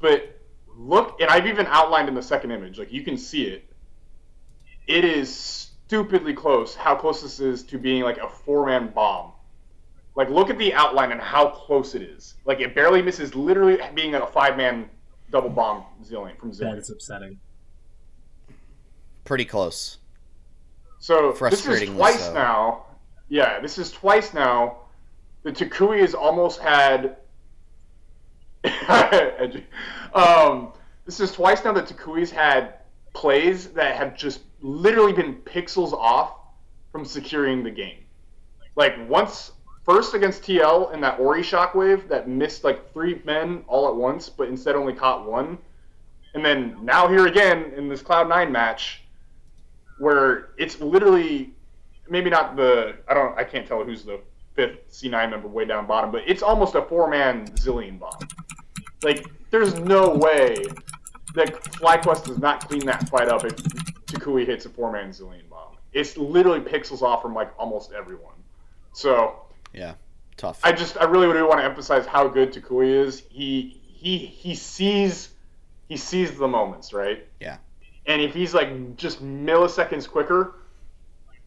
But 0.00 0.36
look, 0.76 1.20
and 1.20 1.30
I've 1.30 1.46
even 1.46 1.66
outlined 1.66 2.08
in 2.08 2.16
the 2.16 2.22
second 2.22 2.50
image. 2.50 2.80
Like 2.80 2.92
you 2.92 3.04
can 3.04 3.16
see 3.16 3.44
it. 3.44 3.64
It 4.88 5.04
is 5.04 5.32
stupidly 5.32 6.34
close. 6.34 6.74
How 6.74 6.96
close 6.96 7.22
this 7.22 7.38
is 7.38 7.62
to 7.64 7.78
being 7.78 8.02
like 8.02 8.18
a 8.18 8.28
four-man 8.28 8.88
bomb. 8.88 9.32
Like 10.18 10.30
look 10.30 10.50
at 10.50 10.58
the 10.58 10.74
outline 10.74 11.12
and 11.12 11.20
how 11.20 11.48
close 11.50 11.94
it 11.94 12.02
is. 12.02 12.34
Like 12.44 12.58
it 12.58 12.74
barely 12.74 13.00
misses. 13.00 13.36
Literally 13.36 13.78
being 13.94 14.16
a 14.16 14.26
five-man 14.26 14.90
double 15.30 15.48
bomb 15.48 15.84
Zilean 16.04 16.36
from 16.36 16.50
That 16.50 16.58
Zilean. 16.58 16.78
is 16.78 16.90
upsetting. 16.90 17.38
Pretty 19.24 19.44
close. 19.44 19.98
So 20.98 21.30
this 21.30 21.64
is 21.64 21.90
twice 21.90 22.24
so. 22.24 22.34
now. 22.34 22.86
Yeah, 23.28 23.60
this 23.60 23.78
is 23.78 23.92
twice 23.92 24.34
now. 24.34 24.78
The 25.44 25.52
Toucouille 25.52 26.00
has 26.00 26.14
almost 26.14 26.60
had. 26.60 27.16
Um, 30.14 30.72
this 31.04 31.20
is 31.20 31.32
twice 31.32 31.62
now 31.64 31.72
that 31.74 31.86
Toucouille's 31.86 32.30
had 32.30 32.78
plays 33.12 33.68
that 33.68 33.94
have 33.94 34.16
just 34.16 34.40
literally 34.62 35.12
been 35.12 35.34
pixels 35.42 35.92
off 35.92 36.32
from 36.90 37.04
securing 37.04 37.62
the 37.62 37.70
game. 37.70 37.98
Like 38.74 38.94
once, 39.06 39.52
first 39.88 40.12
against 40.12 40.42
TL 40.42 40.92
in 40.92 41.00
that 41.00 41.18
Ori 41.18 41.40
shockwave 41.40 42.08
that 42.08 42.28
missed 42.28 42.62
like 42.62 42.92
three 42.92 43.22
men 43.24 43.64
all 43.66 43.88
at 43.88 43.94
once, 43.94 44.28
but 44.28 44.46
instead 44.46 44.76
only 44.76 44.92
caught 44.92 45.26
one. 45.26 45.56
And 46.34 46.44
then 46.44 46.76
now 46.82 47.08
here 47.08 47.26
again 47.26 47.72
in 47.74 47.88
this 47.88 48.02
Cloud 48.02 48.28
Nine 48.28 48.52
match, 48.52 49.02
where 49.98 50.50
it's 50.58 50.78
literally 50.82 51.54
maybe 52.06 52.28
not 52.28 52.54
the 52.54 52.96
I 53.08 53.14
don't 53.14 53.36
I 53.38 53.44
can't 53.44 53.66
tell 53.66 53.82
who's 53.82 54.04
the 54.04 54.20
fifth 54.54 54.92
C9 54.92 55.30
member 55.30 55.48
way 55.48 55.64
down 55.64 55.86
bottom, 55.86 56.12
but 56.12 56.22
it's 56.26 56.42
almost 56.42 56.74
a 56.74 56.82
four 56.82 57.08
man 57.08 57.46
Zilean 57.46 57.98
bomb. 57.98 58.18
Like 59.02 59.24
there's 59.50 59.74
no 59.80 60.10
way 60.10 60.54
that 61.34 61.62
FlyQuest 61.62 62.26
does 62.26 62.38
not 62.38 62.68
clean 62.68 62.84
that 62.84 63.08
fight 63.08 63.28
up 63.28 63.42
if 63.42 63.56
Toucouille 64.04 64.44
hits 64.44 64.66
a 64.66 64.68
four 64.68 64.92
man 64.92 65.12
Zilean 65.12 65.48
bomb. 65.48 65.76
It's 65.94 66.18
literally 66.18 66.60
pixels 66.60 67.00
off 67.00 67.22
from 67.22 67.34
like 67.34 67.50
almost 67.58 67.92
everyone. 67.92 68.34
So 68.92 69.47
Yeah. 69.72 69.94
Tough. 70.36 70.60
I 70.62 70.72
just 70.72 70.96
I 70.96 71.04
really 71.04 71.30
do 71.32 71.46
want 71.48 71.60
to 71.60 71.64
emphasize 71.64 72.06
how 72.06 72.28
good 72.28 72.52
Toucouille 72.52 73.06
is. 73.06 73.24
He 73.28 73.80
he 73.84 74.18
he 74.18 74.54
sees 74.54 75.30
he 75.88 75.96
sees 75.96 76.38
the 76.38 76.46
moments, 76.46 76.92
right? 76.92 77.26
Yeah. 77.40 77.58
And 78.06 78.22
if 78.22 78.34
he's 78.34 78.54
like 78.54 78.96
just 78.96 79.22
milliseconds 79.22 80.08
quicker, 80.08 80.54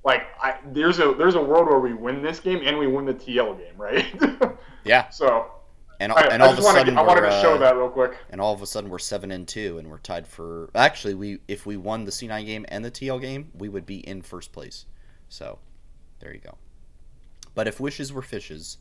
like 0.03 0.23
I, 0.41 0.55
there's 0.65 0.99
a 0.99 1.13
there's 1.17 1.35
a 1.35 1.41
world 1.41 1.67
where 1.67 1.79
we 1.79 1.93
win 1.93 2.21
this 2.21 2.39
game 2.39 2.61
and 2.65 2.77
we 2.77 2.87
win 2.87 3.05
the 3.05 3.13
TL 3.13 3.57
game, 3.57 3.77
right? 3.77 4.57
yeah. 4.83 5.09
so 5.09 5.49
And, 5.99 6.11
I, 6.11 6.23
and 6.23 6.43
all 6.43 6.51
of 6.51 6.59
a 6.59 6.61
wanted 6.61 6.79
sudden 6.79 6.97
I 6.97 7.01
wanted 7.03 7.21
to 7.21 7.41
show 7.41 7.55
uh, 7.55 7.57
that 7.59 7.77
real 7.77 7.89
quick. 7.89 8.17
and 8.29 8.41
all 8.41 8.53
of 8.53 8.61
a 8.61 8.65
sudden 8.65 8.89
we're 8.89 8.99
seven 8.99 9.31
and 9.31 9.47
two, 9.47 9.77
and 9.77 9.89
we're 9.89 9.99
tied 9.99 10.27
for. 10.27 10.69
Actually, 10.75 11.13
we 11.13 11.39
if 11.47 11.65
we 11.65 11.77
won 11.77 12.03
the 12.03 12.11
C9 12.11 12.45
game 12.45 12.65
and 12.67 12.83
the 12.83 12.91
TL 12.91 13.21
game, 13.21 13.51
we 13.57 13.69
would 13.69 13.85
be 13.85 13.99
in 13.99 14.21
first 14.21 14.51
place. 14.51 14.85
So, 15.29 15.59
there 16.19 16.33
you 16.33 16.41
go. 16.41 16.57
But 17.53 17.67
if 17.67 17.79
wishes 17.79 18.11
were 18.13 18.21
fishes, 18.21 18.77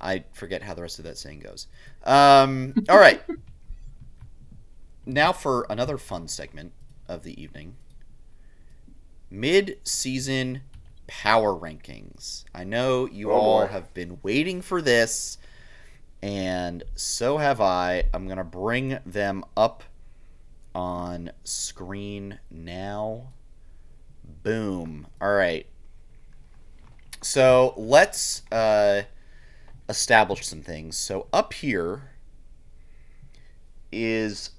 I 0.00 0.24
forget 0.32 0.62
how 0.62 0.74
the 0.74 0.82
rest 0.82 0.98
of 0.98 1.04
that 1.04 1.18
saying 1.18 1.40
goes. 1.40 1.66
Um, 2.04 2.74
all 2.88 2.98
right. 2.98 3.22
now 5.06 5.32
for 5.32 5.66
another 5.70 5.98
fun 5.98 6.28
segment 6.28 6.72
of 7.08 7.22
the 7.22 7.40
evening. 7.40 7.76
Mid-season 9.30 10.62
power 11.06 11.52
rankings. 11.54 12.44
I 12.54 12.64
know 12.64 13.06
you 13.06 13.30
Oh, 13.30 13.34
all 13.34 13.60
boy. 13.66 13.72
have 13.72 13.92
been 13.94 14.18
waiting 14.22 14.62
for 14.62 14.80
this 14.82 15.38
and 16.20 16.82
so 16.96 17.38
have 17.38 17.60
I. 17.60 18.04
I'm 18.12 18.26
going 18.26 18.38
to 18.38 18.44
bring 18.44 18.98
them 19.06 19.44
up 19.56 19.84
on 20.74 21.30
screen 21.44 22.40
now. 22.50 23.28
Boom. 24.42 25.06
All 25.20 25.32
right. 25.32 25.66
So 27.20 27.74
let's 27.76 28.42
uh, 28.52 29.02
establish 29.88 30.46
some 30.46 30.62
things. 30.62 30.96
So 30.96 31.26
up 31.32 31.52
here 31.52 32.10
is 33.90 34.50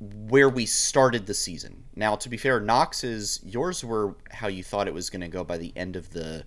where 0.00 0.48
we 0.48 0.66
started 0.66 1.26
the 1.26 1.34
season. 1.34 1.84
Now, 1.94 2.16
to 2.16 2.28
be 2.28 2.36
fair, 2.36 2.60
Knox's 2.60 3.40
yours 3.44 3.82
were 3.84 4.14
how 4.30 4.48
you 4.48 4.62
thought 4.62 4.88
it 4.88 4.94
was 4.94 5.10
going 5.10 5.22
to 5.22 5.28
go 5.28 5.42
by 5.42 5.56
the 5.56 5.72
end 5.74 5.96
of 5.96 6.10
the 6.10 6.44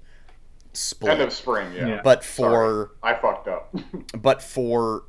split. 0.73 1.13
End 1.13 1.21
of 1.21 1.33
spring, 1.33 1.73
yeah. 1.73 1.87
Yeah. 1.87 2.01
but 2.03 2.23
for 2.23 2.91
I 3.01 3.15
fucked 3.15 3.47
up. 3.47 3.75
but 4.17 4.41
for 4.41 5.05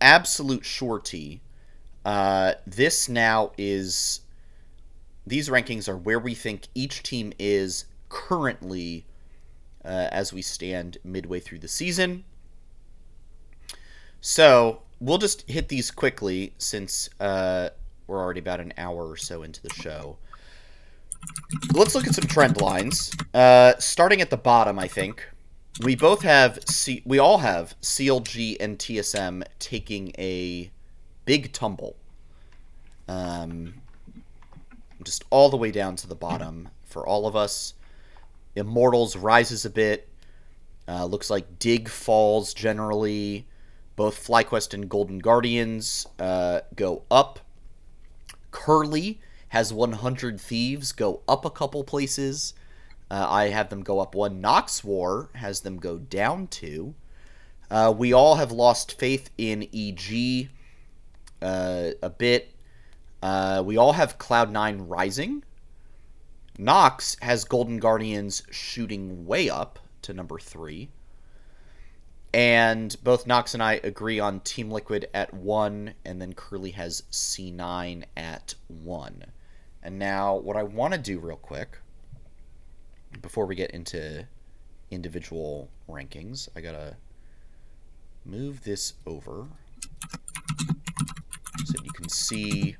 absolute 0.00 0.64
surety, 0.64 1.42
uh, 2.04 2.54
this 2.66 3.08
now 3.08 3.52
is 3.58 4.20
these 5.26 5.48
rankings 5.48 5.88
are 5.88 5.96
where 5.96 6.18
we 6.18 6.34
think 6.34 6.68
each 6.74 7.02
team 7.02 7.32
is 7.38 7.84
currently 8.08 9.04
uh, 9.84 10.08
as 10.10 10.32
we 10.32 10.42
stand 10.42 10.98
midway 11.04 11.40
through 11.40 11.58
the 11.58 11.68
season. 11.68 12.24
So 14.20 14.82
we'll 15.00 15.18
just 15.18 15.48
hit 15.50 15.68
these 15.68 15.90
quickly 15.90 16.54
since 16.58 17.10
uh, 17.20 17.70
we're 18.06 18.20
already 18.20 18.40
about 18.40 18.60
an 18.60 18.72
hour 18.78 19.08
or 19.08 19.16
so 19.16 19.42
into 19.42 19.60
the 19.62 19.72
show. 19.74 20.16
Let's 21.72 21.94
look 21.94 22.06
at 22.06 22.14
some 22.14 22.26
trend 22.26 22.60
lines. 22.60 23.12
Uh, 23.32 23.74
starting 23.78 24.20
at 24.20 24.30
the 24.30 24.36
bottom, 24.36 24.78
I 24.78 24.88
think 24.88 25.26
we 25.82 25.96
both 25.96 26.22
have 26.22 26.58
C- 26.68 27.02
we 27.04 27.18
all 27.18 27.38
have 27.38 27.74
CLG 27.80 28.56
and 28.60 28.78
TSM 28.78 29.42
taking 29.58 30.12
a 30.18 30.70
big 31.24 31.52
tumble. 31.52 31.96
Um, 33.08 33.74
just 35.02 35.24
all 35.30 35.50
the 35.50 35.56
way 35.56 35.70
down 35.70 35.96
to 35.96 36.06
the 36.06 36.14
bottom 36.14 36.68
for 36.84 37.06
all 37.06 37.26
of 37.26 37.36
us. 37.36 37.74
Immortals 38.56 39.16
rises 39.16 39.64
a 39.64 39.70
bit. 39.70 40.08
Uh, 40.86 41.04
looks 41.06 41.30
like 41.30 41.58
Dig 41.58 41.88
falls 41.88 42.54
generally. 42.54 43.46
Both 43.96 44.26
FlyQuest 44.26 44.74
and 44.74 44.88
Golden 44.88 45.18
Guardians 45.18 46.06
uh, 46.18 46.60
go 46.74 47.04
up. 47.10 47.40
Curly 48.50 49.20
has 49.48 49.72
100 49.72 50.40
Thieves 50.40 50.92
go 50.92 51.22
up 51.28 51.44
a 51.44 51.50
couple 51.50 51.84
places. 51.84 52.54
Uh, 53.10 53.26
I 53.28 53.48
have 53.48 53.68
them 53.68 53.82
go 53.82 54.00
up 54.00 54.14
one. 54.14 54.40
Nox 54.40 54.82
War 54.82 55.30
has 55.34 55.60
them 55.60 55.78
go 55.78 55.98
down 55.98 56.48
two. 56.48 56.94
Uh, 57.70 57.94
we 57.96 58.12
all 58.12 58.36
have 58.36 58.52
lost 58.52 58.98
faith 58.98 59.30
in 59.38 59.68
EG 59.72 60.48
uh, 61.40 61.90
a 62.02 62.10
bit. 62.10 62.54
Uh, 63.22 63.62
we 63.64 63.76
all 63.76 63.92
have 63.92 64.18
Cloud9 64.18 64.84
rising. 64.88 65.44
Nox 66.58 67.16
has 67.20 67.44
Golden 67.44 67.78
Guardians 67.78 68.42
shooting 68.50 69.26
way 69.26 69.50
up 69.50 69.78
to 70.02 70.14
number 70.14 70.38
three. 70.38 70.90
And 72.32 72.96
both 73.02 73.26
Nox 73.26 73.54
and 73.54 73.62
I 73.62 73.80
agree 73.84 74.18
on 74.18 74.40
Team 74.40 74.70
Liquid 74.70 75.08
at 75.14 75.32
one, 75.32 75.94
and 76.04 76.20
then 76.20 76.32
Curly 76.32 76.72
has 76.72 77.04
C9 77.10 78.04
at 78.16 78.54
one. 78.68 79.26
And 79.82 79.98
now, 79.98 80.36
what 80.36 80.56
I 80.56 80.62
want 80.62 80.94
to 80.94 80.98
do 80.98 81.18
real 81.20 81.36
quick, 81.36 81.78
before 83.22 83.46
we 83.46 83.54
get 83.54 83.70
into 83.70 84.26
individual 84.90 85.68
rankings, 85.88 86.48
I 86.56 86.60
gotta 86.60 86.96
move 88.24 88.64
this 88.64 88.94
over 89.06 89.46
so 91.64 91.74
you 91.84 91.92
can 91.92 92.08
see. 92.08 92.76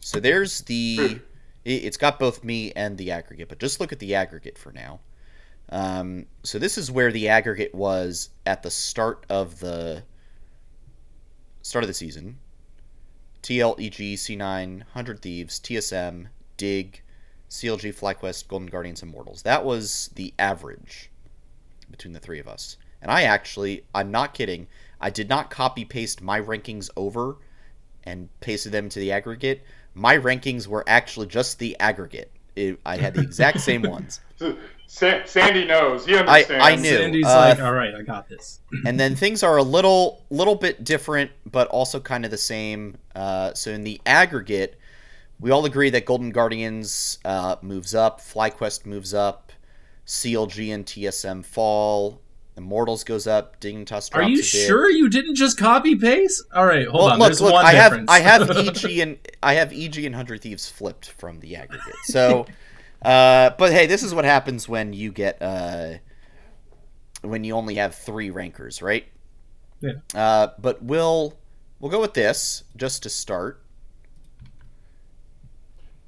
So 0.00 0.20
there's 0.20 0.62
the. 0.62 1.20
It- 1.66 1.84
It's 1.84 1.96
got 1.96 2.18
both 2.18 2.44
me 2.44 2.72
and 2.72 2.96
the 2.96 3.10
aggregate, 3.10 3.48
but 3.48 3.58
just 3.58 3.80
look 3.80 3.92
at 3.92 3.98
the 3.98 4.14
aggregate 4.14 4.56
for 4.56 4.72
now. 4.72 5.00
Um, 5.68 6.26
so 6.44 6.58
this 6.58 6.78
is 6.78 6.90
where 6.90 7.10
the 7.10 7.28
aggregate 7.28 7.74
was 7.74 8.30
at 8.46 8.62
the 8.62 8.70
start 8.70 9.26
of 9.28 9.58
the 9.58 10.04
start 11.62 11.82
of 11.82 11.88
the 11.88 11.94
season. 11.94 12.38
TLEG, 13.42 14.14
C9, 14.14 14.78
100 14.78 15.20
Thieves, 15.20 15.58
TSM, 15.58 16.28
Dig, 16.56 17.02
CLG, 17.48 17.92
FlyQuest, 17.92 18.48
Golden 18.48 18.68
Guardians, 18.68 19.02
Immortals. 19.02 19.42
That 19.42 19.64
was 19.64 20.10
the 20.14 20.32
average 20.38 21.10
between 21.90 22.12
the 22.12 22.20
three 22.20 22.38
of 22.38 22.48
us. 22.48 22.76
And 23.02 23.10
I 23.10 23.22
actually, 23.22 23.84
I'm 23.94 24.10
not 24.10 24.34
kidding, 24.34 24.68
I 25.00 25.10
did 25.10 25.28
not 25.28 25.50
copy 25.50 25.84
paste 25.84 26.22
my 26.22 26.40
rankings 26.40 26.90
over 26.96 27.38
and 28.04 28.28
pasted 28.40 28.72
them 28.72 28.88
to 28.88 28.98
the 28.98 29.12
aggregate. 29.12 29.64
My 29.98 30.18
rankings 30.18 30.66
were 30.68 30.84
actually 30.86 31.26
just 31.26 31.58
the 31.58 31.76
aggregate. 31.80 32.30
It, 32.54 32.78
I 32.84 32.96
had 32.98 33.14
the 33.14 33.22
exact 33.22 33.60
same 33.60 33.82
ones. 33.96 34.20
Sa- 34.86 35.24
Sandy 35.24 35.64
knows. 35.66 36.04
He 36.06 36.14
I- 36.16 36.44
I 36.50 36.76
knew. 36.76 36.96
Sandy's 36.98 37.24
uh, 37.26 37.54
like, 37.56 37.60
all 37.60 37.72
right, 37.72 37.94
I 37.94 38.02
got 38.02 38.28
this. 38.28 38.60
and 38.84 39.00
then 39.00 39.16
things 39.16 39.42
are 39.42 39.56
a 39.56 39.62
little 39.62 40.22
little 40.30 40.54
bit 40.54 40.84
different 40.84 41.30
but 41.50 41.66
also 41.68 41.98
kind 41.98 42.24
of 42.26 42.30
the 42.30 42.36
same 42.38 42.96
uh, 43.14 43.54
so 43.54 43.70
in 43.70 43.84
the 43.84 44.00
aggregate 44.04 44.78
we 45.40 45.50
all 45.50 45.64
agree 45.64 45.88
that 45.90 46.04
golden 46.04 46.30
guardians 46.30 47.18
uh, 47.24 47.56
moves 47.62 47.94
up 47.94 48.20
flyquest 48.20 48.84
moves 48.86 49.12
up 49.14 49.52
clg 50.06 50.72
and 50.74 50.86
tsm 50.86 51.44
fall 51.44 52.20
immortals 52.56 53.04
goes 53.04 53.26
up 53.26 53.60
dignitas 53.60 54.08
drops 54.10 54.14
Are 54.14 54.22
you 54.28 54.36
a 54.36 54.38
bit. 54.38 54.44
sure 54.46 54.90
you 54.90 55.08
didn't 55.08 55.34
just 55.34 55.58
copy 55.58 55.94
paste? 55.96 56.42
All 56.54 56.64
right, 56.66 56.86
hold 56.88 57.02
well, 57.04 57.12
on. 57.12 57.18
look, 57.18 57.28
There's 57.28 57.40
look, 57.40 57.52
one 57.52 57.64
I 57.66 57.72
have. 57.72 58.04
I 58.08 58.20
have 58.20 58.50
EG 58.56 58.98
and 58.98 59.18
I 59.42 59.54
have 59.54 59.72
EG 59.72 59.98
and 60.04 60.14
Hundred 60.14 60.40
Thieves 60.42 60.68
flipped 60.68 61.10
from 61.10 61.40
the 61.40 61.56
aggregate. 61.56 61.94
So, 62.04 62.46
uh, 63.02 63.50
but 63.58 63.72
hey, 63.72 63.86
this 63.86 64.02
is 64.02 64.14
what 64.14 64.24
happens 64.24 64.68
when 64.68 64.92
you 64.92 65.12
get 65.12 65.40
uh, 65.42 65.94
when 67.22 67.44
you 67.44 67.54
only 67.54 67.74
have 67.76 67.94
three 67.94 68.30
rankers, 68.30 68.80
right? 68.82 69.04
Yeah. 69.80 69.92
Uh, 70.14 70.48
but 70.58 70.82
we'll 70.82 71.34
we'll 71.80 71.90
go 71.90 72.00
with 72.00 72.14
this 72.14 72.64
just 72.76 73.02
to 73.02 73.10
start. 73.10 73.62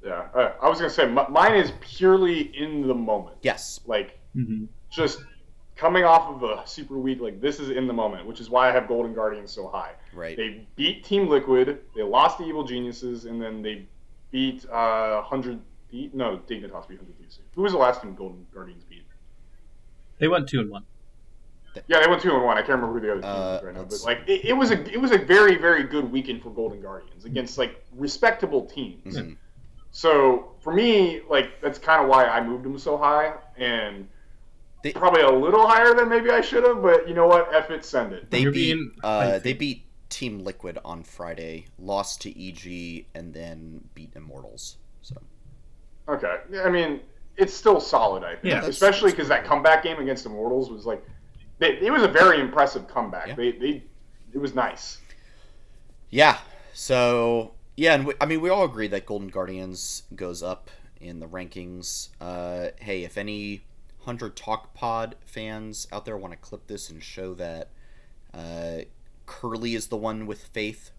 Yeah, 0.05 0.27
uh, 0.35 0.53
I 0.63 0.69
was 0.69 0.79
gonna 0.79 0.91
say 0.91 1.03
m- 1.05 1.19
mine 1.31 1.55
is 1.57 1.73
purely 1.81 2.57
in 2.57 2.87
the 2.87 2.95
moment. 2.95 3.37
Yes. 3.43 3.81
Like 3.87 4.19
Mhm. 4.37 4.69
just 4.91 5.21
coming 5.79 6.05
off 6.05 6.29
of 6.29 6.43
a 6.43 6.67
super 6.67 6.99
week. 6.99 7.21
Like 7.21 7.41
this 7.41 7.59
is 7.61 7.71
in 7.71 7.87
the 7.87 7.93
moment, 7.95 8.27
which 8.27 8.41
is 8.41 8.51
why 8.51 8.69
I 8.69 8.73
have 8.73 8.89
Golden 8.89 9.15
Guardians 9.15 9.51
so 9.53 9.69
high. 9.69 9.93
Right. 10.13 10.37
They 10.37 10.67
beat 10.77 11.05
Team 11.05 11.29
Liquid. 11.29 11.79
They 11.97 12.03
lost 12.03 12.39
to 12.39 12.45
Evil 12.45 12.65
Geniuses, 12.65 13.25
and 13.25 13.41
then 13.41 13.63
they 13.63 13.87
beat 14.31 14.69
uh, 14.69 15.23
Hundred. 15.23 15.61
Beat 15.91 16.15
no 16.15 16.37
Dignitas 16.47 16.87
beat 16.87 16.99
Hundred 16.99 17.17
Thieves. 17.19 17.39
Who 17.55 17.63
was 17.63 17.73
the 17.73 17.79
last 17.79 18.03
team 18.03 18.15
Golden 18.15 18.47
Guardians 18.53 18.85
beat? 18.85 19.07
They 20.19 20.29
went 20.29 20.47
two 20.47 20.61
and 20.61 20.69
one. 20.71 20.85
Yeah, 21.87 22.01
they 22.03 22.09
went 22.09 22.21
two 22.21 22.35
and 22.35 22.45
one. 22.45 22.59
I 22.59 22.61
can't 22.61 22.81
remember 22.81 22.95
who 22.95 23.07
the 23.07 23.13
other 23.13 23.23
team 23.23 23.31
Uh, 23.31 23.35
was 23.55 23.63
right 23.63 23.75
now, 23.75 23.85
but 23.85 24.03
like 24.05 24.19
it, 24.27 24.45
it 24.47 24.53
was 24.53 24.71
a 24.71 24.83
it 24.93 25.01
was 25.01 25.13
a 25.13 25.19
very 25.19 25.57
very 25.57 25.85
good 25.85 26.11
weekend 26.13 26.43
for 26.43 26.51
Golden 26.51 26.83
Guardians 26.83 27.25
against 27.25 27.57
like 27.57 27.83
respectable 27.97 28.67
teams. 28.67 29.17
Mhm. 29.17 29.37
So 29.93 30.51
for 30.61 30.75
me, 30.75 31.23
like 31.31 31.61
that's 31.63 31.79
kind 31.79 32.03
of 32.03 32.09
why 32.09 32.27
I 32.27 32.45
moved 32.47 32.65
them 32.65 32.79
so 32.79 32.99
high, 32.99 33.33
and 33.57 34.07
They- 34.83 34.93
probably 34.93 35.23
a 35.23 35.31
little 35.31 35.67
higher 35.67 35.95
than 35.95 36.09
maybe 36.09 36.31
I 36.31 36.41
should 36.41 36.65
have. 36.65 36.83
But 36.83 37.09
you 37.09 37.15
know 37.15 37.27
what? 37.27 37.53
F 37.55 37.71
it, 37.71 37.85
send 37.85 38.13
it. 38.13 38.31
They 38.31 38.41
You're 38.41 38.53
beat 38.53 38.75
being 38.75 38.93
uh, 39.03 39.39
they 39.39 39.53
beat 39.53 39.85
Team 40.09 40.41
Liquid 40.41 40.79
on 40.85 41.03
Friday, 41.03 41.67
lost 41.79 42.21
to 42.23 42.31
EG, 42.49 43.07
and 43.15 43.35
then 43.35 43.89
beat 43.95 44.13
Immortals. 44.15 44.77
So 45.03 45.17
Okay, 46.09 46.37
I 46.65 46.71
mean 46.71 47.01
it's 47.37 47.55
still 47.55 47.81
solid. 47.81 48.25
I 48.25 48.35
think, 48.35 48.45
Yeah. 48.53 48.65
Especially 48.65 49.13
because 49.13 49.29
that 49.29 49.45
comeback 49.45 49.85
game 49.85 49.99
against 49.99 50.27
Immortals 50.27 50.71
was 50.71 50.85
like, 50.87 51.05
they, 51.59 51.79
it 51.79 51.93
was 51.93 52.03
a 52.03 52.09
very 52.09 52.41
impressive 52.41 52.89
comeback. 52.89 53.29
Yeah. 53.29 53.35
They 53.35 53.53
they 53.53 53.83
it 54.33 54.39
was 54.39 54.55
nice. 54.55 54.99
Yeah. 56.11 56.39
So 56.73 57.53
yeah, 57.77 57.95
and 57.95 58.07
we, 58.07 58.15
I 58.21 58.27
mean 58.27 58.41
we 58.41 58.49
all 58.49 58.65
agree 58.65 58.89
that 58.89 59.07
Golden 59.07 59.29
Guardians 59.29 60.05
goes 60.15 60.43
up 60.43 60.71
in 61.01 61.21
the 61.21 61.27
rankings. 61.27 62.09
Uh, 62.21 62.69
hey, 62.81 63.05
if 63.05 63.17
any 63.19 63.63
hundred 64.09 64.37
Talk 64.37 64.73
Pod 64.73 65.17
fans 65.27 65.87
out 65.93 66.07
there 66.07 66.17
want 66.17 66.33
to 66.33 66.39
clip 66.39 66.67
this 66.67 66.89
and 66.89 67.03
show 67.03 67.35
that 67.35 67.69
uh, 68.33 68.79
Curly 69.27 69.75
is 69.75 69.89
the 69.89 69.99
one 69.99 70.25
with 70.27 70.45
faith 70.47 70.93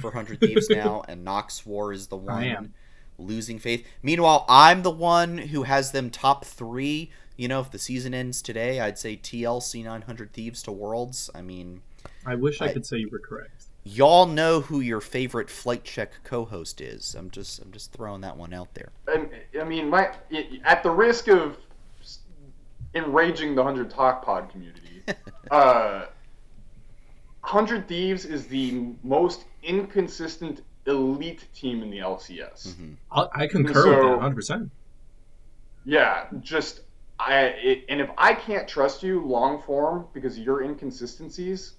for 0.00 0.12
Hundred 0.12 0.40
Thieves 0.40 0.70
now, 0.70 1.02
and 1.06 1.22
Nox 1.22 1.66
War 1.66 1.92
is 1.92 2.06
the 2.06 2.16
one 2.16 2.72
losing 3.18 3.58
faith. 3.58 3.86
Meanwhile, 4.02 4.46
I'm 4.48 4.82
the 4.82 4.90
one 4.90 5.36
who 5.36 5.64
has 5.64 5.92
them 5.92 6.08
top 6.08 6.46
three. 6.46 7.10
You 7.36 7.48
know, 7.48 7.60
if 7.60 7.70
the 7.70 7.78
season 7.78 8.14
ends 8.14 8.40
today, 8.40 8.80
I'd 8.80 8.98
say 8.98 9.18
TLC 9.18 9.84
900 9.84 10.32
Thieves 10.32 10.62
to 10.62 10.72
Worlds. 10.72 11.28
I 11.34 11.42
mean, 11.42 11.82
I 12.24 12.36
wish 12.36 12.62
I, 12.62 12.66
I- 12.68 12.72
could 12.72 12.86
say 12.86 12.96
you 12.96 13.10
were 13.12 13.18
correct. 13.18 13.64
y'all 13.84 14.24
know 14.24 14.62
who 14.62 14.80
your 14.80 15.02
favorite 15.02 15.50
flight 15.50 15.84
check 15.84 16.12
co-host 16.24 16.80
is. 16.80 17.14
I'm 17.14 17.30
just 17.30 17.58
I'm 17.60 17.70
just 17.70 17.92
throwing 17.92 18.22
that 18.22 18.38
one 18.38 18.54
out 18.54 18.72
there. 18.72 18.88
And 19.06 19.28
I 19.60 19.64
mean, 19.64 19.90
my 19.90 20.12
at 20.64 20.82
the 20.82 20.90
risk 20.90 21.28
of 21.28 21.58
enraging 22.96 23.54
the 23.54 23.62
hundred 23.62 23.90
talk 23.90 24.24
pod 24.24 24.48
community, 24.50 25.02
uh, 25.50 26.06
hundred 27.42 27.86
thieves 27.86 28.24
is 28.24 28.46
the 28.46 28.92
most 29.04 29.44
inconsistent 29.62 30.62
elite 30.86 31.46
team 31.54 31.82
in 31.82 31.90
the 31.90 31.98
LCS. 31.98 32.74
hmm 32.76 32.92
I, 33.12 33.26
I 33.34 33.46
concur 33.46 33.82
So- 33.82 33.88
with 33.90 33.98
that 34.00 34.10
100. 34.16 34.34
percent 34.34 34.70
Yeah, 35.84 36.26
just 36.40 36.80
I 37.18 37.34
it, 37.44 37.84
and 37.88 38.00
if 38.00 38.10
I 38.18 38.34
can't 38.34 38.66
trust 38.68 39.02
you 39.02 39.20
long 39.24 39.62
form 39.62 40.06
because 40.12 40.36
of 40.38 40.44
your 40.44 40.62
inconsistencies, 40.62 41.74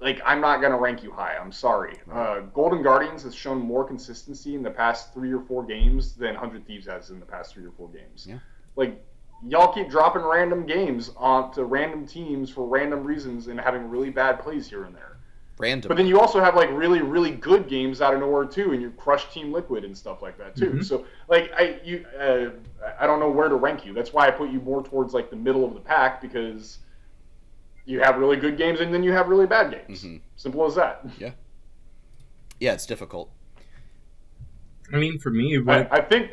like 0.00 0.20
I'm 0.24 0.40
not 0.40 0.60
gonna 0.60 0.78
rank 0.78 1.02
you 1.02 1.10
high. 1.10 1.36
I'm 1.40 1.52
sorry. 1.52 1.96
Uh, 2.12 2.40
Golden 2.54 2.82
Guardians 2.82 3.22
has 3.22 3.34
shown 3.34 3.58
more 3.58 3.84
consistency 3.84 4.54
in 4.54 4.62
the 4.62 4.70
past 4.70 5.14
three 5.14 5.32
or 5.32 5.40
four 5.40 5.64
games 5.64 6.14
than 6.14 6.34
Hundred 6.34 6.66
Thieves 6.66 6.86
has 6.86 7.10
in 7.10 7.18
the 7.18 7.26
past 7.26 7.54
three 7.54 7.64
or 7.64 7.72
four 7.72 7.88
games. 7.88 8.26
Yeah. 8.28 8.38
Like 8.76 9.02
y'all 9.46 9.72
keep 9.72 9.88
dropping 9.88 10.22
random 10.22 10.66
games 10.66 11.10
onto 11.16 11.62
random 11.62 12.06
teams 12.06 12.50
for 12.50 12.66
random 12.66 13.04
reasons 13.04 13.46
and 13.48 13.60
having 13.60 13.88
really 13.88 14.10
bad 14.10 14.40
plays 14.40 14.68
here 14.68 14.84
and 14.84 14.94
there. 14.94 15.18
Random. 15.58 15.88
But 15.88 15.96
then 15.96 16.06
you 16.06 16.20
also 16.20 16.40
have 16.40 16.54
like 16.54 16.70
really, 16.72 17.02
really 17.02 17.32
good 17.32 17.68
games 17.68 18.00
out 18.00 18.14
of 18.14 18.20
nowhere 18.20 18.44
too, 18.44 18.72
and 18.72 18.80
you 18.80 18.90
crush 18.92 19.32
Team 19.32 19.52
Liquid 19.52 19.84
and 19.84 19.96
stuff 19.96 20.22
like 20.22 20.38
that 20.38 20.54
too. 20.54 20.70
Mhm. 20.70 20.84
So 20.84 21.04
like 21.28 21.50
I 21.56 21.80
you 21.82 22.04
uh, 22.18 22.50
I 22.98 23.06
don't 23.08 23.18
know 23.18 23.30
where 23.30 23.48
to 23.48 23.56
rank 23.56 23.84
you. 23.84 23.92
That's 23.92 24.12
why 24.12 24.28
I 24.28 24.30
put 24.30 24.50
you 24.50 24.60
more 24.60 24.82
towards 24.84 25.14
like 25.14 25.30
the 25.30 25.36
middle 25.36 25.64
of 25.64 25.74
the 25.74 25.80
pack 25.80 26.20
because 26.22 26.78
you 27.86 28.00
have 28.00 28.18
really 28.18 28.36
good 28.36 28.56
games 28.56 28.80
and 28.80 28.94
then 28.94 29.02
you 29.02 29.12
have 29.12 29.28
really 29.28 29.46
bad 29.46 29.72
games. 29.72 30.04
Mhm. 30.04 30.20
Simple 30.36 30.64
as 30.64 30.74
that. 30.76 31.04
yeah, 31.18 31.32
Yeah, 32.60 32.74
it's 32.74 32.86
difficult. 32.86 33.30
I 34.92 34.96
mean, 34.98 35.18
for 35.18 35.30
me, 35.30 35.58
I, 35.66 35.88
I 35.90 36.00
think. 36.00 36.30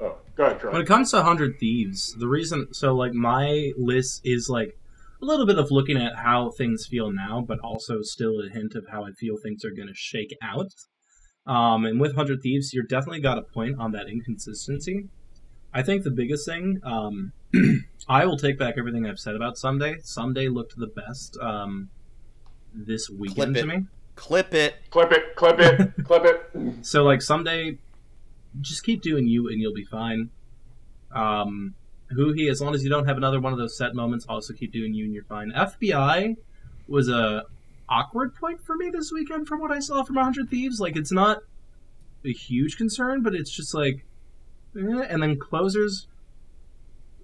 Oh, 0.00 0.16
go 0.36 0.44
ahead, 0.44 0.62
when 0.62 0.82
it 0.82 0.86
comes 0.86 1.10
to 1.10 1.16
100 1.16 1.58
Thieves, 1.58 2.14
the 2.18 2.28
reason, 2.28 2.72
so 2.72 2.94
like 2.94 3.12
my 3.12 3.72
list 3.76 4.20
is 4.24 4.48
like 4.48 4.78
a 5.20 5.24
little 5.24 5.46
bit 5.46 5.58
of 5.58 5.70
looking 5.70 5.96
at 5.96 6.16
how 6.16 6.50
things 6.50 6.86
feel 6.86 7.10
now, 7.10 7.44
but 7.46 7.58
also 7.60 8.02
still 8.02 8.40
a 8.40 8.48
hint 8.48 8.74
of 8.74 8.86
how 8.90 9.04
I 9.04 9.10
feel 9.12 9.36
things 9.36 9.64
are 9.64 9.70
going 9.70 9.88
to 9.88 9.94
shake 9.94 10.36
out. 10.42 10.72
Um, 11.46 11.84
and 11.84 12.00
with 12.00 12.14
100 12.14 12.40
Thieves, 12.42 12.72
you're 12.72 12.84
definitely 12.84 13.20
got 13.20 13.38
a 13.38 13.42
point 13.42 13.80
on 13.80 13.92
that 13.92 14.08
inconsistency. 14.08 15.08
I 15.72 15.82
think 15.82 16.04
the 16.04 16.10
biggest 16.10 16.46
thing, 16.46 16.80
um, 16.84 17.32
I 18.08 18.24
will 18.26 18.36
take 18.36 18.58
back 18.58 18.74
everything 18.78 19.06
I've 19.06 19.18
said 19.18 19.34
about 19.34 19.56
Ssumday. 19.56 20.02
Ssumday 20.04 20.52
looked 20.52 20.76
the 20.76 20.86
best 20.86 21.36
um, 21.40 21.88
this 22.72 23.10
weekend 23.10 23.56
to 23.56 23.66
me. 23.66 23.86
Clip 24.14 24.52
it. 24.54 24.76
Clip 24.90 25.12
it, 25.12 25.36
clip 25.36 25.58
it, 25.60 25.92
clip 26.04 26.24
it. 26.24 26.50
So 26.84 27.04
like 27.04 27.20
Ssumday, 27.20 27.78
just 28.60 28.84
keep 28.84 29.02
doing 29.02 29.26
you 29.26 29.48
and 29.48 29.60
you'll 29.60 29.74
be 29.74 29.84
fine. 29.84 30.30
Um, 31.12 31.74
huhi, 32.12 32.50
as 32.50 32.60
long 32.60 32.74
as 32.74 32.82
you 32.82 32.90
don't 32.90 33.06
have 33.06 33.16
another 33.16 33.40
one 33.40 33.52
of 33.52 33.58
those 33.58 33.76
set 33.76 33.94
moments, 33.94 34.26
also 34.28 34.52
keep 34.52 34.72
doing 34.72 34.94
you 34.94 35.04
and 35.04 35.14
you're 35.14 35.24
fine. 35.24 35.52
FBI 35.52 36.36
was 36.86 37.08
a 37.08 37.44
awkward 37.88 38.34
point 38.34 38.62
for 38.62 38.76
me 38.76 38.90
this 38.90 39.10
weekend 39.12 39.46
from 39.46 39.60
what 39.60 39.70
I 39.70 39.78
saw 39.78 40.02
from 40.02 40.16
100 40.16 40.50
Thieves. 40.50 40.80
Like 40.80 40.96
it's 40.96 41.12
not 41.12 41.38
a 42.24 42.32
huge 42.32 42.76
concern, 42.76 43.22
but 43.22 43.34
it's 43.34 43.50
just 43.50 43.74
like, 43.74 44.04
eh. 44.76 45.06
and 45.08 45.22
then 45.22 45.38
closers 45.38 46.06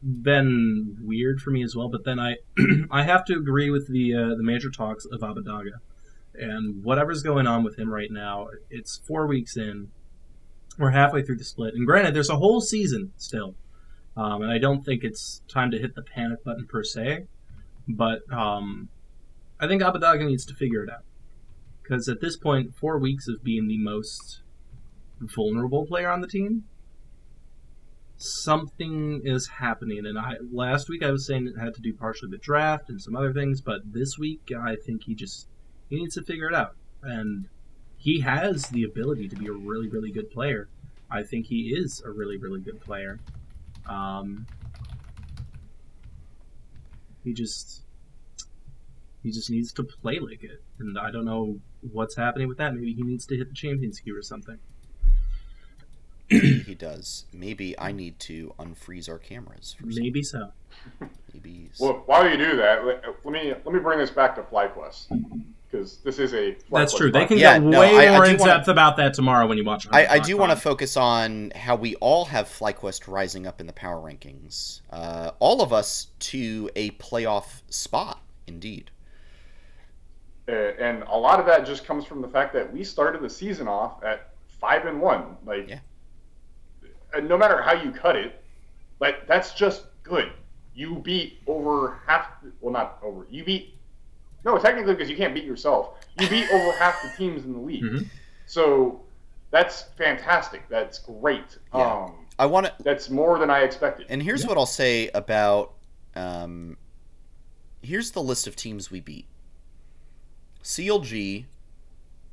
been 0.03 0.99
weird 1.03 1.41
for 1.41 1.51
me 1.51 1.63
as 1.63 1.75
well. 1.75 1.89
But 1.89 2.05
then 2.05 2.19
I 2.19 2.37
I 2.91 3.03
have 3.03 3.25
to 3.27 3.35
agree 3.35 3.71
with 3.71 3.89
the 3.89 4.15
uh, 4.15 4.35
the 4.37 4.43
major 4.43 4.71
talks 4.71 5.05
of 5.05 5.21
Abbedagge 5.21 5.73
and 6.37 6.83
whatever's 6.83 7.23
going 7.23 7.47
on 7.47 7.63
with 7.63 7.79
him 7.79 7.93
right 7.93 8.11
now, 8.11 8.49
it's 8.71 9.01
four 9.07 9.27
weeks 9.27 9.57
in. 9.57 9.91
We're 10.79 10.91
halfway 10.91 11.23
through 11.23 11.37
the 11.37 11.45
split, 11.45 11.75
and 11.75 11.87
granted, 11.87 12.15
there's 12.15 12.31
a 12.31 12.37
whole 12.37 12.61
season 12.61 13.13
still, 13.17 13.55
um, 14.17 14.43
and 14.43 14.51
I 14.51 14.59
don't 14.59 14.85
think 14.85 15.05
it's 15.05 15.43
time 15.49 15.71
to 15.71 15.79
hit 15.79 15.95
the 15.95 16.03
panic 16.03 16.43
button 16.45 16.67
per 16.67 16.83
se. 16.83 17.27
But 17.87 18.21
um, 18.33 18.89
I 19.61 19.69
think 19.69 19.83
Abbedagge 19.83 20.27
needs 20.27 20.45
to 20.47 20.55
figure 20.55 20.83
it 20.83 20.91
out 20.91 21.05
because 21.83 22.09
at 22.09 22.21
this 22.21 22.37
point, 22.37 22.75
four 22.75 22.99
weeks 22.99 23.29
of 23.29 23.45
being 23.45 23.69
the 23.69 23.79
most 23.79 24.41
vulnerable 25.21 25.87
player 25.87 26.11
on 26.11 26.21
the 26.21 26.27
team, 26.27 26.65
something 28.17 29.21
is 29.25 29.49
happening. 29.59 30.07
And 30.07 30.19
I 30.19 30.37
last 30.53 30.89
week 30.89 31.03
I 31.03 31.11
was 31.11 31.27
saying 31.27 31.47
it 31.47 31.61
had 31.61 31.75
to 31.75 31.81
do 31.81 31.93
partially 31.93 32.31
with 32.31 32.43
draft 32.43 32.89
and 32.89 33.01
some 33.01 33.15
other 33.15 33.33
things, 33.33 33.61
but 33.61 33.81
this 33.93 34.19
week 34.19 34.51
I 34.59 34.77
think 34.77 35.05
he 35.05 35.15
just 35.15 35.47
he 35.91 35.97
needs 35.97 36.15
to 36.15 36.23
figure 36.23 36.49
it 36.49 36.55
out. 36.55 36.77
And 37.03 37.49
he 38.05 38.21
has 38.21 38.69
the 38.69 38.85
ability 38.85 39.29
to 39.31 39.35
be 39.37 39.47
a 39.47 39.53
really, 39.53 39.89
really 39.89 40.13
good 40.13 40.31
player. 40.31 40.69
I 41.11 41.23
think 41.23 41.47
he 41.47 41.71
is 41.75 42.03
a 42.05 42.11
really, 42.11 42.37
really 42.37 42.61
good 42.61 42.79
player. 42.81 43.19
Um, 43.89 44.47
he 47.25 47.33
just 47.33 47.81
he 49.23 49.31
just 49.31 49.49
needs 49.51 49.73
to 49.73 49.83
play 49.85 50.19
like 50.19 50.45
it, 50.45 50.63
and 50.79 50.99
I 50.99 51.11
don't 51.11 51.25
know 51.25 51.59
what's 51.93 52.15
happening 52.17 52.47
with 52.47 52.59
that. 52.59 52.75
Maybe 52.75 52.93
he 52.93 53.03
needs 53.03 53.25
to 53.27 53.37
hit 53.39 53.49
the 53.49 53.55
champions 53.55 54.01
queue 54.01 54.17
or 54.19 54.23
something. 54.23 54.59
He 56.29 56.75
does. 56.75 57.25
Maybe 57.33 57.79
I 57.79 57.93
need 57.93 58.19
to 58.21 58.55
unfreeze 58.59 59.09
our 59.09 59.19
cameras 59.19 59.77
for 59.79 59.87
Maybe 59.87 60.23
so. 60.23 60.51
maybe. 61.33 61.69
s- 61.73 61.79
Well, 61.81 62.03
while 62.07 62.29
you 62.29 62.37
do 62.37 62.57
that, 62.57 62.85
let, 62.85 63.03
let 63.25 63.33
me 63.33 63.55
let 63.65 63.75
me 63.75 63.79
bring 63.81 63.99
this 63.99 64.11
back 64.11 64.35
to 64.37 64.43
FlyQuest 64.43 65.07
because 65.75 65.99
this 65.99 66.19
is 66.19 66.33
a. 66.35 66.57
That's 66.71 66.95
FlyQuest 66.95 66.97
true. 66.99 67.11
They 67.11 67.27
can 67.27 67.39
Yeah, 67.39 67.55
get 67.59 67.63
no, 67.63 67.81
way 67.81 68.09
I- 68.09 68.15
I 68.15 68.17
more 68.17 68.25
do 68.25 68.31
in 68.33 68.39
wanna- 68.39 68.53
depth 68.55 68.69
about 68.69 68.97
that 68.99 69.15
tomorrow 69.15 69.47
when 69.47 69.59
you 69.59 69.65
watch. 69.65 69.87
I, 69.91 70.07
I 70.07 70.19
do 70.21 70.37
want 70.37 70.51
to 70.53 70.55
to. 70.57 70.61
focus 70.61 70.97
on 70.97 71.51
how 71.57 71.75
we 71.77 71.97
all 71.97 72.27
have 72.27 72.47
FlyQuest 72.49 73.09
rising 73.09 73.47
up 73.47 73.61
in 73.61 73.67
the 73.67 73.73
power 73.73 73.97
rankings. 74.01 74.81
Uh, 74.91 75.33
all 75.41 75.63
of 75.63 75.73
us 75.73 76.09
to 76.21 76.71
a 76.77 76.91
playoff 76.93 77.63
spot, 77.71 78.21
indeed. 78.47 78.91
Uh, 80.49 80.53
and 80.53 81.03
a 81.05 81.17
lot 81.17 81.41
of 81.41 81.47
that 81.47 81.65
just 81.67 81.85
comes 81.87 82.05
from 82.05 82.21
the 82.21 82.29
fact 82.29 82.53
that 82.53 82.71
we 82.73 82.85
started 82.85 83.23
the 83.23 83.31
season 83.31 83.67
off 83.67 84.03
at 84.05 84.29
five 84.47 84.85
and 84.87 85.01
one. 85.01 85.37
Like, 85.45 85.69
Yeah. 85.69 85.79
and 87.15 87.29
no 87.29 87.37
matter 87.39 87.63
how 87.63 87.73
you 87.73 87.91
cut 87.91 88.15
it, 88.17 88.45
like 89.01 89.27
that's 89.27 89.55
just 89.55 89.87
good. 90.03 90.31
You 90.75 90.97
beat 90.97 91.41
over 91.47 91.99
half. 92.07 92.27
Well, 92.61 92.73
not 92.73 92.99
over. 93.03 93.27
You 93.31 93.45
beat. 93.45 93.71
No, 94.45 94.59
technically, 94.59 94.93
because 94.95 95.09
you 95.11 95.17
can't 95.17 95.33
beat 95.35 95.45
yourself. 95.45 95.95
You 96.21 96.29
beat 96.29 96.51
over 96.53 96.73
half 96.73 97.03
the 97.03 97.11
teams 97.17 97.45
in 97.45 97.53
the 97.55 97.59
league. 97.59 97.83
Mhm. 97.83 98.07
So 98.47 99.01
that's 99.51 99.83
fantastic. 99.97 100.69
That's 100.69 100.99
great. 100.99 101.59
Yeah. 101.75 102.05
Um, 102.05 102.27
I 102.39 102.47
want 102.47 102.67
to, 102.67 102.75
that's 102.83 103.09
more 103.11 103.39
than 103.39 103.49
I 103.49 103.61
expected. 103.61 104.07
and 104.11 104.23
here's 104.23 104.43
Yeah. 104.43 104.49
what 104.49 104.59
I'll 104.59 104.67
say 104.67 105.09
about. 105.15 105.73
Um, 106.17 106.77
here's 107.83 108.11
the 108.13 108.23
list 108.23 108.47
of 108.47 108.55
teams 108.57 108.91
we 108.91 109.01
beat: 109.01 109.27
CLG, 110.63 111.47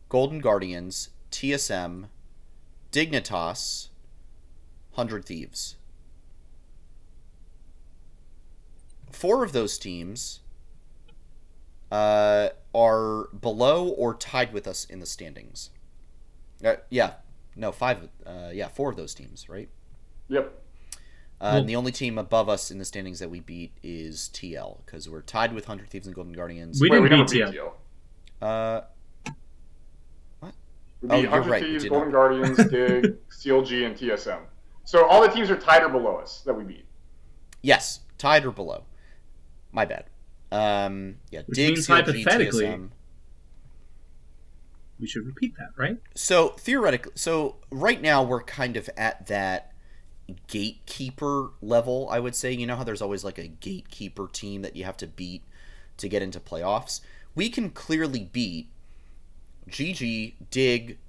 Golden 0.10 0.40
Guardians, 0.40 1.10
TSM, 1.32 2.10
Dignitas, 2.92 3.90
Hundred 4.94 5.24
Thieves. 5.26 5.76
Four 9.12 9.44
of 9.44 9.52
those 9.52 9.78
teams 9.78 10.40
uh, 11.92 12.50
are 12.74 13.28
below 13.40 13.90
or 13.90 14.14
tied 14.16 14.54
with 14.54 14.68
us 14.68 14.86
in 14.86 15.00
the 15.00 15.06
standings. 15.06 15.70
Uh, 16.64 16.76
yeah, 16.90 17.14
no, 17.56 17.72
five. 17.72 18.08
Uh, 18.26 18.50
yeah, 18.54 18.68
four 18.68 18.90
of 18.90 18.96
those 18.96 19.14
teams, 19.14 19.50
right? 19.50 19.70
Yep. 20.30 20.46
Uh, 20.46 20.98
Well- 21.42 21.56
and 21.58 21.68
the 21.70 21.76
only 21.76 21.92
team 21.92 22.18
above 22.18 22.48
us 22.50 22.70
in 22.72 22.78
the 22.78 22.86
standings 22.86 23.20
that 23.20 23.30
we 23.30 23.40
beat 23.40 23.72
is 23.84 24.30
TL 24.34 24.84
because 24.86 25.10
we're 25.10 25.22
tied 25.24 25.54
with 25.54 25.66
Hundred 25.66 25.90
Thieves 25.90 26.06
and 26.08 26.16
Golden 26.16 26.34
Guardians. 26.34 26.80
We 26.80 26.90
didn't 26.90 27.04
we 27.04 27.10
never 27.10 27.24
beat 27.26 27.32
beat 27.34 27.46
TL. 27.48 27.72
TL. 28.42 28.42
Uh, 28.42 28.82
We 31.02 31.10
Oh, 31.10 31.16
beat 31.16 31.22
you're 31.24 31.42
right, 31.42 31.62
we 31.64 31.68
Thieves, 31.70 31.84
did 31.84 31.90
Golden 31.90 32.10
not. 32.12 32.18
Guardians, 32.18 32.58
Dig, 32.70 33.18
CLG, 33.30 33.86
and 33.88 33.96
TSM. 33.98 34.42
So 34.84 35.08
all 35.08 35.22
the 35.22 35.30
teams 35.30 35.50
are 35.50 35.58
tied 35.58 35.82
or 35.84 35.90
below 35.90 36.18
us 36.18 36.42
that 36.42 36.54
we 36.54 36.64
beat. 36.64 36.86
yes, 37.64 38.02
tied 38.20 38.46
or 38.46 38.52
below. 38.52 38.84
My 39.72 39.84
bad. 39.86 40.06
Um, 40.52 41.18
yeah, 41.32 41.42
Which 41.46 41.56
Dig, 41.56 41.74
means 41.76 41.88
CLG, 41.88 41.90
hypothetically- 42.24 42.66
TSM. 42.66 42.90
We 45.00 45.08
should 45.08 45.26
repeat 45.26 45.56
that, 45.58 45.70
right? 45.78 45.98
So 46.14 46.50
theoretically, 46.50 47.14
so 47.16 47.56
right 47.72 48.00
now 48.00 48.22
we're 48.22 48.44
kind 48.44 48.78
of 48.78 48.88
at 48.96 49.26
that 49.28 49.72
gatekeeper 50.48 51.50
level. 51.62 52.08
I 52.12 52.20
would 52.20 52.36
say. 52.36 52.52
You 52.52 52.68
know 52.68 52.76
how 52.76 52.84
there's 52.84 53.02
always 53.02 53.24
like 53.24 53.38
a 53.40 53.48
gatekeeper 53.48 54.28
team 54.32 54.62
that 54.62 54.76
you 54.76 54.84
have 54.84 54.98
to 54.98 55.08
beat 55.08 55.44
to 55.98 56.08
get 56.08 56.22
into 56.22 56.40
playoffs. 56.40 57.02
We 57.34 57.50
can 57.50 57.72
clearly 57.72 58.26
beat 58.32 58.70
GG, 59.70 60.36
Dig, 60.52 61.00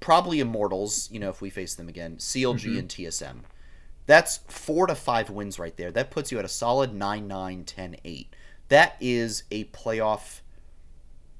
probably 0.00 0.40
Immortals. 0.40 1.08
You 1.12 1.20
know 1.20 1.30
if 1.30 1.40
we 1.40 1.50
face 1.50 1.74
them 1.76 1.88
again, 1.88 2.16
CLG 2.18 2.70
Mhm. 2.74 2.78
and 2.80 2.88
TSM. 2.88 3.42
That's 4.06 4.38
four 4.48 4.88
to 4.88 4.96
five 4.96 5.30
wins 5.30 5.56
right 5.58 5.76
there. 5.76 5.92
That 5.92 6.10
puts 6.10 6.32
you 6.32 6.38
at 6.40 6.44
a 6.44 6.48
solid 6.48 6.92
9 6.92 7.28
9 7.28 7.62
10 7.64 7.94
8. 8.04 8.34
That 8.70 8.96
is 9.00 9.44
a 9.50 9.64
playoff 9.66 10.40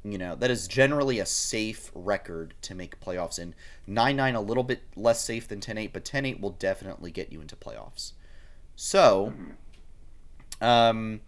you 0.03 0.17
know 0.17 0.35
that 0.35 0.51
is 0.51 0.67
generally 0.67 1.19
a 1.19 1.27
safe 1.27 1.91
record 1.95 2.55
to 2.63 2.75
make 2.75 2.99
playoffs 3.01 3.39
in 3.39 3.55
9-9 3.87 4.35
a 4.35 4.41
little 4.41 4.63
bit 4.63 4.81
less 4.97 5.23
safe 5.23 5.47
than 5.47 5.61
10-8 5.61 5.93
but 5.93 6.07
10-8 6.07 6.41
will 6.41 6.53
definitely 6.53 7.11
get 7.11 7.31
you 7.31 7.43
into 7.43 7.55
playoffs 7.55 8.13
so 8.75 9.35
um 10.63 11.21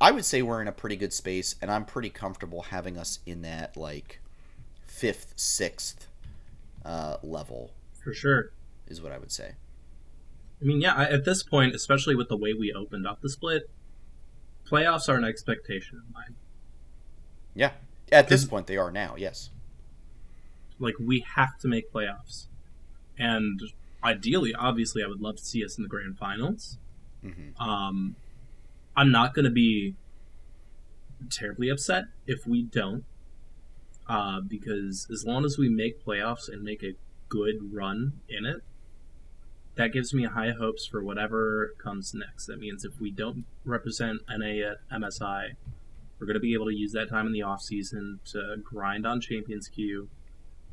i 0.00 0.10
would 0.10 0.24
say 0.24 0.42
we're 0.42 0.60
in 0.60 0.66
a 0.66 0.72
pretty 0.72 0.96
good 0.96 1.12
space 1.12 1.54
and 1.62 1.70
i'm 1.70 1.84
pretty 1.84 2.10
comfortable 2.10 2.62
having 2.62 2.98
us 2.98 3.20
in 3.26 3.42
that 3.42 3.76
like 3.76 4.20
fifth 4.94 5.32
sixth 5.36 6.08
uh, 6.84 7.16
level 7.22 7.72
For 8.02 8.12
sure. 8.12 8.52
is 8.86 9.02
what 9.02 9.12
I 9.12 9.18
would 9.18 9.32
say. 9.32 9.54
I 10.60 10.64
mean, 10.64 10.80
yeah, 10.80 10.94
I, 10.94 11.04
at 11.04 11.24
this 11.24 11.42
point, 11.42 11.74
especially 11.74 12.14
with 12.14 12.28
the 12.28 12.36
way 12.36 12.52
we 12.54 12.72
opened 12.72 13.06
up 13.06 13.20
the 13.20 13.28
split, 13.28 13.68
playoffs 14.70 15.08
are 15.08 15.16
an 15.16 15.24
expectation 15.24 15.98
of 15.98 16.12
mine. 16.12 16.34
Yeah, 17.54 17.72
at 18.10 18.28
this 18.28 18.44
point 18.44 18.66
they 18.66 18.76
are 18.76 18.90
now. 18.90 19.14
Yes. 19.16 19.50
Like, 20.78 20.94
we 20.98 21.24
have 21.36 21.58
to 21.60 21.68
make 21.68 21.92
playoffs. 21.92 22.46
And 23.16 23.60
ideally, 24.02 24.54
obviously, 24.54 25.04
I 25.04 25.06
would 25.06 25.20
love 25.20 25.36
to 25.36 25.44
see 25.44 25.64
us 25.64 25.76
in 25.76 25.82
the 25.82 25.88
grand 25.88 26.18
finals. 26.18 26.78
hmm 27.22 27.60
Um, 27.62 28.16
I'm 28.96 29.10
not 29.10 29.34
going 29.34 29.44
to 29.44 29.50
be 29.50 29.94
terribly 31.30 31.68
upset 31.68 32.04
if 32.26 32.46
we 32.46 32.62
don't, 32.62 33.04
uh, 34.08 34.40
because 34.40 35.06
as 35.12 35.24
long 35.24 35.44
as 35.44 35.56
we 35.58 35.68
make 35.68 36.04
playoffs 36.04 36.48
and 36.48 36.62
make 36.62 36.82
a 36.82 36.94
good 37.28 37.72
run 37.72 38.20
in 38.28 38.44
it, 38.44 38.62
that 39.76 39.92
gives 39.92 40.14
me 40.14 40.24
high 40.24 40.52
hopes 40.52 40.86
for 40.86 41.02
whatever 41.02 41.74
comes 41.82 42.12
next. 42.14 42.46
That 42.46 42.58
means 42.58 42.84
if 42.84 43.00
we 43.00 43.10
don't 43.10 43.44
represent 43.64 44.20
NA 44.28 44.70
at 44.70 44.76
MSI, 44.92 45.54
we're 46.18 46.26
going 46.26 46.34
to 46.34 46.40
be 46.40 46.54
able 46.54 46.66
to 46.66 46.74
use 46.74 46.92
that 46.92 47.10
time 47.10 47.26
in 47.26 47.32
the 47.32 47.42
off 47.42 47.60
season 47.60 48.20
to 48.26 48.56
grind 48.62 49.06
on 49.06 49.20
Champions 49.20 49.68
Queue 49.68 50.08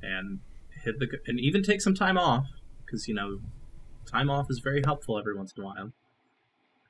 and 0.01 0.39
hit 0.83 0.99
the 0.99 1.07
and 1.27 1.39
even 1.39 1.63
take 1.63 1.81
some 1.81 1.93
time 1.93 2.17
off 2.17 2.45
because 2.85 3.07
you 3.07 3.13
know 3.13 3.39
time 4.09 4.29
off 4.29 4.47
is 4.49 4.59
very 4.59 4.81
helpful 4.83 5.17
every 5.17 5.35
once 5.35 5.53
in 5.55 5.63
a 5.63 5.65
while 5.65 5.91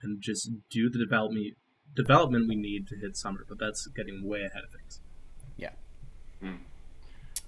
and 0.01 0.21
just 0.21 0.49
do 0.69 0.89
the 0.89 0.99
development 0.99 1.55
development 1.95 2.47
we 2.47 2.55
need 2.55 2.87
to 2.87 2.95
hit 2.95 3.15
summer. 3.17 3.45
But 3.47 3.59
that's 3.59 3.87
getting 3.87 4.27
way 4.27 4.39
ahead 4.39 4.63
of 4.63 4.71
things. 4.71 4.99
Yeah, 5.57 5.71
hmm. 6.41 6.55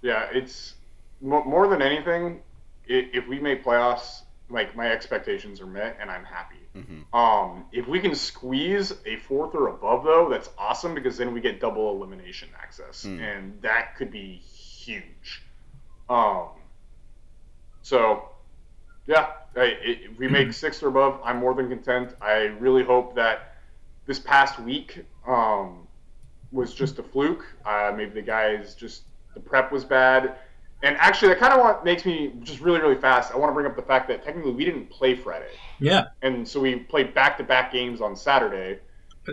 Yeah, 0.02 0.28
it's 0.32 0.76
more 1.22 1.68
than 1.68 1.82
anything. 1.82 2.42
If 2.86 3.28
we 3.28 3.40
make 3.40 3.64
playoffs, 3.64 4.24
like 4.50 4.76
my 4.76 4.92
expectations 4.92 5.62
are 5.62 5.66
met, 5.66 5.98
and 6.00 6.12
I'm 6.12 6.26
happy. 6.26 6.58
hmm 6.74 7.16
Um, 7.16 7.66
if 7.72 7.88
we 7.88 8.00
can 8.00 8.14
squeeze 8.16 8.94
a 9.06 9.18
fourth 9.18 9.56
or 9.56 9.68
above, 9.70 10.04
though, 10.04 10.30
that's 10.30 10.50
awesome 10.58 10.94
because 10.94 11.18
then 11.18 11.34
we 11.34 11.42
get 11.42 11.60
double 11.60 11.92
elimination 11.96 12.50
access, 12.62 13.04
Hmm. 13.04 13.20
and 13.20 13.62
that 13.62 13.96
could 13.96 14.12
be 14.12 14.36
huge. 14.36 15.44
Um, 16.10 16.50
so, 17.82 18.30
yeah, 19.08 19.28
I, 19.56 19.62
i 19.62 19.74
if 19.86 20.18
we 20.18 20.28
make 20.28 20.54
six 20.54 20.82
or 20.84 20.88
above, 20.90 21.20
I'm 21.24 21.38
more 21.38 21.54
than 21.54 21.70
content. 21.70 22.16
I 22.22 22.36
really 22.60 22.84
hope 22.84 23.16
that 23.16 23.56
this 24.06 24.20
past 24.20 24.60
week 24.60 25.06
um, 25.28 25.88
was 26.52 26.74
just 26.74 27.00
a 27.00 27.04
fluke. 27.04 27.46
Uh, 27.66 27.94
maybe 27.96 28.12
the 28.12 28.22
guys 28.22 28.76
just 28.76 29.04
the 29.34 29.40
prep 29.40 29.72
was 29.72 29.84
bad. 29.84 30.36
And 30.84 30.98
actually, 30.98 31.30
that 31.30 31.40
kind 31.40 31.54
of 31.54 31.60
what 31.62 31.86
makes 31.86 32.06
me 32.06 32.34
just 32.42 32.60
really, 32.60 32.80
really 32.82 33.00
fast. 33.00 33.32
I 33.34 33.38
want 33.38 33.50
to 33.50 33.54
bring 33.54 33.66
up 33.66 33.76
the 33.76 33.82
fact 33.82 34.08
that 34.10 34.24
technically 34.24 34.52
we 34.52 34.66
didn't 34.66 34.90
play 34.90 35.16
Friday 35.16 35.48
Yeah, 35.80 36.08
and 36.22 36.46
so 36.48 36.60
we 36.60 36.76
played 36.76 37.14
back-to-back 37.14 37.72
games 37.72 38.02
on 38.02 38.16
Saturday. 38.16 38.80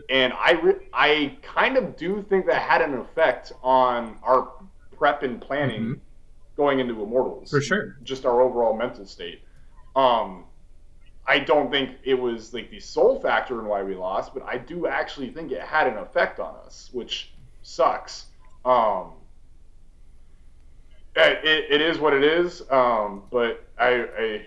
And 0.08 0.32
I, 0.34 0.52
re- 0.52 0.86
I 0.92 1.36
kind 1.42 1.76
of 1.76 1.96
do 1.96 2.22
think 2.28 2.46
that 2.46 2.62
had 2.62 2.80
an 2.80 2.94
effect 2.94 3.52
on 3.64 4.16
our 4.22 4.52
prep 4.96 5.24
and 5.24 5.40
planning 5.40 5.82
Mhm. 5.82 6.00
going 6.56 6.78
into 6.78 7.02
Immortals. 7.02 7.50
for 7.50 7.60
sure. 7.60 7.96
Just 8.04 8.24
our 8.24 8.40
overall 8.40 8.76
mental 8.76 9.04
state. 9.04 9.42
Um, 9.96 10.44
I 11.26 11.40
don't 11.40 11.70
think 11.70 11.96
it 12.04 12.14
was 12.14 12.54
like 12.54 12.70
the 12.70 12.78
sole 12.78 13.18
factor 13.20 13.58
in 13.58 13.66
why 13.66 13.82
we 13.82 13.96
lost, 13.96 14.32
but 14.34 14.44
I 14.44 14.58
do 14.58 14.86
actually 14.86 15.30
think 15.30 15.50
it 15.50 15.60
had 15.62 15.88
an 15.88 15.96
effect 15.98 16.38
on 16.38 16.54
us, 16.64 16.90
which 16.92 17.32
sucks. 17.62 18.26
Um, 18.64 19.14
it, 21.16 21.44
it, 21.44 21.64
it 21.70 21.80
is 21.80 21.98
what 21.98 22.12
it 22.12 22.24
is. 22.24 22.62
Um, 22.70 23.24
but 23.30 23.66
I, 23.78 24.04
I, 24.18 24.42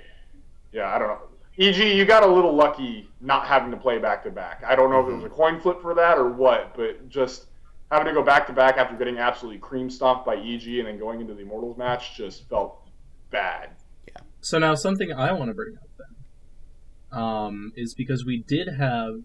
yeah, 0.71 0.93
I 0.93 0.99
don't 0.99 1.07
know. 1.07 1.19
EG, 1.59 1.77
you 1.77 2.03
got 2.05 2.23
a 2.23 2.27
little 2.27 2.53
lucky 2.53 3.07
not 3.21 3.45
having 3.45 3.69
to 3.71 3.77
play 3.77 3.99
back 3.99 4.23
to 4.23 4.31
back. 4.31 4.63
I 4.65 4.75
don't 4.75 4.89
know 4.89 5.01
if 5.01 5.07
it 5.07 5.15
was 5.15 5.23
a 5.25 5.29
coin 5.29 5.59
flip 5.59 5.81
for 5.81 5.93
that 5.93 6.17
or 6.17 6.29
what, 6.29 6.75
but 6.75 7.09
just 7.09 7.45
having 7.91 8.07
to 8.07 8.13
go 8.13 8.23
back 8.23 8.47
to 8.47 8.53
back 8.53 8.77
after 8.77 8.95
getting 8.95 9.19
absolutely 9.19 9.59
cream 9.59 9.89
stomped 9.89 10.25
by 10.25 10.35
EG 10.35 10.67
and 10.67 10.87
then 10.87 10.97
going 10.97 11.21
into 11.21 11.35
the 11.35 11.41
Immortals 11.41 11.77
match 11.77 12.17
just 12.17 12.49
felt 12.49 12.81
bad. 13.29 13.69
Yeah. 14.07 14.21
So 14.41 14.57
now 14.57 14.73
something 14.73 15.13
I 15.13 15.31
want 15.31 15.49
to 15.49 15.53
bring 15.53 15.75
up 15.75 15.89
then 15.99 17.21
um, 17.21 17.71
is 17.75 17.93
because 17.93 18.25
we 18.25 18.43
did 18.47 18.67
have 18.67 19.21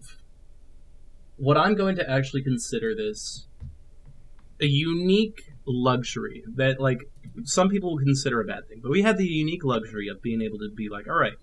what 1.37 1.57
I'm 1.57 1.73
going 1.73 1.95
to 1.95 2.07
actually 2.07 2.43
consider 2.43 2.93
this 2.93 3.47
a 4.61 4.65
unique 4.65 5.48
luxury 5.69 6.43
that 6.55 6.79
like 6.79 6.99
some 7.43 7.69
people 7.69 7.93
would 7.93 8.03
consider 8.03 8.41
a 8.41 8.45
bad 8.45 8.67
thing, 8.67 8.79
but 8.81 8.91
we 8.91 9.03
had 9.03 9.17
the 9.17 9.25
unique 9.25 9.63
luxury 9.63 10.07
of 10.07 10.21
being 10.21 10.41
able 10.41 10.57
to 10.57 10.69
be 10.75 10.89
like, 10.89 11.07
all 11.07 11.15
right, 11.15 11.37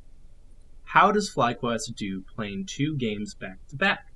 how 0.84 1.10
does 1.12 1.32
FlyQuest 1.34 1.94
do 1.96 2.22
playing 2.34 2.66
two 2.66 2.96
games 2.96 3.34
back 3.34 3.58
to 3.68 3.76
back? 3.76 4.06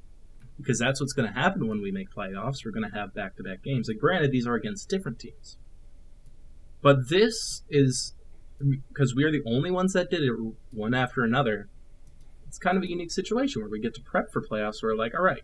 Because 0.57 0.79
that's 0.79 1.01
what's 1.01 1.13
going 1.13 1.33
to 1.33 1.39
happen 1.39 1.69
when 1.69 1.81
we 1.81 1.91
make 1.91 2.11
playoffs. 2.11 2.65
We're 2.65 2.71
going 2.71 2.89
to 2.91 2.97
have 2.97 3.15
back 3.15 3.37
to 3.37 3.43
back 3.43 3.63
games. 3.63 3.89
And 3.89 3.99
granted, 3.99 4.31
these 4.31 4.47
are 4.47 4.55
against 4.55 4.89
different 4.89 5.19
teams. 5.19 5.57
But 6.83 7.09
this 7.09 7.63
is 7.69 8.15
because 8.89 9.15
we 9.15 9.25
are 9.25 9.33
the 9.33 9.43
only 9.47 9.71
ones 9.71 9.93
that 9.95 10.11
did 10.11 10.23
it 10.23 10.33
one 10.71 10.95
after 10.95 11.25
another. 11.25 11.69
It's 12.47 12.59
kind 12.59 12.77
of 12.77 12.83
a 12.83 12.89
unique 12.89 13.11
situation 13.11 13.63
where 13.63 13.71
we 13.71 13.81
get 13.81 13.95
to 13.95 14.03
prep 14.03 14.33
for 14.33 14.43
playoffs. 14.43 14.83
Where 14.83 14.93
we're 14.93 14.99
like, 14.99 15.15
all 15.15 15.25
right, 15.25 15.43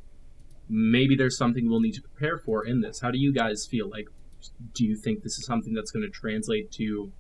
maybe 0.69 1.17
there's 1.17 1.37
something 1.37 1.69
we'll 1.69 1.81
need 1.81 1.95
to 1.95 2.03
prepare 2.03 2.39
for 2.39 2.65
in 2.65 2.81
this. 2.81 3.01
How 3.01 3.11
do 3.11 3.19
you 3.19 3.33
guys 3.33 3.67
feel? 3.69 3.89
Like, 3.89 4.09
do 4.75 4.85
you 4.85 4.97
think 4.97 5.23
this 5.23 5.39
is 5.39 5.47
something 5.47 5.75
that's 5.75 5.91
going 5.91 6.05
to 6.05 6.11
translate 6.11 6.71
to 6.73 7.13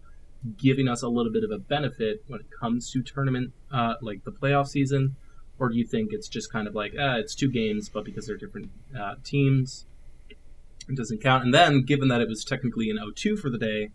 giving 0.56 0.88
us 0.88 1.02
a 1.02 1.08
little 1.08 1.32
bit 1.32 1.44
of 1.44 1.50
a 1.50 1.58
benefit 1.58 2.22
when 2.28 2.40
it 2.40 2.46
comes 2.60 2.90
to 2.92 3.02
tournament, 3.02 3.52
uh, 3.72 3.94
like 4.00 4.24
the 4.24 4.32
playoff 4.32 4.68
season? 4.68 5.16
Or 5.58 5.70
do 5.70 5.76
you 5.76 5.86
think 5.86 6.12
it's 6.12 6.28
just 6.28 6.52
kind 6.52 6.68
of 6.68 6.74
like, 6.74 6.94
ah, 6.98 7.16
it's 7.16 7.34
two 7.34 7.50
games, 7.50 7.88
but 7.88 8.04
because 8.04 8.26
they're 8.26 8.36
different 8.36 8.70
uh, 8.98 9.14
teams, 9.24 9.86
it 10.28 10.96
doesn't 10.96 11.22
count? 11.22 11.44
And 11.44 11.54
then, 11.54 11.82
given 11.82 12.08
that 12.08 12.20
it 12.20 12.28
was 12.28 12.44
technically 12.44 12.90
an 12.90 12.98
0-2 12.98 13.38
for 13.38 13.48
the 13.48 13.58
day, 13.58 13.90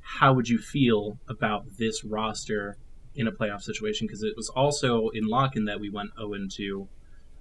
how 0.00 0.32
would 0.32 0.48
you 0.48 0.58
feel 0.58 1.18
about 1.28 1.76
this 1.78 2.02
roster 2.02 2.78
in 3.14 3.26
a 3.26 3.32
playoff 3.32 3.62
situation? 3.62 4.06
Because 4.06 4.22
it 4.22 4.34
was 4.36 4.48
also 4.48 5.08
in 5.10 5.26
lock 5.26 5.56
in 5.56 5.66
that 5.66 5.80
we 5.80 5.90
went 5.90 6.10
0 6.18 6.32
2 6.50 6.88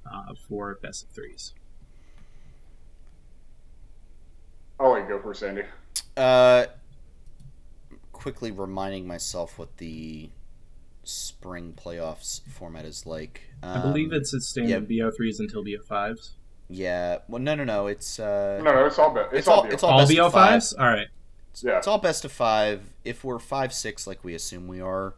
uh, 0.05 0.33
for 0.47 0.77
best 0.81 1.05
of 1.05 1.11
threes. 1.11 1.53
I'll 4.79 4.91
let 4.91 5.03
you 5.03 5.09
go 5.09 5.21
first, 5.21 5.39
Sandy. 5.41 5.63
Uh, 6.17 6.65
quickly 8.11 8.51
reminding 8.51 9.07
myself 9.07 9.57
what 9.59 9.77
the 9.77 10.29
spring 11.03 11.73
playoffs 11.81 12.41
format 12.47 12.85
is 12.85 13.05
like. 13.05 13.41
I 13.61 13.79
believe 13.79 14.11
Um, 14.11 14.17
it's 14.17 14.33
it's 14.33 14.47
staying 14.47 14.69
yeah. 14.69 14.77
in 14.77 14.85
BO3s 14.87 15.39
until 15.39 15.63
BO5s. 15.63 16.31
Yeah. 16.67 17.19
Well, 17.27 17.41
no, 17.41 17.53
no, 17.55 17.63
no. 17.63 17.87
It's 17.87 18.19
uh, 18.19 18.59
No, 18.63 18.73
no, 18.73 18.85
it's 18.85 18.97
all 18.97 19.13
bad. 19.13 19.27
It's, 19.27 19.39
It's 19.39 19.47
all, 19.47 19.57
all- 19.57 19.63
BO. 19.63 19.69
it's 19.69 19.83
all- 19.83 19.91
All 19.91 20.05
BO5s? 20.07 20.73
All 20.79 20.85
right. 20.87 21.07
it's, 21.51 21.63
Yeah. 21.63 21.77
it's 21.77 21.87
all 21.87 21.99
best 21.99 22.25
of 22.25 22.31
five. 22.31 22.81
If 23.03 23.23
we're 23.23 23.39
five 23.39 23.73
six 23.73 24.07
like 24.07 24.23
we 24.23 24.33
assume 24.33 24.67
we 24.67 24.81
are, 24.81 25.13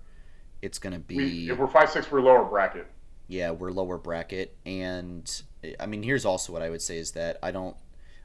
it's 0.61 0.77
gonna 0.79 0.99
be 0.99 1.15
we, 1.15 1.49
if 1.51 1.57
we're 1.57 1.67
five 1.67 1.89
six, 1.89 2.11
we're 2.11 2.21
lower 2.21 2.43
bracket. 2.43 2.87
yeah 3.27 3.51
we're 3.51 3.71
lower 3.71 3.97
bracket. 3.97 4.55
And 4.65 5.41
I 5.79 5.85
mean, 5.85 6.03
here's 6.03 6.25
also 6.25 6.51
what 6.51 6.61
I 6.61 6.69
would 6.69 6.81
say 6.81 6.97
is 6.97 7.11
that 7.13 7.37
I 7.41 7.51
don't. 7.51 7.77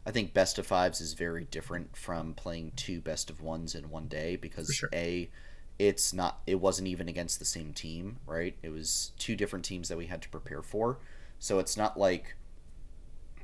I 0.04 0.10
think 0.10 0.34
best 0.34 0.58
of 0.58 0.66
fives 0.66 1.00
is 1.00 1.12
very 1.12 1.44
different 1.44 1.96
from 1.96 2.34
playing 2.34 2.72
two 2.74 3.00
best 3.00 3.30
of 3.30 3.40
ones 3.40 3.74
in 3.74 3.90
one 3.90 4.08
day 4.08 4.36
because 4.36 4.72
sure. 4.74 4.88
a 4.92 5.30
it's 5.78 6.12
not 6.12 6.40
it 6.46 6.60
wasn't 6.60 6.88
even 6.88 7.08
against 7.08 7.38
the 7.38 7.44
same 7.44 7.72
team 7.72 8.18
right? 8.26 8.56
It 8.62 8.70
was 8.70 9.12
two 9.18 9.36
different 9.36 9.64
teams 9.64 9.88
that 9.88 9.98
we 9.98 10.06
had 10.06 10.22
to 10.22 10.28
prepare 10.28 10.62
for. 10.62 10.98
So 11.38 11.58
it's 11.58 11.76
not 11.76 11.98
like 11.98 12.36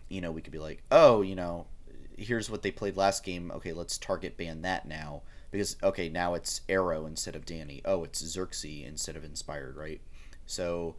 you 0.08 0.20
know 0.20 0.32
we 0.32 0.40
could 0.40 0.52
be 0.52 0.58
like 0.58 0.82
oh 0.90 1.22
you 1.22 1.36
know 1.36 1.66
here's 2.16 2.50
what 2.50 2.62
they 2.62 2.72
played 2.72 2.96
last 2.96 3.24
game. 3.24 3.52
Okay 3.52 3.72
let's 3.72 3.96
target 3.96 4.36
ban 4.36 4.62
that 4.62 4.86
now 4.86 5.22
because 5.52 5.76
okay 5.82 6.08
now 6.08 6.34
it's 6.34 6.62
arrow 6.68 7.06
instead 7.06 7.36
of 7.36 7.46
danny. 7.46 7.82
Oh 7.84 8.02
it's 8.02 8.20
xerxes 8.20 8.84
instead 8.84 9.16
of 9.16 9.24
inspired 9.24 9.76
right? 9.76 10.00
So 10.46 10.96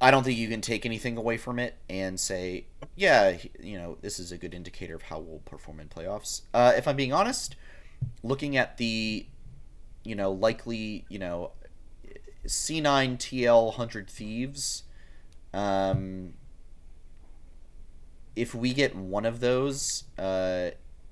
i 0.00 0.10
don't 0.10 0.24
think 0.24 0.38
you 0.38 0.48
can 0.48 0.60
take 0.60 0.84
anything 0.86 1.16
away 1.16 1.36
from 1.36 1.58
it 1.58 1.76
and 1.88 2.18
say 2.18 2.66
yeah 2.96 3.36
you 3.60 3.78
know 3.78 3.98
this 4.00 4.18
is 4.18 4.32
a 4.32 4.38
good 4.38 4.54
indicator 4.54 4.94
of 4.94 5.02
how 5.02 5.18
we'll 5.18 5.40
perform 5.40 5.80
in 5.80 5.88
playoffs. 5.88 6.42
Uh, 6.54 6.72
if 6.76 6.86
i'm 6.88 6.96
being 6.96 7.12
honest 7.12 7.56
looking 8.22 8.56
at 8.56 8.76
the 8.78 9.26
you 10.04 10.14
know 10.14 10.32
likely 10.32 11.04
you 11.08 11.18
know 11.18 11.52
c9 12.46 13.18
tl 13.18 13.66
100 13.66 14.08
thieves 14.08 14.84
um 15.52 16.32
if 18.34 18.54
we 18.54 18.72
get 18.72 18.96
one 18.96 19.26
of 19.26 19.40
those 19.40 20.04
uh 20.18 20.70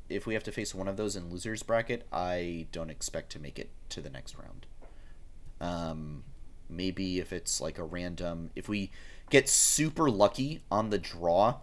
if 0.09 0.27
we 0.27 0.33
have 0.33 0.43
to 0.43 0.51
face 0.53 0.75
one 0.75 0.89
of 0.89 0.97
those 0.97 1.17
in 1.17 1.29
losers 1.29 1.63
bracket 1.63 2.07
i 2.11 2.67
don't 2.73 2.89
expect 2.89 3.31
to 3.31 3.39
make 3.39 3.59
it 3.59 3.71
to 3.89 4.01
the 4.01 4.11
next 4.11 4.37
round. 4.37 4.67
Um 5.61 6.25
maybe 6.69 7.19
if 7.19 7.33
it's 7.33 7.61
like 7.61 7.79
a 7.79 7.85
random 7.85 8.51
if 8.55 8.69
we 8.69 8.91
get 9.31 9.49
super 9.49 10.11
lucky 10.11 10.63
on 10.71 10.91
the 10.91 10.99
draw 10.99 11.57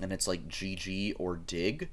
and 0.00 0.12
it's 0.12 0.26
like 0.26 0.48
gg 0.48 1.14
or 1.18 1.36
dig 1.36 1.88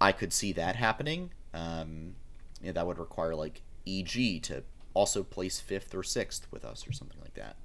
i 0.00 0.12
could 0.12 0.32
see 0.32 0.52
that 0.52 0.76
happening 0.76 1.30
um 1.54 2.14
yeah, 2.62 2.72
that 2.72 2.86
would 2.86 2.98
require 2.98 3.34
like 3.34 3.62
EG 3.86 4.42
to 4.42 4.64
also 4.94 5.22
place 5.22 5.60
fifth 5.60 5.94
or 5.94 6.02
sixth 6.02 6.46
with 6.50 6.64
us 6.64 6.86
or 6.88 6.92
something 6.92 7.18
like 7.20 7.34
that. 7.34 7.56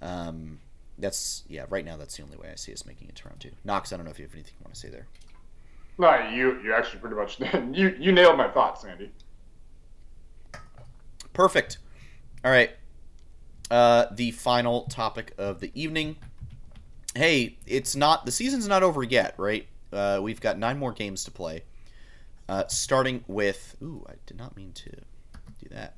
Um, 0.00 0.60
that's 0.98 1.44
yeah. 1.48 1.66
Right 1.68 1.84
now, 1.84 1.96
that's 1.96 2.16
the 2.16 2.22
only 2.22 2.36
way 2.36 2.50
I 2.50 2.56
see 2.56 2.72
us 2.72 2.86
making 2.86 3.08
it 3.08 3.16
to 3.16 3.28
round 3.28 3.40
two. 3.40 3.50
Knox, 3.64 3.92
I 3.92 3.96
don't 3.96 4.04
know 4.04 4.10
if 4.10 4.18
you 4.18 4.24
have 4.24 4.34
anything 4.34 4.54
you 4.58 4.64
want 4.64 4.74
to 4.74 4.80
say 4.80 4.88
there. 4.88 5.06
No, 5.98 6.30
you 6.30 6.60
you 6.62 6.72
actually 6.72 7.00
pretty 7.00 7.16
much 7.16 7.40
you 7.72 7.96
you 7.98 8.12
nailed 8.12 8.36
my 8.36 8.48
thoughts, 8.48 8.84
Andy. 8.84 9.10
Perfect. 11.32 11.78
All 12.44 12.50
right. 12.50 12.70
Uh, 13.72 14.06
the 14.12 14.30
final 14.32 14.82
topic 14.82 15.32
of 15.38 15.60
the 15.60 15.70
evening. 15.74 16.16
Hey, 17.14 17.56
it's 17.66 17.96
not 17.96 18.26
the 18.26 18.32
season's 18.32 18.68
not 18.68 18.82
over 18.82 19.02
yet, 19.02 19.34
right? 19.38 19.66
Uh, 19.90 20.20
we've 20.22 20.40
got 20.42 20.58
nine 20.58 20.78
more 20.78 20.92
games 20.92 21.24
to 21.24 21.30
play. 21.30 21.62
Uh, 22.50 22.66
starting 22.66 23.24
with 23.28 23.74
ooh, 23.82 24.04
I 24.08 24.12
did 24.26 24.36
not 24.36 24.54
mean 24.56 24.72
to 24.74 24.90
do 24.90 25.68
that. 25.70 25.96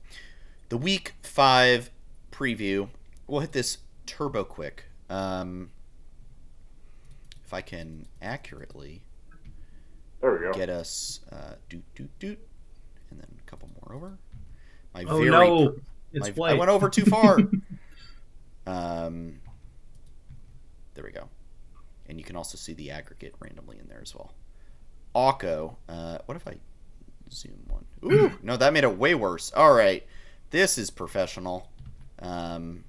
The 0.69 0.77
week 0.77 1.15
five 1.23 1.91
preview. 2.31 2.89
We'll 3.27 3.41
hit 3.41 3.51
this 3.53 3.79
turbo 4.07 4.45
quick. 4.45 4.85
Um, 5.11 5.71
if 7.45 7.53
I 7.53 7.61
can 7.61 8.07
accurately 8.23 9.03
There 10.21 10.33
we 10.33 10.39
go. 10.39 10.53
get 10.53 10.69
us 10.69 11.21
uh, 11.33 11.55
doot 11.69 11.83
doot 11.97 12.19
doot, 12.21 12.39
and 13.11 13.19
then 13.19 13.27
a 13.45 13.51
couple 13.51 13.69
more 13.83 13.97
over. 13.97 14.19
My 14.95 15.05
Oh 15.09 15.19
very 15.19 15.31
no, 15.31 15.69
pr- 15.71 15.79
it's 16.15 16.29
my- 16.29 16.33
white. 16.33 16.55
I 16.55 16.59
went 16.59 16.71
over 16.71 16.89
too 16.89 17.05
far. 17.05 17.39
um, 18.67 19.41
there 20.95 21.05
we 21.05 21.11
go. 21.13 21.29
And 22.09 22.19
you 22.19 22.25
can 22.25 22.37
also 22.37 22.57
see 22.57 22.73
the 22.75 22.91
aggregate 22.91 23.35
randomly 23.41 23.79
in 23.79 23.89
there 23.89 24.01
as 24.03 24.15
well. 24.15 24.33
Akko, 25.15 25.77
uh, 25.89 26.19
what 26.27 26.37
if 26.37 26.47
I 26.47 26.57
zoom 27.31 27.65
one? 27.69 27.85
Ooh, 28.13 28.33
no, 28.43 28.57
that 28.57 28.73
made 28.73 28.85
it 28.85 28.99
way 28.99 29.15
worse. 29.15 29.53
All 29.55 29.73
right, 29.75 30.05
this 30.51 30.77
is 30.79 30.91
professional. 30.91 31.69
Um, 32.21 32.85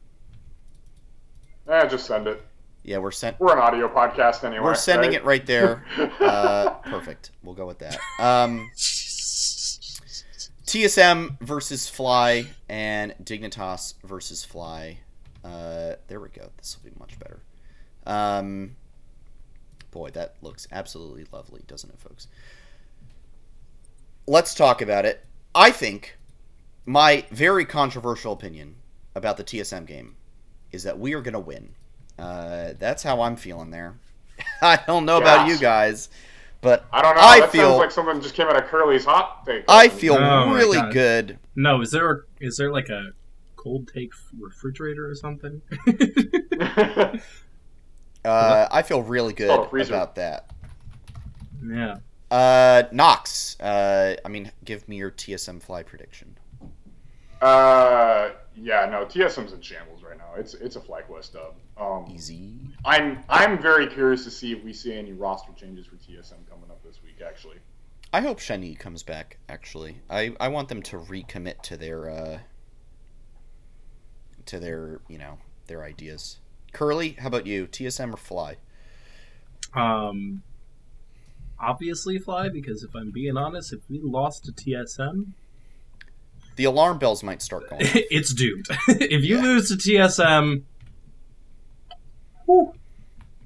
Eh, 1.67 1.87
just 1.87 2.05
send 2.05 2.27
it. 2.27 2.45
yeah, 2.83 2.97
we're 2.99 3.09
sent. 3.11 3.39
We're 3.39 3.53
an 3.53 3.59
audio 3.59 3.87
podcast 3.87 4.43
anyway. 4.43 4.63
We're 4.63 4.75
sending 4.75 5.11
right? 5.11 5.19
it 5.21 5.25
right 5.25 5.45
there. 5.45 5.83
Uh, 6.25 6.69
perfect. 6.89 7.31
We'll 7.43 7.55
go 7.55 7.65
with 7.67 7.79
that. 7.79 7.97
Um, 8.19 8.69
TSM 10.75 11.39
versus 11.39 11.87
Fly 11.87 12.47
and 12.67 13.15
Dignitas 13.23 13.93
versus 14.03 14.43
Fly. 14.43 14.97
Uh, 15.41 15.93
there 16.09 16.19
we 16.19 16.27
go. 16.27 16.49
This 16.57 16.77
will 16.77 16.91
be 16.91 16.99
much 16.99 17.17
better. 17.17 17.39
Um, 18.05 18.75
boy, 19.91 20.09
that 20.09 20.35
looks 20.41 20.67
absolutely 20.73 21.27
lovely, 21.31 21.61
doesn't 21.65 21.89
it, 21.89 21.97
folks? 21.97 22.27
Let's 24.27 24.53
talk 24.53 24.81
about 24.81 25.05
it. 25.05 25.25
I 25.55 25.71
think 25.71 26.17
my 26.85 27.25
very 27.31 27.63
controversial 27.63 28.33
opinion 28.33 28.75
about 29.15 29.37
the 29.37 29.45
TSM 29.45 29.85
game 29.85 30.17
is 30.73 30.83
that 30.83 30.99
we 30.99 31.13
are 31.13 31.21
going 31.21 31.35
to 31.35 31.39
win. 31.39 31.73
Uh, 32.19 32.73
that's 32.77 33.01
how 33.01 33.21
I'm 33.21 33.37
feeling 33.37 33.71
there. 33.71 33.97
I 34.61 34.77
don't 34.85 35.05
know 35.05 35.19
about 35.19 35.47
you 35.47 35.57
guys, 35.57 36.09
but 36.65 36.85
I 36.91 37.01
don't 37.01 37.15
know. 37.15 37.21
I 37.21 37.39
that 37.41 37.51
feel- 37.51 37.69
sounds 37.69 37.77
like 37.79 37.91
someone 37.91 38.21
just 38.21 38.33
came 38.35 38.47
out 38.47 38.57
of 38.57 38.63
Curly's 38.69 39.05
hot 39.05 39.45
take. 39.45 39.63
I 39.69 39.87
feel 39.87 40.15
Oh 40.15 40.51
really 40.53 40.81
good. 40.91 41.37
No, 41.55 41.79
is 41.81 41.91
there 41.91 42.11
a, 42.11 42.17
is 42.41 42.57
there 42.57 42.71
like 42.71 42.89
a 42.89 43.11
cold 43.55 43.89
take 43.93 44.11
refrigerator 44.37 45.09
or 45.09 45.15
something? 45.15 45.61
Uh, 48.23 48.67
I 48.71 48.81
feel 48.81 49.03
really 49.03 49.33
good 49.33 49.51
Oh, 49.51 49.65
freezer. 49.65 49.93
about 49.93 50.15
that. 50.15 50.49
yeah. 51.63 51.97
Uh, 52.31 52.83
Knox. 52.91 53.55
Uh, 53.59 54.15
I 54.25 54.29
mean, 54.29 54.51
give 54.63 54.87
me 54.89 54.95
your 54.97 55.11
TSM 55.11 55.61
fly 55.61 55.83
prediction. 55.83 56.35
uh, 57.41 58.29
yeah, 58.55 58.87
no, 58.89 59.05
TSM's 59.05 59.53
in 59.53 59.61
shambles 59.61 60.01
right 60.01 60.17
now. 60.17 60.31
It's 60.37 60.55
it's 60.55 60.75
a 60.75 60.79
FlyQuest 60.79 61.33
dub. 61.33 61.53
Um, 61.77 62.09
Easy. 62.11 62.55
I'm 62.83 63.23
I'm 63.29 63.61
very 63.61 63.85
curious 63.85 64.23
to 64.23 64.31
see 64.31 64.51
if 64.53 64.63
we 64.63 64.73
see 64.73 64.93
any 64.97 65.13
roster 65.13 65.51
changes 65.53 65.85
for 65.85 65.97
TSM 65.97 66.09
coming 66.09 66.23
up 66.23 66.39
this 66.39 66.54
week. 67.17 67.25
Actually, 67.27 67.57
I 68.13 68.21
hope 68.21 68.39
Shani 68.39 68.77
comes 68.77 69.03
back. 69.03 69.37
Actually, 69.49 70.01
I 70.09 70.35
I 70.39 70.47
want 70.49 70.69
them 70.69 70.81
to 70.83 70.97
recommit 70.97 71.61
to 71.63 71.77
their 71.77 72.09
uh 72.09 72.39
to 74.45 74.59
their 74.59 75.01
you 75.07 75.17
know 75.17 75.37
their 75.67 75.83
ideas. 75.83 76.39
Curly, 76.73 77.11
how 77.19 77.27
about 77.27 77.47
you? 77.47 77.67
TSM 77.67 78.13
or 78.13 78.17
Fly? 78.17 78.57
Um, 79.73 80.43
obviously 81.59 82.17
fly 82.19 82.49
because 82.49 82.83
if 82.83 82.93
I'm 82.95 83.11
being 83.11 83.37
honest, 83.37 83.73
if 83.73 83.79
we 83.89 83.99
lost 84.01 84.45
to 84.45 84.51
TSM, 84.51 85.27
The 86.57 86.63
alarm 86.65 86.97
bells 86.99 87.23
might 87.23 87.41
start 87.41 87.69
going. 87.69 87.81
it's 87.85 88.33
doomed. 88.33 88.67
if 88.87 89.23
you 89.23 89.37
Yeah. 89.37 89.41
lose 89.41 89.69
to 89.69 89.75
TSM, 89.75 90.63
whew, 92.45 92.73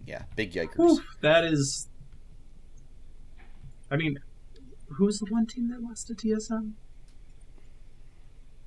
yeah, 0.05 0.23
big 0.35 0.53
yikers. 0.53 0.75
whew, 0.77 1.01
that 1.21 1.43
is. 1.45 1.87
I 3.91 3.95
mean, 3.97 4.19
who's 4.89 5.19
the 5.19 5.25
one 5.25 5.45
team 5.45 5.69
that 5.69 5.81
lost 5.81 6.07
to 6.07 6.13
TSM? 6.15 6.73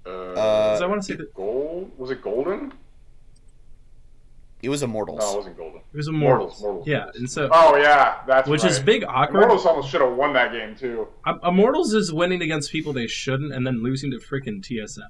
uh, 0.07 0.09
Uh, 0.11 0.81
I 0.83 0.87
want 0.87 1.03
to 1.03 1.07
say 1.07 1.15
that 1.15 1.33
gold 1.35 1.91
was 1.97 2.11
it 2.11 2.23
Golden? 2.23 2.73
It 4.63 4.69
was 4.69 4.83
Immortals. 4.85 5.19
No, 5.21 5.33
it 5.33 5.37
wasn't 5.39 5.57
Golden. 5.57 5.81
it 5.93 5.97
was 5.97 6.07
Immortals. 6.09 6.61
Mortals, 6.61 6.87
Mortals. 6.87 6.87
Yeah, 6.87 7.11
and 7.21 7.29
so 7.31 7.49
Oh 7.53 7.77
yeah, 7.77 8.19
that's 8.27 8.49
which 8.49 8.63
right. 8.63 8.71
is 8.71 8.79
big 8.81 9.05
awkward. 9.05 9.39
Immortals 9.43 9.67
almost 9.67 9.91
should 9.91 10.01
have 10.01 10.13
won 10.15 10.33
that 10.35 10.53
game 10.53 10.77
too. 10.77 11.09
Um, 11.27 11.41
Immortals 11.45 11.95
is 11.95 12.13
winning 12.13 12.43
against 12.43 12.71
people 12.71 12.93
they 12.93 13.09
shouldn't, 13.09 13.53
and 13.53 13.67
then 13.67 13.83
losing 13.83 14.11
to 14.13 14.19
freaking 14.19 14.61
TSM. 14.63 15.01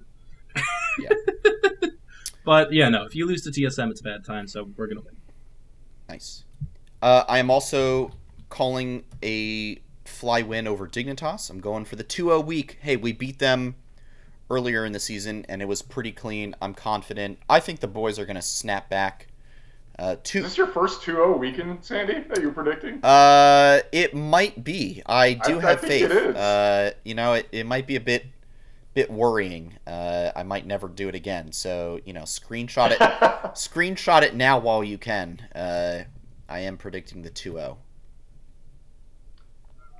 Yeah. 0.98 1.08
but 2.44 2.72
yeah, 2.72 2.88
no. 2.88 3.04
If 3.04 3.14
you 3.14 3.26
lose 3.26 3.42
to 3.44 3.50
TSM, 3.50 3.90
it's 3.90 4.00
a 4.00 4.04
bad 4.04 4.24
time. 4.24 4.46
So 4.46 4.68
we're 4.76 4.86
gonna 4.86 5.00
win. 5.02 5.16
Nice. 6.08 6.44
Uh, 7.02 7.24
I 7.28 7.38
am 7.38 7.50
also 7.50 8.10
calling 8.48 9.04
a 9.22 9.78
fly 10.12 10.42
win 10.42 10.66
over 10.68 10.86
Dignitas. 10.86 11.50
I'm 11.50 11.60
going 11.60 11.84
for 11.84 11.96
the 11.96 12.04
2-0 12.04 12.44
week. 12.44 12.78
Hey, 12.82 12.96
we 12.96 13.12
beat 13.12 13.38
them 13.38 13.74
earlier 14.50 14.84
in 14.84 14.92
the 14.92 15.00
season, 15.00 15.44
and 15.48 15.62
it 15.62 15.66
was 15.66 15.82
pretty 15.82 16.12
clean. 16.12 16.54
I'm 16.60 16.74
confident. 16.74 17.38
I 17.48 17.58
think 17.60 17.80
the 17.80 17.88
boys 17.88 18.18
are 18.18 18.26
going 18.26 18.36
to 18.36 18.42
snap 18.42 18.88
back. 18.90 19.28
Uh, 19.98 20.16
Is 20.24 20.32
this 20.32 20.56
your 20.56 20.66
first 20.68 21.02
2-0 21.02 21.38
weekend, 21.38 21.84
Sandy, 21.84 22.20
that 22.28 22.40
you 22.40 22.48
were 22.48 22.52
predicting? 22.64 23.04
Uh, 23.04 23.80
it 23.92 24.14
might 24.14 24.64
be. 24.64 25.02
I 25.06 25.34
do 25.34 25.58
I- 25.60 25.64
I 25.66 25.70
have 25.70 25.80
think 25.80 26.10
faith. 26.10 26.36
Uh, 26.36 26.90
you 27.04 27.14
know, 27.14 27.34
it, 27.34 27.48
it 27.52 27.66
might 27.66 27.86
be 27.86 27.96
a 27.96 28.00
bit, 28.00 28.26
bit 28.94 29.10
worrying. 29.10 29.74
Uh, 29.86 30.30
I 30.34 30.42
might 30.44 30.66
never 30.66 30.88
do 30.88 31.08
it 31.08 31.14
again. 31.14 31.52
So 31.52 32.00
you 32.04 32.12
know, 32.14 32.22
screenshot 32.22 32.90
it. 32.92 32.98
screenshot 33.54 34.22
it 34.22 34.34
now 34.34 34.58
while 34.58 34.82
you 34.82 34.96
can. 34.98 35.40
Uh, 35.54 36.04
I 36.48 36.60
am 36.60 36.76
predicting 36.78 37.22
the 37.22 37.30
2-0. 37.30 37.76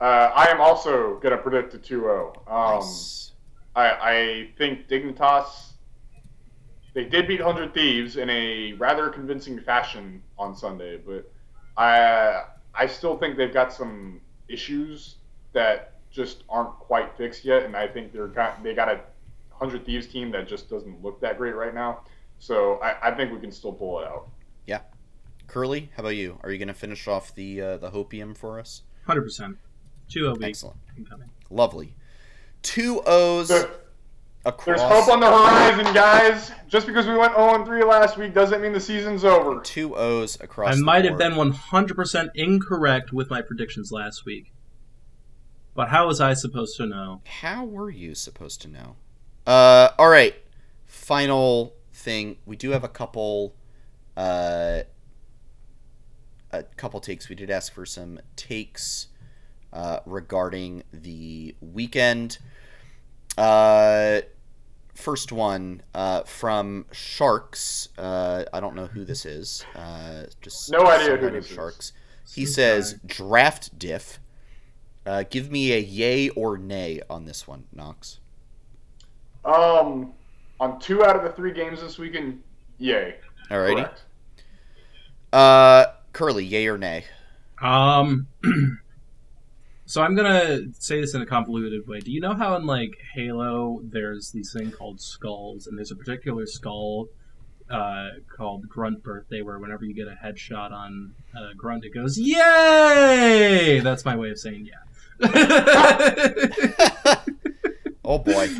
Uh, 0.03 0.33
I 0.35 0.49
am 0.49 0.61
also 0.61 1.21
going 1.21 1.31
to 1.31 1.39
predict 1.39 1.75
a 1.75 1.79
2-0. 1.79 2.37
Um, 2.51 2.81
Nice. 2.81 3.31
I, 3.77 3.91
I 3.91 4.49
think 4.59 4.89
Dignitas, 4.89 5.75
they 6.93 7.05
did 7.05 7.29
beat 7.29 7.41
100 7.43 7.73
Thieves 7.73 8.17
in 8.17 8.29
a 8.29 8.73
rather 8.73 9.11
convincing 9.11 9.61
fashion 9.61 10.21
on 10.37 10.57
Sunday, 10.57 10.99
but 10.99 11.31
I, 11.77 12.43
I 12.75 12.89
still 12.89 13.17
think 13.17 13.37
they've 13.37 13.55
got 13.55 13.73
some 13.73 14.21
issues 14.49 15.19
that 15.53 15.93
just 16.11 16.43
aren't 16.49 16.77
quite 16.81 17.17
fixed 17.17 17.45
yet, 17.45 17.63
and 17.63 17.77
I 17.77 17.87
think 17.87 18.13
they're 18.13 18.27
got, 18.27 18.61
they 18.65 18.75
got 18.75 18.89
a 18.89 19.01
100 19.57 19.87
Thieves 19.87 20.09
team 20.09 20.33
that 20.33 20.49
just 20.49 20.69
doesn't 20.69 21.01
look 21.01 21.21
that 21.21 21.39
great 21.39 21.55
right 21.55 21.75
now. 21.75 22.01
So 22.41 22.81
I, 22.83 23.11
I 23.11 23.15
think 23.15 23.33
we 23.33 23.39
can 23.39 23.53
still 23.53 23.73
pull 23.73 24.01
it 24.01 24.09
out. 24.09 24.27
Yeah. 24.67 24.81
Curly, 25.47 25.93
how 25.97 26.01
about 26.03 26.17
you? 26.17 26.41
Are 26.43 26.51
you 26.51 26.59
going 26.59 26.67
to 26.67 26.75
finish 26.75 27.07
off 27.07 27.33
the 27.37 27.61
uh, 27.61 27.77
the 27.77 27.93
hopium 27.93 28.37
for 28.37 28.59
us? 28.59 28.83
Hundred 29.07 29.23
percent. 29.23 29.59
Two 30.13 30.27
O 30.29 30.33
week 30.35 30.43
Excellent. 30.45 30.77
incoming. 30.97 31.31
Lovely. 31.51 31.95
Two 32.63 33.01
O's 33.07 33.49
There- 33.49 33.71
across. 34.45 34.79
There's 34.79 34.81
hope 34.83 35.09
on 35.09 35.21
the 35.21 35.27
horizon, 35.27 35.93
guys. 35.95 36.53
Just 36.69 36.87
because 36.87 37.07
we 37.07 37.17
went 37.17 37.35
0 37.35 37.65
3 37.65 37.85
last 37.85 38.17
week 38.17 38.35
doesn't 38.35 38.61
mean 38.61 38.73
the 38.73 38.81
season's 38.81 39.25
over. 39.25 39.61
Two 39.61 39.97
O's 39.97 40.41
across. 40.41 40.73
I 40.73 40.77
the 40.77 40.83
might 40.85 41.05
have 41.05 41.19
been 41.19 41.37
one 41.37 41.51
hundred 41.53 41.95
percent 41.95 42.31
incorrect 42.35 43.13
with 43.13 43.31
my 43.31 43.41
predictions 43.43 43.91
last 43.93 44.25
week. 44.25 44.53
But 45.75 45.89
how 45.89 46.07
was 46.07 46.21
I 46.21 46.35
supposed 46.35 46.77
to 46.77 46.87
know? 46.87 47.23
How 47.25 47.65
were 47.65 47.91
you 47.91 48.15
supposed 48.15 48.61
to 48.63 48.69
know? 48.69 48.97
Uh, 49.47 49.89
all 49.99 50.09
right. 50.11 50.35
Final 50.87 51.75
thing. 51.95 52.37
We 52.45 52.57
do 52.57 52.71
have 52.71 52.85
a 52.85 52.89
couple. 52.89 53.55
Uh, 54.17 54.83
a 56.51 56.63
couple 56.77 57.01
takes. 57.01 57.29
We 57.31 57.35
did 57.35 57.51
ask 57.51 57.73
for 57.73 57.87
some 57.87 58.21
takes 58.37 59.09
uh, 59.73 60.01
regarding 60.07 60.83
the 60.93 61.55
weekend. 61.61 62.39
Uh, 63.39 64.21
first 64.95 65.33
one 65.33 65.83
uh, 65.95 66.23
from 66.25 66.87
Sharks. 66.93 67.89
Uh, 67.99 68.45
I 68.53 68.61
don't 68.61 68.75
know 68.75 68.87
who 68.87 69.05
this 69.05 69.25
is. 69.25 69.65
Uh, 69.75 70.25
just 70.41 70.71
No 70.71 70.87
idea 70.87 71.17
who 71.17 71.17
guy 71.17 71.23
named 71.31 71.37
this 71.37 71.51
is. 71.51 71.55
Sharks. 71.55 71.93
He 72.35 72.45
Some 72.47 72.53
says 72.55 72.93
guy. 72.95 72.99
draft 73.07 73.79
diff. 73.79 74.21
Uh, 75.05 75.25
give 75.29 75.51
me 75.51 75.73
a 75.73 75.79
yay 75.79 76.29
or 76.31 76.57
nay 76.59 77.01
on 77.11 77.25
this 77.25 77.49
one, 77.49 77.65
Knox. 77.73 78.21
Um, 79.45 80.13
on 80.61 80.79
two 80.79 81.05
out 81.05 81.17
of 81.17 81.25
the 81.25 81.31
three 81.31 81.53
games 81.53 81.81
this 81.81 81.99
weekend, 81.99 82.43
yay. 82.79 83.17
Alrighty. 83.51 83.75
Correct. 83.83 84.05
Uh, 85.33 85.87
Curly, 86.13 86.45
yay 86.45 86.67
or 86.69 86.79
nay? 86.79 87.05
Um, 87.61 88.29
so 89.93 90.01
I'm 90.01 90.17
gonna 90.17 90.73
say 90.79 91.03
this 91.03 91.13
in 91.13 91.21
a 91.21 91.27
convoluted 91.27 91.87
way. 91.87 92.01
Do 92.01 92.11
you 92.11 92.21
know 92.23 92.33
how 92.33 92.57
in 92.57 92.65
like 92.65 92.97
Halo 93.15 93.83
there's 93.85 94.31
these 94.31 94.51
thing 94.51 94.71
called 94.71 95.03
skulls, 95.03 95.67
and 95.67 95.77
there's 95.77 95.91
a 95.91 95.97
particular 95.97 96.47
skull 96.47 97.09
uh, 97.71 98.09
called 98.35 98.67
Grunt 98.71 99.03
Birthday, 99.03 99.43
where 99.43 99.59
whenever 99.59 99.85
you 99.85 99.93
get 99.95 100.09
a 100.09 100.17
headshot 100.25 100.73
on 100.73 101.13
uh, 101.37 101.53
Grunt, 101.59 101.85
it 101.85 101.93
goes 101.93 102.17
"Yay!" 102.17 103.81
That's 103.81 104.07
my 104.07 104.17
way 104.17 104.31
of 104.31 104.39
saying 104.39 104.67
yeah. 104.67 104.77
Oh 108.03 108.19
boy. 108.19 108.49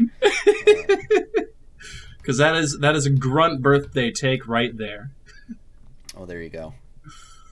Because 2.19 2.39
that 2.39 2.55
is 2.55 2.79
that 2.79 2.95
is 2.95 3.07
a 3.07 3.11
Grunt 3.11 3.63
Birthday 3.63 4.13
take 4.13 4.47
right 4.47 4.77
there. 4.77 5.11
Oh, 6.15 6.25
there 6.25 6.41
you 6.41 6.51
go. 6.51 6.75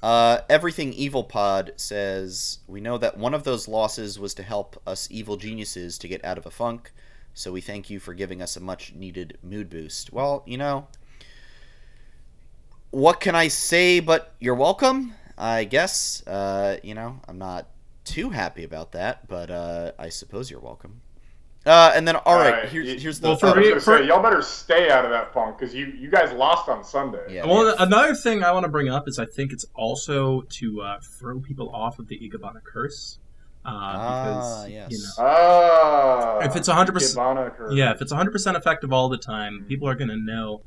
Uh, 0.03 0.39
Everything 0.49 0.93
Evil 0.93 1.25
Pod 1.25 1.73
says 1.77 2.61
we 2.67 2.81
know 2.81 2.97
that 2.99 3.19
one 3.19 3.35
of 3.35 3.45
those 3.45 3.69
losses 3.69 4.19
was 4.19 4.33
to 4.35 4.43
help 4.43 4.81
us 4.87 5.09
evil 5.11 5.37
geniuses 5.37 5.99
to 5.99 6.09
get 6.09 6.25
out 6.25 6.39
of 6.39 6.47
a 6.47 6.51
funk. 6.51 6.93
So 7.35 7.53
we 7.53 7.61
thank 7.61 7.91
you 7.91 8.01
for 8.01 8.15
giving 8.15 8.43
us 8.43 8.57
a 8.57 8.61
much 8.61 8.95
needed 8.95 9.39
mood 9.43 9.71
boost. 9.71 10.13
Well, 10.13 10.43
you 10.47 10.57
know, 10.57 10.89
what 12.91 13.21
can 13.21 13.35
I 13.35 13.49
say? 13.49 14.01
But 14.01 14.35
you're 14.41 14.55
welcome. 14.55 15.15
I 15.37 15.65
guess. 15.65 16.27
Uh, 16.27 16.79
you 16.83 16.95
know, 16.95 17.21
I'm 17.29 17.39
not 17.39 17.69
too 18.05 18.31
happy 18.31 18.65
about 18.65 18.93
that, 18.93 19.29
but 19.29 19.51
uh, 19.51 19.93
I 19.99 20.09
suppose 20.09 20.51
you're 20.51 20.61
welcome. 20.61 21.03
Uh, 21.67 21.93
and 21.95 22.09
then, 22.09 22.17
all 22.17 22.37
right, 22.37 22.55
Alright, 22.55 22.69
here's 22.71 22.87
y- 22.89 22.99
here's 22.99 23.21
the. 23.21 23.29
Well, 23.29 23.37
for 23.37 23.55
me- 23.55 23.73
for- 23.75 23.81
say, 23.81 24.07
y'all 24.07 24.23
better 24.23 24.41
stay 24.41 24.91
out 24.91 25.05
of 25.05 25.11
that 25.11 25.35
funk 25.35 25.59
because 25.59 25.75
you 25.75 25.87
you 25.87 26.11
guys 26.11 26.33
lost 26.33 26.69
on 26.71 26.83
Sunday. 26.83 27.23
yeah, 27.35 27.45
Well, 27.47 27.67
man. 27.67 27.75
another 27.79 28.15
thing 28.15 28.43
I 28.43 28.51
want 28.53 28.65
to 28.65 28.71
bring 28.71 28.89
up 28.89 29.07
is 29.07 29.19
I 29.19 29.27
think 29.27 29.53
it's 29.53 29.67
also 29.75 30.41
to 30.43 30.81
uh, 30.81 31.01
throw 31.19 31.39
people 31.41 31.69
off 31.71 31.99
of 31.99 32.09
the 32.09 32.19
Igabana 32.19 32.65
curse. 32.65 33.19
Uh, 33.63 33.69
Ah, 33.73 34.63
because, 34.65 34.71
yes. 34.71 34.91
you 34.91 34.99
know, 34.99 35.11
Ah, 35.29 36.39
If 36.41 36.57
it's 36.57 36.67
100% 36.67 36.95
Ikebana 36.95 37.55
curve. 37.55 37.73
Yeah, 37.73 37.91
if 37.93 38.01
it's 38.01 38.11
100% 38.13 38.57
effective 38.57 38.91
all 38.91 39.11
the 39.11 39.19
time, 39.19 39.67
people 39.69 39.87
are 39.87 39.95
going 39.95 40.09
to 40.09 40.17
know, 40.17 40.63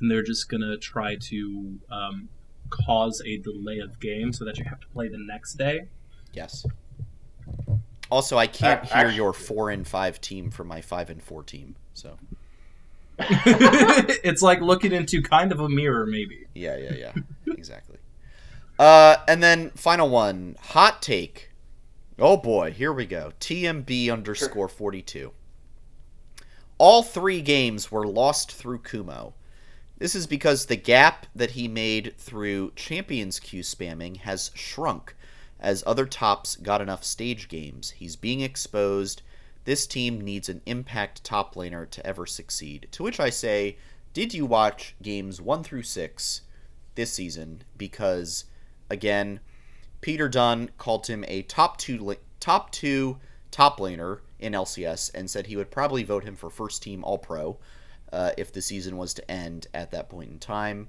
and 0.00 0.10
they're 0.10 0.22
just 0.22 0.48
going 0.48 0.62
to 0.62 0.78
try 0.78 1.14
to 1.16 1.78
um, 1.92 2.30
cause 2.70 3.20
a 3.26 3.36
delay 3.36 3.80
of 3.80 4.00
game 4.00 4.32
so 4.32 4.46
that 4.46 4.56
you 4.56 4.64
have 4.64 4.80
to 4.80 4.86
play 4.88 5.08
the 5.08 5.18
next 5.18 5.54
day. 5.56 5.88
Yes. 6.32 6.64
Also, 8.10 8.38
I 8.38 8.46
can't 8.46 8.84
hear 8.84 8.96
actually- 9.06 9.16
your 9.16 9.32
four 9.32 9.70
and 9.70 9.86
five 9.86 10.20
team 10.20 10.50
from 10.50 10.68
my 10.68 10.80
five 10.80 11.10
and 11.10 11.22
four 11.22 11.42
team. 11.42 11.76
So 11.94 12.16
it's 13.18 14.42
like 14.42 14.60
looking 14.60 14.92
into 14.92 15.22
kind 15.22 15.52
of 15.52 15.60
a 15.60 15.68
mirror, 15.68 16.06
maybe. 16.06 16.46
yeah, 16.54 16.76
yeah, 16.76 16.94
yeah, 16.94 17.12
exactly. 17.52 17.98
Uh, 18.78 19.16
and 19.26 19.42
then 19.42 19.70
final 19.70 20.08
one, 20.08 20.56
hot 20.60 21.02
take. 21.02 21.50
Oh 22.18 22.36
boy, 22.36 22.70
here 22.72 22.92
we 22.92 23.06
go. 23.06 23.32
TMB 23.40 24.12
underscore 24.12 24.68
forty 24.68 25.02
two. 25.02 25.32
All 26.78 27.02
three 27.02 27.40
games 27.42 27.90
were 27.90 28.06
lost 28.06 28.52
through 28.52 28.78
Kumo. 28.80 29.34
This 29.98 30.14
is 30.14 30.28
because 30.28 30.66
the 30.66 30.76
gap 30.76 31.26
that 31.34 31.50
he 31.52 31.66
made 31.66 32.14
through 32.18 32.70
Champions 32.76 33.40
Q 33.40 33.62
spamming 33.62 34.18
has 34.18 34.52
shrunk 34.54 35.16
as 35.60 35.82
other 35.86 36.06
tops 36.06 36.56
got 36.56 36.80
enough 36.80 37.04
stage 37.04 37.48
games. 37.48 37.90
He's 37.90 38.16
being 38.16 38.40
exposed. 38.40 39.22
This 39.64 39.86
team 39.86 40.20
needs 40.20 40.48
an 40.48 40.62
impact 40.66 41.24
top 41.24 41.54
laner 41.54 41.88
to 41.90 42.06
ever 42.06 42.26
succeed. 42.26 42.88
To 42.92 43.02
which 43.02 43.20
I 43.20 43.30
say, 43.30 43.76
did 44.12 44.32
you 44.34 44.46
watch 44.46 44.94
games 45.02 45.40
1 45.40 45.64
through 45.64 45.82
6 45.82 46.42
this 46.94 47.12
season? 47.12 47.62
Because, 47.76 48.44
again, 48.88 49.40
Peter 50.00 50.28
Dun 50.28 50.70
called 50.78 51.06
him 51.06 51.24
a 51.28 51.42
top 51.42 51.76
two, 51.76 52.16
top 52.40 52.70
two 52.70 53.18
top 53.50 53.78
laner 53.78 54.20
in 54.38 54.52
LCS 54.52 55.10
and 55.14 55.28
said 55.28 55.46
he 55.46 55.56
would 55.56 55.70
probably 55.70 56.04
vote 56.04 56.24
him 56.24 56.36
for 56.36 56.50
first 56.50 56.82
team 56.82 57.02
All 57.04 57.18
Pro 57.18 57.58
uh, 58.12 58.30
if 58.38 58.52
the 58.52 58.62
season 58.62 58.96
was 58.96 59.14
to 59.14 59.30
end 59.30 59.66
at 59.74 59.90
that 59.90 60.08
point 60.08 60.30
in 60.30 60.38
time. 60.38 60.88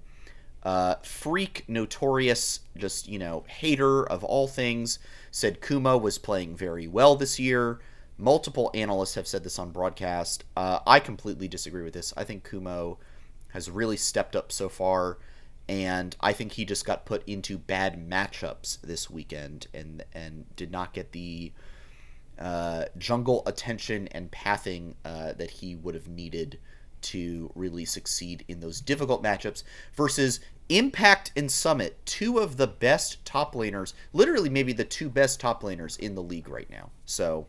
Uh, 0.64 0.96
freak, 1.04 1.64
notorious, 1.68 2.60
just, 2.76 3.08
you 3.08 3.18
know, 3.18 3.44
hater 3.48 4.04
of 4.04 4.24
all 4.24 4.48
things, 4.48 5.00
said 5.32 5.62
Kumo 5.62 5.98
was 5.98 6.18
playing 6.18 6.58
very 6.58 6.88
well 6.88 7.16
this 7.16 7.40
year. 7.40 7.80
Multiple 8.18 8.70
analysts 8.74 9.16
have 9.16 9.28
said 9.28 9.44
this 9.44 9.58
on 9.58 9.72
broadcast. 9.72 10.44
Uh, 10.58 10.80
I 10.86 11.00
completely 11.00 11.48
disagree 11.48 11.84
with 11.84 11.94
this. 11.94 12.14
I 12.18 12.26
think 12.26 12.44
Kumo 12.44 12.98
has 13.50 13.70
really 13.70 13.96
stepped 13.96 14.36
up 14.36 14.52
so 14.52 14.68
far, 14.68 15.18
and 15.70 16.16
I 16.20 16.34
think 16.34 16.54
he 16.54 16.66
just 16.66 16.86
got 16.86 17.06
put 17.06 17.28
into 17.28 17.58
bad 17.58 18.10
matchups 18.10 18.82
this 18.82 19.10
weekend 19.10 19.68
and 19.74 20.04
and 20.14 20.54
did 20.56 20.72
not 20.72 20.94
get 20.94 21.14
the 21.14 21.54
uh, 22.38 22.86
jungle 22.98 23.44
attention 23.46 24.08
and 24.10 24.32
pathing 24.32 24.96
uh, 25.06 25.34
that 25.34 25.52
he 25.52 25.76
would 25.76 25.96
have 25.96 26.08
needed 26.08 26.60
to 27.04 27.52
really 27.56 27.86
succeed 27.86 28.44
in 28.48 28.60
those 28.60 28.82
difficult 28.82 29.24
matchups 29.24 29.64
versus 29.94 30.40
Impact 30.70 31.32
and 31.36 31.52
Summit, 31.52 31.98
two 32.06 32.38
of 32.38 32.58
the 32.58 32.68
best 32.68 33.24
top 33.26 33.56
laners, 33.56 33.94
literally 34.14 34.50
maybe 34.50 34.72
the 34.74 34.86
two 34.86 35.10
best 35.10 35.40
top 35.40 35.64
laners 35.64 35.98
in 35.98 36.16
the 36.16 36.22
league 36.22 36.48
right 36.48 36.70
now. 36.70 36.92
So 37.06 37.48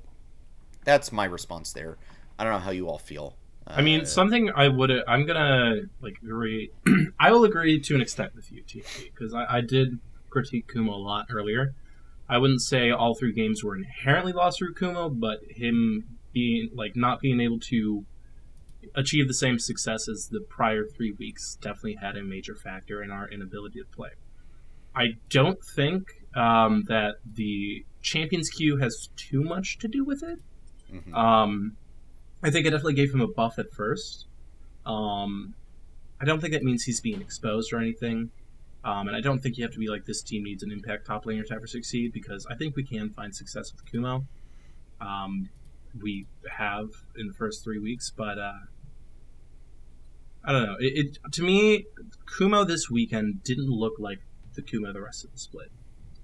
that's 0.85 1.13
my 1.13 1.27
response 1.27 1.73
there. 1.73 1.99
I 2.39 2.45
don't 2.45 2.53
know 2.55 2.59
how 2.61 2.71
you 2.71 2.89
all 2.89 2.99
feel. 2.99 3.37
I 3.67 3.83
mean, 3.83 4.01
Uh, 4.01 4.05
something 4.05 4.51
I 4.57 4.69
would 4.69 4.91
I'm 5.07 5.27
gonna 5.27 5.83
like 6.01 6.17
agree. 6.23 6.71
I 7.21 7.31
will 7.31 7.45
agree 7.45 7.79
to 7.81 7.95
an 7.95 8.01
extent 8.01 8.35
with 8.35 8.51
you, 8.51 8.63
TP, 8.63 9.13
because 9.13 9.35
I, 9.35 9.59
I 9.59 9.61
did 9.61 9.99
critique 10.31 10.69
Kumo 10.73 10.93
a 10.93 10.97
lot 10.97 11.27
earlier. 11.31 11.75
I 12.29 12.39
wouldn't 12.39 12.63
say 12.63 12.91
all 12.91 13.15
three 13.15 13.33
games 13.33 13.63
were 13.63 13.77
inherently 13.77 14.33
lost 14.33 14.59
through 14.59 14.75
Kumo, 14.75 15.09
but 15.11 15.41
him 15.51 16.05
being 16.33 16.71
like 16.75 16.97
not 16.97 17.21
being 17.21 17.41
able 17.41 17.59
to 17.61 18.05
achieve 18.95 19.29
the 19.29 19.35
same 19.35 19.59
success 19.59 20.09
as 20.09 20.29
the 20.29 20.41
prior 20.41 20.85
three 20.85 21.13
weeks 21.13 21.57
definitely 21.61 21.97
had 22.01 22.17
a 22.17 22.23
major 22.23 22.55
factor 22.55 23.03
in 23.03 23.11
our 23.11 23.29
inability 23.29 23.81
to 23.81 23.87
play. 23.87 24.11
I 24.95 25.15
don't 25.29 25.59
think 25.77 26.09
um, 26.35 26.85
that 26.89 27.17
the 27.25 27.85
Champions 28.03 28.49
Queue 28.49 28.79
has 28.79 29.09
too 29.17 29.43
much 29.43 29.79
to 29.79 29.89
do 29.89 30.05
with 30.05 30.23
it. 30.23 30.39
mhm. 30.93 31.15
Um, 31.15 31.77
I 32.43 32.51
think 32.51 32.67
it 32.67 32.71
definitely 32.71 32.95
gave 32.95 33.13
him 33.13 33.21
a 33.21 33.29
buff 33.29 33.59
at 33.59 33.71
first. 33.73 34.27
Um, 34.87 35.55
I 36.21 36.25
don't 36.25 36.41
think 36.41 36.53
that 36.53 36.63
means 36.63 36.85
he's 36.85 37.01
being 37.01 37.21
exposed 37.21 37.73
or 37.73 37.79
anything. 37.79 38.31
Um, 38.83 39.09
and 39.09 39.17
I 39.17 39.21
don't 39.21 39.41
think 39.41 39.59
you 39.59 39.65
have 39.65 39.73
to 39.73 39.79
be 39.79 39.89
like 39.89 40.07
this 40.07 40.23
team 40.23 40.43
needs 40.43 40.63
an 40.63 40.73
impact 40.73 41.07
top 41.07 41.27
laner 41.27 41.47
to 41.47 41.55
ever 41.55 41.67
succeed 41.67 42.13
because 42.13 42.47
I 42.51 42.55
think 42.55 42.77
we 42.77 42.83
can 42.83 43.11
find 43.11 43.35
success 43.35 43.73
with 43.73 43.85
Kumo. 43.91 44.25
Um, 45.01 45.51
we 46.01 46.27
have 46.51 46.89
in 47.17 47.27
the 47.27 47.35
first 47.35 47.63
three 47.63 47.79
weeks, 47.79 48.11
but 48.17 48.39
uh, 48.39 48.53
I 50.45 50.53
don't 50.53 50.65
know. 50.65 50.77
It, 50.79 51.19
it 51.25 51.33
to 51.33 51.43
me, 51.43 51.87
Kumo 52.27 52.65
this 52.65 52.91
weekend 52.91 53.43
didn't 53.45 53.69
look 53.69 53.95
like 53.99 54.21
the 54.55 54.63
Kumo 54.63 54.93
the 54.93 55.01
rest 55.01 55.25
of 55.25 55.33
the 55.33 55.39
split, 55.39 55.71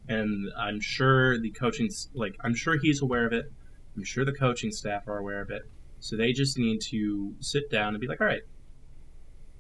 and 0.09 0.51
I'm 0.59 0.81
sure 0.81 1.39
the 1.39 1.51
coaching 1.51 1.91
like 2.15 2.37
I'm 2.41 2.55
sure 2.55 2.79
he's 2.79 3.03
aware 3.03 3.27
of 3.27 3.33
it. 3.33 3.53
I'm 3.97 4.05
sure 4.05 4.25
the 4.25 4.33
coaching 4.33 4.71
staff 4.71 5.09
are 5.09 5.19
aware 5.19 5.41
of 5.41 5.51
it. 5.51 5.63
So 6.01 6.17
they 6.17 6.33
just 6.33 6.59
need 6.59 6.81
to 6.91 7.35
sit 7.41 7.71
down 7.71 7.95
and 7.95 8.01
be 8.01 8.07
like, 8.07 8.21
all 8.21 8.27
right, 8.27 8.43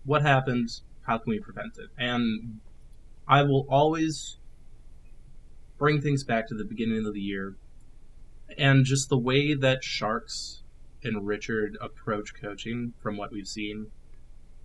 what 0.04 0.22
happened? 0.22 0.68
How 1.02 1.18
can 1.18 1.30
we 1.30 1.40
prevent 1.40 1.78
it? 1.78 1.88
And 1.96 2.60
I 3.26 3.42
will 3.42 3.66
always 3.68 4.38
bring 5.78 6.00
things 6.00 6.24
back 6.24 6.48
to 6.48 6.54
the 6.54 6.64
beginning 6.64 7.06
of 7.06 7.14
the 7.14 7.20
year 7.20 7.56
and 8.56 8.84
just 8.84 9.08
the 9.08 9.18
way 9.18 9.54
that 9.54 9.82
Sharks 9.82 10.62
and 11.02 11.26
Richard 11.26 11.76
approach 11.80 12.34
coaching 12.40 12.94
from 13.02 13.16
what 13.16 13.32
we've 13.32 13.46
seen. 13.46 13.88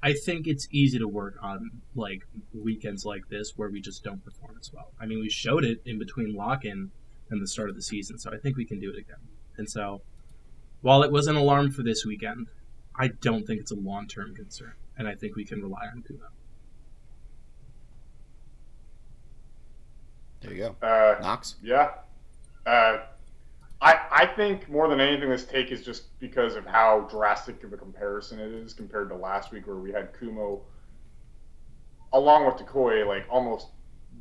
I 0.03 0.13
think 0.13 0.47
it's 0.47 0.67
easy 0.71 0.97
to 0.97 1.07
work 1.07 1.35
on 1.41 1.69
like 1.95 2.23
weekends 2.53 3.05
like 3.05 3.29
this 3.29 3.53
where 3.55 3.69
we 3.69 3.81
just 3.81 4.03
don't 4.03 4.23
perform 4.23 4.57
as 4.59 4.71
well. 4.73 4.91
I 4.99 5.05
mean, 5.05 5.19
we 5.19 5.29
showed 5.29 5.63
it 5.63 5.81
in 5.85 5.99
between 5.99 6.33
lock 6.33 6.65
in 6.65 6.91
and 7.29 7.41
the 7.41 7.47
start 7.47 7.69
of 7.69 7.75
the 7.75 7.81
season, 7.81 8.17
so 8.17 8.31
I 8.33 8.37
think 8.37 8.57
we 8.57 8.65
can 8.65 8.79
do 8.79 8.89
it 8.89 8.97
again. 8.97 9.19
And 9.57 9.69
so, 9.69 10.01
while 10.81 11.03
it 11.03 11.11
was 11.11 11.27
an 11.27 11.35
alarm 11.35 11.71
for 11.71 11.83
this 11.83 12.05
weekend, 12.05 12.47
I 12.95 13.09
don't 13.09 13.45
think 13.45 13.61
it's 13.61 13.71
a 13.71 13.75
long 13.75 14.07
term 14.07 14.35
concern, 14.35 14.73
and 14.97 15.07
I 15.07 15.15
think 15.15 15.35
we 15.35 15.45
can 15.45 15.61
rely 15.61 15.87
on 15.93 16.01
Kumo. 16.01 16.25
there 20.41 20.53
you 20.53 20.75
go. 20.81 20.87
Uh, 20.87 21.21
Knox? 21.21 21.55
Yeah. 21.61 21.91
Uh, 22.65 22.97
I 23.81 23.99
I 24.11 24.25
think 24.25 24.69
more 24.69 24.87
than 24.87 25.01
anything, 25.01 25.29
this 25.29 25.45
take 25.45 25.71
is 25.71 25.83
just 25.83 26.17
because 26.19 26.55
of 26.55 26.65
how 26.65 27.07
drastic 27.09 27.63
of 27.63 27.73
a 27.73 27.77
comparison 27.77 28.39
it 28.39 28.51
is 28.51 28.73
compared 28.73 29.09
to 29.09 29.15
last 29.15 29.51
week, 29.51 29.67
where 29.67 29.77
we 29.77 29.91
had 29.91 30.17
Kumo 30.17 30.61
along 32.13 32.45
with 32.45 32.57
Decoy, 32.57 33.07
like 33.07 33.25
almost 33.29 33.67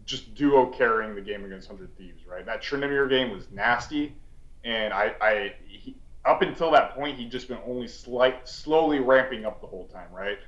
just 0.06 0.34
duo 0.34 0.66
carrying 0.66 1.14
the 1.14 1.20
game 1.20 1.44
against 1.44 1.68
Hundred 1.68 1.96
Thieves. 1.98 2.22
Right, 2.26 2.44
that 2.46 2.62
Tryndamere 2.62 3.08
game 3.08 3.30
was 3.30 3.50
nasty, 3.50 4.14
and 4.64 4.94
I, 4.94 5.14
I 5.20 5.54
he, 5.66 5.96
up 6.24 6.42
until 6.42 6.70
that 6.70 6.94
point, 6.94 7.18
he'd 7.18 7.30
just 7.30 7.48
been 7.48 7.60
only 7.66 7.88
slight, 7.88 8.48
slowly 8.48 9.00
ramping 9.00 9.44
up 9.44 9.60
the 9.60 9.66
whole 9.66 9.86
time, 9.88 10.08
right? 10.12 10.38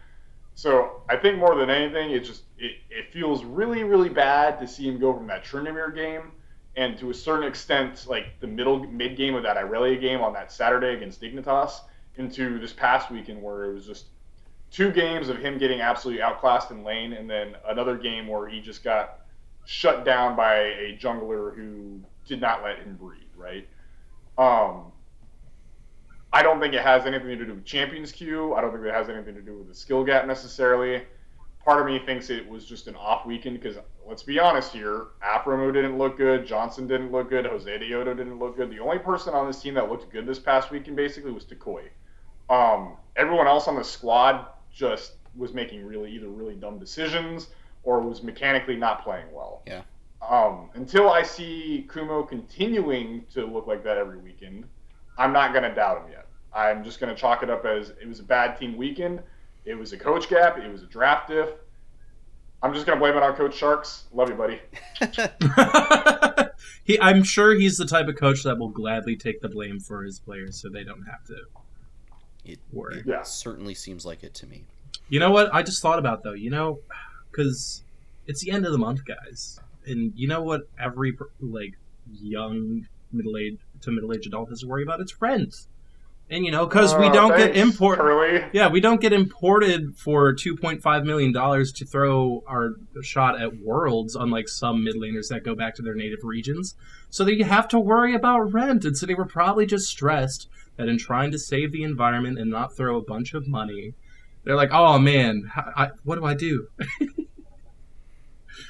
So 0.55 1.03
I 1.09 1.17
think 1.17 1.39
more 1.39 1.55
than 1.55 1.71
anything, 1.71 2.11
it 2.13 2.21
just 2.21 2.45
it, 2.59 2.77
it 2.89 3.13
feels 3.13 3.45
really 3.45 3.85
really 3.85 4.09
bad 4.09 4.59
to 4.61 4.67
see 4.67 4.89
him 4.89 4.99
go 4.99 5.13
from 5.13 5.27
that 5.27 5.45
Tryndamere 5.45 5.95
game 5.95 6.33
and 6.77 6.97
to 6.99 7.11
a 7.11 7.15
certain 7.15 7.47
extent 7.47 8.07
like 8.09 8.41
the 8.41 8.47
middle 8.47 8.79
mid 8.79 9.17
game 9.17 9.35
of 9.35 9.43
that 9.43 9.57
Irelia 9.57 10.01
game 10.01 10.21
on 10.21 10.33
that 10.33 10.51
Saturday 10.51 10.95
against 10.95 11.21
Dignitas 11.21 11.81
into 12.17 12.59
this 12.59 12.73
past 12.73 13.11
weekend 13.11 13.43
where 13.43 13.65
it 13.65 13.75
was 13.75 13.87
just 13.87 14.07
two 14.71 14.91
games 14.91 15.29
of 15.29 15.39
him 15.39 15.59
getting 15.59 15.81
absolutely 15.81 16.23
outclassed 16.23 16.71
in 16.71 16.83
lane 16.83 17.13
and 17.13 17.29
then 17.29 17.55
another 17.69 17.97
game 17.97 18.27
where 18.27 18.49
he 18.49 18.61
just 18.61 18.83
got 18.83 19.21
shut 19.65 20.05
down 20.05 20.35
by 20.35 20.57
a 20.57 20.99
jungler 21.01 21.55
who 21.55 22.01
did 22.27 22.41
not 22.41 22.63
let 22.63 22.79
him 22.79 22.97
breathe, 22.97 23.21
right? 23.37 23.69
Um, 24.39 24.93
I 26.33 26.43
don't 26.43 26.61
think 26.61 26.73
it 26.73 26.83
has 26.83 27.05
anything 27.05 27.39
to 27.39 27.45
do 27.45 27.55
with 27.55 27.65
Champions 27.65 28.11
Queue. 28.11 28.55
I 28.55 28.63
don't 28.63 28.73
think 28.73 28.85
it 28.85 28.95
has 28.95 29.11
anything 29.11 29.35
to 29.35 29.43
do 29.43 29.59
with 29.59 29.69
the 29.69 29.75
skill 29.75 30.03
gap 30.05 30.27
necessarily. 30.27 31.03
Part 31.65 31.81
of 31.81 31.87
me 31.87 32.01
thinks 32.01 32.29
it 32.29 32.49
was 32.49 32.65
just 32.65 32.89
an 32.89 32.97
off 32.97 33.25
weekend 33.25 33.61
because 33.61 33.79
let's 34.07 34.23
be 34.23 34.39
honest 34.39 34.73
here, 34.73 35.07
Aphromoo 35.25 35.73
didn't 35.73 35.97
look 35.97 36.17
good, 36.17 36.47
Johnsun 36.47 36.89
didn't 36.89 37.13
look 37.13 37.31
good, 37.31 37.45
Josedeodo 37.45 38.17
didn't 38.17 38.39
look 38.39 38.57
good. 38.57 38.71
The 38.71 38.81
only 38.81 38.99
person 38.99 39.35
on 39.35 39.47
this 39.47 39.61
team 39.61 39.75
that 39.75 39.89
looked 39.89 40.11
good 40.11 40.27
this 40.27 40.39
past 40.39 40.71
weekend 40.71 40.97
basically 40.97 41.31
was 41.31 41.45
Toucouille. 41.45 41.91
Um, 42.51 42.97
everyone 43.17 43.47
else 43.47 43.69
on 43.69 43.77
the 43.77 43.85
squad 43.85 44.47
just 44.73 45.15
was 45.37 45.55
making 45.55 45.85
really 45.85 46.11
either 46.13 46.29
really 46.29 46.55
dumb 46.55 46.79
decisions 46.79 47.49
or 47.85 48.01
was 48.01 48.23
mechanically 48.23 48.77
not 48.77 49.03
playing 49.03 49.27
well. 49.33 49.63
Yeah. 49.67 49.83
Um, 50.29 50.71
until 50.75 51.11
I 51.11 51.23
see 51.23 51.87
Kumo 51.93 52.23
continuing 52.23 53.25
to 53.33 53.45
look 53.45 53.67
like 53.67 53.83
that 53.85 53.97
every 53.97 54.19
weekend, 54.19 54.67
I'm 55.19 55.33
not 55.33 55.53
going 55.53 55.65
to 55.65 55.75
doubt 55.75 56.05
him 56.05 56.11
yet. 56.11 56.27
I'm 56.55 56.85
just 56.85 57.01
going 57.01 57.15
to 57.15 57.21
chalk 57.21 57.43
it 57.43 57.51
up 57.51 57.65
as 57.65 57.91
it 57.91 58.07
was 58.07 58.21
a 58.21 58.25
bad 58.25 58.59
team 58.59 58.77
weekend. 58.77 59.21
It 59.65 59.75
was 59.77 59.93
a 59.93 59.97
coach 59.99 60.29
gap. 60.29 60.59
It 60.59 60.71
was 60.71 60.83
a 60.83 60.87
draft 60.87 61.29
diff. 61.29 61.51
I'm 62.63 62.73
just 62.73 62.87
going 62.87 62.97
to 62.99 63.01
blame 63.01 63.17
it 63.17 63.23
on 63.23 63.35
Coach 63.35 63.55
Sharks. 63.57 64.05
Love 64.13 64.29
you, 64.29 64.37
buddy. 64.37 64.61
he, 66.85 66.99
I'm 67.01 67.23
sure 67.25 67.55
he's 67.55 67.77
the 67.77 67.87
type 67.87 68.07
of 68.09 68.17
coach 68.17 68.43
that 68.45 68.59
will 68.59 68.69
gladly 68.69 69.17
take 69.17 69.41
the 69.41 69.49
blame 69.49 69.81
for 69.81 70.05
his 70.05 70.21
players, 70.21 70.61
so 70.61 70.69
they 70.69 70.85
don't 70.85 71.03
have 71.05 71.25
to 71.25 71.35
it, 72.45 72.59
worry. 72.73 72.99
it 73.01 73.07
Yeah. 73.07 73.23
certainly 73.23 73.75
seems 73.75 74.05
like 74.07 74.23
it 74.23 74.35
to 74.35 74.47
me. 74.47 74.65
You 75.09 75.19
know 75.21 75.31
what? 75.31 75.53
I 75.53 75.63
just 75.63 75.83
thought 75.83 75.99
about 75.99 76.23
though. 76.23 76.33
You 76.35 76.51
know, 76.51 76.79
because 77.31 77.83
it's 78.27 78.41
the 78.41 78.51
end 78.53 78.65
of 78.65 78.73
the 78.73 78.79
month, 78.79 79.01
guys, 79.05 79.59
and 79.87 80.13
you 80.15 80.29
know 80.29 80.43
what? 80.43 80.63
Every 80.79 81.17
like 81.41 81.75
young 82.13 82.87
middle 83.13 83.37
age 83.37 83.59
to 83.83 83.91
middle 83.91 84.13
aged 84.13 84.27
adult 84.29 84.49
has 84.51 84.61
to 84.61 84.67
worry 84.69 84.83
about 84.85 85.01
its 85.01 85.21
rent, 85.21 85.67
and 86.33 86.45
you 86.45 86.51
know, 86.51 86.67
because 86.67 86.97
we 86.97 87.07
Uh, 87.07 87.13
don't 87.13 87.37
get 87.37 87.55
thanks, 87.55 87.59
import. 87.59 87.99
Curly. 88.01 88.45
Yeah, 88.53 88.69
we 88.69 88.81
don't 88.81 89.01
get 89.01 89.13
imported 89.13 89.97
for 89.97 90.33
two 90.33 90.57
point 90.57 90.83
five 90.83 91.05
million 91.05 91.31
dollars 91.33 91.71
to 91.73 91.85
throw 91.85 92.43
our 92.49 92.71
shot 93.03 93.41
at 93.41 93.61
worlds, 93.61 94.17
unlike 94.17 94.49
some 94.49 94.83
mid 94.83 94.97
laners 94.97 95.29
that 95.29 95.45
go 95.45 95.55
back 95.55 95.75
to 95.77 95.83
their 95.83 95.95
native 95.95 96.21
regions. 96.25 96.75
So 97.11 97.23
they 97.25 97.39
have 97.43 97.69
to 97.69 97.79
worry 97.79 98.15
about 98.15 98.53
rent, 98.53 98.85
and 98.85 98.97
so 98.97 99.07
they 99.07 99.15
were 99.15 99.27
probably 99.27 99.67
just 99.67 99.87
stressed 99.87 100.49
that 100.77 100.89
in 100.89 100.99
trying 100.99 101.31
to 101.33 101.39
save 101.39 101.71
the 101.71 101.83
environment 101.85 102.39
and 102.39 102.51
not 102.51 102.75
throw 102.77 102.97
a 102.97 103.03
bunch 103.05 103.35
of 103.35 103.47
money, 103.47 103.93
they're 104.45 104.57
like, 104.57 104.73
"Oh 104.73 104.99
man, 104.99 105.51
h- 105.57 105.65
I, 105.77 105.91
what 106.03 106.17
do 106.17 106.25
I 106.25 106.35
do?" 106.35 106.67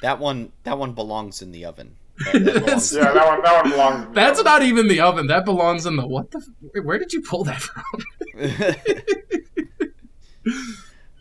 That 0.00 0.18
one, 0.18 0.52
that 0.64 0.78
one 0.78 0.92
belongs 0.94 1.42
in 1.42 1.52
the 1.52 1.64
oven. 1.64 1.96
That- 2.24 2.44
that 2.44 2.64
belongs- 2.64 2.92
Yeah, 2.94 3.12
that 3.12 3.26
one, 3.26 3.42
that 3.42 3.62
one 3.62 3.70
belongs. 3.70 4.02
to 4.04 4.08
me. 4.08 4.14
That's 4.14 4.42
not 4.44 4.62
even 4.62 4.88
the 4.88 5.00
oven. 5.00 5.26
That 5.28 5.44
belongs 5.44 5.86
in 5.86 5.96
the 5.96 6.06
what 6.06 6.30
the? 6.30 6.42
Where 6.82 6.98
did 6.98 7.12
you 7.12 7.22
pull 7.22 7.44
that 7.44 7.60
from? 7.60 7.84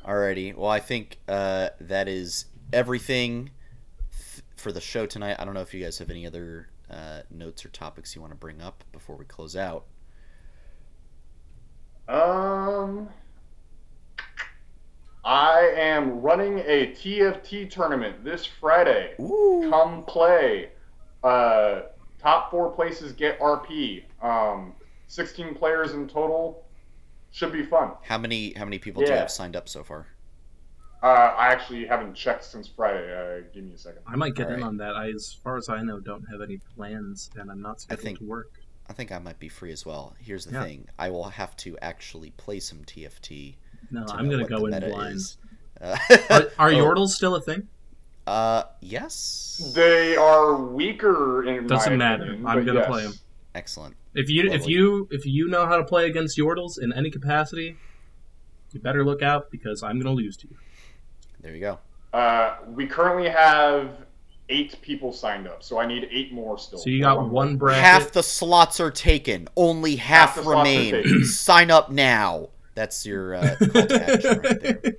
Alrighty. 0.06 0.56
Well, 0.56 0.69
I 0.69 0.80
think 0.80 1.19
uh, 1.28 1.69
that 1.80 2.07
is 2.07 2.45
everything 2.73 3.52
th- 4.11 4.44
for 4.57 4.72
the 4.72 4.82
show 4.82 5.06
tonight. 5.06 5.38
I 5.40 5.45
don't 5.45 5.53
know 5.53 5.61
if 5.61 5.73
you 5.73 5.84
guys 5.84 5.99
have 5.99 6.10
any 6.10 6.26
other 6.26 6.69
uh, 6.90 7.22
notes 7.30 7.64
or 7.65 7.69
topics 7.69 8.15
you 8.15 8.22
want 8.22 8.34
to 8.34 8.38
bring 8.38 8.61
up 8.61 8.84
before 8.91 9.15
we 9.15 9.26
close 9.26 9.56
out. 9.56 9.86
Um, 12.10 13.10
I 15.23 15.72
am 15.78 16.19
running 16.22 16.60
a 16.60 16.88
TFT 16.94 17.69
tournament 17.69 18.23
this 18.23 18.45
Friday. 18.45 19.14
Ooh. 19.19 19.68
Come 19.69 20.03
play. 20.06 20.69
Uh, 21.23 21.81
top 22.19 22.52
four 22.52 22.69
places 22.72 23.11
get 23.14 23.39
RP. 23.39 24.03
Um, 24.22 24.73
16 25.07 25.56
players 25.56 25.93
in 25.93 26.07
total. 26.07 26.65
Should 27.31 27.53
be 27.53 27.64
fun. 27.64 27.91
How 28.03 28.18
many 28.18 28.52
how 28.53 28.65
many 28.65 28.77
people 28.77 29.03
do 29.03 29.10
you 29.11 29.18
have 29.18 29.31
signed 29.31 29.56
up 29.56 29.69
so 29.69 29.84
far? 29.84 30.07
Uh, 31.02 31.07
I 31.07 31.48
actually 31.48 31.85
haven't 31.85 32.14
checked 32.14 32.43
since 32.43 32.68
Friday. 32.68 33.11
Uh, 33.11 33.43
give 33.53 33.64
me 33.64 33.73
a 33.73 33.77
second. 33.77 34.02
I 34.06 34.15
might 34.15 34.35
get 34.35 34.48
in 34.48 34.53
Alright. 34.56 34.65
on 34.68 34.77
that. 34.77 34.95
I, 34.95 35.10
as 35.10 35.34
far 35.43 35.57
as 35.57 35.68
I 35.69 35.81
know, 35.81 35.99
don't 35.99 36.23
have 36.30 36.41
any 36.41 36.57
plans, 36.76 37.31
and 37.35 37.49
I'm 37.49 37.61
not 37.61 37.81
scheduled 37.81 38.03
think- 38.03 38.19
to 38.19 38.26
work. 38.26 38.52
I 38.89 38.93
think 38.93 39.11
I 39.14 39.19
might 39.19 39.39
be 39.39 39.48
free 39.48 39.72
as 39.72 39.85
well. 39.85 40.15
Here's 40.19 40.45
the 40.45 40.52
Yeah. 40.53 40.64
thing: 40.64 40.88
I 40.99 41.10
will 41.10 41.30
have 41.30 41.56
to 41.57 41.77
actually 41.81 42.31
play 42.31 42.60
some 42.60 42.84
TFT. 42.84 43.56
No, 43.89 44.06
I'm 44.10 44.30
gonna 44.30 44.43
what 44.43 44.49
go 44.49 44.60
the 44.60 44.65
in 44.65 44.72
meta 44.72 44.88
blind. 44.89 45.15
is. 45.15 45.38
Uh, 45.80 45.98
Are, 46.30 46.41
are 46.60 46.69
oh, 46.69 46.73
Yordles 46.76 47.10
still 47.10 47.35
a 47.35 47.41
thing? 47.41 47.68
Uh, 48.27 48.64
yes. 48.81 49.72
They 49.76 50.15
are 50.15 50.56
weaker 50.56 51.43
in 51.43 51.68
Doesn't 51.68 51.93
my 51.93 51.98
matter. 51.98 52.23
opinion, 52.23 52.48
I'm 52.48 52.65
gonna 52.65 52.80
yes. 52.80 53.03
them. 53.03 53.14
Excellent. 53.56 53.95
If 54.14 54.30
you 54.30 54.52
if 54.52 54.68
you 54.68 55.07
if 55.11 55.26
you 55.26 55.48
know 55.48 55.65
how 55.65 55.77
to 55.77 55.84
play 55.84 56.07
against 56.07 56.38
Yordles 56.38 56.80
in 56.81 56.93
any 56.93 57.10
capacity, 57.10 57.77
you 58.72 58.80
better 58.80 59.03
look 59.03 59.22
out 59.22 59.52
because 59.52 59.84
I'm 59.84 59.99
gonna 59.99 60.15
lose 60.15 60.38
to 60.38 60.48
you. 60.49 60.57
There 61.41 61.53
you 61.53 61.61
go. 61.61 61.80
Uh, 62.14 62.57
we 62.68 62.85
currently 62.88 63.30
have 63.30 63.89
eight 64.49 64.80
people 64.81 65.14
signed 65.14 65.48
up, 65.48 65.64
so 65.64 65.80
I 65.80 65.85
need 65.85 66.07
eight 66.11 66.31
more 66.34 66.57
still. 66.57 66.80
So 66.80 66.89
you 66.89 67.02
got 67.02 67.30
one 67.30 67.57
bracket. 67.57 67.84
Half 67.84 68.11
the 68.11 68.23
slots 68.23 68.80
are 68.80 68.91
taken. 68.91 69.48
Only 69.56 69.95
half, 69.95 70.35
Half 70.35 70.35
the 70.35 70.43
slots 70.43 70.69
are 70.69 70.98
remain. 70.98 71.23
Sign 71.23 71.72
up 71.72 71.89
now. 71.91 72.49
That's 72.76 73.06
your 73.06 73.35
uh, 73.35 73.56
call 73.60 73.85
to 73.88 74.14
action 74.14 74.39
right 74.39 74.61
there. 74.61 74.81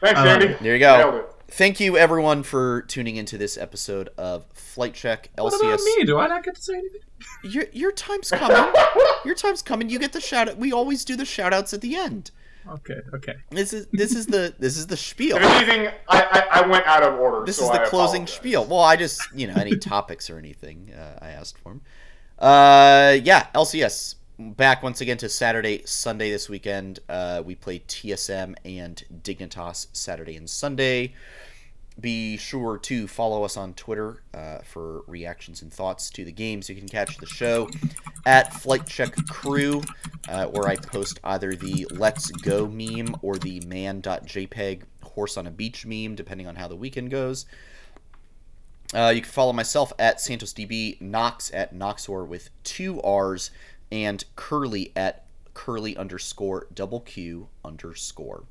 Thanks, 0.00 0.20
I 0.20 0.28
Andy. 0.28 0.46
it. 0.46 0.60
There 0.60 0.74
you 0.74 0.78
go. 0.80 1.26
Nailed 1.48 1.54
it. 1.54 1.54
Thank 1.54 1.80
you, 1.80 1.96
everyone, 1.96 2.42
for 2.42 2.82
tuning 2.82 3.16
into 3.16 3.38
this 3.38 3.56
episode 3.56 4.10
of 4.18 4.44
Flight 4.52 4.94
Check 4.94 5.30
LCS. 5.36 5.42
What 5.42 5.52
LCS. 5.54 5.64
about 5.64 5.80
me? 5.80 6.04
Do 6.04 6.18
I 6.18 6.26
not 6.26 6.44
get 6.44 6.54
to 6.56 6.62
say 6.62 6.74
anything? 6.74 7.00
Your, 7.44 7.64
your 7.72 7.92
time's 7.92 8.30
coming. 8.30 8.72
your 9.24 9.34
time's 9.34 9.62
coming. 9.62 9.88
You 9.88 9.98
get 9.98 10.12
the 10.12 10.20
shout 10.20 10.48
out. 10.48 10.56
We 10.56 10.72
always 10.72 11.04
do 11.04 11.16
the 11.16 11.24
shout 11.24 11.52
outs 11.52 11.72
at 11.74 11.80
the 11.80 11.96
end. 11.96 12.30
Okay, 12.68 13.00
okay. 13.14 13.34
This 13.50 13.72
is 13.72 13.86
this 13.92 14.14
is 14.14 14.26
the 14.26 14.54
this 14.58 14.76
is 14.76 14.86
the 14.88 14.96
spiel. 14.96 15.38
If 15.38 15.42
anything, 15.42 15.88
I, 16.06 16.46
I, 16.52 16.60
I 16.60 16.66
went 16.66 16.86
out 16.86 17.02
of 17.02 17.18
order. 17.18 17.46
This 17.46 17.56
so 17.56 17.64
is 17.64 17.70
the 17.70 17.80
I 17.80 17.86
closing 17.88 18.24
apologize. 18.24 18.34
spiel. 18.34 18.64
Well, 18.66 18.80
I 18.80 18.96
just 18.96 19.22
you 19.34 19.46
know 19.46 19.54
any 19.54 19.76
topics 19.78 20.28
or 20.28 20.36
anything 20.36 20.92
uh, 20.92 21.18
I 21.22 21.30
asked 21.30 21.56
for 21.56 21.70
'em. 21.70 21.80
Uh, 22.38 23.16
yeah, 23.22 23.46
LCS 23.54 24.16
back 24.38 24.82
once 24.82 25.00
again 25.00 25.16
to 25.18 25.28
Saturday, 25.28 25.82
Sunday 25.84 26.30
this 26.30 26.48
weekend. 26.48 27.00
Uh, 27.08 27.42
we 27.44 27.54
play 27.54 27.80
TSM 27.80 28.54
and 28.64 29.02
Dignitas 29.22 29.88
Saturday 29.92 30.36
and 30.36 30.48
Sunday. 30.48 31.14
Be 32.00 32.36
sure 32.36 32.78
to 32.78 33.08
follow 33.08 33.42
us 33.42 33.56
on 33.56 33.74
Twitter 33.74 34.22
uh, 34.32 34.58
for 34.58 35.02
reactions 35.08 35.62
and 35.62 35.72
thoughts 35.72 36.10
to 36.10 36.24
the 36.24 36.30
games. 36.30 36.68
You 36.68 36.76
can 36.76 36.88
catch 36.88 37.16
the 37.18 37.26
show 37.26 37.68
at 38.24 38.54
Flight 38.54 38.86
Check 38.86 39.16
Crew, 39.28 39.82
uh, 40.28 40.46
where 40.46 40.68
I 40.68 40.76
post 40.76 41.18
either 41.24 41.56
the 41.56 41.88
Let's 41.90 42.30
Go 42.30 42.68
meme 42.68 43.16
or 43.22 43.36
the 43.36 43.60
man.jpg 43.66 44.82
horse 45.02 45.36
on 45.36 45.48
a 45.48 45.50
beach 45.50 45.84
meme, 45.84 46.14
depending 46.14 46.46
on 46.46 46.54
how 46.54 46.68
the 46.68 46.76
weekend 46.76 47.10
goes. 47.10 47.46
Uh, 48.94 49.12
you 49.14 49.20
can 49.20 49.30
follow 49.30 49.52
myself 49.52 49.92
at 49.98 50.18
SantosDB, 50.18 51.00
Knox 51.00 51.52
at 51.52 51.74
Knoxor 51.74 52.24
with 52.24 52.50
two 52.62 53.02
R's, 53.02 53.50
and 53.90 54.24
Curly 54.36 54.92
at 54.94 55.24
Curly 55.54 55.96
underscore 55.96 56.68
double 56.74 57.00
Q 57.00 57.48
underscore. 57.64 58.44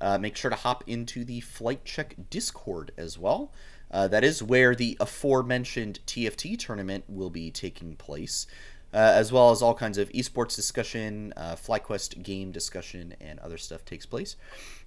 Uh, 0.00 0.16
make 0.18 0.36
sure 0.36 0.50
to 0.50 0.56
hop 0.56 0.82
into 0.86 1.24
the 1.24 1.40
Flight 1.40 1.84
Check 1.84 2.14
Discord 2.30 2.92
as 2.96 3.18
well. 3.18 3.52
Uh, 3.90 4.08
that 4.08 4.24
is 4.24 4.42
where 4.42 4.74
the 4.74 4.96
aforementioned 5.00 5.98
TFT 6.06 6.58
tournament 6.58 7.04
will 7.08 7.28
be 7.28 7.50
taking 7.50 7.96
place, 7.96 8.46
uh, 8.94 8.96
as 8.96 9.32
well 9.32 9.50
as 9.50 9.60
all 9.60 9.74
kinds 9.74 9.98
of 9.98 10.08
esports 10.10 10.54
discussion, 10.56 11.34
uh, 11.36 11.56
FlyQuest 11.56 12.22
game 12.22 12.52
discussion, 12.52 13.14
and 13.20 13.38
other 13.40 13.58
stuff 13.58 13.84
takes 13.84 14.06
place. 14.06 14.36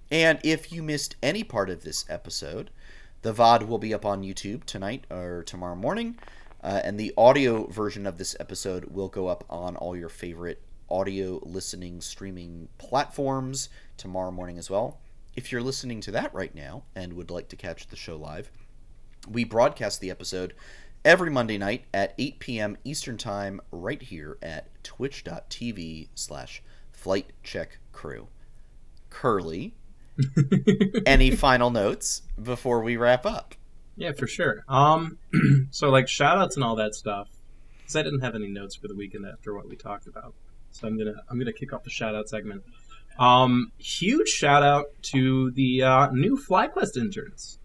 And 0.09 0.39
if 0.43 0.71
you 0.71 0.81
missed 0.81 1.15
any 1.21 1.43
part 1.43 1.69
of 1.69 1.83
this 1.83 2.05
episode, 2.09 2.69
the 3.23 3.33
VOD 3.33 3.67
will 3.67 3.77
be 3.77 3.93
up 3.93 4.05
on 4.05 4.23
YouTube 4.23 4.63
tonight 4.63 5.05
or 5.09 5.43
tomorrow 5.43 5.75
morning, 5.75 6.17
uh, 6.63 6.81
and 6.83 6.99
the 6.99 7.13
audio 7.17 7.67
version 7.67 8.07
of 8.07 8.17
this 8.17 8.35
episode 8.39 8.85
will 8.85 9.09
go 9.09 9.27
up 9.27 9.43
on 9.49 9.75
all 9.75 9.95
your 9.95 10.09
favorite 10.09 10.61
audio 10.89 11.39
listening 11.43 11.99
streaming 11.99 12.69
platforms 12.77 13.69
tomorrow 13.97 14.31
morning 14.31 14.57
as 14.57 14.69
well. 14.69 14.99
If 15.35 15.51
you're 15.51 15.61
listening 15.61 15.99
to 16.01 16.11
that 16.11 16.33
right 16.33 16.53
now 16.55 16.83
and 16.95 17.13
would 17.13 17.31
like 17.31 17.49
to 17.49 17.55
catch 17.55 17.87
the 17.87 17.95
show 17.95 18.15
live, 18.15 18.51
we 19.29 19.43
broadcast 19.43 19.99
the 19.99 20.11
episode 20.11 20.53
every 21.03 21.29
Monday 21.29 21.57
night 21.57 21.85
at 21.93 22.13
8 22.17 22.39
p.m. 22.39 22.77
Eastern 22.83 23.17
Time, 23.17 23.59
right 23.71 24.01
here 24.01 24.37
at 24.41 24.83
twitch.tv 24.83 26.09
slash 26.15 26.63
flight 26.91 27.31
check 27.43 27.79
crew. 27.91 28.27
Curly, 29.09 29.73
any 31.05 31.31
final 31.31 31.69
notes 31.71 32.21
before 32.41 32.81
we 32.81 32.95
wrap 32.95 33.25
up? 33.25 33.55
Yeah, 33.95 34.11
for 34.13 34.27
sure. 34.27 34.63
Um, 34.67 35.17
so 35.71 35.89
like 35.89 36.07
shout 36.07 36.37
outs 36.37 36.55
and 36.55 36.63
all 36.63 36.75
that 36.77 36.95
stuff. 36.95 37.29
Because 37.77 37.95
I 37.97 38.01
didn't 38.03 38.21
have 38.21 38.35
any 38.35 38.47
notes 38.47 38.75
for 38.75 38.87
the 38.87 38.95
weekend 38.95 39.25
after 39.25 39.53
what 39.53 39.67
we 39.67 39.75
talked 39.75 40.07
about, 40.07 40.33
so 40.71 40.87
I'm 40.87 40.97
gonna 40.97 41.15
I'm 41.29 41.37
gonna 41.37 41.51
kick 41.53 41.73
off 41.73 41.83
the 41.83 41.89
shout 41.89 42.15
out 42.15 42.29
segment. 42.29 42.63
Um, 43.19 43.71
huge 43.77 44.29
shout 44.29 44.63
out 44.63 44.85
to 45.11 45.51
the 45.51 45.83
uh, 45.83 46.09
new 46.11 46.37
FlyQuest 46.37 46.97
interns. 46.97 47.59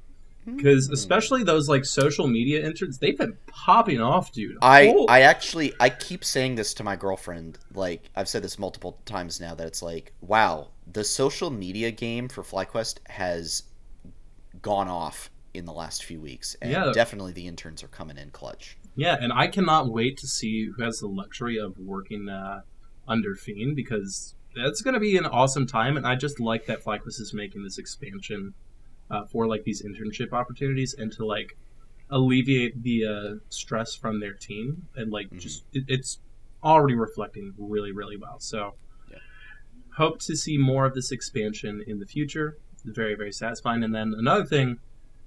Because 0.45 0.87
Hmm. 0.87 0.95
especially 0.95 1.43
those 1.45 1.69
like 1.69 1.85
social 1.85 2.27
media 2.27 2.65
interns, 2.65 2.99
they've 2.99 3.17
been 3.19 3.37
popping 3.47 4.01
off, 4.01 4.33
dude. 4.33 4.57
I 4.63 4.89
Oh, 4.97 5.05
I 5.07 5.21
actually 5.21 5.75
I 5.79 5.91
keep 5.91 6.25
saying 6.25 6.55
this 6.55 6.73
to 6.75 6.83
my 6.85 6.97
girlfriend. 6.97 7.59
Like 7.75 8.09
I've 8.17 8.29
said 8.29 8.43
this 8.43 8.59
multiple 8.59 8.99
times 9.05 9.41
now 9.41 9.55
that 9.55 9.67
it's 9.67 9.83
like, 9.83 10.13
wow, 10.23 10.69
the 10.91 11.05
social 11.05 11.51
media 11.51 11.91
game 11.91 12.29
for 12.29 12.43
FlyQuest 12.43 12.99
has 13.09 13.65
gone 14.63 14.89
off 14.89 15.31
in 15.59 15.65
the 15.67 15.73
last 15.73 16.05
few 16.05 16.21
weeks, 16.21 16.57
and 16.63 16.71
Yeah. 16.71 16.93
definitely 16.93 17.33
the 17.33 17.47
interns 17.47 17.83
are 17.83 17.89
coming 17.89 18.17
in 18.17 18.31
clutch. 18.31 18.79
Yeah, 18.97 19.17
and 19.21 19.33
I 19.33 19.47
cannot 19.49 19.89
wait 19.91 20.17
to 20.19 20.27
see 20.27 20.67
who 20.67 20.83
has 20.83 20.99
the 20.99 21.07
luxury 21.09 21.59
of 21.59 21.79
working 21.79 22.29
uh, 22.29 22.63
under 23.07 23.35
Fiend 23.35 23.77
because 23.77 24.35
that's 24.57 24.81
going 24.83 24.95
to 24.95 25.01
be 25.01 25.17
an 25.17 25.27
awesome 25.27 25.67
time. 25.67 25.97
And 25.97 26.07
I 26.07 26.15
just 26.17 26.41
like 26.41 26.67
that 26.67 26.83
FlyQuest 26.85 27.21
is 27.21 27.33
making 27.35 27.63
this 27.63 27.79
expansion 27.79 28.55
uh, 29.11 29.25
for 29.27 29.47
like 29.47 29.65
these 29.65 29.83
internship 29.83 30.33
opportunities 30.33 30.95
and 30.95 31.13
to 31.13 31.25
like 31.25 31.57
alleviate 32.11 32.83
the 32.83 33.05
uh, 33.05 33.35
stress 33.51 33.95
from 33.95 34.21
their 34.21 34.33
team 34.35 34.87
and 34.97 35.13
like 35.13 35.29
Mhm. 35.31 35.41
just 35.41 35.65
it, 35.73 35.85
it's 35.89 36.19
already 36.65 36.95
reflecting 36.95 37.55
really 37.59 37.93
really 37.93 38.17
well. 38.17 38.39
So 38.41 38.75
Yeah. 39.11 39.19
hope 39.97 40.19
to 40.21 40.37
see 40.37 40.59
more 40.59 40.87
of 40.87 40.95
this 40.95 41.13
expansion 41.13 41.83
in 41.87 41.99
the 41.99 42.07
future. 42.07 42.57
Very 42.85 43.15
very 43.15 43.33
satisfying. 43.33 43.85
And 43.85 43.95
then 43.95 44.15
another 44.17 44.45
thing 44.45 44.79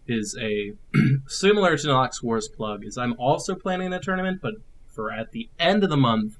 is 0.07 0.37
a 0.39 0.73
similar 1.27 1.77
to 1.77 1.87
Nox 1.87 2.21
Wars 2.21 2.47
plug 2.47 2.85
is 2.85 2.97
I'm 2.97 3.13
also 3.17 3.55
planning 3.55 3.93
a 3.93 3.99
tournament, 3.99 4.39
but 4.41 4.55
for 4.87 5.11
at 5.11 5.31
the 5.31 5.49
end 5.59 5.83
of 5.83 5.89
the 5.89 5.97
month. 5.97 6.37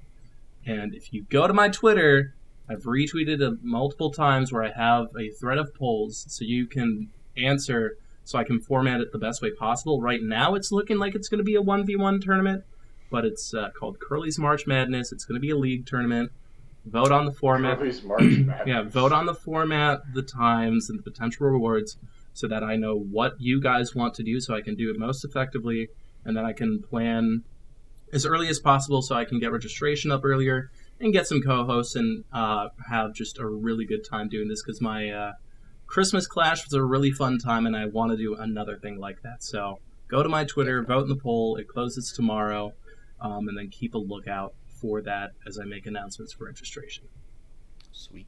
And 0.65 0.93
if 0.93 1.13
you 1.13 1.23
go 1.29 1.47
to 1.47 1.53
my 1.53 1.69
Twitter, 1.69 2.35
I've 2.69 2.83
retweeted 2.83 3.41
it 3.41 3.63
multiple 3.63 4.11
times 4.11 4.51
where 4.51 4.63
I 4.63 4.71
have 4.71 5.07
a 5.17 5.29
thread 5.31 5.57
of 5.57 5.73
polls 5.73 6.25
so 6.29 6.45
you 6.45 6.67
can 6.67 7.09
answer 7.35 7.97
so 8.23 8.37
I 8.37 8.43
can 8.43 8.59
format 8.59 9.01
it 9.01 9.11
the 9.11 9.17
best 9.17 9.41
way 9.41 9.51
possible. 9.51 9.99
Right 9.99 10.21
now, 10.21 10.53
it's 10.55 10.71
looking 10.71 10.99
like 10.99 11.15
it's 11.15 11.27
going 11.27 11.39
to 11.39 11.43
be 11.43 11.55
a 11.55 11.61
1v1 11.61 12.23
tournament, 12.23 12.63
but 13.09 13.25
it's 13.25 13.53
uh, 13.53 13.69
called 13.71 13.99
Curly's 13.99 14.37
March 14.37 14.67
Madness. 14.67 15.11
It's 15.11 15.25
going 15.25 15.35
to 15.35 15.41
be 15.41 15.49
a 15.49 15.57
league 15.57 15.85
tournament. 15.85 16.31
Vote 16.85 17.11
on 17.11 17.25
the 17.25 17.31
format. 17.31 17.79
Curly's 17.79 18.03
March 18.03 18.21
Madness. 18.21 18.61
Yeah, 18.67 18.83
vote 18.83 19.11
on 19.11 19.25
the 19.25 19.33
format, 19.33 20.01
the 20.13 20.21
times, 20.21 20.89
and 20.89 20.99
the 20.99 21.03
potential 21.03 21.47
rewards 21.47 21.97
so 22.33 22.47
that 22.47 22.63
I 22.63 22.75
know 22.75 22.97
what 22.97 23.33
you 23.39 23.61
guys 23.61 23.95
want 23.95 24.13
to 24.15 24.23
do 24.23 24.39
so 24.39 24.55
I 24.55 24.61
can 24.61 24.75
do 24.75 24.89
it 24.89 24.97
most 24.97 25.23
effectively 25.23 25.89
and 26.25 26.35
then 26.35 26.45
I 26.45 26.53
can 26.53 26.81
plan 26.81 27.43
as 28.13 28.25
early 28.25 28.47
as 28.47 28.59
possible 28.59 29.01
so 29.01 29.15
I 29.15 29.25
can 29.25 29.39
get 29.39 29.51
registration 29.51 30.11
up 30.11 30.21
earlier 30.23 30.69
and 30.99 31.13
get 31.13 31.27
some 31.27 31.41
co-hosts 31.41 31.95
and 31.95 32.23
uh, 32.31 32.69
have 32.89 33.13
just 33.13 33.39
a 33.39 33.45
really 33.45 33.85
good 33.85 34.05
time 34.07 34.29
doing 34.29 34.47
this 34.47 34.61
because 34.61 34.81
my 34.81 35.09
uh, 35.09 35.31
Christmas 35.87 36.27
Clash 36.27 36.63
was 36.63 36.73
a 36.73 36.83
really 36.83 37.11
fun 37.11 37.37
time 37.37 37.65
and 37.65 37.75
I 37.75 37.85
want 37.85 38.11
to 38.11 38.17
do 38.17 38.35
another 38.35 38.77
thing 38.77 38.99
like 38.99 39.21
that. 39.23 39.43
So 39.43 39.79
go 40.07 40.21
to 40.21 40.29
my 40.29 40.45
Twitter, 40.45 40.83
vote 40.83 41.03
in 41.03 41.09
the 41.09 41.15
poll. 41.15 41.55
It 41.55 41.67
closes 41.67 42.11
tomorrow, 42.11 42.73
um, 43.19 43.47
and 43.47 43.57
then 43.57 43.69
keep 43.69 43.95
a 43.95 43.97
lookout 43.97 44.53
for 44.67 45.01
that 45.01 45.31
as 45.47 45.59
I 45.59 45.63
make 45.65 45.85
announcements 45.85 46.33
for 46.33 46.45
registration. 46.45 47.05
Sweet. 47.91 48.27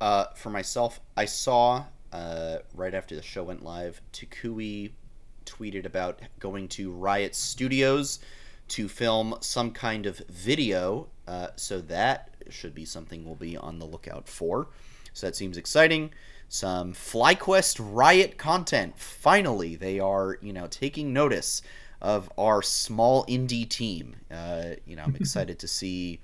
Uh, 0.00 0.26
for 0.34 0.50
myself, 0.50 1.00
I 1.16 1.24
saw 1.24 1.84
uh, 2.16 2.60
right 2.74 2.94
after 2.94 3.14
the 3.14 3.20
show 3.20 3.44
went 3.44 3.62
live, 3.62 4.00
Toucouille 4.10 4.92
tweeted 5.44 5.84
about 5.84 6.20
going 6.40 6.66
to 6.68 6.90
Riot 6.90 7.34
Studios 7.34 8.20
to 8.68 8.88
film 8.88 9.36
some 9.40 9.70
kind 9.70 10.06
of 10.06 10.18
video. 10.30 11.08
Uh, 11.28 11.48
so 11.56 11.78
that 11.82 12.30
should 12.48 12.74
be 12.74 12.86
something 12.86 13.24
we'll 13.24 13.34
be 13.34 13.54
on 13.54 13.78
the 13.78 13.84
lookout 13.84 14.28
for. 14.28 14.68
So 15.12 15.26
that 15.26 15.36
seems 15.36 15.58
exciting. 15.58 16.10
Some 16.48 16.94
FlyQuest 16.94 17.78
Riot 17.80 18.38
content. 18.38 18.98
Finally, 18.98 19.76
they 19.76 20.00
are 20.00 20.38
you 20.40 20.54
know 20.54 20.68
taking 20.68 21.12
notice 21.12 21.60
of 22.00 22.32
our 22.38 22.62
small 22.62 23.26
indie 23.26 23.68
team. 23.68 24.16
Uh, 24.30 24.76
you 24.86 24.96
know, 24.96 25.02
I'm 25.02 25.16
excited 25.20 25.58
to 25.58 25.68
see 25.68 26.20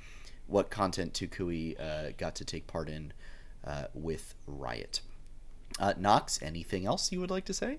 what 0.46 0.70
content 0.70 1.12
Toucouille 1.12 1.78
uh, 1.78 2.12
got 2.16 2.34
to 2.36 2.46
take 2.46 2.66
part 2.66 2.88
in 2.88 3.12
uh, 3.66 3.84
with 3.92 4.34
Riot. 4.46 5.02
Uh, 5.78 5.94
Knox, 5.98 6.40
anything 6.42 6.86
else 6.86 7.12
you 7.12 7.20
would 7.20 7.30
like 7.30 7.44
to 7.46 7.54
say? 7.54 7.78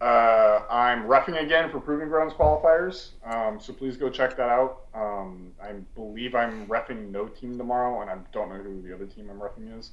Uh, 0.00 0.62
I'm 0.68 1.04
refing 1.04 1.40
again 1.42 1.70
for 1.70 1.80
Proving 1.80 2.08
Grounds 2.08 2.34
qualifiers, 2.34 3.10
um, 3.24 3.58
so 3.60 3.72
please 3.72 3.96
go 3.96 4.10
check 4.10 4.36
that 4.36 4.50
out. 4.50 4.82
Um, 4.94 5.52
I 5.62 5.72
believe 5.94 6.34
I'm 6.34 6.66
refing 6.66 7.10
no 7.10 7.26
team 7.26 7.56
tomorrow, 7.56 8.02
and 8.02 8.10
I 8.10 8.16
don't 8.32 8.48
know 8.48 8.56
who 8.56 8.82
the 8.82 8.94
other 8.94 9.06
team 9.06 9.30
I'm 9.30 9.38
refing 9.38 9.78
is. 9.78 9.92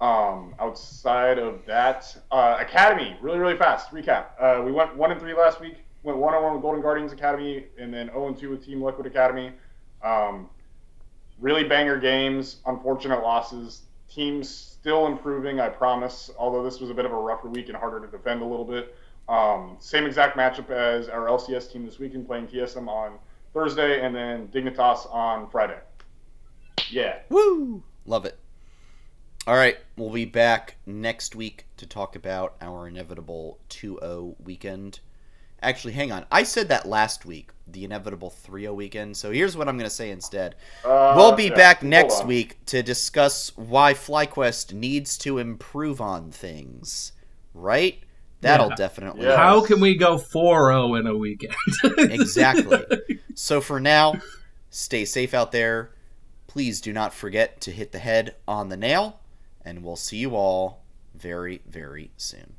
Um, 0.00 0.54
outside 0.58 1.38
of 1.38 1.64
that, 1.66 2.16
uh, 2.30 2.58
Academy, 2.60 3.16
really, 3.20 3.38
really 3.38 3.56
fast. 3.56 3.90
Recap: 3.90 4.26
uh, 4.40 4.62
We 4.64 4.72
went 4.72 4.96
one 4.96 5.10
and 5.10 5.20
three 5.20 5.34
last 5.34 5.60
week. 5.60 5.76
Went 6.02 6.18
one 6.18 6.32
on 6.34 6.42
one 6.42 6.52
with 6.54 6.62
Golden 6.62 6.80
Guardians 6.80 7.12
Academy, 7.12 7.66
and 7.78 7.92
then 7.92 8.06
zero 8.06 8.28
and 8.28 8.36
two 8.36 8.50
with 8.50 8.64
Team 8.64 8.82
Liquid 8.82 9.06
Academy. 9.06 9.52
Um, 10.02 10.48
really 11.38 11.64
banger 11.64 11.98
games. 11.98 12.56
Unfortunate 12.66 13.22
losses. 13.22 13.82
Teams 14.10 14.48
still 14.48 15.06
improving, 15.06 15.60
I 15.60 15.68
promise. 15.68 16.30
Although 16.38 16.62
this 16.62 16.80
was 16.80 16.90
a 16.90 16.94
bit 16.94 17.04
of 17.04 17.12
a 17.12 17.16
rougher 17.16 17.48
week 17.48 17.68
and 17.68 17.76
harder 17.76 18.00
to 18.00 18.06
defend 18.06 18.42
a 18.42 18.44
little 18.44 18.64
bit. 18.64 18.94
Um, 19.28 19.76
same 19.78 20.06
exact 20.06 20.36
matchup 20.36 20.70
as 20.70 21.08
our 21.08 21.26
LCS 21.26 21.72
team 21.72 21.86
this 21.86 21.98
weekend, 21.98 22.26
playing 22.26 22.48
TSM 22.48 22.88
on 22.88 23.18
Thursday, 23.54 24.04
and 24.04 24.14
then 24.14 24.48
Dignitas 24.48 25.12
on 25.14 25.48
Friday. 25.50 25.78
Yeah. 26.90 27.20
Woo! 27.28 27.82
Love 28.06 28.24
it. 28.24 28.38
All 29.46 29.54
right, 29.54 29.78
we'll 29.96 30.10
be 30.10 30.24
back 30.24 30.76
next 30.84 31.34
week 31.34 31.66
to 31.76 31.86
talk 31.86 32.14
about 32.14 32.56
our 32.60 32.88
inevitable 32.88 33.58
2 33.68 33.98
0 34.00 34.36
weekend. 34.42 35.00
Actually, 35.62 35.92
hang 35.92 36.10
on. 36.12 36.24
I 36.30 36.42
said 36.42 36.68
that 36.68 36.86
last 36.88 37.26
week, 37.26 37.50
the 37.66 37.84
inevitable 37.84 38.30
3 38.30 38.62
0 38.62 38.74
weekend. 38.74 39.16
So 39.16 39.30
here's 39.30 39.56
what 39.56 39.68
I'm 39.68 39.76
going 39.76 39.88
to 39.88 39.94
say 39.94 40.10
instead. 40.10 40.54
Uh, 40.84 41.14
We'll 41.16 41.32
be 41.36 41.44
yeah, 41.44 41.54
back 41.54 41.82
next 41.82 42.22
on. 42.22 42.26
week 42.28 42.64
to 42.66 42.82
discuss 42.82 43.56
why 43.56 43.94
FlyQuest 43.94 44.72
needs 44.72 45.18
to 45.18 45.38
improve 45.38 46.00
on 46.00 46.30
things. 46.30 47.12
Right? 47.54 48.00
That'll 48.40 48.70
Yeah. 48.70 48.74
definitely. 48.76 49.26
Yeah. 49.26 49.36
How 49.36 49.60
can 49.64 49.80
we 49.80 49.96
go 49.96 50.16
4-0 50.16 50.98
in 50.98 51.06
a 51.06 51.14
weekend? 51.16 51.54
Exactly. 51.98 53.18
So 53.34 53.60
for 53.60 53.78
now, 53.80 54.14
stay 54.70 55.04
safe 55.04 55.34
out 55.34 55.52
there. 55.52 55.90
Please 56.46 56.80
do 56.80 56.92
not 56.92 57.12
forget 57.14 57.60
to 57.62 57.70
hit 57.70 57.92
the 57.92 57.98
head 57.98 58.34
on 58.48 58.70
the 58.70 58.76
nail, 58.76 59.20
and 59.64 59.84
we'll 59.84 59.94
see 59.96 60.16
you 60.16 60.34
all 60.34 60.82
very, 61.14 61.60
very 61.66 62.10
soon. 62.16 62.54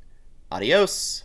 Adios. 0.50 1.24